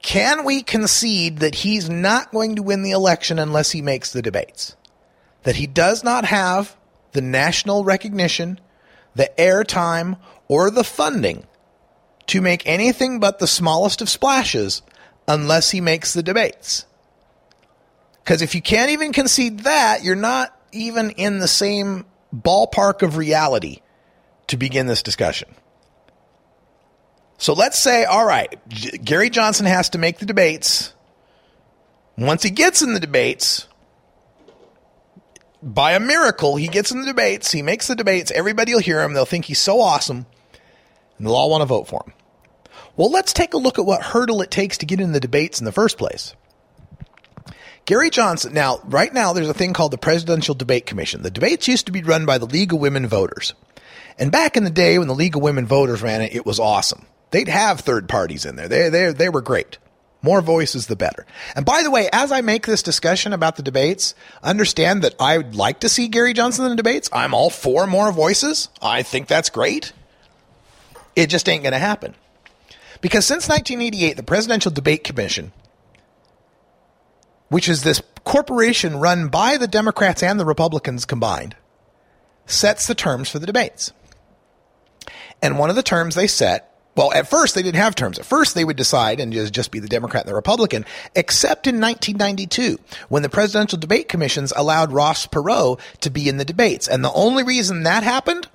Can 0.00 0.44
we 0.44 0.62
concede 0.62 1.38
that 1.38 1.56
he's 1.56 1.88
not 1.88 2.32
going 2.32 2.56
to 2.56 2.62
win 2.62 2.82
the 2.82 2.90
election 2.90 3.38
unless 3.38 3.70
he 3.70 3.82
makes 3.82 4.12
the 4.12 4.22
debates? 4.22 4.74
That 5.44 5.56
he 5.56 5.66
does 5.66 6.02
not 6.02 6.24
have 6.24 6.76
the 7.12 7.20
national 7.20 7.84
recognition, 7.84 8.58
the 9.14 9.30
airtime, 9.38 10.18
or 10.48 10.70
the 10.70 10.84
funding 10.84 11.46
to 12.26 12.40
make 12.40 12.66
anything 12.66 13.20
but 13.20 13.38
the 13.38 13.46
smallest 13.46 14.00
of 14.00 14.08
splashes 14.08 14.82
unless 15.28 15.70
he 15.70 15.80
makes 15.80 16.14
the 16.14 16.22
debates? 16.22 16.86
Because 18.22 18.42
if 18.42 18.54
you 18.54 18.62
can't 18.62 18.90
even 18.90 19.12
concede 19.12 19.60
that, 19.60 20.04
you're 20.04 20.14
not 20.14 20.56
even 20.72 21.10
in 21.10 21.38
the 21.38 21.48
same 21.48 22.06
ballpark 22.34 23.02
of 23.02 23.16
reality 23.16 23.80
to 24.46 24.56
begin 24.56 24.86
this 24.86 25.02
discussion. 25.02 25.54
So 27.38 27.52
let's 27.52 27.78
say, 27.78 28.04
all 28.04 28.24
right, 28.24 28.56
Gary 29.04 29.28
Johnson 29.28 29.66
has 29.66 29.90
to 29.90 29.98
make 29.98 30.18
the 30.18 30.26
debates. 30.26 30.94
Once 32.16 32.42
he 32.42 32.50
gets 32.50 32.82
in 32.82 32.94
the 32.94 33.00
debates, 33.00 33.66
by 35.62 35.92
a 35.92 36.00
miracle, 36.00 36.56
he 36.56 36.68
gets 36.68 36.92
in 36.92 37.00
the 37.00 37.06
debates, 37.06 37.50
he 37.50 37.62
makes 37.62 37.88
the 37.88 37.96
debates, 37.96 38.30
everybody 38.30 38.72
will 38.72 38.80
hear 38.80 39.02
him, 39.02 39.12
they'll 39.12 39.24
think 39.24 39.46
he's 39.46 39.60
so 39.60 39.80
awesome, 39.80 40.26
and 41.18 41.26
they'll 41.26 41.34
all 41.34 41.50
want 41.50 41.62
to 41.62 41.66
vote 41.66 41.88
for 41.88 42.04
him. 42.06 42.12
Well, 42.96 43.10
let's 43.10 43.32
take 43.32 43.54
a 43.54 43.58
look 43.58 43.78
at 43.78 43.86
what 43.86 44.02
hurdle 44.02 44.42
it 44.42 44.50
takes 44.50 44.78
to 44.78 44.86
get 44.86 45.00
in 45.00 45.12
the 45.12 45.20
debates 45.20 45.58
in 45.60 45.64
the 45.64 45.72
first 45.72 45.98
place. 45.98 46.34
Gary 47.84 48.10
Johnson, 48.10 48.54
now, 48.54 48.78
right 48.84 49.12
now, 49.12 49.32
there's 49.32 49.48
a 49.48 49.54
thing 49.54 49.72
called 49.72 49.92
the 49.92 49.98
Presidential 49.98 50.54
Debate 50.54 50.86
Commission. 50.86 51.22
The 51.22 51.30
debates 51.30 51.66
used 51.66 51.86
to 51.86 51.92
be 51.92 52.02
run 52.02 52.24
by 52.24 52.38
the 52.38 52.46
League 52.46 52.72
of 52.72 52.78
Women 52.78 53.06
Voters. 53.08 53.54
And 54.18 54.30
back 54.30 54.56
in 54.56 54.64
the 54.64 54.70
day 54.70 54.98
when 54.98 55.08
the 55.08 55.14
League 55.14 55.34
of 55.34 55.42
Women 55.42 55.66
Voters 55.66 56.02
ran 56.02 56.22
it, 56.22 56.34
it 56.34 56.46
was 56.46 56.60
awesome. 56.60 57.06
They'd 57.32 57.48
have 57.48 57.80
third 57.80 58.08
parties 58.08 58.44
in 58.44 58.56
there. 58.56 58.68
They, 58.68 58.88
they, 58.88 59.12
they 59.12 59.28
were 59.28 59.40
great. 59.40 59.78
More 60.20 60.40
voices, 60.40 60.86
the 60.86 60.94
better. 60.94 61.26
And 61.56 61.66
by 61.66 61.82
the 61.82 61.90
way, 61.90 62.08
as 62.12 62.30
I 62.30 62.42
make 62.42 62.66
this 62.66 62.82
discussion 62.82 63.32
about 63.32 63.56
the 63.56 63.62
debates, 63.64 64.14
understand 64.44 65.02
that 65.02 65.16
I 65.18 65.38
would 65.38 65.56
like 65.56 65.80
to 65.80 65.88
see 65.88 66.06
Gary 66.06 66.34
Johnson 66.34 66.64
in 66.64 66.70
the 66.70 66.76
debates. 66.76 67.10
I'm 67.12 67.34
all 67.34 67.50
for 67.50 67.88
more 67.88 68.12
voices. 68.12 68.68
I 68.80 69.02
think 69.02 69.26
that's 69.26 69.50
great. 69.50 69.92
It 71.16 71.26
just 71.28 71.48
ain't 71.48 71.64
going 71.64 71.72
to 71.72 71.78
happen. 71.78 72.14
Because 73.00 73.26
since 73.26 73.48
1988, 73.48 74.16
the 74.16 74.22
Presidential 74.22 74.70
Debate 74.70 75.02
Commission 75.02 75.50
which 77.52 77.68
is 77.68 77.82
this 77.82 78.00
corporation 78.24 78.96
run 78.96 79.28
by 79.28 79.58
the 79.58 79.68
Democrats 79.68 80.22
and 80.22 80.40
the 80.40 80.46
Republicans 80.46 81.04
combined, 81.04 81.54
sets 82.46 82.86
the 82.86 82.94
terms 82.94 83.28
for 83.28 83.38
the 83.38 83.46
debates. 83.46 83.92
And 85.42 85.58
one 85.58 85.68
of 85.68 85.76
the 85.76 85.82
terms 85.82 86.14
they 86.14 86.28
set, 86.28 86.74
well, 86.96 87.12
at 87.12 87.28
first 87.28 87.54
they 87.54 87.62
didn't 87.62 87.80
have 87.80 87.94
terms. 87.94 88.18
At 88.18 88.24
first 88.24 88.54
they 88.54 88.64
would 88.64 88.78
decide 88.78 89.20
and 89.20 89.34
just, 89.34 89.52
just 89.52 89.70
be 89.70 89.80
the 89.80 89.88
Democrat 89.88 90.24
and 90.24 90.30
the 90.30 90.34
Republican, 90.34 90.86
except 91.14 91.66
in 91.66 91.78
1992 91.78 92.78
when 93.10 93.22
the 93.22 93.28
Presidential 93.28 93.78
Debate 93.78 94.08
Commissions 94.08 94.54
allowed 94.56 94.90
Ross 94.90 95.26
Perot 95.26 95.78
to 96.00 96.08
be 96.08 96.30
in 96.30 96.38
the 96.38 96.46
debates. 96.46 96.88
And 96.88 97.04
the 97.04 97.12
only 97.12 97.44
reason 97.44 97.82
that 97.82 98.02
happened 98.02 98.48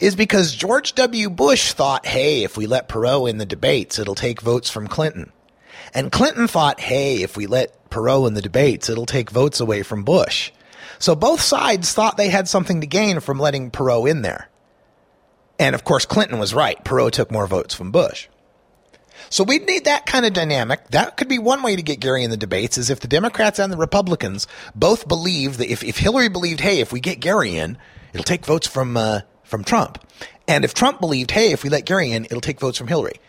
is 0.00 0.16
because 0.16 0.54
George 0.54 0.94
W. 0.94 1.28
Bush 1.28 1.74
thought, 1.74 2.06
hey, 2.06 2.44
if 2.44 2.56
we 2.56 2.66
let 2.66 2.88
Perot 2.88 3.28
in 3.28 3.36
the 3.36 3.44
debates, 3.44 3.98
it'll 3.98 4.14
take 4.14 4.40
votes 4.40 4.70
from 4.70 4.88
Clinton. 4.88 5.32
And 5.92 6.10
Clinton 6.10 6.48
thought, 6.48 6.80
hey, 6.80 7.22
if 7.22 7.36
we 7.36 7.46
let 7.46 7.76
Perot 7.92 8.26
in 8.26 8.34
the 8.34 8.42
debates, 8.42 8.88
it'll 8.88 9.06
take 9.06 9.30
votes 9.30 9.60
away 9.60 9.82
from 9.82 10.02
Bush. 10.02 10.50
So 10.98 11.14
both 11.14 11.40
sides 11.40 11.92
thought 11.92 12.16
they 12.16 12.28
had 12.28 12.48
something 12.48 12.80
to 12.80 12.86
gain 12.86 13.20
from 13.20 13.38
letting 13.38 13.70
Perot 13.70 14.08
in 14.08 14.22
there. 14.22 14.48
And 15.58 15.74
of 15.74 15.84
course, 15.84 16.06
Clinton 16.06 16.38
was 16.38 16.54
right. 16.54 16.82
Perot 16.84 17.12
took 17.12 17.30
more 17.30 17.46
votes 17.46 17.74
from 17.74 17.92
Bush. 17.92 18.28
So 19.30 19.44
we'd 19.44 19.66
need 19.66 19.84
that 19.84 20.06
kind 20.06 20.26
of 20.26 20.32
dynamic. 20.32 20.88
That 20.88 21.16
could 21.16 21.28
be 21.28 21.38
one 21.38 21.62
way 21.62 21.76
to 21.76 21.82
get 21.82 22.00
Gary 22.00 22.24
in 22.24 22.30
the 22.30 22.36
debates 22.36 22.76
is 22.76 22.90
if 22.90 23.00
the 23.00 23.08
Democrats 23.08 23.58
and 23.58 23.72
the 23.72 23.76
Republicans 23.76 24.46
both 24.74 25.08
believe 25.08 25.58
that 25.58 25.70
if, 25.70 25.84
if 25.84 25.98
Hillary 25.98 26.28
believed, 26.28 26.60
hey, 26.60 26.80
if 26.80 26.92
we 26.92 27.00
get 27.00 27.20
Gary 27.20 27.56
in, 27.56 27.78
it'll 28.12 28.24
take 28.24 28.44
votes 28.44 28.66
from, 28.66 28.96
uh, 28.96 29.20
from 29.44 29.64
Trump. 29.64 30.04
And 30.48 30.64
if 30.64 30.74
Trump 30.74 31.00
believed, 31.00 31.30
hey, 31.30 31.52
if 31.52 31.62
we 31.62 31.70
let 31.70 31.86
Gary 31.86 32.12
in, 32.12 32.24
it'll 32.24 32.40
take 32.40 32.60
votes 32.60 32.78
from 32.78 32.88
Hillary. 32.88 33.20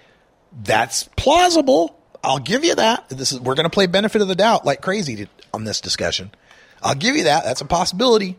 That's 0.52 1.04
plausible. 1.16 2.00
I'll 2.24 2.40
give 2.40 2.64
you 2.64 2.76
that. 2.76 3.10
This 3.10 3.32
is 3.32 3.40
we're 3.40 3.56
going 3.56 3.66
to 3.66 3.70
play 3.70 3.86
benefit 3.86 4.22
of 4.22 4.28
the 4.28 4.36
doubt 4.36 4.66
like 4.66 4.82
crazy 4.82 5.16
to, 5.18 5.28
on 5.54 5.66
this 5.66 5.82
discussion. 5.82 6.32
I'll 6.82 6.96
give 6.96 7.16
you 7.16 7.26
that. 7.26 7.44
That's 7.44 7.62
a 7.62 7.66
possibility. 7.66 8.38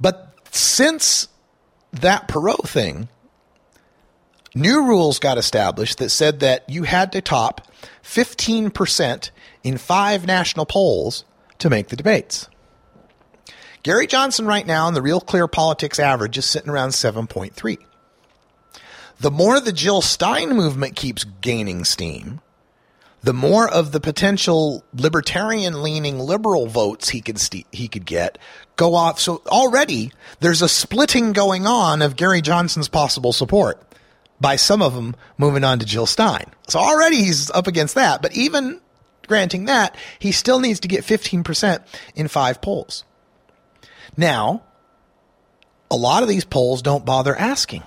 But 0.00 0.34
since 0.50 1.28
that 1.92 2.28
Perot 2.28 2.68
thing, 2.68 3.08
new 4.54 4.86
rules 4.86 5.18
got 5.18 5.38
established 5.38 5.98
that 5.98 6.10
said 6.10 6.40
that 6.40 6.68
you 6.68 6.82
had 6.82 7.12
to 7.12 7.20
top 7.20 7.66
15% 8.02 9.30
in 9.62 9.78
five 9.78 10.26
national 10.26 10.66
polls 10.66 11.24
to 11.58 11.70
make 11.70 11.88
the 11.88 11.96
debates. 11.96 12.48
Gary 13.82 14.06
Johnson 14.06 14.46
right 14.46 14.66
now 14.66 14.88
in 14.88 14.94
the 14.94 15.02
Real 15.02 15.20
Clear 15.20 15.46
Politics 15.46 15.98
average 15.98 16.36
is 16.36 16.44
sitting 16.44 16.70
around 16.70 16.90
7.3. 16.90 17.78
the 19.18 19.30
more 19.30 19.60
the 19.60 19.72
Jill 19.72 20.02
Stein 20.02 20.54
movement 20.54 20.96
keeps 20.96 21.24
gaining 21.24 21.84
steam, 21.84 22.40
the 23.22 23.32
more 23.32 23.68
of 23.68 23.92
the 23.92 24.00
potential 24.00 24.84
libertarian 24.94 25.82
leaning 25.82 26.18
liberal 26.18 26.66
votes 26.66 27.08
he 27.08 27.20
could 27.20 27.40
he 27.72 27.88
could 27.88 28.06
get 28.06 28.38
go 28.76 28.94
off. 28.94 29.18
So 29.18 29.42
already 29.46 30.12
there's 30.40 30.62
a 30.62 30.68
splitting 30.68 31.32
going 31.32 31.66
on 31.66 32.02
of 32.02 32.16
Gary 32.16 32.40
Johnson's 32.40 32.88
possible 32.88 33.32
support 33.32 33.82
by 34.40 34.56
some 34.56 34.82
of 34.82 34.94
them 34.94 35.16
moving 35.38 35.64
on 35.64 35.78
to 35.78 35.86
Jill 35.86 36.06
Stein. 36.06 36.44
So 36.68 36.78
already 36.78 37.16
he's 37.16 37.50
up 37.50 37.66
against 37.66 37.94
that. 37.94 38.22
But 38.22 38.36
even 38.36 38.80
granting 39.26 39.64
that, 39.64 39.96
he 40.18 40.30
still 40.30 40.60
needs 40.60 40.80
to 40.80 40.88
get 40.88 41.04
15% 41.04 41.82
in 42.14 42.28
five 42.28 42.60
polls. 42.60 43.04
Now, 44.16 44.62
a 45.90 45.96
lot 45.96 46.22
of 46.22 46.28
these 46.28 46.44
polls 46.44 46.82
don't 46.82 47.04
bother 47.04 47.34
asking. 47.34 47.82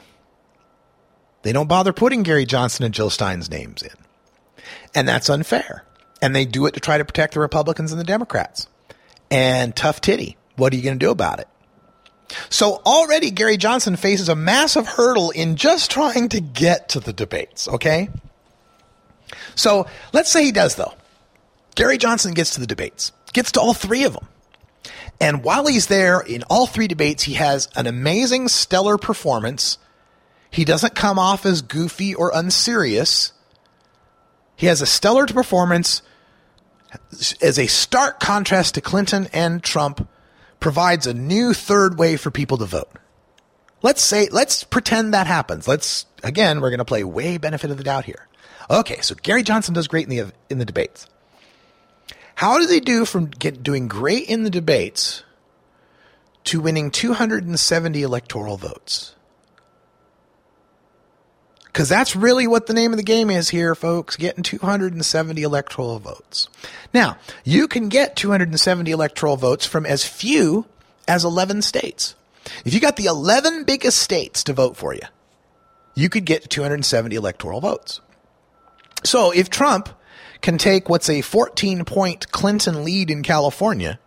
They 1.42 1.52
don't 1.54 1.68
bother 1.68 1.94
putting 1.94 2.24
Gary 2.24 2.46
Johnson 2.46 2.86
and 2.86 2.94
Jill 2.94 3.10
Stein's 3.10 3.50
names 3.50 3.82
in. 3.82 3.92
And 4.94 5.08
that's 5.08 5.30
unfair. 5.30 5.86
And 6.22 6.36
they 6.36 6.46
do 6.46 6.66
it 6.66 6.74
to 6.74 6.80
try 6.80 6.98
to 6.98 7.06
protect 7.06 7.34
the 7.34 7.40
Republicans 7.40 7.92
and 7.92 8.00
the 8.00 8.06
Democrats. 8.06 8.68
And 9.32 9.76
tough 9.76 10.02
titty. 10.02 10.38
What 10.56 10.74
are 10.74 10.76
you 10.76 10.84
going 10.84 11.00
to 11.00 11.06
do 11.06 11.12
about 11.12 11.40
it? 11.40 11.48
So 12.50 12.82
already 12.86 13.32
Gary 13.32 13.58
Johnson 13.58 13.96
faces 13.96 14.30
a 14.30 14.36
massive 14.36 14.88
hurdle 14.88 15.32
in 15.32 15.56
just 15.56 15.90
trying 15.90 16.30
to 16.30 16.42
get 16.42 16.90
to 16.90 17.00
the 17.00 17.14
debates, 17.14 17.68
okay? 17.68 18.10
So 19.56 19.88
let's 20.14 20.32
say 20.32 20.44
he 20.44 20.52
does 20.52 20.76
though. 20.76 20.94
Gary 21.76 21.98
Johnson 21.98 22.34
gets 22.34 22.52
to 22.52 22.60
the 22.60 22.68
debates, 22.68 23.12
gets 23.34 23.54
to 23.54 23.62
all 23.62 23.74
three 23.74 24.04
of 24.04 24.14
them. 24.14 24.28
And 25.22 25.44
while 25.44 25.66
he's 25.68 25.88
there 25.88 26.20
in 26.20 26.44
all 26.44 26.66
three 26.66 26.88
debates, 26.88 27.24
he 27.24 27.34
has 27.34 27.68
an 27.76 27.88
amazing, 27.88 28.48
stellar 28.48 28.98
performance. 28.98 29.78
He 30.50 30.66
doesn't 30.66 30.96
come 30.96 31.20
off 31.20 31.46
as 31.46 31.62
goofy 31.62 32.16
or 32.16 32.32
unserious. 32.34 33.34
He 34.56 34.68
has 34.68 34.82
a 34.82 34.86
stellar 34.86 35.26
performance 35.28 36.02
as 37.42 37.60
a 37.60 37.68
stark 37.68 38.20
contrast 38.20 38.76
to 38.76 38.82
Clinton 38.82 39.28
and 39.34 39.64
Trump, 39.64 40.08
provides 40.60 41.08
a 41.08 41.14
new 41.14 41.54
third 41.54 41.98
way 41.98 42.18
for 42.18 42.32
people 42.32 42.58
to 42.58 42.66
vote. 42.66 42.92
Let's 43.82 44.02
say, 44.02 44.28
let's 44.32 44.64
pretend 44.64 45.14
that 45.14 45.28
happens. 45.28 45.68
Let's, 45.68 46.06
again, 46.24 46.60
we're 46.60 46.70
going 46.70 46.80
to 46.80 46.86
play 46.86 47.04
way 47.04 47.38
benefit 47.38 47.72
of 47.72 47.78
the 47.78 47.84
doubt 47.84 48.06
here. 48.06 48.28
Okay, 48.70 49.00
so 49.02 49.16
Gary 49.16 49.44
Johnson 49.44 49.74
does 49.74 49.88
great 49.88 50.08
in 50.08 50.10
the, 50.10 50.34
in 50.50 50.58
the 50.58 50.66
debates. 50.66 51.08
How 52.36 52.58
does 52.58 52.72
he 52.72 52.80
do 52.80 53.06
from 53.06 53.28
get, 53.28 53.64
doing 53.64 53.88
great 53.88 54.30
in 54.30 54.44
the 54.44 54.50
debates 54.50 55.24
to 56.46 56.60
winning 56.60 56.92
270 56.92 58.02
electoral 58.02 58.58
votes? 58.58 59.16
Because 61.72 61.88
that's 61.88 62.16
really 62.16 62.48
what 62.48 62.66
the 62.66 62.74
name 62.74 62.92
of 62.92 62.98
the 62.98 63.04
game 63.04 63.30
is 63.30 63.50
here, 63.50 63.76
folks, 63.76 64.16
getting 64.16 64.44
270 64.44 65.44
electoral 65.44 66.00
votes. 66.00 66.50
Now, 66.94 67.18
you 67.44 67.68
can 67.68 67.90
get 67.90 68.16
270 68.16 68.92
electoral 68.92 69.38
votes 69.38 69.66
from 69.66 69.86
as 69.86 70.04
few 70.04 70.66
as 71.08 71.24
11 71.24 71.62
states. 71.62 72.16
If 72.66 72.74
you 72.74 72.80
got 72.80 72.96
the 72.96 73.06
11 73.06 73.66
biggest 73.66 74.00
states 74.00 74.44
to 74.46 74.54
vote 74.54 74.78
for 74.78 74.94
you, 74.94 75.04
you 75.96 76.10
could 76.10 76.26
get 76.26 76.50
270 76.50 77.16
electoral 77.16 77.62
votes. 77.62 78.02
So 79.04 79.32
if 79.32 79.50
Trump 79.50 79.90
can 80.42 80.58
take 80.58 80.90
what's 80.90 81.10
a 81.10 81.22
14 81.22 81.86
point 81.86 82.32
Clinton 82.32 82.84
lead 82.84 83.12
in 83.12 83.24
California 83.24 84.00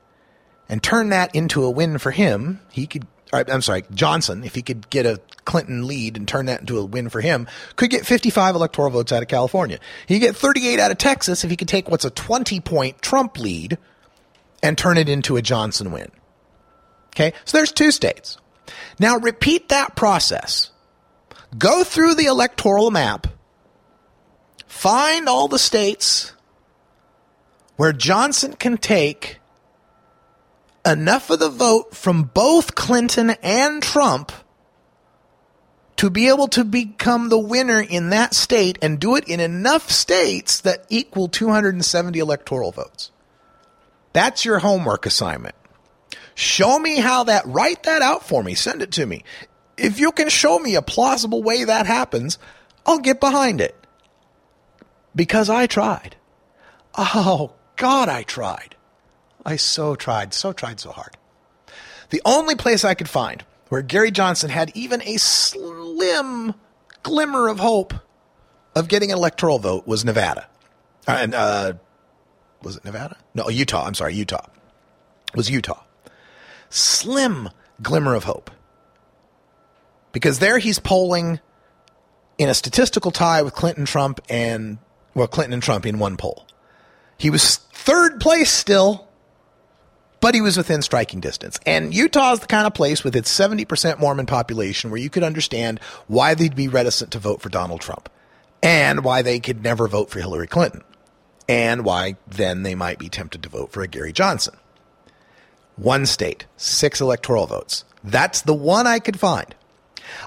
and 0.68 0.82
turn 0.82 1.10
that 1.10 1.34
into 1.34 1.64
a 1.64 1.70
win 1.70 1.98
for 1.98 2.10
him, 2.10 2.60
he 2.70 2.86
could, 2.86 3.06
I'm 3.32 3.62
sorry, 3.62 3.84
Johnson, 3.94 4.44
if 4.44 4.54
he 4.54 4.62
could 4.62 4.90
get 4.90 5.06
a 5.06 5.20
Clinton 5.44 5.86
lead 5.86 6.18
and 6.18 6.28
turn 6.28 6.46
that 6.46 6.60
into 6.60 6.78
a 6.78 6.84
win 6.84 7.08
for 7.08 7.22
him, 7.22 7.48
could 7.76 7.88
get 7.88 8.04
55 8.04 8.54
electoral 8.54 8.90
votes 8.90 9.10
out 9.10 9.22
of 9.22 9.28
California. 9.28 9.78
He 10.06 10.18
could 10.18 10.26
get 10.26 10.36
38 10.36 10.78
out 10.78 10.90
of 10.90 10.98
Texas 10.98 11.42
if 11.42 11.50
he 11.50 11.56
could 11.56 11.68
take 11.68 11.88
what's 11.88 12.04
a 12.04 12.10
20 12.10 12.60
point 12.60 13.00
Trump 13.00 13.38
lead 13.38 13.78
and 14.62 14.76
turn 14.76 14.98
it 14.98 15.08
into 15.08 15.36
a 15.36 15.42
Johnson 15.42 15.92
win. 15.92 16.10
Okay, 17.08 17.32
so 17.44 17.56
there's 17.56 17.72
two 17.72 17.90
states. 17.90 18.38
Now 18.98 19.18
repeat 19.18 19.70
that 19.70 19.96
process. 19.96 20.70
Go 21.58 21.84
through 21.84 22.14
the 22.14 22.26
electoral 22.26 22.90
map, 22.90 23.26
find 24.66 25.28
all 25.28 25.48
the 25.48 25.58
states 25.58 26.32
where 27.76 27.92
Johnson 27.92 28.54
can 28.54 28.78
take 28.78 29.38
enough 30.84 31.30
of 31.30 31.38
the 31.38 31.48
vote 31.48 31.94
from 31.94 32.24
both 32.24 32.74
Clinton 32.74 33.30
and 33.42 33.82
Trump 33.82 34.32
to 35.96 36.10
be 36.10 36.28
able 36.28 36.48
to 36.48 36.64
become 36.64 37.28
the 37.28 37.38
winner 37.38 37.80
in 37.80 38.10
that 38.10 38.34
state 38.34 38.78
and 38.82 38.98
do 38.98 39.14
it 39.14 39.28
in 39.28 39.38
enough 39.38 39.90
states 39.90 40.60
that 40.62 40.84
equal 40.88 41.28
270 41.28 42.18
electoral 42.18 42.72
votes. 42.72 43.10
That's 44.12 44.44
your 44.44 44.58
homework 44.58 45.06
assignment. 45.06 45.54
Show 46.34 46.78
me 46.78 46.96
how 46.96 47.24
that, 47.24 47.46
write 47.46 47.84
that 47.84 48.02
out 48.02 48.26
for 48.26 48.42
me, 48.42 48.54
send 48.54 48.82
it 48.82 48.90
to 48.92 49.06
me. 49.06 49.22
If 49.76 50.00
you 50.00 50.12
can 50.12 50.28
show 50.28 50.58
me 50.58 50.74
a 50.74 50.82
plausible 50.82 51.42
way 51.42 51.64
that 51.64 51.86
happens, 51.86 52.38
I'll 52.84 52.98
get 52.98 53.20
behind 53.20 53.60
it. 53.60 53.76
Because 55.14 55.48
I 55.48 55.66
tried. 55.66 56.16
Oh, 56.96 57.52
God, 57.76 58.08
I 58.08 58.22
tried. 58.22 58.76
I 59.44 59.56
so 59.56 59.94
tried, 59.94 60.34
so 60.34 60.52
tried 60.52 60.80
so 60.80 60.92
hard. 60.92 61.16
The 62.10 62.22
only 62.24 62.54
place 62.54 62.84
I 62.84 62.94
could 62.94 63.08
find 63.08 63.44
where 63.68 63.82
Gary 63.82 64.10
Johnson 64.10 64.50
had 64.50 64.70
even 64.74 65.02
a 65.02 65.16
slim 65.16 66.54
glimmer 67.02 67.48
of 67.48 67.58
hope 67.58 67.94
of 68.74 68.88
getting 68.88 69.10
an 69.10 69.18
electoral 69.18 69.58
vote 69.58 69.86
was 69.86 70.04
Nevada. 70.04 70.46
Uh, 71.08 71.16
and 71.18 71.34
uh, 71.34 71.72
was 72.62 72.76
it 72.76 72.84
Nevada? 72.84 73.16
No, 73.34 73.48
Utah. 73.48 73.86
I'm 73.86 73.94
sorry, 73.94 74.14
Utah. 74.14 74.46
It 75.32 75.36
was 75.36 75.50
Utah. 75.50 75.82
Slim 76.70 77.48
glimmer 77.80 78.14
of 78.14 78.24
hope. 78.24 78.50
Because 80.12 80.38
there 80.38 80.58
he's 80.58 80.78
polling 80.78 81.40
in 82.38 82.48
a 82.48 82.54
statistical 82.54 83.10
tie 83.10 83.42
with 83.42 83.54
Clinton, 83.54 83.84
Trump, 83.84 84.20
and, 84.28 84.78
well, 85.14 85.26
Clinton 85.26 85.54
and 85.54 85.62
Trump 85.62 85.86
in 85.86 85.98
one 85.98 86.16
poll. 86.16 86.46
He 87.16 87.30
was 87.30 87.56
third 87.56 88.20
place 88.20 88.50
still, 88.50 89.08
but 90.22 90.36
he 90.36 90.40
was 90.40 90.56
within 90.56 90.80
striking 90.80 91.18
distance. 91.18 91.58
And 91.66 91.92
Utah 91.92 92.32
is 92.32 92.40
the 92.40 92.46
kind 92.46 92.64
of 92.66 92.72
place 92.72 93.02
with 93.02 93.16
its 93.16 93.36
70% 93.36 93.98
Mormon 93.98 94.24
population 94.24 94.90
where 94.90 95.00
you 95.00 95.10
could 95.10 95.24
understand 95.24 95.80
why 96.06 96.34
they'd 96.34 96.54
be 96.54 96.68
reticent 96.68 97.10
to 97.10 97.18
vote 97.18 97.42
for 97.42 97.48
Donald 97.48 97.80
Trump 97.80 98.08
and 98.62 99.04
why 99.04 99.22
they 99.22 99.40
could 99.40 99.64
never 99.64 99.88
vote 99.88 100.10
for 100.10 100.20
Hillary 100.20 100.46
Clinton 100.46 100.84
and 101.48 101.84
why 101.84 102.16
then 102.26 102.62
they 102.62 102.76
might 102.76 103.00
be 103.00 103.08
tempted 103.08 103.42
to 103.42 103.48
vote 103.48 103.72
for 103.72 103.82
a 103.82 103.88
Gary 103.88 104.12
Johnson. 104.12 104.54
One 105.74 106.06
state, 106.06 106.46
six 106.56 107.00
electoral 107.00 107.46
votes. 107.46 107.84
That's 108.04 108.42
the 108.42 108.54
one 108.54 108.86
I 108.86 109.00
could 109.00 109.18
find. 109.18 109.54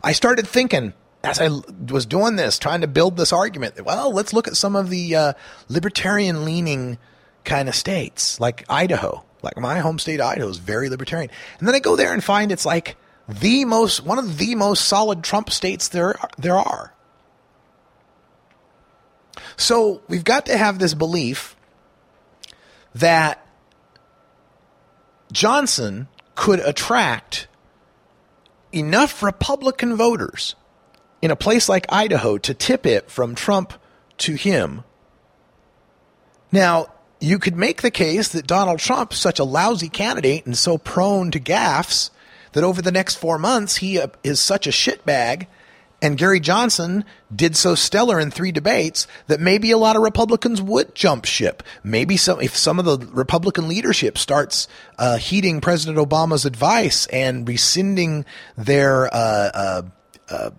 I 0.03 0.11
started 0.11 0.45
thinking 0.45 0.93
as 1.23 1.39
I 1.39 1.49
was 1.89 2.05
doing 2.05 2.35
this, 2.35 2.59
trying 2.59 2.81
to 2.81 2.87
build 2.87 3.15
this 3.15 3.31
argument 3.31 3.83
well, 3.83 4.11
let's 4.11 4.33
look 4.33 4.47
at 4.47 4.57
some 4.57 4.75
of 4.75 4.89
the 4.89 5.15
uh, 5.15 5.33
libertarian 5.69 6.43
leaning 6.43 6.97
kind 7.45 7.69
of 7.69 7.75
states 7.75 8.41
like 8.41 8.65
Idaho. 8.69 9.23
Like 9.45 9.57
my 9.57 9.79
home 9.79 9.99
state, 9.99 10.19
Idaho, 10.19 10.49
is 10.49 10.57
very 10.57 10.89
libertarian. 10.89 11.29
And 11.59 11.67
then 11.67 11.75
I 11.75 11.79
go 11.79 11.95
there 11.95 12.11
and 12.11 12.23
find 12.23 12.51
it's 12.51 12.65
like 12.65 12.97
the 13.29 13.65
most, 13.65 14.03
one 14.03 14.19
of 14.19 14.37
the 14.37 14.55
most 14.55 14.85
solid 14.85 15.23
Trump 15.23 15.49
states 15.49 15.87
there, 15.87 16.15
there 16.37 16.57
are. 16.57 16.93
So 19.57 20.01
we've 20.07 20.23
got 20.23 20.45
to 20.47 20.57
have 20.57 20.79
this 20.79 20.93
belief 20.93 21.55
that 22.93 23.45
Johnson 25.31 26.07
could 26.35 26.59
attract 26.59 27.47
enough 28.71 29.23
Republican 29.23 29.95
voters 29.95 30.55
in 31.21 31.31
a 31.31 31.35
place 31.35 31.69
like 31.69 31.85
Idaho 31.89 32.37
to 32.37 32.53
tip 32.53 32.85
it 32.85 33.09
from 33.09 33.35
Trump 33.35 33.73
to 34.17 34.35
him. 34.35 34.83
Now, 36.51 36.87
you 37.25 37.39
could 37.39 37.57
make 37.57 37.81
the 37.81 37.91
case 37.91 38.29
that 38.29 38.45
Donald 38.45 38.79
Trump's 38.79 39.17
such 39.17 39.39
a 39.39 39.43
lousy 39.43 39.89
candidate 39.89 40.45
and 40.45 40.55
so 40.55 40.77
prone 40.77 41.31
to 41.31 41.39
gaffes 41.39 42.11
that 42.53 42.63
over 42.63 42.81
the 42.81 42.91
next 42.91 43.15
four 43.15 43.39
months 43.39 43.77
he 43.77 43.99
uh, 43.99 44.07
is 44.23 44.39
such 44.39 44.67
a 44.67 44.71
shitbag 44.71 45.47
and 46.01 46.19
Gary 46.19 46.39
Johnson 46.39 47.03
did 47.35 47.57
so 47.57 47.73
stellar 47.73 48.19
in 48.19 48.29
three 48.29 48.51
debates 48.51 49.07
that 49.25 49.39
maybe 49.39 49.71
a 49.71 49.77
lot 49.77 49.95
of 49.95 50.03
Republicans 50.03 50.61
would 50.61 50.93
jump 50.93 51.25
ship. 51.25 51.63
Maybe 51.83 52.15
some, 52.15 52.41
if 52.41 52.55
some 52.55 52.77
of 52.77 52.85
the 52.85 52.99
Republican 53.07 53.67
leadership 53.67 54.17
starts 54.19 54.67
uh, 54.99 55.17
heeding 55.17 55.61
President 55.61 55.97
Obama's 55.97 56.45
advice 56.45 57.07
and 57.07 57.47
rescinding 57.47 58.25
their 58.55 59.07
uh, 59.07 59.09
uh, 59.17 59.81
uh, 60.29 60.49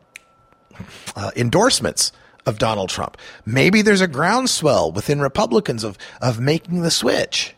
uh 1.15 1.31
endorsements 1.37 2.13
of 2.47 2.59
Donald 2.59 2.89
Trump, 2.89 3.17
maybe 3.45 3.83
there's 3.83 4.01
a 4.01 4.09
groundswell 4.09 4.93
within 4.93 5.21
Republicans 5.21 5.85
of 5.85 5.99
of 6.21 6.41
making 6.41 6.83
the 6.83 6.91
switch. 6.91 7.55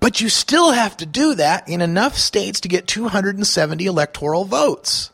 But 0.00 0.20
you 0.20 0.28
still 0.28 0.72
have 0.72 0.96
to 0.98 1.06
do 1.06 1.34
that 1.34 1.68
in 1.68 1.80
enough 1.80 2.16
states 2.16 2.60
to 2.60 2.68
get 2.68 2.86
270 2.86 3.86
electoral 3.86 4.44
votes. 4.44 5.10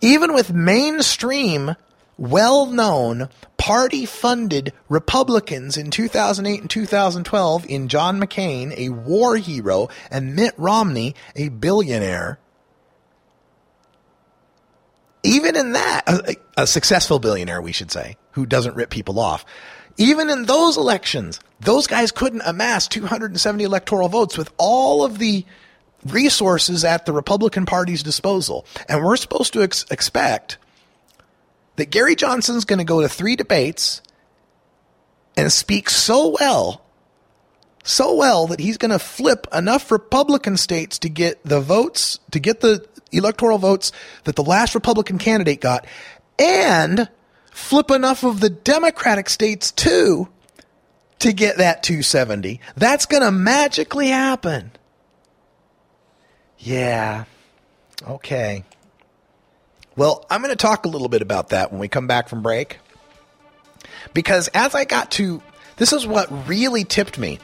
even 0.00 0.34
with 0.34 0.52
mainstream, 0.52 1.74
well 2.18 2.66
known, 2.66 3.28
party 3.56 4.06
funded 4.06 4.72
Republicans 4.88 5.76
in 5.76 5.90
2008 5.90 6.60
and 6.60 6.70
2012 6.70 7.66
in 7.68 7.88
John 7.88 8.20
McCain, 8.20 8.74
a 8.76 8.90
war 8.90 9.36
hero, 9.36 9.88
and 10.10 10.36
Mitt 10.36 10.54
Romney, 10.56 11.14
a 11.34 11.48
billionaire. 11.48 12.38
Even 15.26 15.56
in 15.56 15.72
that, 15.72 16.02
a, 16.06 16.36
a 16.56 16.66
successful 16.66 17.18
billionaire, 17.18 17.60
we 17.60 17.72
should 17.72 17.90
say, 17.90 18.16
who 18.32 18.46
doesn't 18.46 18.76
rip 18.76 18.90
people 18.90 19.18
off. 19.18 19.44
Even 19.96 20.30
in 20.30 20.44
those 20.44 20.76
elections, 20.76 21.40
those 21.60 21.86
guys 21.86 22.12
couldn't 22.12 22.42
amass 22.44 22.86
270 22.86 23.64
electoral 23.64 24.08
votes 24.08 24.38
with 24.38 24.52
all 24.56 25.04
of 25.04 25.18
the 25.18 25.44
resources 26.04 26.84
at 26.84 27.06
the 27.06 27.12
Republican 27.12 27.66
Party's 27.66 28.02
disposal. 28.02 28.66
And 28.88 29.04
we're 29.04 29.16
supposed 29.16 29.52
to 29.54 29.62
ex- 29.62 29.84
expect 29.90 30.58
that 31.76 31.90
Gary 31.90 32.14
Johnson's 32.14 32.64
going 32.64 32.78
to 32.78 32.84
go 32.84 33.00
to 33.00 33.08
three 33.08 33.36
debates 33.36 34.02
and 35.36 35.52
speak 35.52 35.90
so 35.90 36.36
well, 36.40 36.82
so 37.82 38.14
well 38.14 38.46
that 38.48 38.60
he's 38.60 38.78
going 38.78 38.90
to 38.90 38.98
flip 38.98 39.46
enough 39.52 39.90
Republican 39.90 40.56
states 40.56 40.98
to 41.00 41.08
get 41.08 41.42
the 41.44 41.60
votes, 41.60 42.18
to 42.30 42.38
get 42.38 42.60
the 42.60 42.86
electoral 43.12 43.58
votes 43.58 43.92
that 44.24 44.36
the 44.36 44.44
last 44.44 44.74
Republican 44.74 45.18
candidate 45.18 45.60
got, 45.60 45.86
and 46.38 47.08
flip 47.50 47.90
enough 47.90 48.24
of 48.24 48.40
the 48.40 48.50
Democratic 48.50 49.30
states 49.30 49.70
too 49.70 50.28
to 51.18 51.32
get 51.32 51.58
that 51.58 51.82
270. 51.82 52.60
That's 52.76 53.06
going 53.06 53.22
to 53.22 53.30
magically 53.30 54.08
happen. 54.08 54.70
Yeah. 56.58 57.24
Okay. 58.06 58.64
Well, 59.96 60.26
I'm 60.28 60.42
going 60.42 60.50
to 60.52 60.56
talk 60.56 60.84
a 60.84 60.88
little 60.88 61.08
bit 61.08 61.22
about 61.22 61.50
that 61.50 61.70
when 61.70 61.80
we 61.80 61.88
come 61.88 62.06
back 62.06 62.28
from 62.28 62.42
break. 62.42 62.78
Because 64.12 64.48
as 64.48 64.74
I 64.74 64.84
got 64.84 65.10
to, 65.12 65.42
this 65.76 65.92
is 65.92 66.06
what 66.06 66.48
really 66.48 66.84
tipped 66.84 67.18
me 67.18 67.38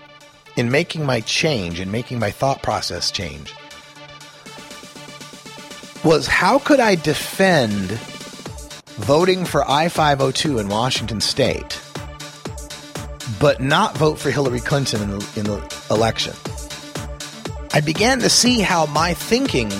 in 0.56 0.70
making 0.70 1.06
my 1.06 1.20
change, 1.20 1.80
in 1.80 1.90
making 1.90 2.18
my 2.18 2.30
thought 2.30 2.62
process 2.62 3.10
change, 3.10 3.54
was 6.04 6.26
how 6.26 6.58
could 6.58 6.80
I 6.80 6.94
defend 6.96 7.90
voting 8.98 9.44
for 9.44 9.68
I 9.68 9.88
502 9.88 10.58
in 10.58 10.68
Washington 10.68 11.20
state, 11.20 11.80
but 13.38 13.60
not 13.60 13.96
vote 13.96 14.18
for 14.18 14.30
Hillary 14.30 14.60
Clinton 14.60 15.02
in 15.02 15.10
the, 15.10 15.32
in 15.36 15.44
the 15.44 15.84
election? 15.90 16.34
I 17.72 17.80
began 17.80 18.18
to 18.20 18.28
see 18.28 18.60
how 18.60 18.86
my 18.86 19.14
thinking 19.14 19.70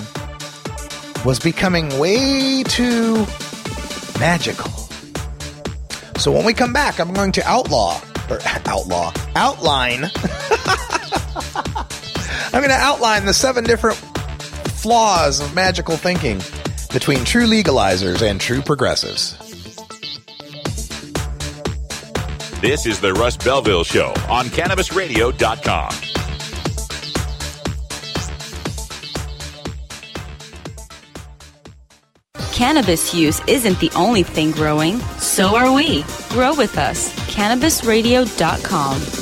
was 1.24 1.38
becoming 1.38 1.98
way 1.98 2.62
too 2.62 3.26
magical. 4.18 4.70
So 6.18 6.30
when 6.30 6.44
we 6.44 6.54
come 6.54 6.72
back, 6.72 7.00
I'm 7.00 7.12
going 7.12 7.32
to 7.32 7.44
outlaw 7.44 8.00
or 8.30 8.38
outlaw 8.66 9.12
outline. 9.34 10.04
I'm 12.54 12.60
going 12.60 12.68
to 12.68 12.78
outline 12.78 13.24
the 13.24 13.34
seven 13.34 13.64
different 13.64 13.98
flaws 14.82 15.40
of 15.40 15.54
magical 15.54 15.96
thinking 15.96 16.38
between 16.92 17.24
true 17.24 17.46
legalizers 17.46 18.20
and 18.20 18.40
true 18.40 18.60
progressives. 18.60 19.38
This 22.60 22.84
is 22.84 23.00
the 23.00 23.12
Russ 23.14 23.36
Belville 23.36 23.84
Show 23.84 24.12
on 24.28 24.46
CannabisRadio.com. 24.46 25.92
Cannabis 32.52 33.14
use 33.14 33.40
isn't 33.46 33.78
the 33.78 33.90
only 33.96 34.24
thing 34.24 34.50
growing, 34.50 34.98
so 35.18 35.56
are 35.56 35.72
we. 35.72 36.04
Grow 36.28 36.54
with 36.54 36.76
us. 36.76 37.12
CannabisRadio.com. 37.34 39.21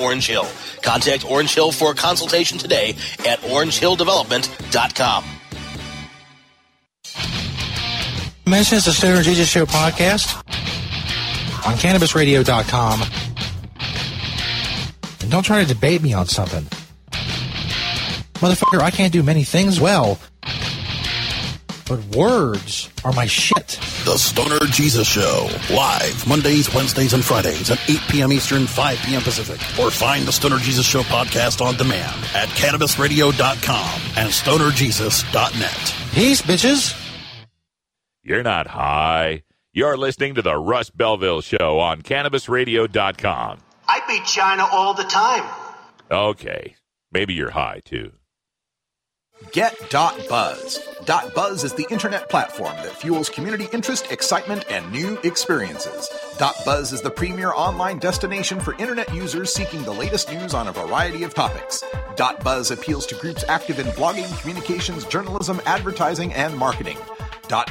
Orange 0.00 0.26
Hill. 0.26 0.46
Contact 0.82 1.24
Orange 1.24 1.54
Hill 1.54 1.72
for 1.72 1.92
a 1.92 1.94
consultation 1.94 2.58
today 2.58 2.90
at 3.26 3.40
orangehilldevelopment.com. 3.40 5.24
Mentions 8.46 8.86
the 8.86 8.92
Stoner 8.92 9.22
Jesus 9.22 9.48
Show 9.48 9.66
podcast 9.66 10.34
on 11.66 11.74
CannabisRadio.com. 11.74 13.02
And 15.20 15.30
don't 15.30 15.42
try 15.42 15.62
to 15.62 15.68
debate 15.68 16.02
me 16.02 16.14
on 16.14 16.26
something. 16.26 16.64
Motherfucker, 18.40 18.80
I 18.80 18.90
can't 18.90 19.12
do 19.12 19.22
many 19.22 19.44
things 19.44 19.78
well. 19.80 20.18
But 21.88 22.04
words 22.14 22.90
are 23.02 23.12
my 23.12 23.24
shit. 23.24 23.78
The 24.04 24.18
Stoner 24.18 24.58
Jesus 24.66 25.08
Show, 25.08 25.48
live 25.70 26.26
Mondays, 26.28 26.72
Wednesdays, 26.74 27.14
and 27.14 27.24
Fridays 27.24 27.70
at 27.70 27.78
8 27.88 27.98
p.m. 28.10 28.32
Eastern, 28.32 28.66
5 28.66 28.98
p.m. 28.98 29.22
Pacific. 29.22 29.56
Or 29.82 29.90
find 29.90 30.26
the 30.26 30.32
Stoner 30.32 30.58
Jesus 30.58 30.84
Show 30.86 31.00
podcast 31.02 31.64
on 31.64 31.76
demand 31.76 32.14
at 32.34 32.48
CannabisRadio.com 32.50 34.00
and 34.18 34.28
StonerJesus.net. 34.30 35.94
Peace, 36.12 36.42
bitches. 36.42 36.94
You're 38.22 38.42
not 38.42 38.66
high. 38.66 39.44
You're 39.72 39.96
listening 39.96 40.34
to 40.34 40.42
the 40.42 40.56
Russ 40.56 40.90
Belville 40.90 41.40
Show 41.40 41.78
on 41.78 42.02
CannabisRadio.com. 42.02 43.58
I 43.88 44.00
beat 44.06 44.26
China 44.26 44.66
all 44.70 44.92
the 44.92 45.04
time. 45.04 45.48
Okay, 46.10 46.74
maybe 47.10 47.32
you're 47.32 47.50
high 47.50 47.80
too. 47.84 48.12
Get.buzz. 49.52 50.78
.buzz 51.34 51.64
is 51.64 51.72
the 51.72 51.86
internet 51.90 52.28
platform 52.28 52.76
that 52.76 52.96
fuels 52.96 53.28
community 53.28 53.68
interest, 53.72 54.12
excitement, 54.12 54.64
and 54.70 54.90
new 54.92 55.18
experiences. 55.24 56.10
.buzz 56.64 56.92
is 56.92 57.00
the 57.00 57.10
premier 57.10 57.52
online 57.54 57.98
destination 57.98 58.60
for 58.60 58.74
internet 58.74 59.12
users 59.14 59.52
seeking 59.52 59.82
the 59.84 59.92
latest 59.92 60.30
news 60.30 60.54
on 60.54 60.68
a 60.68 60.72
variety 60.72 61.24
of 61.24 61.34
topics. 61.34 61.82
.buzz 62.44 62.70
appeals 62.70 63.06
to 63.06 63.14
groups 63.14 63.44
active 63.48 63.78
in 63.78 63.86
blogging, 63.88 64.38
communications, 64.40 65.04
journalism, 65.06 65.60
advertising, 65.66 66.32
and 66.34 66.56
marketing. 66.56 66.98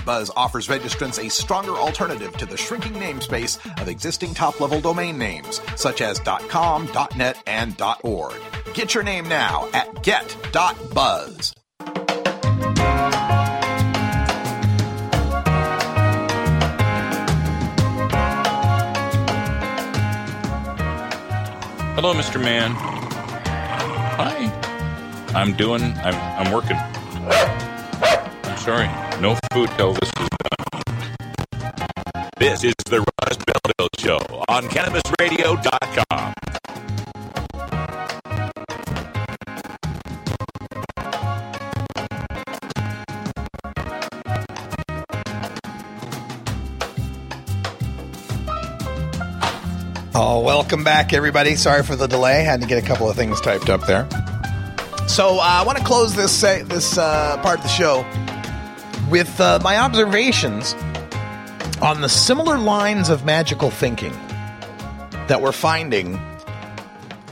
.buzz 0.05 0.31
offers 0.35 0.67
registrants 0.67 1.23
a 1.23 1.29
stronger 1.29 1.73
alternative 1.73 2.35
to 2.37 2.45
the 2.45 2.57
shrinking 2.57 2.93
namespace 2.93 3.59
of 3.79 3.87
existing 3.87 4.33
top-level 4.33 4.81
domain 4.81 5.17
names, 5.17 5.61
such 5.75 6.01
as 6.01 6.19
.com, 6.49 6.89
.net, 7.15 7.41
and 7.45 7.79
.org. 8.03 8.35
Get 8.73 8.95
your 8.95 9.03
name 9.03 9.29
now 9.29 9.69
at 9.73 10.01
get.buzz. 10.01 11.56
Hello, 21.97 22.13
Mr. 22.13 22.39
Man. 22.39 22.73
Hi. 24.19 24.53
I'm 25.33 25.53
doing. 25.53 25.81
I'm. 25.81 26.13
I'm 26.13 26.53
working. 26.53 26.77
I'm 28.43 28.57
sorry. 28.59 28.85
No 29.19 29.35
food 29.51 29.67
till 29.77 29.93
this 29.93 30.11
is 30.19 30.29
done. 30.45 30.83
This 32.37 32.63
is 32.63 32.75
the 32.85 32.99
Russ 32.99 33.37
Belville 33.47 33.89
Show 33.97 34.19
on 34.47 34.65
CannabisRadio.com. 34.65 36.33
welcome 50.67 50.83
back, 50.83 51.13
everybody. 51.13 51.55
Sorry 51.55 51.81
for 51.81 51.95
the 51.95 52.07
delay. 52.07 52.43
Had 52.43 52.59
to 52.59 52.67
get 52.67 52.83
a 52.83 52.85
couple 52.85 53.09
of 53.09 53.15
things 53.15 53.39
typed 53.39 53.69
up 53.69 53.87
there. 53.87 54.05
So 55.07 55.37
uh, 55.37 55.41
I 55.41 55.63
want 55.65 55.77
to 55.77 55.83
close 55.85 56.13
this 56.13 56.41
this 56.41 56.97
uh, 56.97 57.37
part 57.41 57.59
of 57.59 57.63
the 57.63 57.69
show 57.69 58.05
with 59.09 59.39
uh, 59.39 59.59
my 59.63 59.77
observations 59.77 60.73
on 61.81 62.01
the 62.01 62.09
similar 62.09 62.57
lines 62.57 63.07
of 63.07 63.23
magical 63.23 63.71
thinking 63.71 64.11
that 65.27 65.41
we're 65.41 65.53
finding 65.53 66.15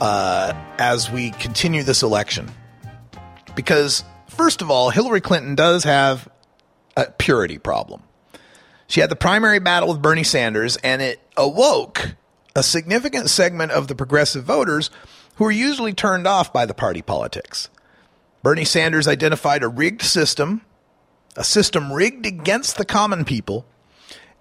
uh, 0.00 0.54
as 0.78 1.10
we 1.10 1.32
continue 1.32 1.82
this 1.82 2.02
election. 2.02 2.50
Because 3.54 4.02
First 4.28 4.62
of 4.62 4.70
all, 4.70 4.88
Hillary 4.88 5.20
Clinton 5.20 5.54
does 5.54 5.84
have 5.84 6.26
a 6.96 7.04
purity 7.04 7.58
problem. 7.58 8.02
She 8.86 9.00
had 9.00 9.10
the 9.10 9.16
primary 9.16 9.58
battle 9.58 9.90
with 9.90 10.00
Bernie 10.00 10.24
Sanders, 10.24 10.76
and 10.78 11.02
it 11.02 11.20
awoke 11.36 12.14
a 12.56 12.62
significant 12.62 13.28
segment 13.28 13.70
of 13.70 13.86
the 13.86 13.94
progressive 13.94 14.42
voters 14.42 14.90
who 15.36 15.44
are 15.44 15.52
usually 15.52 15.92
turned 15.92 16.26
off 16.26 16.52
by 16.52 16.64
the 16.64 16.74
party 16.74 17.02
politics. 17.02 17.68
Bernie 18.42 18.64
Sanders 18.64 19.06
identified 19.06 19.62
a 19.62 19.68
rigged 19.68 20.02
system, 20.02 20.62
a 21.36 21.44
system 21.44 21.92
rigged 21.92 22.24
against 22.24 22.78
the 22.78 22.84
common 22.86 23.26
people, 23.26 23.66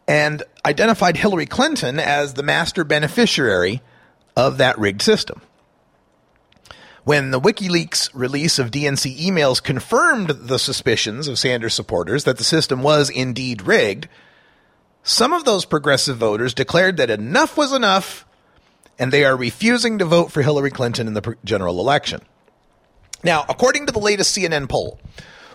and 0.08 0.44
identified 0.66 1.18
Hillary 1.18 1.46
Clinton 1.46 2.00
as 2.00 2.36
the 2.36 2.44
master 2.44 2.86
beneficiary 2.86 3.82
of 4.38 4.58
that 4.60 4.80
rigged 4.80 5.02
system. 5.02 5.42
When 7.04 7.32
the 7.32 7.42
WikiLeaks 7.42 8.12
release 8.14 8.58
of 8.58 8.72
DNC 8.72 9.20
emails 9.20 9.62
confirmed 9.62 10.30
the 10.30 10.58
suspicions 10.58 11.28
of 11.28 11.38
Sanders 11.38 11.74
supporters 11.74 12.24
that 12.24 12.38
the 12.38 12.44
system 12.46 12.82
was 12.82 13.10
indeed 13.10 13.64
rigged, 13.64 14.08
some 15.06 15.34
of 15.34 15.45
those 15.45 15.65
progressive 15.65 16.18
voters 16.18 16.56
declared 16.56 16.98
that 16.98 17.11
enough 17.11 17.56
was 17.56 17.72
enough 17.72 18.26
and 18.98 19.14
they 19.14 19.23
are 19.23 19.38
refusing 19.38 19.99
to 19.99 20.06
vote 20.06 20.32
for 20.32 20.41
Hillary 20.41 20.72
Clinton 20.72 21.07
in 21.07 21.14
the 21.14 21.38
general 21.45 21.80
election. 21.80 22.22
Now, 23.23 23.45
according 23.48 23.86
to 23.86 23.91
the 23.91 23.99
latest 23.99 24.36
CNN 24.36 24.68
poll, 24.68 24.99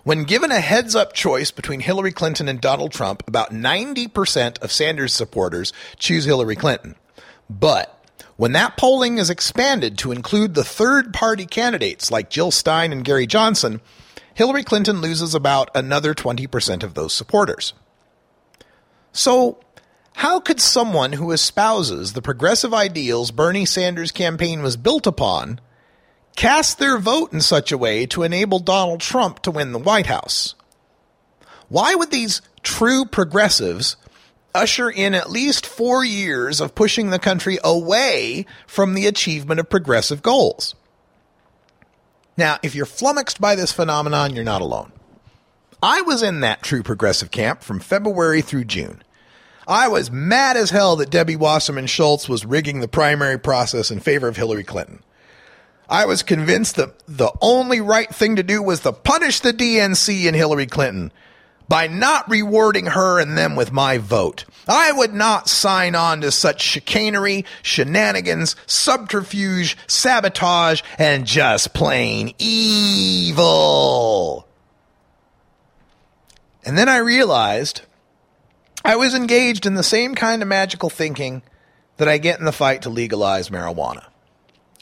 when 0.04 0.22
given 0.22 0.52
a 0.52 0.60
heads 0.60 0.94
up 0.94 1.14
choice 1.14 1.50
between 1.50 1.80
Hillary 1.80 2.12
Clinton 2.12 2.48
and 2.48 2.60
Donald 2.60 2.92
Trump, 2.92 3.24
about 3.26 3.50
90% 3.50 4.60
of 4.60 4.70
Sanders 4.70 5.12
supporters 5.12 5.72
choose 5.98 6.24
Hillary 6.24 6.56
Clinton. 6.56 6.94
But 7.48 8.06
when 8.36 8.52
that 8.52 8.76
polling 8.76 9.18
is 9.18 9.30
expanded 9.30 9.98
to 9.98 10.12
include 10.12 10.54
the 10.54 10.64
third 10.64 11.12
party 11.12 11.44
candidates 11.44 12.10
like 12.10 12.30
Jill 12.30 12.52
Stein 12.52 12.92
and 12.92 13.04
Gary 13.04 13.26
Johnson, 13.26 13.80
Hillary 14.32 14.62
Clinton 14.62 15.00
loses 15.00 15.34
about 15.34 15.70
another 15.74 16.14
20% 16.14 16.84
of 16.84 16.94
those 16.94 17.12
supporters. 17.12 17.72
So, 19.12 19.58
how 20.14 20.40
could 20.40 20.60
someone 20.60 21.14
who 21.14 21.32
espouses 21.32 22.12
the 22.12 22.22
progressive 22.22 22.74
ideals 22.74 23.30
Bernie 23.30 23.64
Sanders' 23.64 24.12
campaign 24.12 24.62
was 24.62 24.76
built 24.76 25.06
upon 25.06 25.60
cast 26.36 26.78
their 26.78 26.98
vote 26.98 27.32
in 27.32 27.40
such 27.40 27.72
a 27.72 27.78
way 27.78 28.06
to 28.06 28.22
enable 28.22 28.58
Donald 28.58 29.00
Trump 29.00 29.40
to 29.42 29.50
win 29.50 29.72
the 29.72 29.78
White 29.78 30.06
House? 30.06 30.54
Why 31.68 31.94
would 31.94 32.10
these 32.10 32.42
true 32.62 33.04
progressives 33.04 33.96
usher 34.54 34.90
in 34.90 35.14
at 35.14 35.30
least 35.30 35.64
four 35.64 36.04
years 36.04 36.60
of 36.60 36.74
pushing 36.74 37.10
the 37.10 37.18
country 37.18 37.58
away 37.62 38.46
from 38.66 38.94
the 38.94 39.06
achievement 39.06 39.60
of 39.60 39.70
progressive 39.70 40.22
goals? 40.22 40.74
Now, 42.36 42.58
if 42.62 42.74
you're 42.74 42.86
flummoxed 42.86 43.40
by 43.40 43.54
this 43.54 43.72
phenomenon, 43.72 44.34
you're 44.34 44.44
not 44.44 44.62
alone. 44.62 44.92
I 45.82 46.02
was 46.02 46.22
in 46.22 46.40
that 46.40 46.62
true 46.62 46.82
progressive 46.82 47.30
camp 47.30 47.62
from 47.62 47.80
February 47.80 48.42
through 48.42 48.64
June. 48.64 49.02
I 49.66 49.88
was 49.88 50.10
mad 50.10 50.56
as 50.56 50.70
hell 50.70 50.96
that 50.96 51.10
Debbie 51.10 51.36
Wasserman 51.36 51.86
Schultz 51.86 52.28
was 52.28 52.44
rigging 52.44 52.80
the 52.80 52.88
primary 52.88 53.38
process 53.38 53.90
in 53.90 54.00
favor 54.00 54.28
of 54.28 54.36
Hillary 54.36 54.64
Clinton. 54.64 55.02
I 55.88 56.06
was 56.06 56.22
convinced 56.22 56.76
that 56.76 56.94
the 57.06 57.32
only 57.40 57.80
right 57.80 58.14
thing 58.14 58.36
to 58.36 58.42
do 58.42 58.62
was 58.62 58.80
to 58.80 58.92
punish 58.92 59.40
the 59.40 59.52
DNC 59.52 60.26
and 60.26 60.36
Hillary 60.36 60.66
Clinton 60.66 61.12
by 61.68 61.86
not 61.86 62.28
rewarding 62.28 62.86
her 62.86 63.20
and 63.20 63.38
them 63.38 63.54
with 63.54 63.70
my 63.72 63.96
vote. 63.98 64.44
I 64.68 64.90
would 64.92 65.14
not 65.14 65.48
sign 65.48 65.94
on 65.94 66.20
to 66.20 66.32
such 66.32 66.60
chicanery, 66.60 67.44
shenanigans, 67.62 68.56
subterfuge, 68.66 69.76
sabotage, 69.86 70.82
and 70.98 71.26
just 71.26 71.72
plain 71.72 72.34
evil. 72.38 73.30
And 76.64 76.76
then 76.76 76.88
I 76.88 76.98
realized 76.98 77.82
I 78.84 78.96
was 78.96 79.14
engaged 79.14 79.66
in 79.66 79.74
the 79.74 79.82
same 79.82 80.14
kind 80.14 80.42
of 80.42 80.48
magical 80.48 80.90
thinking 80.90 81.42
that 81.96 82.08
I 82.08 82.18
get 82.18 82.38
in 82.38 82.44
the 82.44 82.52
fight 82.52 82.82
to 82.82 82.90
legalize 82.90 83.50
marijuana. 83.50 84.06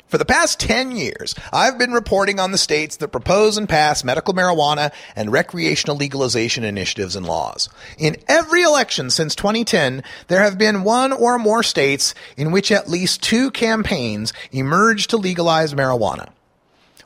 For 0.08 0.16
the 0.16 0.24
past 0.24 0.58
10 0.60 0.92
years, 0.92 1.34
I've 1.52 1.76
been 1.76 1.92
reporting 1.92 2.40
on 2.40 2.50
the 2.50 2.56
states 2.56 2.96
that 2.96 3.08
propose 3.08 3.58
and 3.58 3.68
pass 3.68 4.02
medical 4.02 4.32
marijuana 4.32 4.90
and 5.14 5.30
recreational 5.30 5.96
legalization 5.96 6.64
initiatives 6.64 7.14
and 7.14 7.26
laws. 7.26 7.68
In 7.98 8.16
every 8.26 8.62
election 8.62 9.10
since 9.10 9.34
2010, 9.34 10.02
there 10.28 10.40
have 10.40 10.56
been 10.56 10.82
one 10.82 11.12
or 11.12 11.38
more 11.38 11.62
states 11.62 12.14
in 12.38 12.52
which 12.52 12.72
at 12.72 12.88
least 12.88 13.22
two 13.22 13.50
campaigns 13.50 14.32
emerged 14.50 15.10
to 15.10 15.18
legalize 15.18 15.74
marijuana. 15.74 16.30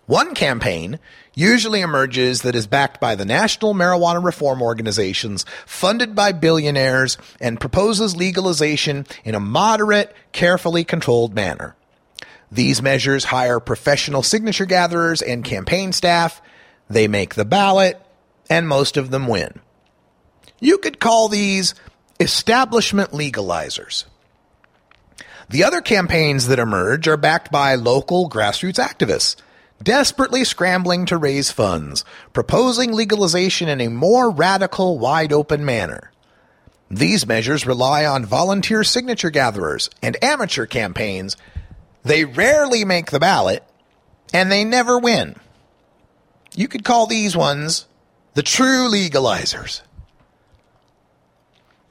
One 0.07 0.35
campaign 0.35 0.99
usually 1.35 1.81
emerges 1.81 2.43
that 2.43 2.57
is 2.57 2.67
backed 2.67 3.01
by 3.01 3.15
the 3.15 3.25
National 3.25 3.73
Marijuana 3.73 4.23
Reform 4.23 4.61
Organizations, 4.61 5.45
funded 5.65 6.15
by 6.15 6.33
billionaires, 6.33 7.17
and 7.41 7.61
proposes 7.61 8.17
legalization 8.17 9.07
in 9.25 9.35
a 9.35 9.41
moderate, 9.41 10.15
carefully 10.33 10.85
controlled 10.85 11.35
manner. 11.35 11.77
These 12.51 12.83
measures 12.83 13.25
hire 13.25 13.61
professional 13.61 14.23
signature 14.23 14.67
gatherers 14.67 15.23
and 15.23 15.45
campaign 15.45 15.93
staff. 15.93 16.43
They 16.91 17.09
make 17.09 17.35
the 17.35 17.45
ballot, 17.45 17.99
and 18.51 18.69
most 18.69 18.97
of 18.97 19.11
them 19.11 19.29
win. 19.29 19.61
You 20.61 20.79
could 20.79 21.01
call 21.01 21.29
these 21.29 21.75
establishment 22.21 23.13
legalizers. 23.13 24.05
The 25.49 25.65
other 25.65 25.81
campaigns 25.81 26.49
that 26.49 26.59
emerge 26.59 27.09
are 27.09 27.17
backed 27.17 27.51
by 27.51 27.77
local 27.77 28.29
grassroots 28.29 28.79
activists, 28.79 29.37
desperately 29.83 30.45
scrambling 30.45 31.07
to 31.07 31.17
raise 31.17 31.51
funds, 31.51 32.05
proposing 32.33 32.93
legalization 32.93 33.69
in 33.69 33.81
a 33.81 33.89
more 33.89 34.31
radical, 34.31 34.99
wide 34.99 35.33
open 35.33 35.65
manner. 35.65 36.13
These 36.91 37.27
measures 37.27 37.67
rely 37.67 38.05
on 38.05 38.27
volunteer 38.27 38.85
signature 38.85 39.31
gatherers 39.31 39.89
and 40.03 40.23
amateur 40.23 40.67
campaigns 40.67 41.37
they 42.05 42.25
rarely 42.25 42.85
make 42.85 43.11
the 43.11 43.21
ballot, 43.21 43.63
and 44.33 44.51
they 44.51 44.65
never 44.65 44.99
win. 44.99 45.37
You 46.55 46.69
could 46.69 46.85
call 46.85 47.07
these 47.07 47.37
ones 47.37 47.87
the 48.35 48.43
true 48.43 48.89
legalizers. 48.91 49.83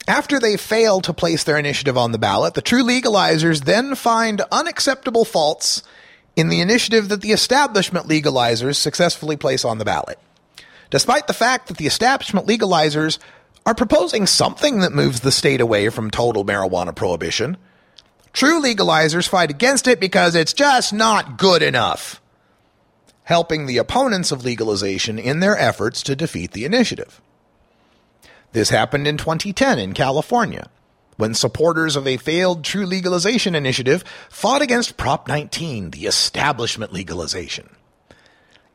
After 0.08 0.40
they 0.40 0.58
fail 0.58 1.00
to 1.02 1.14
place 1.14 1.44
their 1.44 1.58
initiative 1.58 1.98
on 1.98 2.12
the 2.12 2.18
ballot, 2.18 2.56
the 2.56 2.62
true 2.62 2.84
legalizers 2.84 3.64
then 3.64 3.96
find 3.96 4.42
unacceptable 4.52 5.26
faults 5.26 5.84
in 6.42 6.50
the 6.50 6.60
initiative 6.60 7.08
that 7.08 7.22
the 7.22 7.32
establishment 7.32 8.08
legalizers 8.08 8.76
successfully 8.76 9.38
place 9.38 9.64
on 9.64 9.78
the 9.78 9.86
ballot. 9.86 10.20
Despite 10.90 11.28
the 11.28 11.34
fact 11.34 11.68
that 11.68 11.78
the 11.78 11.88
establishment 11.88 12.48
legalizers 12.48 13.18
are 13.66 13.74
proposing 13.74 14.26
something 14.26 14.80
that 14.80 14.92
moves 14.92 15.22
the 15.22 15.32
state 15.32 15.62
away 15.62 15.88
from 15.88 16.12
total 16.12 16.44
marijuana 16.44 16.94
prohibition, 16.94 17.56
True 18.34 18.62
legalizers 18.62 19.28
fight 19.28 19.50
against 19.50 19.88
it 19.88 20.00
because 20.00 20.36
it's 20.36 20.54
just 20.54 20.94
not 20.94 21.38
good 21.38 21.62
enough, 21.62 22.22
helping 23.24 23.66
the 23.66 23.78
opponents 23.78 24.32
of 24.32 24.46
legalization 24.46 25.20
in 25.20 25.42
their 25.42 25.58
efforts 25.58 26.02
to 26.04 26.16
defeat 26.16 26.52
the 26.52 26.66
initiative. 26.66 27.22
This 28.54 28.70
happened 28.70 29.08
in 29.08 29.18
2010 29.18 29.80
in 29.80 29.94
California, 29.94 30.70
when 31.18 31.34
supporters 31.34 31.96
of 31.96 32.08
a 32.08 32.18
failed 32.18 32.64
true 32.64 32.86
legalization 32.86 33.56
initiative 33.56 34.04
fought 34.30 34.62
against 34.62 34.98
Prop 34.98 35.28
19, 35.28 35.92
the 35.92 36.06
establishment 36.06 36.94
legalization. 36.94 37.70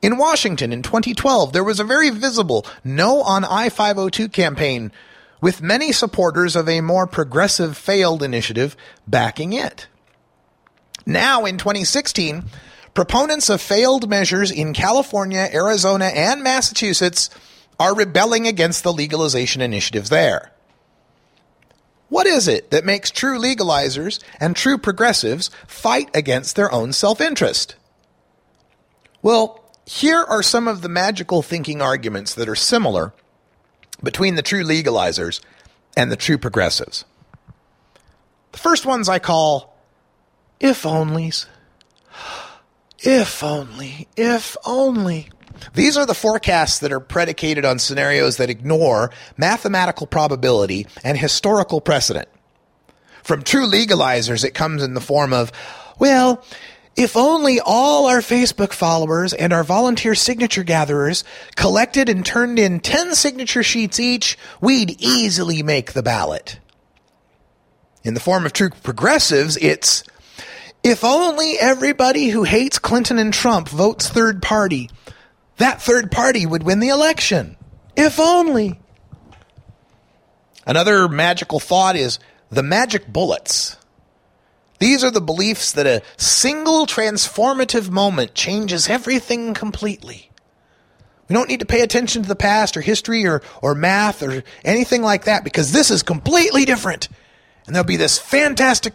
In 0.02 0.18
Washington 0.18 0.72
in 0.72 0.82
2012, 0.82 1.52
there 1.52 1.64
was 1.64 1.80
a 1.80 1.84
very 1.84 2.10
visible 2.10 2.66
No 2.84 3.22
on 3.22 3.44
I 3.44 3.68
502 3.68 4.28
campaign 4.28 4.92
with 5.40 5.62
many 5.62 5.92
supporters 5.92 6.56
of 6.56 6.68
a 6.68 6.80
more 6.80 7.06
progressive 7.06 7.76
failed 7.76 8.22
initiative 8.22 8.76
backing 9.06 9.52
it. 9.52 9.88
Now, 11.06 11.44
in 11.44 11.56
2016, 11.56 12.44
proponents 12.94 13.48
of 13.48 13.60
failed 13.60 14.08
measures 14.08 14.50
in 14.50 14.72
California, 14.72 15.48
Arizona, 15.52 16.06
and 16.06 16.42
Massachusetts 16.42 17.30
are 17.78 17.94
rebelling 17.94 18.46
against 18.46 18.82
the 18.82 18.92
legalization 18.92 19.62
initiatives 19.62 20.08
there. 20.08 20.52
What 22.08 22.26
is 22.26 22.46
it 22.46 22.70
that 22.70 22.84
makes 22.84 23.10
true 23.10 23.38
legalizers 23.38 24.22
and 24.38 24.54
true 24.54 24.78
progressives 24.78 25.50
fight 25.66 26.08
against 26.14 26.54
their 26.54 26.70
own 26.72 26.92
self 26.92 27.20
interest? 27.20 27.74
Well, 29.22 29.64
here 29.84 30.22
are 30.22 30.42
some 30.42 30.68
of 30.68 30.82
the 30.82 30.88
magical 30.88 31.42
thinking 31.42 31.82
arguments 31.82 32.34
that 32.34 32.48
are 32.48 32.56
similar 32.56 33.12
between 34.02 34.34
the 34.34 34.42
true 34.42 34.64
legalizers 34.64 35.40
and 35.96 36.12
the 36.12 36.16
true 36.16 36.38
progressives. 36.38 37.04
The 38.52 38.58
first 38.58 38.86
ones 38.86 39.08
I 39.08 39.18
call 39.18 39.76
if 40.60 40.82
onlys. 40.82 41.46
If 42.98 43.44
only, 43.44 44.08
if 44.16 44.56
only. 44.64 45.28
These 45.74 45.96
are 45.96 46.06
the 46.06 46.14
forecasts 46.14 46.78
that 46.80 46.92
are 46.92 47.00
predicated 47.00 47.64
on 47.64 47.78
scenarios 47.78 48.36
that 48.36 48.50
ignore 48.50 49.10
mathematical 49.36 50.06
probability 50.06 50.86
and 51.04 51.18
historical 51.18 51.80
precedent. 51.80 52.28
From 53.22 53.42
true 53.42 53.68
legalizers, 53.68 54.44
it 54.44 54.54
comes 54.54 54.82
in 54.82 54.94
the 54.94 55.00
form 55.00 55.32
of, 55.32 55.50
well, 55.98 56.44
if 56.96 57.16
only 57.16 57.60
all 57.60 58.06
our 58.06 58.20
Facebook 58.20 58.72
followers 58.72 59.34
and 59.34 59.52
our 59.52 59.64
volunteer 59.64 60.14
signature 60.14 60.62
gatherers 60.62 61.24
collected 61.54 62.08
and 62.08 62.24
turned 62.24 62.58
in 62.58 62.80
10 62.80 63.14
signature 63.14 63.62
sheets 63.62 64.00
each, 64.00 64.38
we'd 64.60 65.00
easily 65.02 65.62
make 65.62 65.92
the 65.92 66.02
ballot. 66.02 66.58
In 68.02 68.14
the 68.14 68.20
form 68.20 68.46
of 68.46 68.52
true 68.52 68.70
progressives, 68.70 69.56
it's 69.58 70.04
if 70.82 71.02
only 71.02 71.58
everybody 71.58 72.28
who 72.28 72.44
hates 72.44 72.78
Clinton 72.78 73.18
and 73.18 73.34
Trump 73.34 73.68
votes 73.68 74.08
third 74.08 74.40
party, 74.40 74.88
that 75.58 75.82
third 75.82 76.10
party 76.10 76.46
would 76.46 76.62
win 76.62 76.80
the 76.80 76.88
election. 76.88 77.56
If 77.96 78.20
only. 78.20 78.78
Another 80.66 81.08
magical 81.08 81.60
thought 81.60 81.96
is 81.96 82.18
the 82.50 82.62
magic 82.62 83.06
bullets. 83.06 83.76
These 84.78 85.02
are 85.02 85.10
the 85.10 85.20
beliefs 85.20 85.72
that 85.72 85.86
a 85.86 86.02
single 86.16 86.86
transformative 86.86 87.88
moment 87.88 88.34
changes 88.34 88.88
everything 88.88 89.54
completely. 89.54 90.30
We 91.28 91.34
don't 91.34 91.48
need 91.48 91.60
to 91.60 91.66
pay 91.66 91.80
attention 91.80 92.22
to 92.22 92.28
the 92.28 92.36
past 92.36 92.76
or 92.76 92.80
history 92.82 93.26
or, 93.26 93.42
or 93.62 93.74
math 93.74 94.22
or 94.22 94.44
anything 94.64 95.02
like 95.02 95.24
that 95.24 95.44
because 95.44 95.72
this 95.72 95.90
is 95.90 96.02
completely 96.02 96.64
different. 96.64 97.08
And 97.66 97.74
there'll 97.74 97.86
be 97.86 97.96
this 97.96 98.18
fantastic 98.18 98.92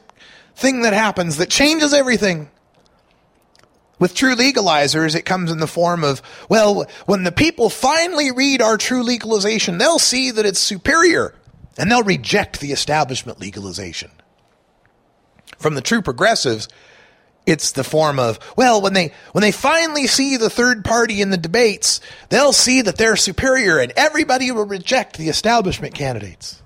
thing 0.55 0.81
that 0.81 0.93
happens 0.93 1.37
that 1.37 1.49
changes 1.49 1.93
everything. 1.93 2.49
With 4.01 4.15
true 4.15 4.35
legalizers, 4.35 5.15
it 5.15 5.25
comes 5.25 5.51
in 5.51 5.59
the 5.59 5.67
form 5.67 6.03
of, 6.03 6.23
well, 6.49 6.87
when 7.05 7.23
the 7.23 7.31
people 7.31 7.69
finally 7.69 8.31
read 8.31 8.59
our 8.59 8.75
true 8.75 9.03
legalization, 9.03 9.77
they'll 9.77 9.99
see 9.99 10.31
that 10.31 10.43
it's 10.43 10.59
superior 10.59 11.35
and 11.77 11.91
they'll 11.91 12.01
reject 12.01 12.59
the 12.59 12.71
establishment 12.71 13.39
legalization. 13.39 14.09
From 15.59 15.75
the 15.75 15.81
true 15.81 16.01
progressives, 16.01 16.67
it's 17.45 17.73
the 17.73 17.83
form 17.83 18.17
of, 18.17 18.39
well, 18.57 18.81
when 18.81 18.93
they 18.93 19.13
when 19.33 19.43
they 19.43 19.51
finally 19.51 20.07
see 20.07 20.35
the 20.35 20.49
third 20.49 20.83
party 20.83 21.21
in 21.21 21.29
the 21.29 21.37
debates, 21.37 22.01
they'll 22.29 22.53
see 22.53 22.81
that 22.81 22.97
they're 22.97 23.15
superior 23.15 23.77
and 23.77 23.93
everybody 23.95 24.49
will 24.49 24.65
reject 24.65 25.19
the 25.19 25.29
establishment 25.29 25.93
candidates. 25.93 26.63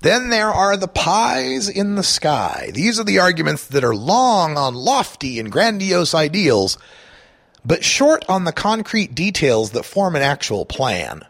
Then 0.00 0.30
there 0.30 0.50
are 0.50 0.76
the 0.76 0.88
pies 0.88 1.68
in 1.68 1.96
the 1.96 2.02
sky. 2.02 2.70
These 2.72 3.00
are 3.00 3.04
the 3.04 3.18
arguments 3.18 3.66
that 3.66 3.84
are 3.84 3.94
long 3.94 4.56
on 4.56 4.74
lofty 4.74 5.40
and 5.40 5.50
grandiose 5.50 6.14
ideals, 6.14 6.78
but 7.64 7.84
short 7.84 8.24
on 8.28 8.44
the 8.44 8.52
concrete 8.52 9.14
details 9.14 9.72
that 9.72 9.84
form 9.84 10.14
an 10.14 10.22
actual 10.22 10.64
plan. 10.64 11.22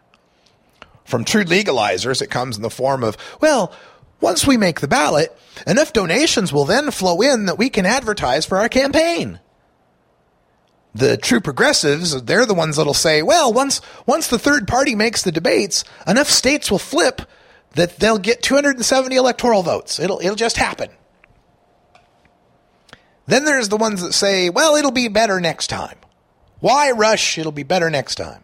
From 1.03 1.25
true 1.25 1.43
legalizers, 1.43 2.21
it 2.21 2.29
comes 2.29 2.57
in 2.57 2.61
the 2.61 2.69
form 2.69 3.03
of, 3.03 3.17
well, 3.41 3.73
once 4.21 4.45
we 4.45 4.57
make 4.57 4.81
the 4.81 4.87
ballot, 4.87 5.35
enough 5.65 5.91
donations 5.91 6.53
will 6.53 6.65
then 6.65 6.91
flow 6.91 7.21
in 7.21 7.45
that 7.47 7.57
we 7.57 7.69
can 7.69 7.87
advertise 7.87 8.45
for 8.45 8.59
our 8.59 8.69
campaign. 8.69 9.39
The 10.93 11.17
true 11.17 11.39
progressives, 11.39 12.23
they're 12.23 12.45
the 12.45 12.53
ones 12.53 12.75
that'll 12.75 12.93
say, 12.93 13.23
well, 13.23 13.51
once, 13.51 13.81
once 14.05 14.27
the 14.27 14.39
third 14.39 14.67
party 14.67 14.93
makes 14.93 15.23
the 15.23 15.31
debates, 15.31 15.83
enough 16.05 16.29
states 16.29 16.69
will 16.69 16.79
flip 16.79 17.23
that 17.75 17.97
they'll 17.97 18.17
get 18.17 18.41
270 18.41 19.15
electoral 19.15 19.63
votes. 19.63 19.99
It'll, 19.99 20.19
it'll 20.19 20.35
just 20.35 20.57
happen. 20.57 20.89
Then 23.27 23.45
there's 23.45 23.69
the 23.69 23.77
ones 23.77 24.01
that 24.01 24.13
say, 24.13 24.49
well, 24.49 24.75
it'll 24.75 24.91
be 24.91 25.07
better 25.07 25.39
next 25.39 25.67
time. 25.67 25.97
Why 26.59 26.91
rush? 26.91 27.37
It'll 27.37 27.51
be 27.51 27.63
better 27.63 27.89
next 27.89 28.15
time. 28.15 28.43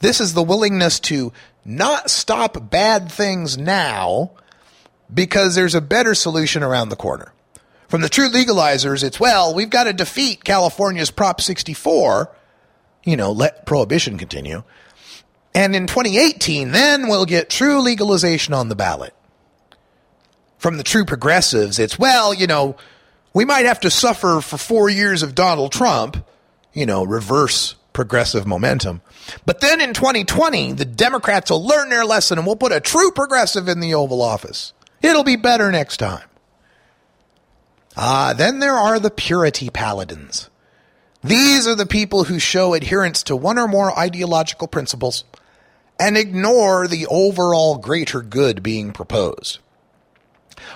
This 0.00 0.20
is 0.20 0.34
the 0.34 0.42
willingness 0.42 1.00
to 1.00 1.32
not 1.64 2.10
stop 2.10 2.70
bad 2.70 3.10
things 3.10 3.56
now 3.56 4.32
because 5.12 5.54
there's 5.54 5.74
a 5.74 5.80
better 5.80 6.14
solution 6.14 6.62
around 6.62 6.88
the 6.88 6.96
corner. 6.96 7.32
From 7.88 8.00
the 8.00 8.08
true 8.08 8.28
legalizers, 8.30 9.04
it's, 9.04 9.20
well, 9.20 9.54
we've 9.54 9.70
got 9.70 9.84
to 9.84 9.92
defeat 9.92 10.44
California's 10.44 11.10
Prop 11.10 11.40
64, 11.40 12.34
you 13.04 13.16
know, 13.16 13.32
let 13.32 13.66
prohibition 13.66 14.18
continue. 14.18 14.62
And 15.54 15.76
in 15.76 15.86
2018, 15.86 16.72
then 16.72 17.08
we'll 17.08 17.26
get 17.26 17.50
true 17.50 17.80
legalization 17.80 18.54
on 18.54 18.68
the 18.68 18.74
ballot. 18.74 19.14
From 20.58 20.76
the 20.76 20.82
true 20.82 21.04
progressives, 21.04 21.78
it's, 21.78 21.98
well, 21.98 22.32
you 22.32 22.46
know, 22.46 22.76
we 23.34 23.44
might 23.44 23.66
have 23.66 23.80
to 23.80 23.90
suffer 23.90 24.40
for 24.40 24.56
four 24.56 24.88
years 24.88 25.22
of 25.22 25.34
Donald 25.34 25.72
Trump, 25.72 26.24
you 26.72 26.86
know, 26.86 27.04
reverse 27.04 27.74
progressive 27.92 28.46
momentum. 28.46 29.02
But 29.44 29.60
then 29.60 29.80
in 29.80 29.92
2020, 29.92 30.72
the 30.72 30.84
Democrats 30.84 31.50
will 31.50 31.66
learn 31.66 31.90
their 31.90 32.04
lesson 32.04 32.38
and 32.38 32.46
we'll 32.46 32.56
put 32.56 32.72
a 32.72 32.80
true 32.80 33.10
progressive 33.10 33.68
in 33.68 33.80
the 33.80 33.94
Oval 33.94 34.22
Office. 34.22 34.72
It'll 35.02 35.24
be 35.24 35.36
better 35.36 35.70
next 35.70 35.98
time. 35.98 36.28
Ah, 37.96 38.32
then 38.36 38.60
there 38.60 38.74
are 38.74 38.98
the 38.98 39.10
purity 39.10 39.68
paladins. 39.68 40.48
These 41.22 41.66
are 41.68 41.74
the 41.74 41.86
people 41.86 42.24
who 42.24 42.38
show 42.38 42.74
adherence 42.74 43.22
to 43.24 43.36
one 43.36 43.58
or 43.58 43.68
more 43.68 43.96
ideological 43.98 44.66
principles 44.66 45.24
and 46.02 46.16
ignore 46.16 46.88
the 46.88 47.06
overall 47.06 47.78
greater 47.78 48.22
good 48.22 48.60
being 48.60 48.92
proposed. 48.92 49.60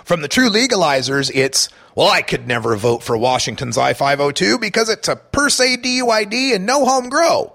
From 0.04 0.20
the 0.20 0.28
true 0.28 0.48
legalizers, 0.48 1.32
it's, 1.34 1.68
well, 1.96 2.06
I 2.06 2.22
could 2.22 2.46
never 2.46 2.76
vote 2.76 3.02
for 3.02 3.18
Washington's 3.18 3.76
I 3.76 3.92
502 3.92 4.60
because 4.60 4.88
it's 4.88 5.08
a 5.08 5.16
per 5.16 5.48
se 5.48 5.78
DUID 5.78 6.54
and 6.54 6.64
no 6.64 6.84
home 6.84 7.08
grow, 7.08 7.54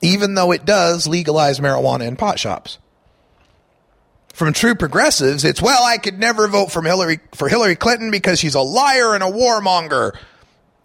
even 0.00 0.34
though 0.34 0.52
it 0.52 0.64
does 0.64 1.08
legalize 1.08 1.58
marijuana 1.58 2.06
in 2.06 2.14
pot 2.14 2.38
shops. 2.38 2.78
From 4.32 4.52
true 4.52 4.76
progressives, 4.76 5.44
it's, 5.44 5.60
well, 5.60 5.82
I 5.82 5.98
could 5.98 6.20
never 6.20 6.46
vote 6.46 6.70
for 6.70 6.82
Hillary, 6.82 7.18
for 7.34 7.48
Hillary 7.48 7.74
Clinton 7.74 8.12
because 8.12 8.38
she's 8.38 8.54
a 8.54 8.60
liar 8.60 9.16
and 9.16 9.24
a 9.24 9.26
warmonger, 9.26 10.12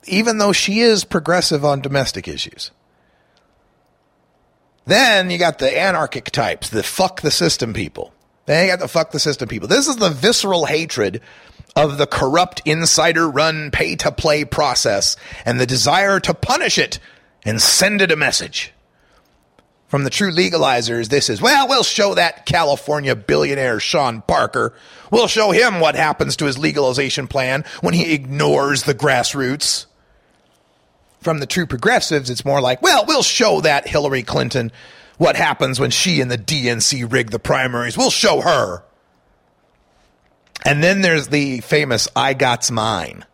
even 0.06 0.40
though 0.40 0.52
she 0.52 0.80
is 0.80 1.06
progressive 1.06 1.64
on 1.64 1.82
domestic 1.82 2.28
issues. 2.28 2.72
Then 4.86 5.30
you 5.30 5.38
got 5.38 5.60
the 5.60 5.78
anarchic 5.78 6.26
types, 6.32 6.70
the 6.70 6.84
fuck 6.84 7.22
the 7.22 7.32
system 7.32 7.74
people. 7.74 8.14
Then 8.46 8.66
you 8.66 8.72
got 8.72 8.80
the 8.80 8.88
fuck 8.88 9.12
the 9.12 9.20
system 9.20 9.50
people. 9.50 9.68
This 9.68 9.88
is 9.88 9.96
the 9.98 10.10
visceral 10.10 10.66
hatred 10.66 11.22
of 11.76 11.98
the 11.98 12.08
corrupt 12.08 12.62
insider 12.66 13.30
run 13.30 13.72
pay 13.72 13.96
to 13.98 14.12
play 14.12 14.46
process 14.46 15.18
and 15.44 15.60
the 15.60 15.66
desire 15.66 16.20
to 16.22 16.34
punish 16.34 16.78
it 16.78 17.00
and 17.44 17.62
send 17.62 18.02
it 18.02 18.12
a 18.12 18.16
message. 18.16 18.72
From 19.88 20.04
the 20.04 20.10
true 20.10 20.32
legalizers, 20.32 21.10
this 21.10 21.30
is, 21.30 21.42
well, 21.42 21.68
we'll 21.68 21.84
show 21.84 22.16
that 22.16 22.46
California 22.46 23.16
billionaire 23.16 23.80
Sean 23.80 24.22
Parker. 24.22 24.74
We'll 25.12 25.28
show 25.28 25.52
him 25.52 25.80
what 25.80 25.96
happens 25.96 26.36
to 26.38 26.46
his 26.46 26.58
legalization 26.58 27.28
plan 27.28 27.66
when 27.82 27.94
he 27.94 28.14
ignores 28.14 28.84
the 28.84 28.96
grassroots 28.96 29.86
from 31.26 31.40
the 31.40 31.48
true 31.48 31.66
progressives, 31.66 32.30
it's 32.30 32.46
more 32.46 32.62
like, 32.62 32.84
well, 32.84 33.04
we'll 33.08 33.24
show 33.24 33.60
that 33.62 33.88
Hillary 33.88 34.22
Clinton 34.22 34.72
what 35.18 35.36
happens 35.36 35.80
when 35.80 35.90
she 35.90 36.22
and 36.22 36.30
the 36.30 36.38
DNC 36.38 37.12
rig 37.12 37.32
the 37.32 37.40
primaries. 37.40 37.98
We'll 37.98 38.12
show 38.12 38.42
her. 38.42 38.84
And 40.64 40.84
then 40.84 41.02
there's 41.02 41.30
the 41.30 41.62
famous 41.62 42.08
I 42.16 42.36
got's 42.36 42.70
mine. 42.70 43.26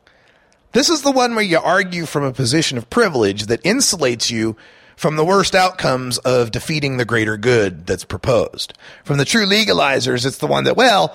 This 0.72 0.90
is 0.90 1.02
the 1.02 1.12
one 1.12 1.36
where 1.36 1.44
you 1.44 1.60
argue 1.60 2.06
from 2.06 2.24
a 2.24 2.32
position 2.32 2.78
of 2.78 2.90
privilege 2.90 3.48
that 3.48 3.62
insulates 3.64 4.32
you 4.32 4.56
from 4.96 5.18
the 5.18 5.26
worst 5.26 5.54
outcomes 5.54 6.18
of 6.20 6.52
defeating 6.52 6.96
the 6.96 7.04
greater 7.04 7.36
good 7.36 7.88
that's 7.88 8.06
proposed. 8.06 8.74
From 9.04 9.18
the 9.18 9.26
true 9.26 9.46
legalizers, 9.46 10.26
it's 10.26 10.38
the 10.38 10.48
one 10.48 10.64
that, 10.64 10.78
well, 10.78 11.14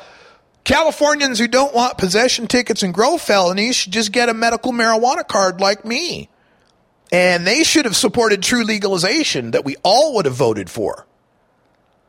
Californians 0.64 1.38
who 1.38 1.48
don't 1.48 1.74
want 1.74 1.96
possession 1.96 2.48
tickets 2.48 2.82
and 2.82 2.92
grow 2.92 3.16
felonies 3.16 3.76
should 3.76 3.94
just 3.94 4.12
get 4.12 4.28
a 4.28 4.34
medical 4.34 4.72
marijuana 4.72 5.26
card 5.26 5.58
like 5.58 5.82
me. 5.82 6.28
And 7.12 7.46
they 7.46 7.62
should 7.62 7.84
have 7.84 7.96
supported 7.96 8.42
true 8.42 8.64
legalization 8.64 9.52
that 9.52 9.64
we 9.64 9.76
all 9.82 10.14
would 10.14 10.24
have 10.24 10.34
voted 10.34 10.68
for. 10.68 11.06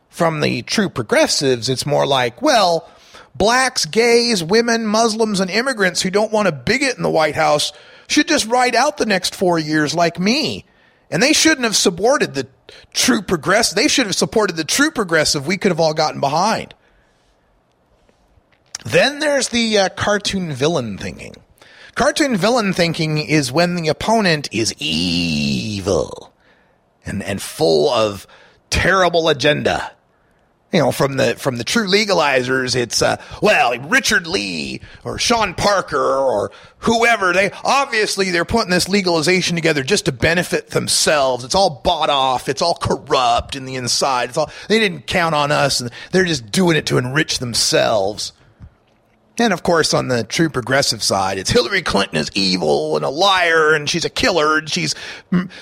From 0.10 0.40
the 0.40 0.64
true 0.64 0.90
progressives, 0.90 1.70
it's 1.70 1.86
more 1.86 2.08
like, 2.08 2.42
well, 2.42 2.90
blacks, 3.36 3.86
gays, 3.86 4.44
women, 4.44 4.88
Muslims, 4.88 5.40
and 5.40 5.52
immigrants 5.52 6.02
who 6.02 6.10
don't 6.10 6.32
want 6.32 6.48
a 6.48 6.52
bigot 6.52 6.98
in 6.98 7.04
the 7.04 7.10
White 7.10 7.36
House 7.36 7.72
should 8.08 8.28
just 8.28 8.48
ride 8.48 8.76
out 8.76 8.98
the 8.98 9.06
next 9.06 9.36
four 9.36 9.60
years 9.60 9.94
like 9.94 10.20
me. 10.20 10.66
And 11.12 11.22
they 11.22 11.34
shouldn't 11.34 11.64
have 11.64 11.76
supported 11.76 12.34
the 12.34 12.48
true 12.94 13.22
progressive. 13.22 13.76
They 13.76 13.88
should 13.88 14.08
have 14.08 14.16
supported 14.16 14.56
the 14.56 14.64
true 14.64 14.92
progressive 14.92 15.46
we 15.46 15.58
could 15.58 15.72
have 15.72 15.80
all 15.80 15.94
gotten 15.94 16.20
behind. 16.20 16.74
Then 18.86 19.20
there's 19.20 19.50
the 19.50 19.78
uh, 19.78 19.90
cartoon 19.90 20.52
villain 20.52 20.98
thinking. 20.98 21.36
Cartoon 21.98 22.38
villain 22.38 22.74
thinking 22.74 23.18
is 23.18 23.52
when 23.52 23.74
the 23.74 23.88
opponent 23.88 24.48
is 24.52 24.72
evil 24.78 26.32
and, 27.04 27.24
and 27.24 27.42
full 27.42 27.90
of 27.90 28.28
terrible 28.70 29.30
agenda. 29.30 29.92
You 30.72 30.80
know, 30.80 30.92
from 30.92 31.18
the 31.18 31.36
from 31.38 31.58
the 31.58 31.64
true 31.64 31.88
legalizers, 31.88 32.76
it's 32.76 33.02
uh, 33.02 33.20
well, 33.42 33.76
Richard 33.80 34.28
Lee 34.28 34.82
or 35.04 35.18
Sean 35.18 35.56
Parker 35.56 35.98
or 35.98 36.52
whoever. 36.80 37.34
They 37.34 37.50
obviously 37.64 38.30
they're 38.30 38.46
putting 38.46 38.70
this 38.70 38.88
legalization 38.88 39.56
together 39.56 39.82
just 39.82 40.06
to 40.06 40.12
benefit 40.12 40.68
themselves. 40.68 41.44
It's 41.44 41.56
all 41.56 41.82
bought 41.84 42.12
off. 42.12 42.48
It's 42.48 42.62
all 42.62 42.76
corrupt 42.76 43.56
in 43.56 43.66
the 43.66 43.74
inside. 43.74 44.30
It's 44.30 44.38
all 44.38 44.52
they 44.70 44.78
didn't 44.78 45.08
count 45.08 45.34
on 45.34 45.52
us, 45.52 45.82
and 45.82 45.90
they're 46.12 46.26
just 46.26 46.52
doing 46.52 46.78
it 46.78 46.86
to 46.88 47.00
enrich 47.00 47.40
themselves. 47.40 48.34
And 49.40 49.54
of 49.54 49.62
course, 49.62 49.94
on 49.94 50.08
the 50.08 50.24
true 50.24 50.50
progressive 50.50 51.04
side, 51.04 51.38
it's 51.38 51.52
Hillary 51.52 51.84
Clinton 51.84 52.18
is 52.18 52.32
evil 52.34 52.96
and 52.96 53.06
a 53.06 53.10
liar 53.10 53.74
and 53.74 53.88
she's 53.88 54.06
a 54.06 54.10
killer 54.10 54.58
and 54.58 54.70
she's 54.70 54.96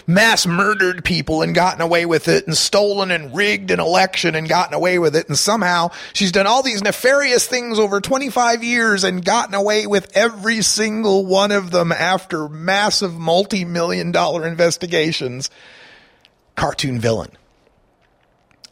mass 0.07 0.47
murdered 0.47 1.03
people 1.03 1.41
and 1.41 1.53
gotten 1.53 1.81
away 1.81 2.05
with 2.05 2.29
it 2.29 2.47
and 2.47 2.55
stolen 2.55 3.11
and 3.11 3.35
rigged 3.35 3.71
an 3.71 3.81
election 3.81 4.33
and 4.33 4.47
gotten 4.47 4.73
away 4.73 4.97
with 4.97 5.13
it. 5.13 5.27
And 5.27 5.37
somehow 5.37 5.91
she's 6.13 6.31
done 6.31 6.47
all 6.47 6.63
these 6.63 6.83
nefarious 6.83 7.47
things 7.47 7.77
over 7.77 7.99
25 7.99 8.63
years 8.63 9.03
and 9.03 9.25
gotten 9.25 9.53
away 9.53 9.87
with 9.87 10.15
every 10.15 10.61
single 10.61 11.25
one 11.25 11.51
of 11.51 11.71
them 11.71 11.91
after 11.91 12.47
massive 12.47 13.13
multi 13.13 13.65
million 13.65 14.13
dollar 14.13 14.47
investigations. 14.47 15.49
Cartoon 16.55 17.01
villain. 17.01 17.31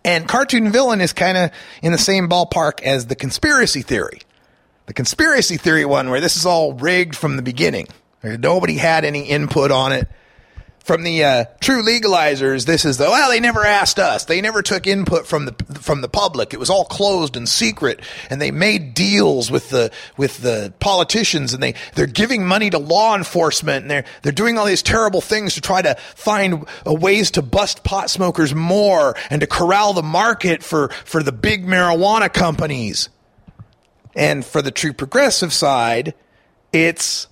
And 0.05 0.27
cartoon 0.27 0.71
villain 0.71 1.01
is 1.01 1.11
kind 1.11 1.37
of 1.37 1.51
in 1.81 1.91
the 1.91 1.97
same 1.97 2.29
ballpark 2.29 2.81
as 2.81 3.07
the 3.07 3.15
conspiracy 3.15 3.81
theory 3.81 4.21
the 4.85 4.93
conspiracy 4.93 5.57
theory 5.57 5.85
one 5.85 6.09
where 6.09 6.21
this 6.21 6.35
is 6.35 6.45
all 6.45 6.73
rigged 6.73 7.15
from 7.15 7.35
the 7.35 7.41
beginning. 7.41 7.87
Nobody 8.23 8.75
had 8.75 9.05
any 9.05 9.23
input 9.23 9.71
on 9.71 9.91
it. 9.91 10.07
From 10.79 11.03
the 11.03 11.23
uh, 11.23 11.45
true 11.61 11.81
legalizers, 11.81 12.65
this 12.65 12.83
is 12.83 12.97
the 12.97 13.05
well. 13.05 13.29
They 13.29 13.39
never 13.39 13.63
asked 13.63 13.99
us. 13.99 14.25
They 14.25 14.41
never 14.41 14.61
took 14.61 14.85
input 14.85 15.25
from 15.25 15.45
the 15.45 15.53
from 15.79 16.01
the 16.01 16.09
public. 16.09 16.53
It 16.53 16.59
was 16.59 16.69
all 16.69 16.83
closed 16.83 17.37
and 17.37 17.47
secret, 17.47 18.01
and 18.29 18.41
they 18.41 18.51
made 18.51 18.93
deals 18.93 19.49
with 19.49 19.69
the 19.69 19.91
with 20.17 20.39
the 20.39 20.73
politicians, 20.81 21.53
and 21.53 21.63
they 21.63 21.75
they're 21.95 22.05
giving 22.05 22.45
money 22.45 22.69
to 22.69 22.79
law 22.79 23.15
enforcement, 23.15 23.83
and 23.83 23.91
they're 23.91 24.03
they're 24.23 24.33
doing 24.33 24.57
all 24.57 24.65
these 24.65 24.83
terrible 24.83 25.21
things 25.21 25.53
to 25.53 25.61
try 25.61 25.81
to 25.81 25.95
find 26.15 26.65
ways 26.85 27.31
to 27.31 27.41
bust 27.41 27.85
pot 27.85 28.09
smokers 28.09 28.53
more 28.53 29.15
and 29.29 29.39
to 29.39 29.47
corral 29.47 29.93
the 29.93 30.03
market 30.03 30.63
for 30.63 30.89
for 31.05 31.23
the 31.23 31.31
big 31.31 31.65
marijuana 31.65 32.31
companies. 32.31 33.07
And 34.15 34.45
for 34.45 34.61
the 34.61 34.71
true 34.71 34.93
progressive 34.93 35.51
side, 35.53 36.13
it's, 36.71 37.27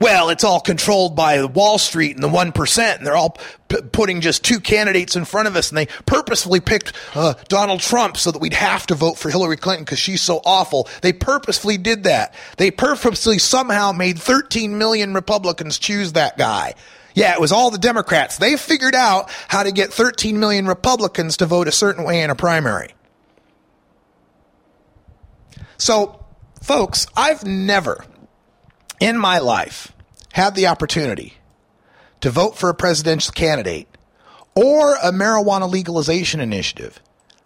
well, 0.00 0.30
it's 0.30 0.44
all 0.44 0.60
controlled 0.60 1.14
by 1.14 1.44
Wall 1.44 1.78
Street 1.78 2.14
and 2.14 2.22
the 2.22 2.28
1%, 2.28 2.96
and 2.96 3.06
they're 3.06 3.16
all 3.16 3.38
p- 3.68 3.82
putting 3.92 4.20
just 4.20 4.44
two 4.44 4.60
candidates 4.60 5.16
in 5.16 5.24
front 5.24 5.48
of 5.48 5.56
us, 5.56 5.68
and 5.70 5.78
they 5.78 5.86
purposefully 6.06 6.60
picked 6.60 6.92
uh, 7.14 7.34
Donald 7.48 7.80
Trump 7.80 8.16
so 8.16 8.30
that 8.30 8.40
we'd 8.40 8.52
have 8.52 8.86
to 8.88 8.94
vote 8.94 9.18
for 9.18 9.30
Hillary 9.30 9.56
Clinton 9.56 9.84
because 9.84 9.98
she's 9.98 10.20
so 10.20 10.40
awful. 10.44 10.88
They 11.02 11.12
purposefully 11.12 11.78
did 11.78 12.04
that. 12.04 12.34
They 12.56 12.70
purposely 12.70 13.38
somehow 13.38 13.92
made 13.92 14.18
13 14.18 14.78
million 14.78 15.14
Republicans 15.14 15.78
choose 15.78 16.12
that 16.12 16.36
guy. 16.36 16.74
Yeah, 17.14 17.32
it 17.32 17.40
was 17.40 17.50
all 17.50 17.72
the 17.72 17.78
Democrats. 17.78 18.38
They 18.38 18.56
figured 18.56 18.94
out 18.94 19.28
how 19.48 19.64
to 19.64 19.72
get 19.72 19.92
13 19.92 20.38
million 20.38 20.66
Republicans 20.66 21.38
to 21.38 21.46
vote 21.46 21.66
a 21.66 21.72
certain 21.72 22.04
way 22.04 22.22
in 22.22 22.30
a 22.30 22.36
primary. 22.36 22.90
So, 25.78 26.24
folks, 26.62 27.06
I've 27.16 27.44
never 27.44 28.04
in 29.00 29.16
my 29.16 29.38
life 29.38 29.92
had 30.32 30.54
the 30.54 30.66
opportunity 30.66 31.34
to 32.20 32.30
vote 32.30 32.56
for 32.56 32.68
a 32.68 32.74
presidential 32.74 33.32
candidate 33.32 33.88
or 34.54 34.94
a 34.96 35.12
marijuana 35.12 35.70
legalization 35.70 36.40
initiative 36.40 37.00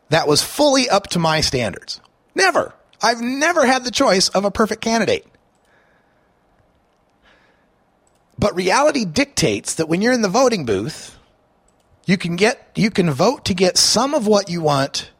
that 0.09 0.27
was 0.27 0.43
fully 0.43 0.89
up 0.89 1.09
to 1.09 1.19
my 1.19 1.43
standards. 1.43 2.01
Never. 2.35 2.75
I've 3.03 3.21
never 3.21 3.67
had 3.67 3.85
the 3.85 3.91
choice 3.91 4.29
of 4.31 4.45
a 4.45 4.51
perfect 4.51 4.81
candidate. 4.81 5.27
But 8.39 8.57
reality 8.57 9.05
dictates 9.05 9.75
that 9.75 9.89
when 9.89 10.01
you're 10.01 10.13
in 10.13 10.23
the 10.23 10.29
voting 10.29 10.65
booth, 10.65 11.19
you 12.07 12.17
can 12.17 12.37
get 12.37 12.71
you 12.75 12.91
can 12.91 13.11
vote 13.11 13.45
to 13.45 13.55
get 13.55 13.79
some 13.79 14.15
of 14.15 14.27
what 14.27 14.49
you 14.51 14.61
want 14.61 15.12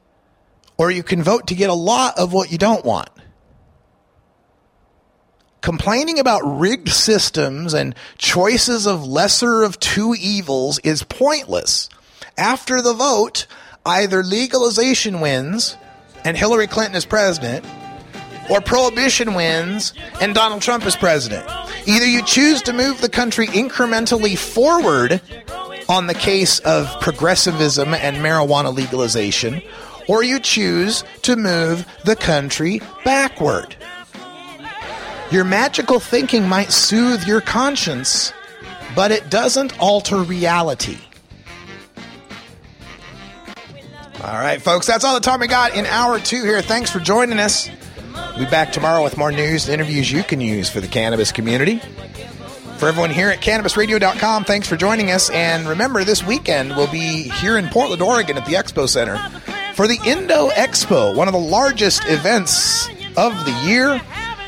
or 0.79 0.91
you 0.91 1.03
can 1.03 1.23
vote 1.23 1.49
to 1.49 1.55
get 1.55 1.71
a 1.71 1.75
lot 1.75 2.19
of 2.19 2.33
what 2.33 2.51
you 2.51 2.59
don't 2.59 2.85
want. 2.85 3.09
Complaining 5.61 6.19
about 6.19 6.41
rigged 6.43 6.89
systems 6.89 7.73
and 7.73 7.95
choices 8.19 8.87
of 8.87 9.07
lesser 9.07 9.63
of 9.63 9.79
two 9.79 10.15
evils 10.19 10.81
is 10.81 11.05
pointless. 11.05 11.89
After 12.37 12.83
the 12.83 12.95
vote, 12.95 13.47
either 13.87 14.25
legalization 14.25 15.21
wins 15.21 15.77
and 16.25 16.37
Hillary 16.37 16.67
Clinton 16.67 16.97
is 16.97 17.05
president, 17.05 17.65
or 18.51 18.61
prohibition 18.61 19.35
wins 19.35 19.93
and 20.21 20.35
Donald 20.35 20.63
Trump 20.63 20.85
is 20.85 20.97
president. 20.97 21.49
Either 21.87 22.07
you 22.07 22.25
choose 22.25 22.63
to 22.63 22.73
move 22.73 23.01
the 23.01 23.09
country 23.09 23.47
incrementally 23.47 24.37
forward 24.37 25.21
on 25.89 26.07
the 26.07 26.15
case 26.15 26.59
of 26.61 26.89
progressivism 27.01 27.95
and 27.95 28.17
marijuana 28.17 28.75
legalization, 28.75 29.63
or 30.13 30.23
you 30.23 30.39
choose 30.39 31.05
to 31.23 31.37
move 31.37 31.87
the 32.05 32.15
country 32.15 32.83
backward. 33.03 33.75
Your 35.31 35.43
magical 35.43 35.99
thinking 35.99 36.47
might 36.47 36.71
soothe 36.71 37.25
your 37.25 37.41
conscience, 37.41 38.31
but 38.95 39.11
it 39.11 39.31
doesn't 39.31 39.79
alter 39.81 40.19
reality. 40.19 40.99
All 44.23 44.35
right, 44.35 44.61
folks, 44.61 44.87
that's 44.87 45.03
all 45.03 45.15
the 45.15 45.21
time 45.21 45.41
we 45.41 45.47
got 45.47 45.75
in 45.75 45.87
hour 45.87 46.21
two 46.21 46.45
here. 46.45 46.61
Thanks 46.61 46.91
for 46.91 47.01
joining 47.01 47.39
us. 47.39 47.71
We'll 48.15 48.45
be 48.45 48.51
back 48.51 48.71
tomorrow 48.71 49.03
with 49.03 49.17
more 49.17 49.33
news 49.33 49.65
and 49.65 49.73
interviews 49.73 50.13
you 50.13 50.23
can 50.23 50.43
use 50.43 50.69
for 50.69 50.83
the 50.83 50.89
cannabis 50.89 51.33
community. 51.33 51.81
For 52.77 52.89
everyone 52.89 53.11
here 53.11 53.31
at 53.31 53.41
cannabisradio.com, 53.41 54.45
thanks 54.45 54.69
for 54.69 54.77
joining 54.77 55.11
us. 55.11 55.31
And 55.31 55.67
remember, 55.67 56.05
this 56.05 56.23
weekend 56.23 56.77
we'll 56.77 56.93
be 56.93 57.31
here 57.31 57.57
in 57.57 57.69
Portland, 57.69 58.03
Oregon 58.03 58.37
at 58.37 58.45
the 58.45 58.55
Expo 58.55 58.87
Center 58.87 59.17
for 59.75 59.87
the 59.87 59.99
Indo 60.05 60.49
Expo, 60.51 61.15
one 61.15 61.29
of 61.29 61.33
the 61.33 61.41
largest 61.41 62.03
events 62.07 62.89
of 63.17 63.33
the 63.45 63.63
year. 63.65 64.01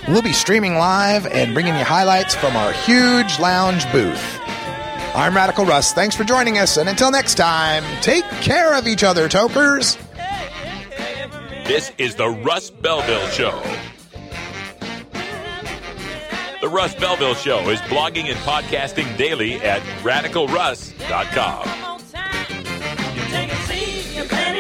We'll 0.09 0.23
be 0.23 0.33
streaming 0.33 0.75
live 0.77 1.27
and 1.27 1.55
bringing 1.55 1.75
you 1.77 1.85
highlights 1.85 2.35
from 2.35 2.57
our 2.57 2.73
huge 2.73 3.39
lounge 3.39 3.91
booth. 3.91 4.41
I'm 5.15 5.35
Radical 5.35 5.65
Russ. 5.65 5.93
Thanks 5.93 6.15
for 6.17 6.25
joining 6.25 6.59
us. 6.59 6.77
And 6.77 6.89
until 6.89 7.11
next 7.11 7.37
time, 7.37 7.85
take 8.03 8.25
care 8.43 8.75
of 8.75 8.87
each 8.87 9.05
other, 9.05 9.29
tokers. 9.29 9.97
This 11.67 11.93
is 11.97 12.17
the 12.17 12.29
Russ 12.29 12.69
Belville 12.71 13.29
Show. 13.29 13.63
The 16.61 16.69
Russ 16.69 16.95
Belville 16.95 17.35
Show 17.35 17.69
is 17.71 17.81
blogging 17.83 18.25
and 18.25 18.39
podcasting 18.41 19.17
daily 19.17 19.55
at 19.57 19.81
radicalruss.com 20.03 21.84